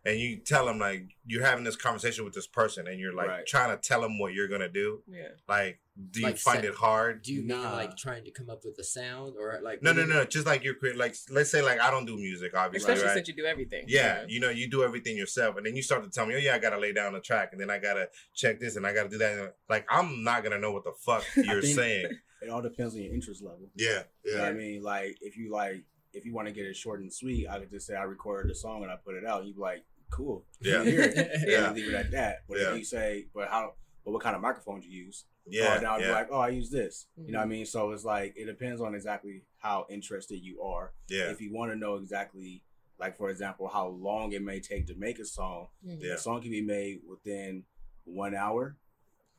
and 0.07 0.19
you 0.21 0.37
tell 0.37 0.65
them 0.67 0.79
like 0.79 1.03
you're 1.27 1.45
having 1.45 1.65
this 1.65 1.77
conversation 1.77 2.25
with 2.25 2.33
this 2.35 2.47
person 2.47 2.87
and 2.87 3.01
you're 3.01 3.13
like 3.15 3.29
Right. 3.29 3.47
trying 3.47 3.77
to 3.77 3.81
tell 3.89 4.01
them 4.01 4.19
what 4.19 4.33
you're 4.35 4.49
gonna 4.49 4.69
do 4.69 5.03
Yeah. 5.09 5.29
like 5.49 5.81
do 6.11 6.21
you 6.21 6.27
Like 6.27 6.37
find 6.39 6.57
set- 6.59 6.65
it 6.67 6.75
hard 6.75 7.23
Do 7.23 7.33
you 7.33 7.43
mean 7.43 7.63
like 7.63 7.97
trying 7.97 8.25
to 8.25 8.31
come 8.31 8.49
up 8.51 8.65
with 8.65 8.79
a 8.79 8.85
sound 8.85 9.35
or 9.39 9.59
like 9.63 9.83
no 9.83 9.91
what 9.91 9.97
no 9.97 10.07
do 10.07 10.13
no 10.13 10.25
just 10.25 10.47
like 10.47 10.63
you're 10.63 10.75
creating 10.75 10.99
like 11.01 11.15
let's 11.31 11.51
say 11.51 11.63
like 11.63 11.81
i 11.81 11.91
don't 11.91 12.05
do 12.07 12.17
music 12.17 12.53
obviously 12.55 12.93
Especially 12.93 13.09
right 13.09 13.15
since 13.17 13.29
you 13.29 13.35
do 13.35 13.47
everything. 13.47 13.85
yeah, 13.89 14.25
you 14.29 14.39
know, 14.41 14.51
you 14.51 14.69
do 14.71 14.83
everything 14.85 15.17
yourself, 15.17 15.57
and 15.57 15.65
then 15.67 15.75
you 15.75 15.83
start 15.83 16.05
to 16.05 16.11
tell 16.11 16.27
me, 16.27 16.35
"Oh 16.35 16.39
yeah, 16.39 16.55
I 16.55 16.59
gotta 16.59 16.79
lay 16.79 16.93
down 16.93 17.13
the 17.15 17.21
track, 17.21 17.49
and 17.53 17.61
then 17.61 17.71
I 17.71 17.79
gotta 17.79 18.09
check 18.35 18.61
this, 18.61 18.77
and 18.77 18.87
I 18.87 18.93
gotta 18.93 19.09
do 19.09 19.19
that." 19.19 19.39
and, 19.39 19.51
Like 19.69 19.87
I'm 19.91 20.23
not 20.23 20.43
gonna 20.45 20.59
know 20.59 20.73
what 20.73 20.85
the 20.85 20.93
fuck 20.93 21.25
you're 21.37 21.63
saying. 21.63 22.09
It 22.43 22.51
all 22.51 22.61
depends 22.63 22.95
on 22.95 23.01
your 23.03 23.15
interest 23.15 23.43
level. 23.43 23.71
Yeah, 23.75 24.03
You 24.23 24.33
know 24.33 24.37
yeah, 24.37 24.43
what 24.43 24.49
I 24.51 24.53
mean? 24.53 24.83
Like 24.83 25.17
if 25.23 25.37
you 25.39 25.51
like 25.51 25.83
if 26.13 26.25
you 26.27 26.33
want 26.35 26.47
to 26.49 26.53
get 26.53 26.67
it 26.67 26.77
short 26.77 27.01
and 27.01 27.13
sweet, 27.13 27.49
I 27.49 27.59
could 27.59 27.71
just 27.71 27.87
say 27.87 27.95
I 27.97 28.03
recorded 28.05 28.51
a 28.53 28.55
song 28.55 28.83
and 28.83 28.93
I 28.93 28.97
put 28.97 29.15
it 29.17 29.25
out. 29.25 29.45
You'd 29.47 29.57
be 29.57 29.61
like, 29.63 29.85
cool. 30.11 30.45
Yeah. 30.61 30.83
Hear. 30.85 31.13
Yeah. 31.47 31.73
Leave 31.73 31.89
it 31.89 31.95
at 31.95 32.11
that. 32.13 32.43
But 32.49 32.59
Yeah. 32.59 32.73
if 32.73 32.79
you 32.79 32.85
say, 32.85 33.27
but 33.35 33.49
how 33.49 33.75
but 34.05 34.13
what 34.13 34.23
kind 34.23 34.37
of 34.37 34.43
microphone 34.43 34.83
you 34.83 34.91
use? 34.91 35.25
yeah, 35.49 35.77
oh, 35.79 35.83
now 35.83 35.95
I'd 35.95 35.99
be 35.99 36.05
yeah, 36.07 36.13
like, 36.13 36.29
oh, 36.31 36.39
I 36.41 36.49
use 36.49 36.71
this. 36.71 37.07
You 37.17 37.23
Mm-hmm. 37.25 37.33
know 37.33 37.39
what 37.39 37.45
I 37.45 37.49
mean? 37.49 37.67
So 37.67 37.91
it's 37.93 38.05
like 38.05 38.35
it 38.37 38.47
depends 38.47 38.81
on 38.81 38.95
exactly 38.95 39.43
how 39.59 39.87
interested 39.91 40.37
you 40.41 40.61
are. 40.63 40.93
yeah, 41.09 41.31
If 41.31 41.41
you 41.41 41.53
want 41.53 41.71
to 41.73 41.77
know 41.77 41.97
exactly, 41.97 42.63
like 42.99 43.17
for 43.17 43.31
example, 43.31 43.69
how 43.69 43.89
long 43.89 44.33
it 44.33 44.43
may 44.43 44.59
take 44.61 44.87
to 44.89 44.95
make 44.97 45.19
a 45.19 45.25
song, 45.25 45.69
Mhm. 45.87 46.03
Yeah. 46.03 46.15
a 46.15 46.19
song 46.19 46.41
can 46.43 46.51
be 46.51 46.63
made 46.63 47.01
within 47.09 47.65
one 48.05 48.35
hour, 48.35 48.77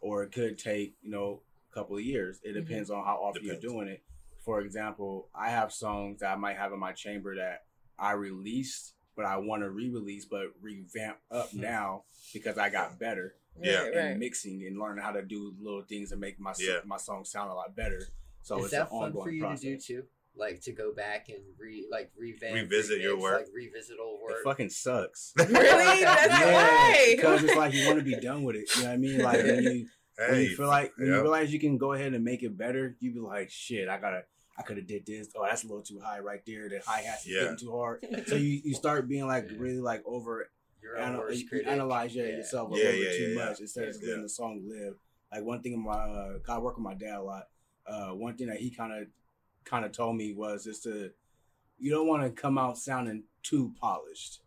or 0.02 0.24
it 0.24 0.32
could 0.32 0.58
take 0.58 0.96
you 1.02 1.10
know 1.12 1.42
a 1.72 1.74
couple 1.74 1.96
of 1.98 2.04
years. 2.04 2.40
It 2.44 2.52
Mhm. 2.56 2.66
depends 2.68 2.90
on 2.90 3.04
how 3.04 3.18
often 3.24 3.44
Depends. 3.44 3.64
you're 3.64 3.72
doing 3.74 3.88
it. 3.88 4.04
For 4.40 4.62
example, 4.62 5.30
I 5.36 5.50
have 5.50 5.74
songs 5.74 6.20
that 6.22 6.32
I 6.32 6.36
might 6.36 6.56
have 6.58 6.72
in 6.72 6.80
my 6.80 6.94
chamber 6.94 7.36
that 7.36 7.66
I 8.00 8.12
released, 8.14 8.94
but 9.18 9.26
I 9.26 9.36
want 9.38 9.64
to 9.64 9.70
re-release, 9.70 10.24
but 10.26 10.44
revamp 10.62 11.18
up 11.32 11.50
Hmm. 11.50 11.60
now 11.62 12.04
because 12.34 12.58
I 12.58 12.70
got 12.70 12.98
better 13.00 13.36
Yeah. 13.62 13.82
Right, 13.82 13.94
in 13.94 14.06
right. 14.06 14.18
mixing 14.18 14.64
and 14.66 14.78
learning 14.80 15.04
how 15.04 15.12
to 15.12 15.24
do 15.24 15.54
little 15.60 15.82
things 15.82 16.12
and 16.14 16.22
make 16.22 16.40
my 16.40 16.52
s- 16.52 16.62
Yeah. 16.66 16.80
my 16.86 16.98
song 16.98 17.26
sound 17.26 17.50
a 17.52 17.54
lot 17.56 17.76
better. 17.76 18.02
So 18.44 18.60
is 18.60 18.66
it's 18.66 18.72
that 18.74 18.82
an 18.84 18.88
fun 18.88 19.04
ongoing 19.08 19.24
for 19.26 19.32
you 19.32 19.42
process. 19.42 19.62
to 19.62 19.68
do 19.76 19.80
too? 19.80 20.04
Like 20.36 20.62
to 20.62 20.72
go 20.72 20.94
back 20.94 21.30
and 21.30 21.40
re 21.58 21.88
like 21.90 22.12
revamp, 22.16 22.54
Revisit 22.54 23.02
your 23.02 23.18
work? 23.20 23.40
like 23.48 23.54
revisit 23.54 23.98
old 24.00 24.20
It 24.22 24.24
work. 24.24 24.44
fucking 24.44 24.70
sucks. 24.70 25.34
Really? 25.38 25.56
That's 26.04 26.28
yeah, 26.28 26.54
why. 26.54 27.14
because 27.16 27.44
it's 27.44 27.56
like 27.56 27.74
you 27.78 27.88
want 27.88 27.98
to 27.98 28.06
be 28.06 28.20
done 28.20 28.44
with 28.44 28.56
it. 28.56 28.70
You 28.76 28.84
know 28.84 28.88
what 28.90 28.94
I 28.94 28.98
mean? 28.98 29.18
Like 29.24 29.44
when 29.44 29.64
you 29.64 29.88
when 30.30 30.42
you 30.42 30.56
feel 30.56 30.68
like 30.68 30.94
when 30.96 31.08
you 31.08 31.14
realize 31.22 31.52
you 31.52 31.60
can 31.60 31.78
go 31.80 31.94
ahead 31.94 32.14
and 32.14 32.24
make 32.24 32.44
it 32.44 32.56
better, 32.56 32.96
you 33.00 33.12
be 33.14 33.20
like, 33.20 33.50
shit, 33.50 33.90
I 33.90 34.00
gotta, 34.00 34.26
I 34.58 34.64
could 34.64 34.78
have 34.78 34.88
did 34.88 35.06
this. 35.06 35.30
Oh, 35.36 35.46
that's 35.48 35.64
a 35.64 35.68
little 35.68 35.84
too 35.84 36.00
high 36.04 36.20
right 36.20 36.42
there. 36.46 36.68
The 36.70 36.82
hi-hat's 36.86 37.28
Yeah. 37.28 37.42
getting 37.42 37.58
too 37.58 37.72
hard. 37.72 38.06
So 38.28 38.36
you, 38.36 38.62
you 38.64 38.74
start 38.74 39.08
being 39.08 39.28
like 39.28 39.50
Yeah. 39.52 39.58
really 39.60 39.80
like 39.80 40.02
over 40.06 40.50
Your 40.82 40.98
own 40.98 41.04
ana- 41.10 41.18
worst 41.20 41.42
you 41.44 41.48
critic. 41.50 41.68
analyze 41.68 42.16
your, 42.16 42.26
Yeah. 42.28 42.38
yourself 42.38 42.72
a 42.72 42.76
Yeah, 42.78 42.84
little 42.86 43.00
yeah, 43.02 43.10
bit 43.10 43.18
too 43.18 43.24
yeah, 43.34 43.46
much 43.46 43.60
instead 43.60 43.84
of 43.84 43.90
just 43.92 44.02
Yeah. 44.02 44.08
letting 44.10 44.24
the 44.24 44.30
song 44.30 44.64
live. 44.68 44.96
Like 45.32 45.44
one 45.44 45.62
thing, 45.62 45.74
in 45.74 45.84
my 45.84 45.92
uh, 45.94 46.40
I 46.50 46.58
work 46.60 46.76
with 46.78 46.84
my 46.84 46.94
dad 46.96 47.18
a 47.18 47.22
lot. 47.22 47.48
Uh, 47.86 48.10
one 48.12 48.36
thing 48.36 48.48
that 48.48 48.58
he 48.58 48.70
kind 48.72 48.94
of 48.94 49.08
kind 49.66 49.86
of 49.86 49.92
told 49.92 50.16
me 50.16 50.34
was 50.34 50.64
just 50.64 50.84
to 50.84 51.12
you 51.80 51.92
don't 51.92 52.08
want 52.08 52.24
to 52.24 52.30
come 52.42 52.58
out 52.58 52.78
sounding 52.78 53.24
too 53.44 53.74
polished. 53.80 54.40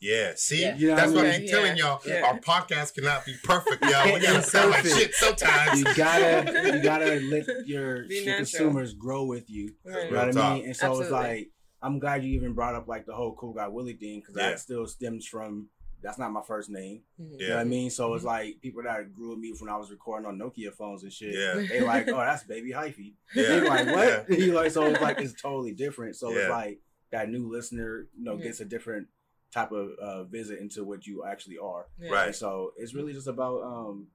Yeah, 0.00 0.32
see, 0.34 0.62
Yeah. 0.62 0.76
You 0.76 0.88
know 0.88 0.96
that's 0.96 1.08
what 1.12 1.16
what 1.24 1.26
I 1.26 1.34
I'm 1.34 1.40
mean? 1.42 1.50
telling 1.50 1.76
Yeah. 1.76 1.84
y'all. 1.84 2.00
Yeah. 2.06 2.22
Our 2.26 2.38
podcast 2.40 2.94
cannot 2.94 3.26
be 3.26 3.34
perfect, 3.44 3.84
y'all. 3.84 4.06
We 4.06 4.20
gotta 4.20 4.38
It's 4.38 4.50
sound 4.50 4.70
like 4.70 4.86
shit 4.86 5.14
sometimes. 5.14 5.78
You 5.80 5.94
gotta 5.94 6.72
you 6.76 6.82
gotta 6.82 7.20
let 7.20 7.46
your, 7.66 8.04
your 8.04 8.36
consumers 8.36 8.94
grow 8.94 9.24
with 9.24 9.50
you. 9.50 9.74
Right. 9.84 10.04
You 10.06 10.10
know 10.12 10.26
what 10.26 10.36
I 10.36 10.54
mean? 10.54 10.64
And 10.66 10.76
so 10.76 10.86
Absolutely. 10.86 11.02
it's 11.04 11.12
like 11.12 11.50
I'm 11.82 11.98
glad 11.98 12.24
you 12.24 12.34
even 12.34 12.54
brought 12.54 12.74
up 12.74 12.88
like 12.88 13.04
the 13.06 13.14
whole 13.14 13.34
cool 13.34 13.52
guy 13.52 13.68
Willie 13.68 13.92
thing 13.94 14.20
because 14.20 14.34
Yeah. 14.36 14.50
that 14.50 14.60
still 14.60 14.86
stems 14.86 15.26
from 15.26 15.68
that's 16.02 16.18
not 16.18 16.32
my 16.32 16.40
first 16.40 16.70
name. 16.70 17.02
Mhm. 17.20 17.38
You 17.38 17.48
know 17.48 17.56
what 17.56 17.60
I 17.60 17.64
mean? 17.64 17.90
So 17.90 18.14
it's 18.14 18.24
like 18.24 18.58
people 18.62 18.82
that 18.84 19.12
grew 19.12 19.30
with 19.30 19.38
me 19.38 19.52
when 19.58 19.68
I 19.68 19.76
was 19.76 19.90
recording 19.90 20.26
on 20.26 20.38
Nokia 20.38 20.72
phones 20.72 21.02
and 21.02 21.12
shit. 21.12 21.34
Yeah. 21.34 21.62
They 21.68 21.82
like, 21.82 22.08
oh, 22.08 22.16
that's 22.16 22.42
baby 22.44 22.70
hyphy. 22.72 23.16
Yeah. 23.34 23.42
They 23.48 23.68
like, 23.68 23.84
Yeah. 23.86 24.22
what? 24.26 24.30
You 24.30 24.54
like, 24.54 24.70
so 24.70 24.86
it's 24.86 25.02
like 25.02 25.20
it's 25.20 25.38
totally 25.38 25.72
different. 25.72 26.16
So 26.16 26.30
Yeah. 26.30 26.38
it's 26.38 26.48
like 26.48 26.78
that 27.12 27.28
new 27.28 27.50
listener, 27.50 28.06
you 28.16 28.24
know, 28.24 28.38
Mhm. 28.38 28.44
gets 28.44 28.60
a 28.60 28.64
different 28.64 29.08
type 29.52 29.72
of 29.72 29.90
uh, 30.00 30.24
visit 30.24 30.60
into 30.60 30.84
what 30.84 31.06
you 31.06 31.24
actually 31.24 31.58
are. 31.58 31.86
Yeah. 32.00 32.10
Right. 32.10 32.26
And 32.28 32.36
so 32.36 32.72
it's 32.76 32.94
really 32.94 33.12
just 33.12 33.26
about, 33.26 33.62
um, 33.62 34.06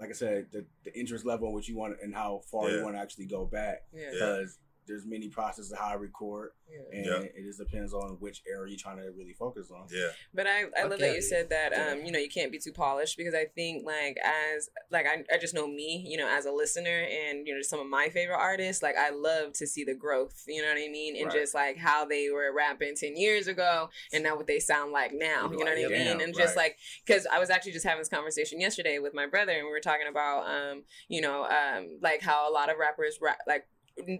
like 0.00 0.10
I 0.10 0.12
said, 0.12 0.46
the, 0.52 0.64
the 0.84 0.98
interest 0.98 1.24
level 1.24 1.48
in 1.48 1.54
which 1.54 1.68
you 1.68 1.76
want 1.76 1.96
and 2.02 2.14
how 2.14 2.40
far 2.50 2.68
Yeah. 2.68 2.76
you 2.78 2.84
want 2.84 2.96
to 2.96 3.00
actually 3.00 3.26
go 3.26 3.44
back. 3.44 3.84
Yeah. 3.94 4.02
Yeah. 4.02 4.10
Because 4.12 4.58
there's 4.86 5.04
many 5.04 5.28
processes 5.28 5.72
of 5.72 5.78
how 5.78 5.86
I 5.88 5.94
record, 5.94 6.52
Yeah. 6.68 6.78
and 6.98 7.06
Yeah. 7.06 7.18
it 7.34 7.42
just 7.44 7.58
depends 7.58 7.92
on 7.92 8.10
which 8.20 8.42
area 8.48 8.70
you're 8.70 8.78
trying 8.78 8.98
to 8.98 9.10
really 9.12 9.32
focus 9.32 9.70
on. 9.70 9.86
Yeah, 9.90 10.08
But 10.34 10.46
I, 10.46 10.64
I 10.76 10.82
love 10.84 10.92
Okay. 10.92 11.08
that 11.08 11.14
you 11.14 11.22
said 11.22 11.48
that 11.50 11.72
Yeah. 11.72 11.90
um, 11.92 12.04
you 12.04 12.12
know, 12.12 12.18
you 12.18 12.28
can't 12.28 12.52
be 12.52 12.58
too 12.58 12.72
polished 12.72 13.16
because 13.16 13.34
I 13.34 13.46
think 13.46 13.84
like 13.86 14.16
as 14.24 14.70
like 14.90 15.06
I, 15.06 15.24
I 15.32 15.38
just 15.38 15.54
know 15.54 15.66
me, 15.66 16.04
you 16.06 16.16
know, 16.16 16.28
as 16.28 16.44
a 16.46 16.52
listener 16.52 17.06
and 17.10 17.46
you 17.46 17.54
know, 17.54 17.62
some 17.62 17.80
of 17.80 17.86
my 17.86 18.08
favorite 18.08 18.36
artists, 18.38 18.82
like 18.82 18.96
I 18.96 19.10
love 19.10 19.52
to 19.54 19.66
see 19.66 19.84
the 19.84 19.94
growth, 19.94 20.44
you 20.46 20.62
know 20.62 20.68
what 20.68 20.78
I 20.78 20.88
mean? 20.88 21.16
And 21.16 21.26
Right. 21.26 21.34
just 21.34 21.54
like 21.54 21.76
how 21.76 22.04
they 22.04 22.30
were 22.30 22.52
rapping 22.52 22.94
ten 22.96 23.16
years 23.16 23.46
ago 23.48 23.90
and 24.12 24.22
now 24.22 24.36
what 24.36 24.46
they 24.46 24.60
sound 24.60 24.92
like 24.92 25.12
now. 25.12 25.50
You 25.52 25.64
know 25.64 25.72
what 25.72 25.78
I 25.78 25.88
mean? 25.88 26.18
damn, 26.18 26.20
and 26.20 26.34
just 26.34 26.56
right. 26.56 26.64
like 26.64 26.78
because 27.04 27.26
I 27.26 27.38
was 27.38 27.50
actually 27.50 27.72
just 27.72 27.84
having 27.84 28.00
this 28.00 28.08
conversation 28.08 28.60
yesterday 28.60 28.98
with 28.98 29.14
my 29.14 29.26
brother 29.26 29.52
and 29.52 29.64
we 29.64 29.70
were 29.70 29.80
talking 29.80 30.06
about 30.08 30.46
um, 30.48 30.82
you 31.08 31.20
know, 31.20 31.44
um 31.44 31.98
like 32.02 32.20
how 32.22 32.50
a 32.50 32.52
lot 32.52 32.70
of 32.70 32.78
rappers 32.78 33.18
rap 33.20 33.38
like 33.46 33.66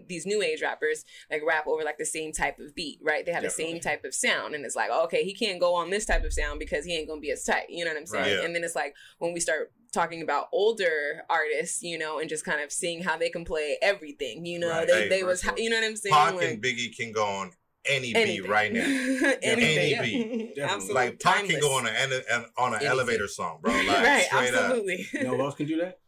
these 0.07 0.25
new 0.25 0.41
age 0.41 0.61
rappers 0.61 1.05
like 1.31 1.41
rap 1.47 1.67
over 1.67 1.83
like 1.83 1.97
the 1.97 2.05
same 2.05 2.31
type 2.31 2.59
of 2.59 2.73
beat, 2.75 2.99
right? 3.01 3.25
They 3.25 3.31
have 3.31 3.43
the 3.43 3.49
Definitely. 3.49 3.73
same 3.73 3.81
type 3.81 4.03
of 4.05 4.13
sound, 4.13 4.55
and 4.55 4.65
it's 4.65 4.75
like, 4.75 4.89
oh, 4.91 5.03
okay, 5.05 5.23
he 5.23 5.33
can't 5.33 5.59
go 5.59 5.75
on 5.75 5.89
this 5.89 6.05
type 6.05 6.23
of 6.23 6.33
sound 6.33 6.59
because 6.59 6.85
he 6.85 6.95
ain't 6.95 7.07
gonna 7.07 7.21
be 7.21 7.31
as 7.31 7.43
tight. 7.43 7.65
You 7.69 7.85
know 7.85 7.91
what 7.91 7.99
I'm 7.99 8.05
saying? 8.05 8.23
Right. 8.23 8.31
Yeah. 8.33 8.45
And 8.45 8.55
then 8.55 8.63
it's 8.63 8.75
like 8.75 8.95
when 9.19 9.33
we 9.33 9.39
start 9.39 9.71
talking 9.93 10.21
about 10.21 10.47
older 10.51 11.21
artists, 11.29 11.81
you 11.81 11.97
know, 11.97 12.19
and 12.19 12.29
just 12.29 12.43
kind 12.45 12.61
of 12.61 12.71
seeing 12.71 13.03
how 13.03 13.17
they 13.17 13.29
can 13.29 13.45
play 13.45 13.77
everything. 13.81 14.45
You 14.45 14.59
know, 14.59 14.69
Right. 14.69 14.87
they 14.87 15.01
Hey, 15.03 15.09
they 15.09 15.23
was, 15.23 15.41
versatile. 15.41 15.63
you 15.63 15.69
know 15.69 15.77
what 15.79 15.85
I'm 15.85 15.95
saying? 15.95 16.13
Pac 16.13 16.33
Like, 16.35 16.49
and 16.49 16.61
Biggie 16.61 16.95
can 16.95 17.11
go 17.13 17.23
on 17.25 17.51
any 17.85 18.13
anything. 18.13 18.41
beat 18.43 18.49
right 18.49 18.73
now. 18.73 18.81
anything. 19.41 19.93
Any 19.95 20.01
beat. 20.01 20.57
Absolutely. 20.61 20.93
Like 20.93 21.19
Pac 21.21 21.45
can 21.45 21.59
go 21.61 21.77
on 21.77 21.87
an 21.87 21.95
an- 22.11 22.45
on 22.57 22.69
an 22.69 22.73
Anything. 22.75 22.87
elevator 22.89 23.27
song, 23.29 23.59
bro. 23.61 23.71
Like 23.73 23.87
right, 23.87 24.23
straight 24.25 24.53
up. 24.53 24.61
absolutely. 24.65 25.07
You 25.13 25.23
know 25.23 25.37
who 25.37 25.41
else 25.43 25.55
can 25.55 25.67
do 25.67 25.77
that? 25.77 25.99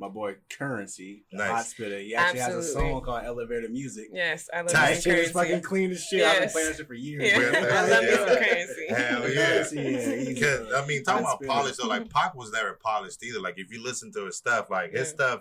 My 0.00 0.08
boy 0.08 0.36
Currency, 0.48 1.24
the 1.30 1.36
Nice. 1.38 1.48
hot 1.50 1.66
spitter. 1.66 1.98
He 1.98 2.14
actually 2.14 2.40
has 2.40 2.54
a 2.54 2.62
song 2.72 3.02
called 3.02 3.22
Elevator 3.22 3.68
Music. 3.68 4.08
yes, 4.12 4.48
I 4.52 4.62
love 4.62 4.68
Tight. 4.68 4.72
That 4.72 4.94
that 4.94 5.02
shit 5.02 5.18
is 5.18 5.32
currency. 5.32 5.50
fucking 5.50 5.62
clean 5.62 5.90
as 5.90 6.02
shit. 6.02 6.24
I've 6.24 6.40
been 6.40 6.48
playing 6.48 6.68
that 6.68 6.76
shit 6.78 6.86
for 6.86 6.94
years. 6.94 7.22
Yeah, 7.22 7.38
Yeah. 7.38 7.68
I 7.70 7.88
love 7.88 8.02
me 8.02 8.08
Yeah. 8.08 8.16
some 8.16 8.26
currency. 8.38 8.86
Hell 8.88 9.30
yeah. 9.30 9.66
Yeah, 10.40 10.76
uh, 10.76 10.82
I 10.82 10.86
mean, 10.86 11.04
talking 11.04 11.24
hot 11.24 11.34
about 11.34 11.36
spirit. 11.36 11.50
polish 11.50 11.76
though, 11.76 11.88
like 11.88 12.08
Pac 12.14 12.34
was 12.34 12.50
never 12.50 12.78
polished 12.82 13.22
either. 13.22 13.40
Like 13.40 13.54
if 13.58 13.70
you 13.70 13.82
listen 13.82 14.10
to 14.12 14.24
his 14.26 14.36
stuff, 14.36 14.70
like 14.70 14.92
his 14.92 15.08
Yeah. 15.08 15.14
stuff, 15.14 15.40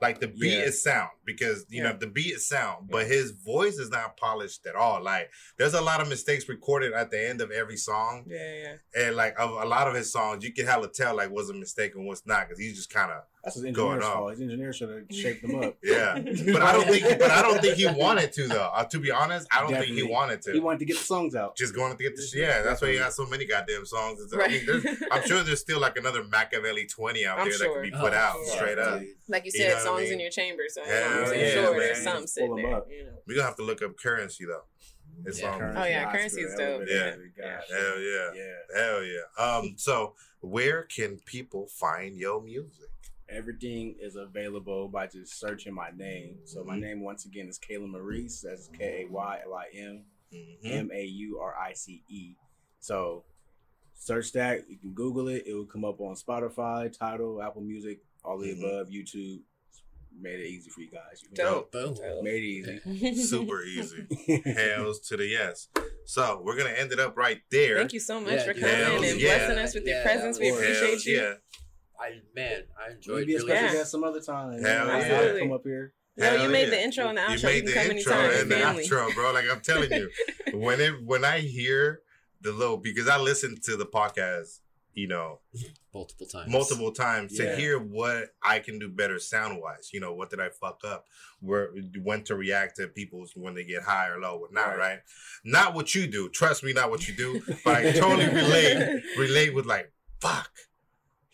like 0.00 0.20
the 0.20 0.28
beat 0.28 0.52
Yeah. 0.52 0.64
is 0.64 0.82
sound 0.82 1.10
because 1.24 1.64
you 1.68 1.82
Yeah. 1.82 1.92
know 1.92 1.98
the 1.98 2.06
beat 2.06 2.34
is 2.34 2.46
sound, 2.46 2.88
but 2.90 3.06
his 3.06 3.30
voice 3.32 3.78
is 3.78 3.88
not 3.90 4.16
polished 4.18 4.66
at 4.66 4.74
all. 4.76 5.02
Like 5.02 5.30
there's 5.58 5.74
a 5.74 5.80
lot 5.80 6.00
of 6.00 6.08
mistakes 6.08 6.48
recorded 6.48 6.92
at 6.92 7.10
the 7.10 7.28
end 7.28 7.40
of 7.40 7.50
every 7.50 7.76
song, 7.78 8.24
Yeah, 8.28 8.52
yeah. 8.94 9.04
and 9.06 9.16
like 9.16 9.38
of 9.38 9.50
a 9.50 9.64
lot 9.66 9.88
of 9.88 9.94
his 9.94 10.12
songs, 10.12 10.44
you 10.44 10.52
can 10.52 10.66
hella 10.66 10.88
tell 10.92 11.16
like 11.16 11.30
what's 11.30 11.48
a 11.50 11.54
mistake 11.54 11.94
and 11.94 12.06
what's 12.06 12.24
not 12.26 12.46
because 12.46 12.60
he's 12.60 12.76
just 12.76 12.90
kind 12.90 13.10
of 13.10 13.22
That's 13.46 13.56
his 13.56 13.64
engineer's 13.64 14.04
on. 14.04 14.12
fault. 14.12 14.30
His 14.32 14.40
engineer 14.40 14.72
should 14.72 14.88
have 14.90 15.16
shaped 15.16 15.44
him 15.44 15.62
up. 15.62 15.76
yeah. 15.82 16.18
But 16.18 16.62
I 16.62 16.72
don't 16.72 16.88
think, 16.88 17.18
but 17.18 17.30
I 17.30 17.42
don't 17.42 17.60
think 17.62 17.76
he 17.76 17.86
wanted 17.86 18.32
to 18.32 18.48
though. 18.48 18.70
Uh, 18.74 18.84
to 18.84 18.98
be 18.98 19.10
honest, 19.10 19.46
I 19.52 19.60
don't 19.60 19.70
think 19.72 19.86
he 19.96 20.02
wanted 20.02 20.42
to. 20.42 20.52
He 20.52 20.58
wanted 20.60 20.80
to 20.80 20.84
get 20.84 20.98
the 20.98 21.04
songs 21.04 21.34
out. 21.36 21.56
just 21.56 21.74
going 21.74 21.96
to 21.96 22.02
get 22.02 22.16
the 22.16 22.22
shit. 22.22 22.40
Yeah, 22.40 22.62
that's 22.62 22.82
why 22.82 22.90
he 22.92 22.98
got 22.98 23.12
so 23.14 23.24
many 23.26 23.46
goddamn 23.46 23.86
songs. 23.86 24.20
It's- 24.20 24.32
I 24.34 24.36
Right. 24.36 24.50
mean, 24.50 24.66
there's, 24.66 25.02
I'm 25.12 25.26
sure 25.26 25.42
there's 25.44 25.60
still 25.60 25.80
like 25.80 25.96
another 25.96 26.24
Machiavelli 26.24 26.86
20 26.86 27.24
out 27.24 27.38
I'm 27.38 27.44
there 27.48 27.58
that 27.58 27.64
sure. 27.64 27.74
could 27.82 27.82
be 27.92 27.96
put 27.96 28.12
Oh, 28.12 28.16
out 28.16 28.36
yeah. 28.46 28.54
straight 28.56 28.78
up. 28.78 29.00
like 29.28 29.44
you 29.44 29.52
You 29.54 29.60
said, 29.60 29.68
know 29.68 29.74
what 29.74 29.80
I 29.80 29.84
songs 29.84 30.00
mean? 30.02 30.12
in 30.14 30.20
your 30.20 30.30
chamber. 30.30 30.62
So 30.68 30.82
you 30.82 30.90
Hell 30.90 31.10
know, 31.10 31.22
I'm 31.32 31.38
yeah, 31.40 31.50
sure 31.50 31.70
man. 31.70 31.78
there's 31.78 31.90
Just 31.90 32.02
something 32.02 32.20
pull 32.22 32.26
sitting 32.26 32.50
'em 32.50 32.56
there. 32.56 32.98
You 32.98 33.04
know. 33.06 33.12
We're 33.26 33.34
gonna 33.36 33.46
have 33.46 33.56
to 33.56 33.62
look 33.62 33.82
up 33.82 33.96
currency 33.96 34.44
though. 34.44 34.64
His 35.24 35.40
Yeah. 35.40 35.52
song. 35.52 35.62
Oh, 35.76 35.84
yeah, 35.84 36.04
hot 36.04 36.12
Currency 36.14 36.40
is 36.42 36.52
dope. 36.54 36.60
Elevator 36.82 36.92
Yeah. 36.92 37.16
Music, 37.16 37.36
gosh. 37.38 37.62
Hell 37.70 38.00
yeah. 38.00 38.30
Yeah. 38.34 38.82
Hell 38.82 39.02
yeah. 39.04 39.42
Um, 39.42 39.74
so 39.78 40.14
where 40.40 40.82
can 40.82 41.18
people 41.24 41.66
find 41.68 42.16
your 42.18 42.42
music? 42.42 42.90
Everything 43.28 43.96
is 44.00 44.16
available 44.16 44.88
by 44.88 45.06
just 45.08 45.38
searching 45.40 45.74
my 45.74 45.90
name. 45.96 46.38
So 46.44 46.62
my 46.64 46.76
Mhm. 46.76 46.80
name 46.80 47.00
once 47.00 47.24
again 47.26 47.48
is 47.48 47.58
Kayli 47.58 47.88
Maurice. 47.88 48.40
That's 48.42 48.68
K 48.68 49.02
A 49.02 49.10
Y 49.10 49.40
L 49.44 49.54
I 49.54 49.66
M 49.74 50.04
Mhm. 50.32 50.58
M 50.64 50.90
A 50.92 51.04
U 51.04 51.38
R 51.40 51.54
I 51.56 51.72
C 51.72 52.04
E. 52.08 52.34
So 52.78 53.24
search 53.94 54.32
that. 54.32 54.70
You 54.70 54.78
can 54.78 54.92
Google 54.94 55.28
it. 55.28 55.44
It 55.46 55.54
will 55.54 55.66
come 55.66 55.84
up 55.84 56.00
on 56.00 56.14
Spotify, 56.14 56.92
Tidal, 56.96 57.42
Apple 57.42 57.62
Music, 57.62 58.00
all 58.24 58.38
the 58.38 58.54
Mhm. 58.54 58.58
above, 58.58 58.88
YouTube. 58.88 59.42
Made 60.18 60.40
it 60.40 60.46
easy 60.46 60.70
for 60.70 60.80
you 60.80 60.90
guys. 60.90 61.20
You 61.22 61.28
Dope. 61.34 61.72
Boom. 61.72 61.92
Dope. 61.94 62.22
Made 62.24 62.42
it 62.42 62.46
easy. 62.46 63.14
Super 63.26 63.62
easy. 63.64 64.06
Hails 64.44 65.00
to 65.08 65.16
the 65.16 65.26
yes. 65.26 65.68
So 66.06 66.40
we're 66.42 66.56
gonna 66.56 66.70
end 66.70 66.92
it 66.92 67.00
up 67.00 67.16
right 67.18 67.42
there. 67.50 67.76
Thank 67.78 67.92
you 67.92 68.00
so 68.00 68.20
much 68.20 68.32
Yeah, 68.32 68.44
for 68.44 68.54
coming 68.54 68.68
Hell 68.76 69.02
and 69.04 69.20
yeah. 69.20 69.36
blessing 69.36 69.58
us 69.58 69.74
with 69.74 69.84
your 69.86 70.00
presence. 70.02 70.38
We 70.38 70.50
appreciate 70.50 70.88
Hells 70.88 71.04
you. 71.06 71.16
Yeah. 71.16 71.34
I 72.00 72.20
man, 72.34 72.62
I 72.78 72.92
enjoyed 72.92 73.20
Maybe 73.20 73.34
a 73.34 73.38
really. 73.38 73.48
special 73.50 73.66
Yeah. 73.66 73.72
guest 73.72 73.90
some 73.90 74.04
other 74.04 74.20
time. 74.20 74.62
Hell 74.62 74.90
I'll 74.90 75.00
yeah. 75.00 75.38
Come 75.40 75.52
up 75.52 75.62
here. 75.64 75.92
No, 76.18 76.32
you 76.32 76.38
Hell 76.40 76.50
made 76.50 76.64
yeah. 76.64 76.70
the 76.70 76.82
intro 76.82 77.08
and 77.08 77.18
the 77.18 77.22
outro. 77.22 77.38
You 77.38 77.42
made 77.46 77.56
can 77.56 77.66
the 77.66 77.72
come 77.72 77.90
intro 77.98 78.14
and 78.14 78.50
the 78.50 78.54
outro, 78.56 79.14
bro. 79.14 79.32
Like 79.32 79.44
I'm 79.52 79.60
telling 79.60 79.92
you, 79.92 80.10
when 80.54 80.80
it 80.80 81.04
when 81.04 81.24
I 81.24 81.40
hear 81.40 82.00
the 82.40 82.52
little 82.52 82.76
because 82.78 83.08
I 83.08 83.18
listen 83.18 83.56
to 83.64 83.76
the 83.76 83.86
podcast, 83.86 84.60
you 84.94 85.08
know, 85.08 85.40
multiple 85.92 86.26
times. 86.26 86.50
multiple 86.50 86.92
times 86.92 87.38
Yeah. 87.38 87.50
to 87.50 87.56
hear 87.56 87.78
what 87.78 88.34
I 88.42 88.60
can 88.60 88.78
do 88.78 88.88
better 88.88 89.18
sound 89.18 89.60
wise. 89.60 89.90
You 89.92 90.00
know, 90.00 90.14
what 90.14 90.30
did 90.30 90.40
I 90.40 90.48
fuck 90.48 90.80
up? 90.84 91.04
Where 91.40 91.70
when 92.02 92.22
to 92.24 92.34
react 92.34 92.76
to 92.76 92.88
people 92.88 93.26
when 93.34 93.54
they 93.54 93.64
get 93.64 93.82
high 93.82 94.08
or 94.08 94.18
low 94.18 94.38
or 94.38 94.48
not, 94.50 94.68
Right. 94.68 94.78
right? 94.78 94.98
Not 95.44 95.74
what 95.74 95.94
you 95.94 96.06
do. 96.06 96.30
Trust 96.30 96.64
me, 96.64 96.72
not 96.72 96.88
what 96.90 97.06
you 97.08 97.14
do. 97.14 97.42
But 97.62 97.74
I 97.76 97.92
totally 97.92 98.26
relate 98.42 99.02
relate 99.18 99.54
with 99.54 99.66
like 99.66 99.92
fuck. 100.20 100.50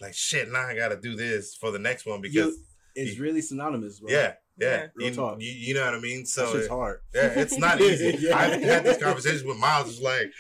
Like 0.03 0.15
shit, 0.15 0.51
now 0.51 0.67
I 0.67 0.75
gotta 0.77 0.97
do 1.01 1.15
this 1.17 1.55
for 1.55 1.71
the 1.71 1.79
next 1.79 2.05
one 2.05 2.21
because 2.21 2.55
You- 2.57 2.65
it's 2.95 3.19
really 3.19 3.41
synonymous, 3.41 4.01
bro. 4.01 4.11
yeah, 4.11 4.35
yeah. 4.59 4.67
Yeah. 4.83 4.87
Real 4.95 5.09
You, 5.09 5.15
talk. 5.15 5.41
you, 5.41 5.51
you 5.51 5.75
know 5.75 5.85
what 5.87 5.95
I 5.95 6.01
mean? 6.01 6.27
So 6.27 6.55
it's 6.57 6.69
hard. 6.69 7.01
yeah, 7.15 7.33
it's 7.41 7.57
not 7.57 7.81
easy. 7.89 8.17
Yeah. 8.21 8.37
I've 8.37 8.61
had 8.63 8.85
this 8.85 9.03
conversation 9.03 9.49
with 9.49 9.57
Miles. 9.59 9.89
It's 9.95 10.01
like 10.03 10.31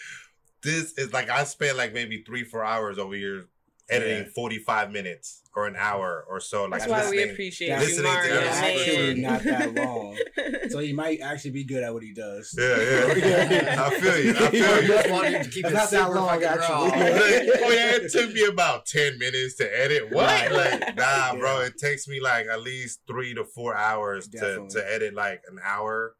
this 0.62 0.92
is 0.98 1.12
like 1.12 1.30
I 1.30 1.44
spent 1.44 1.76
like 1.78 1.94
maybe 1.94 2.22
three, 2.24 2.44
four 2.44 2.62
hours 2.64 2.98
over 2.98 3.14
here 3.14 3.46
editing 3.92 4.24
Yeah. 4.24 4.32
forty 4.34 4.58
five 4.58 4.90
minutes 4.90 5.42
or 5.54 5.66
an 5.66 5.74
hour 5.76 6.24
or 6.28 6.40
so. 6.40 6.64
Like 6.64 6.80
That's 6.80 6.90
why 6.90 7.00
we 7.10 7.16
listening- 7.18 7.32
appreciate 7.34 7.68
That's- 7.68 7.90
you, 7.90 8.02
listening 8.02 8.12
to 8.12 8.18
Mario. 8.18 8.34
that 8.40 8.46
It's 8.46 8.88
actually 8.88 9.20
not 9.20 9.42
that 9.44 9.74
long. 9.74 10.18
So 10.72 10.78
he 10.78 10.94
might 10.94 11.20
actually 11.20 11.50
be 11.50 11.64
good 11.64 11.84
at 11.84 11.92
what 11.92 12.02
he 12.02 12.14
does. 12.14 12.54
Yeah, 12.58 13.14
yeah. 13.14 13.84
I 13.86 13.90
feel 14.00 14.18
you. 14.24 14.30
I 14.30 14.48
feel 14.50 14.80
you. 14.82 14.86
Just 14.88 15.10
wanted 15.10 15.42
to 15.44 15.50
keep 15.50 15.66
It's 15.66 15.72
it 15.72 15.76
not 15.76 15.90
that 15.90 16.06
super 16.06 16.14
long, 16.14 16.28
fucking 16.28 16.44
actually. 16.46 16.74
raw. 16.74 17.66
Oh 17.66 17.70
yeah, 17.72 17.96
it 17.96 18.10
took 18.10 18.32
me 18.32 18.46
about 18.46 18.86
ten 18.86 19.18
minutes 19.18 19.56
to 19.56 19.78
edit. 19.78 20.10
What? 20.10 20.24
Right. 20.24 20.50
Like, 20.80 20.96
nah, 20.96 21.34
bro. 21.34 21.60
It 21.60 21.76
takes 21.76 22.08
me 22.08 22.20
like 22.20 22.46
at 22.46 22.62
least 22.62 23.00
three 23.06 23.34
to 23.34 23.44
four 23.44 23.76
hours 23.76 24.28
to, 24.28 24.38
Definitely. 24.38 24.68
to 24.80 24.94
edit 24.94 25.12
like 25.14 25.42
an 25.50 25.58
hour. 25.62 26.16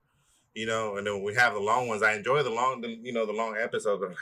You 0.54 0.66
know, 0.66 0.96
and 0.98 1.06
then 1.06 1.14
when 1.14 1.24
we 1.24 1.34
have 1.34 1.54
the 1.54 1.60
long 1.60 1.88
ones. 1.88 2.02
I 2.02 2.12
enjoy 2.12 2.42
the 2.42 2.50
long, 2.50 2.82
the, 2.82 2.88
you 2.88 3.14
know, 3.14 3.24
the 3.24 3.32
long 3.32 3.56
episodes. 3.58 4.02
I'm 4.02 4.10
like, 4.10 4.18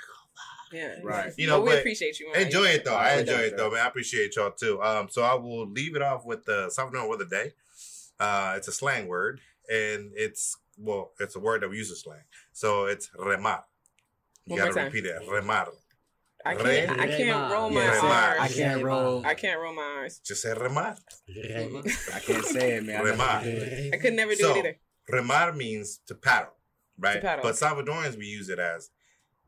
Yeah. 0.73 0.97
Right. 1.03 1.33
You 1.39 1.47
know, 1.47 1.59
But 1.59 1.63
we 1.65 1.71
but 1.71 1.79
appreciate 1.81 2.21
you. 2.21 2.29
Mario. 2.29 2.45
enjoy 2.47 2.65
it 2.67 2.85
though. 2.85 2.95
I 2.95 3.09
I 3.09 3.13
enjoy 3.21 3.33
enjoy 3.33 3.45
it 3.47 3.57
though, 3.57 3.71
man. 3.71 3.85
I 3.85 3.89
appreciate 3.89 4.37
y'all 4.37 4.51
too. 4.53 4.81
Um, 4.83 5.09
so 5.09 5.23
I 5.23 5.35
will 5.35 5.69
leave 5.69 5.97
it 5.97 6.03
off 6.03 6.25
with 6.25 6.45
the 6.45 6.71
something 6.71 7.09
with 7.09 7.21
a 7.21 7.27
day. 7.27 7.53
Uh, 8.19 8.55
it's 8.57 8.69
a 8.69 8.73
slang 8.73 9.09
word, 9.09 9.41
and 9.71 10.13
it's 10.15 10.57
well, 10.79 11.13
it's 11.19 11.37
a 11.37 11.41
word 11.41 11.63
that 11.63 11.71
we 11.71 11.77
use 11.79 11.91
as 11.91 12.01
slang. 12.01 12.23
So 12.53 12.87
it's 12.87 13.09
remar. 13.19 13.63
You 14.47 14.57
One 14.57 14.69
gotta 14.69 14.85
repeat 14.85 15.07
it. 15.07 15.23
Remar. 15.29 15.69
I 16.45 16.55
can't. 16.55 16.99
I 17.01 17.07
can't 17.07 17.53
roll 17.53 17.69
my 17.71 17.83
Yeah, 17.85 18.01
R's. 18.01 18.41
I 18.41 18.49
can't 18.49 18.83
roll. 18.83 19.27
I 19.27 19.35
can't 19.35 19.61
roll 19.61 19.75
my 19.75 19.83
R's. 20.03 20.19
Just 20.21 20.43
say 20.43 20.51
remar. 20.55 20.97
I 22.15 22.19
can't 22.21 22.45
say 22.45 22.77
it, 22.77 22.85
man. 22.85 23.01
I 23.07 23.11
Remar. 23.11 23.95
I 23.95 23.97
could 23.99 24.15
never 24.15 24.35
do 24.35 24.43
So, 24.43 24.55
it 24.55 24.59
either. 24.59 24.77
Remar 25.13 25.55
means 25.55 26.01
to 26.07 26.15
paddle, 26.15 26.53
right? 26.99 27.15
To 27.17 27.21
paddle. 27.21 27.43
But 27.43 27.57
Salvadorans, 27.57 28.17
we 28.17 28.25
use 28.27 28.49
it 28.49 28.59
as, 28.59 28.89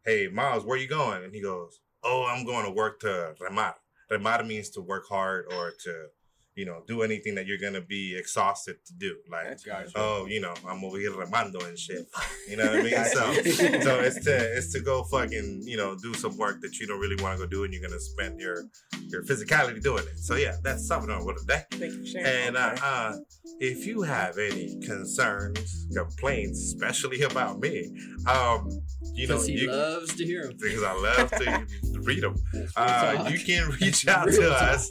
hey, 0.04 0.28
Miles, 0.32 0.64
where 0.64 0.76
you 0.76 0.88
going? 0.88 1.22
And 1.24 1.34
he 1.34 1.40
goes, 1.40 1.80
oh, 2.02 2.26
I'm 2.28 2.44
going 2.44 2.64
to 2.64 2.72
work 2.72 3.00
to 3.00 3.34
remar. 3.40 3.74
Remar 4.10 4.46
means 4.46 4.70
to 4.70 4.80
work 4.80 5.06
hard 5.08 5.46
or 5.52 5.72
to, 5.84 6.06
you 6.54 6.66
know, 6.66 6.82
do 6.86 7.02
anything 7.02 7.34
that 7.36 7.46
you're 7.46 7.58
going 7.58 7.72
to 7.72 7.80
be 7.80 8.14
exhausted 8.16 8.76
to 8.86 8.92
do. 8.94 9.16
Like, 9.30 9.58
oh, 9.94 10.26
you 10.26 10.40
know, 10.40 10.52
I'm 10.68 10.84
over 10.84 10.98
here 10.98 11.10
remando 11.12 11.66
and 11.66 11.78
shit. 11.78 12.06
You 12.48 12.56
know 12.58 12.66
what 12.66 12.80
I 12.80 12.82
mean? 12.82 13.04
So, 13.06 13.32
so 13.32 14.00
it's 14.00 14.24
to 14.24 14.56
it's 14.56 14.72
to 14.74 14.80
go 14.80 15.02
fucking 15.04 15.62
you 15.64 15.76
know 15.76 15.96
do 15.96 16.12
some 16.14 16.36
work 16.36 16.60
that 16.60 16.78
you 16.78 16.86
don't 16.86 17.00
really 17.00 17.20
want 17.22 17.38
to 17.38 17.44
go 17.44 17.48
do, 17.50 17.64
and 17.64 17.72
you're 17.72 17.82
gonna 17.82 18.00
spend 18.00 18.38
your 18.40 18.64
your 19.08 19.22
physicality 19.24 19.82
doing 19.82 20.04
it. 20.04 20.18
So 20.18 20.34
yeah, 20.36 20.56
that's 20.62 20.86
Salvador 20.86 21.24
with 21.24 21.42
a 21.42 21.46
day. 21.46 21.62
Thank 21.70 21.92
you 21.94 22.00
for 22.00 22.06
sharing. 22.06 22.26
And 22.48 22.56
uh, 22.56 22.70
Okay. 22.72 22.80
uh, 22.84 23.12
if 23.60 23.86
you 23.86 24.02
have 24.02 24.38
any 24.38 24.78
concerns, 24.80 25.86
complaints, 25.94 26.58
especially 26.60 27.22
about 27.22 27.60
me, 27.60 27.94
um, 28.26 28.68
you 29.14 29.26
know, 29.26 29.34
Because 29.36 29.46
he 29.46 29.52
you, 29.60 29.70
loves 29.70 30.14
to 30.16 30.24
hear 30.24 30.48
them 30.48 30.56
because 30.60 30.82
I 30.82 30.92
love 30.94 31.30
to 31.30 31.66
read 32.00 32.22
them. 32.22 32.34
Uh, 32.76 33.28
you 33.30 33.38
can 33.38 33.70
reach 33.80 34.06
out 34.08 34.26
Real 34.26 34.40
to 34.42 34.48
talk. 34.48 34.62
us 34.62 34.90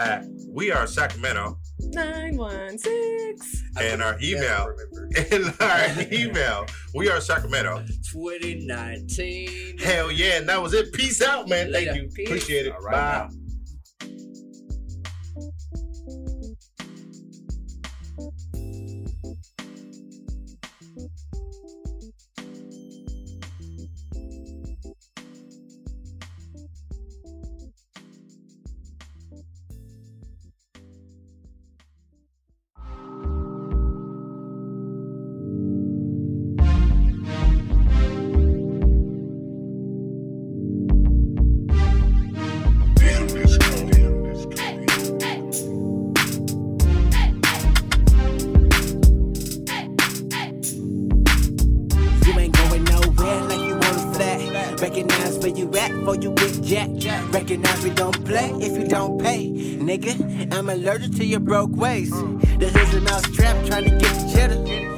at 0.00 0.24
We 0.48 0.70
Are 0.72 0.86
Sacramento 0.86 1.58
Nine 1.82 2.36
one 2.36 2.78
six. 2.78 3.62
and 3.80 4.02
our 4.02 4.16
email. 4.22 4.68
And 5.32 5.52
our 5.60 5.88
email, 6.12 6.66
we 6.94 7.08
are 7.10 7.20
Sacramento. 7.20 7.84
2019. 8.12 9.78
Hell 9.78 10.12
yeah, 10.12 10.36
and 10.38 10.48
that 10.48 10.62
was 10.62 10.72
it. 10.72 10.92
Peace 10.92 11.20
out, 11.20 11.48
man. 11.48 11.72
Thank 11.72 11.96
you. 11.96 12.08
Peace. 12.14 12.28
Appreciate 12.28 12.66
it. 12.66 12.72
All 12.74 12.80
right, 12.80 12.92
Bye. 12.92 13.28
now. 13.28 13.39
To 61.20 61.26
your 61.26 61.40
broke 61.40 61.76
ways. 61.76 62.10
This 62.58 62.74
is 62.74 62.94
a 62.94 63.00
mouse 63.02 63.28
trap 63.32 63.54
trying 63.66 63.84
to 63.84 63.90
get 63.90 64.14
the 64.14 64.32
cheddar. 64.32 64.54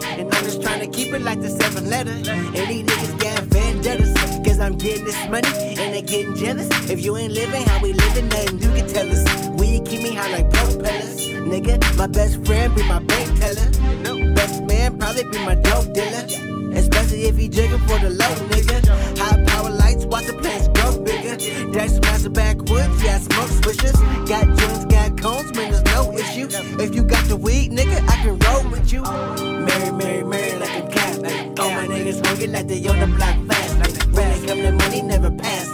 And 0.07 0.33
I'm 0.33 0.45
just 0.45 0.63
trying 0.63 0.79
to 0.79 0.87
keep 0.87 1.13
it 1.13 1.23
like 1.23 1.41
the 1.41 1.51
seven 1.51 1.91
letter. 1.91 2.15
These 2.15 2.85
niggas 2.85 3.19
got 3.19 3.43
vendettas. 3.45 4.15
Cause 4.47 4.61
I'm 4.61 4.79
getting 4.79 5.05
this 5.05 5.29
money 5.29 5.49
and 5.49 5.95
they 5.95 6.03
getting 6.03 6.37
jealous. 6.37 6.69
If 6.89 7.05
you 7.05 7.17
ain't 7.17 7.33
living 7.33 7.63
how 7.63 7.83
we 7.83 7.93
living, 7.93 8.29
nothing 8.29 8.59
you 8.61 8.71
can 8.71 8.87
tell 8.87 9.11
us. 9.11 9.49
We 9.59 9.81
keep 9.81 10.03
me 10.03 10.15
high 10.15 10.31
like 10.31 10.51
propellers. 10.53 11.27
Nigga, 11.27 11.97
my 11.97 12.07
best 12.07 12.45
friend 12.47 12.73
be 12.77 12.85
my 12.85 13.01
bank 13.01 13.41
teller. 13.41 14.35
Best 14.35 14.63
man 14.63 14.99
probably 14.99 15.25
be 15.25 15.39
my 15.39 15.57
dope 15.57 15.93
dealer. 15.93 16.25
Especially 16.79 17.25
if 17.25 17.37
he 17.37 17.49
jigging 17.49 17.81
for 17.81 17.99
the 17.99 18.11
low, 18.11 18.35
nigga. 18.49 19.19
High 19.19 19.45
power 19.45 19.71
lights, 19.71 20.07
watch 20.07 20.27
the 20.27 20.35
plants 20.35 20.69
grow 20.69 20.99
bigger. 21.01 21.37
Dash 21.73 21.99
master 22.01 22.31
backwoods, 22.31 23.03
yeah, 23.03 23.19
smoke 23.19 23.51
swishers. 23.51 23.99
Got 24.29 24.47
joints, 24.59 24.85
got 24.87 25.21
cones, 25.21 25.55
man, 25.55 25.71
there's 25.73 25.85
no 25.85 26.12
issue. 26.33 26.49
If 26.81 26.95
you 26.95 27.03
got 27.05 27.25
the 27.29 27.37
weed, 27.37 27.73
nigga, 27.73 28.01
I 28.09 28.17
can 28.23 28.39
roll 28.39 28.71
with 28.71 28.93
you. 28.93 29.03
Mary, 29.03 29.93
Mary, 29.93 30.25
Mary, 30.25 30.59
like 30.59 30.71
I'm 30.71 30.91
cap. 30.91 31.15
All 31.61 31.71
my 31.71 31.87
niggas 31.87 32.25
hungry 32.27 32.47
like 32.47 32.67
they 32.67 32.87
on 32.89 32.99
the 33.01 33.07
block 33.07 33.37
fast. 33.49 34.07
When 34.13 34.29
they 34.31 34.47
come 34.47 34.59
to 34.59 34.73
money, 34.73 35.03
never 35.03 35.31
pass. 35.31 35.69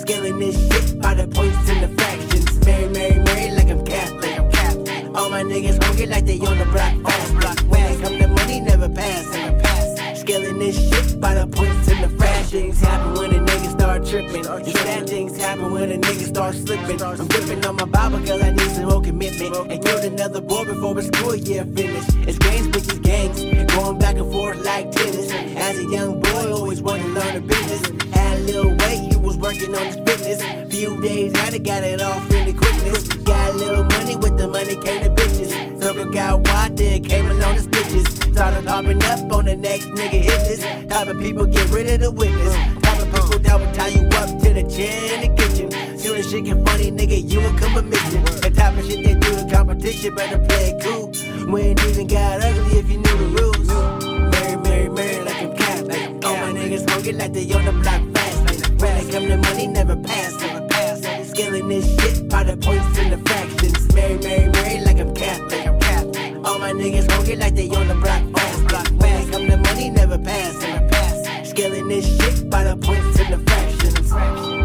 Scaling 0.00 0.38
this 0.38 0.56
shit 0.56 1.00
by 1.00 1.14
the 1.14 1.28
points 1.28 1.68
and 1.68 1.82
the 1.82 1.88
fractions. 1.96 2.64
Mary, 2.64 2.88
Mary, 2.88 3.18
Mary, 3.24 3.50
like 3.52 3.68
I'm 3.68 3.84
cap. 3.84 4.10
All 5.14 5.30
my 5.30 5.42
niggas 5.42 5.82
hungry 5.82 6.06
like 6.06 6.24
they 6.24 6.38
on 6.38 6.58
the 6.58 6.64
block 6.66 6.94
fast. 7.40 7.62
When 7.64 7.82
they 7.82 8.02
come 8.02 8.18
to 8.18 8.28
money, 8.28 8.60
never 8.60 8.88
pass. 8.88 9.26
Scaling 10.20 10.58
this 10.58 10.76
shit 10.88 11.20
by 11.20 11.34
the 11.34 11.46
points 11.46 11.88
and 11.88 12.04
the 12.04 12.16
fractions. 12.16 12.80
Happen 12.80 13.14
when 13.14 13.34
a 13.34 13.40
nigga 13.44 13.70
start 13.70 14.06
tripping. 14.06 14.44
Sad 14.44 15.08
things 15.08 15.36
happen 15.36 15.70
when 15.72 15.90
a 15.90 15.98
nigga 15.98 16.26
start 16.26 16.54
slipping. 16.54 17.02
I'm 17.02 17.28
gripping 17.28 17.64
on 17.66 17.76
my 17.76 17.84
Bible 17.84 18.18
cause 18.18 18.42
I 18.42 18.50
commitment. 19.30 19.72
And 19.72 19.84
killed 19.84 20.04
another 20.04 20.40
boy 20.40 20.64
before 20.64 20.94
the 20.94 21.02
school 21.02 21.34
year 21.34 21.64
finished. 21.64 22.10
It's 22.28 22.38
games, 22.38 22.68
bitches, 22.68 23.02
gangs. 23.02 23.72
Going 23.72 23.98
back 23.98 24.16
and 24.16 24.30
forth 24.32 24.64
like 24.64 24.90
tennis. 24.90 25.30
As 25.32 25.78
a 25.78 25.84
young 25.84 26.20
boy, 26.20 26.52
always 26.52 26.82
wanted 26.82 27.04
to 27.04 27.08
learn 27.08 27.34
the 27.34 27.40
business. 27.40 27.82
Had 28.12 28.38
a 28.38 28.42
little 28.42 28.70
weight, 28.76 29.12
he 29.12 29.16
was 29.16 29.36
working 29.36 29.74
on 29.74 29.86
his 29.86 29.96
fitness. 29.96 30.42
Few 30.72 31.00
days 31.00 31.32
later, 31.34 31.58
got 31.58 31.84
it 31.84 32.00
off 32.00 32.30
in 32.30 32.46
the 32.46 32.52
quickness. 32.52 33.08
Got 33.08 33.50
a 33.50 33.56
little 33.56 33.84
money, 33.84 34.16
with 34.16 34.38
the 34.38 34.48
money 34.48 34.76
came 34.76 35.02
the 35.02 35.10
bitches. 35.10 35.82
Circle 35.82 36.12
got 36.12 36.40
wide, 36.46 36.76
then 36.76 37.02
came 37.02 37.26
along 37.26 37.56
the 37.56 37.62
stitches. 37.62 38.06
Started 38.32 38.66
hopping 38.66 39.02
up 39.04 39.32
on 39.32 39.44
the 39.46 39.56
next 39.56 39.86
nigga 39.86 40.22
hit 40.22 40.40
this. 40.48 40.64
Of 40.98 41.18
people 41.20 41.46
get 41.46 41.70
rid 41.70 41.88
of 41.90 42.00
the 42.00 42.10
witness. 42.10 42.54
Of 42.76 43.12
people 43.12 43.38
that 43.38 43.60
will 43.60 43.72
tie 43.72 43.88
you 43.88 44.06
up 44.18 44.28
to 44.42 44.52
the 44.52 44.64
chair 44.68 45.37
shit 46.28 46.44
get 46.44 46.66
funny, 46.66 46.90
nigga, 46.90 47.30
you 47.30 47.40
a 47.40 47.82
mixin'. 47.82 48.24
The 48.24 48.50
type 48.50 48.76
of 48.76 48.84
shit 48.86 49.04
they 49.04 49.14
do 49.14 49.38
in 49.38 49.48
competition, 49.50 50.14
better 50.14 50.38
play 50.38 50.70
it 50.70 50.82
cool. 50.82 51.10
We 51.50 51.62
ain't 51.62 51.84
even 51.84 52.06
got 52.06 52.44
ugly 52.44 52.78
if 52.78 52.90
you 52.90 52.98
knew 52.98 53.16
the 53.16 53.28
rules. 53.40 53.68
Mary, 54.32 54.56
Mary, 54.56 54.88
Mary, 54.90 55.24
like 55.24 55.42
I'm 55.42 55.56
cap. 55.56 55.84
Like, 55.86 56.24
all 56.26 56.36
my 56.36 56.52
niggas 56.52 56.88
smoking 56.88 57.18
like 57.18 57.32
they 57.32 57.50
on 57.52 57.64
the 57.64 57.72
block 57.72 58.02
fast. 58.14 58.44
Like, 58.44 58.80
when 58.80 58.96
it 58.98 59.12
come 59.12 59.26
to 59.26 59.36
money, 59.38 59.66
never 59.68 59.96
pass. 59.96 60.40
Never 60.40 60.66
pass. 60.68 61.30
Scaling 61.30 61.68
this 61.68 61.86
shit 61.96 62.28
by 62.28 62.44
the 62.44 62.56
points 62.56 62.98
and 62.98 63.12
the 63.12 63.18
fractions. 63.28 63.94
Mary, 63.94 64.18
Mary, 64.18 64.48
Mary, 64.48 64.80
like 64.84 64.98
I'm 64.98 65.14
cap. 65.14 65.40
Like 65.50 66.46
All 66.46 66.58
my 66.58 66.72
niggas 66.72 67.10
smoking 67.10 67.38
like 67.38 67.54
they 67.54 67.68
on 67.70 67.88
the 67.88 67.94
block 67.94 68.22
fast. 68.36 68.68
Block 68.68 68.86
fast. 68.86 69.00
When 69.00 69.14
it 69.14 69.32
come 69.32 69.46
to 69.46 69.56
money, 69.56 69.90
never 69.90 70.18
pass. 70.18 70.60
Never 70.60 70.88
pass. 70.88 71.48
Scaling 71.48 71.88
this 71.88 72.04
shit 72.04 72.50
by 72.50 72.64
the 72.64 72.76
points 72.76 73.18
and 73.18 73.32
the 73.32 73.50
fractions. 73.50 74.10
fractions. 74.10 74.57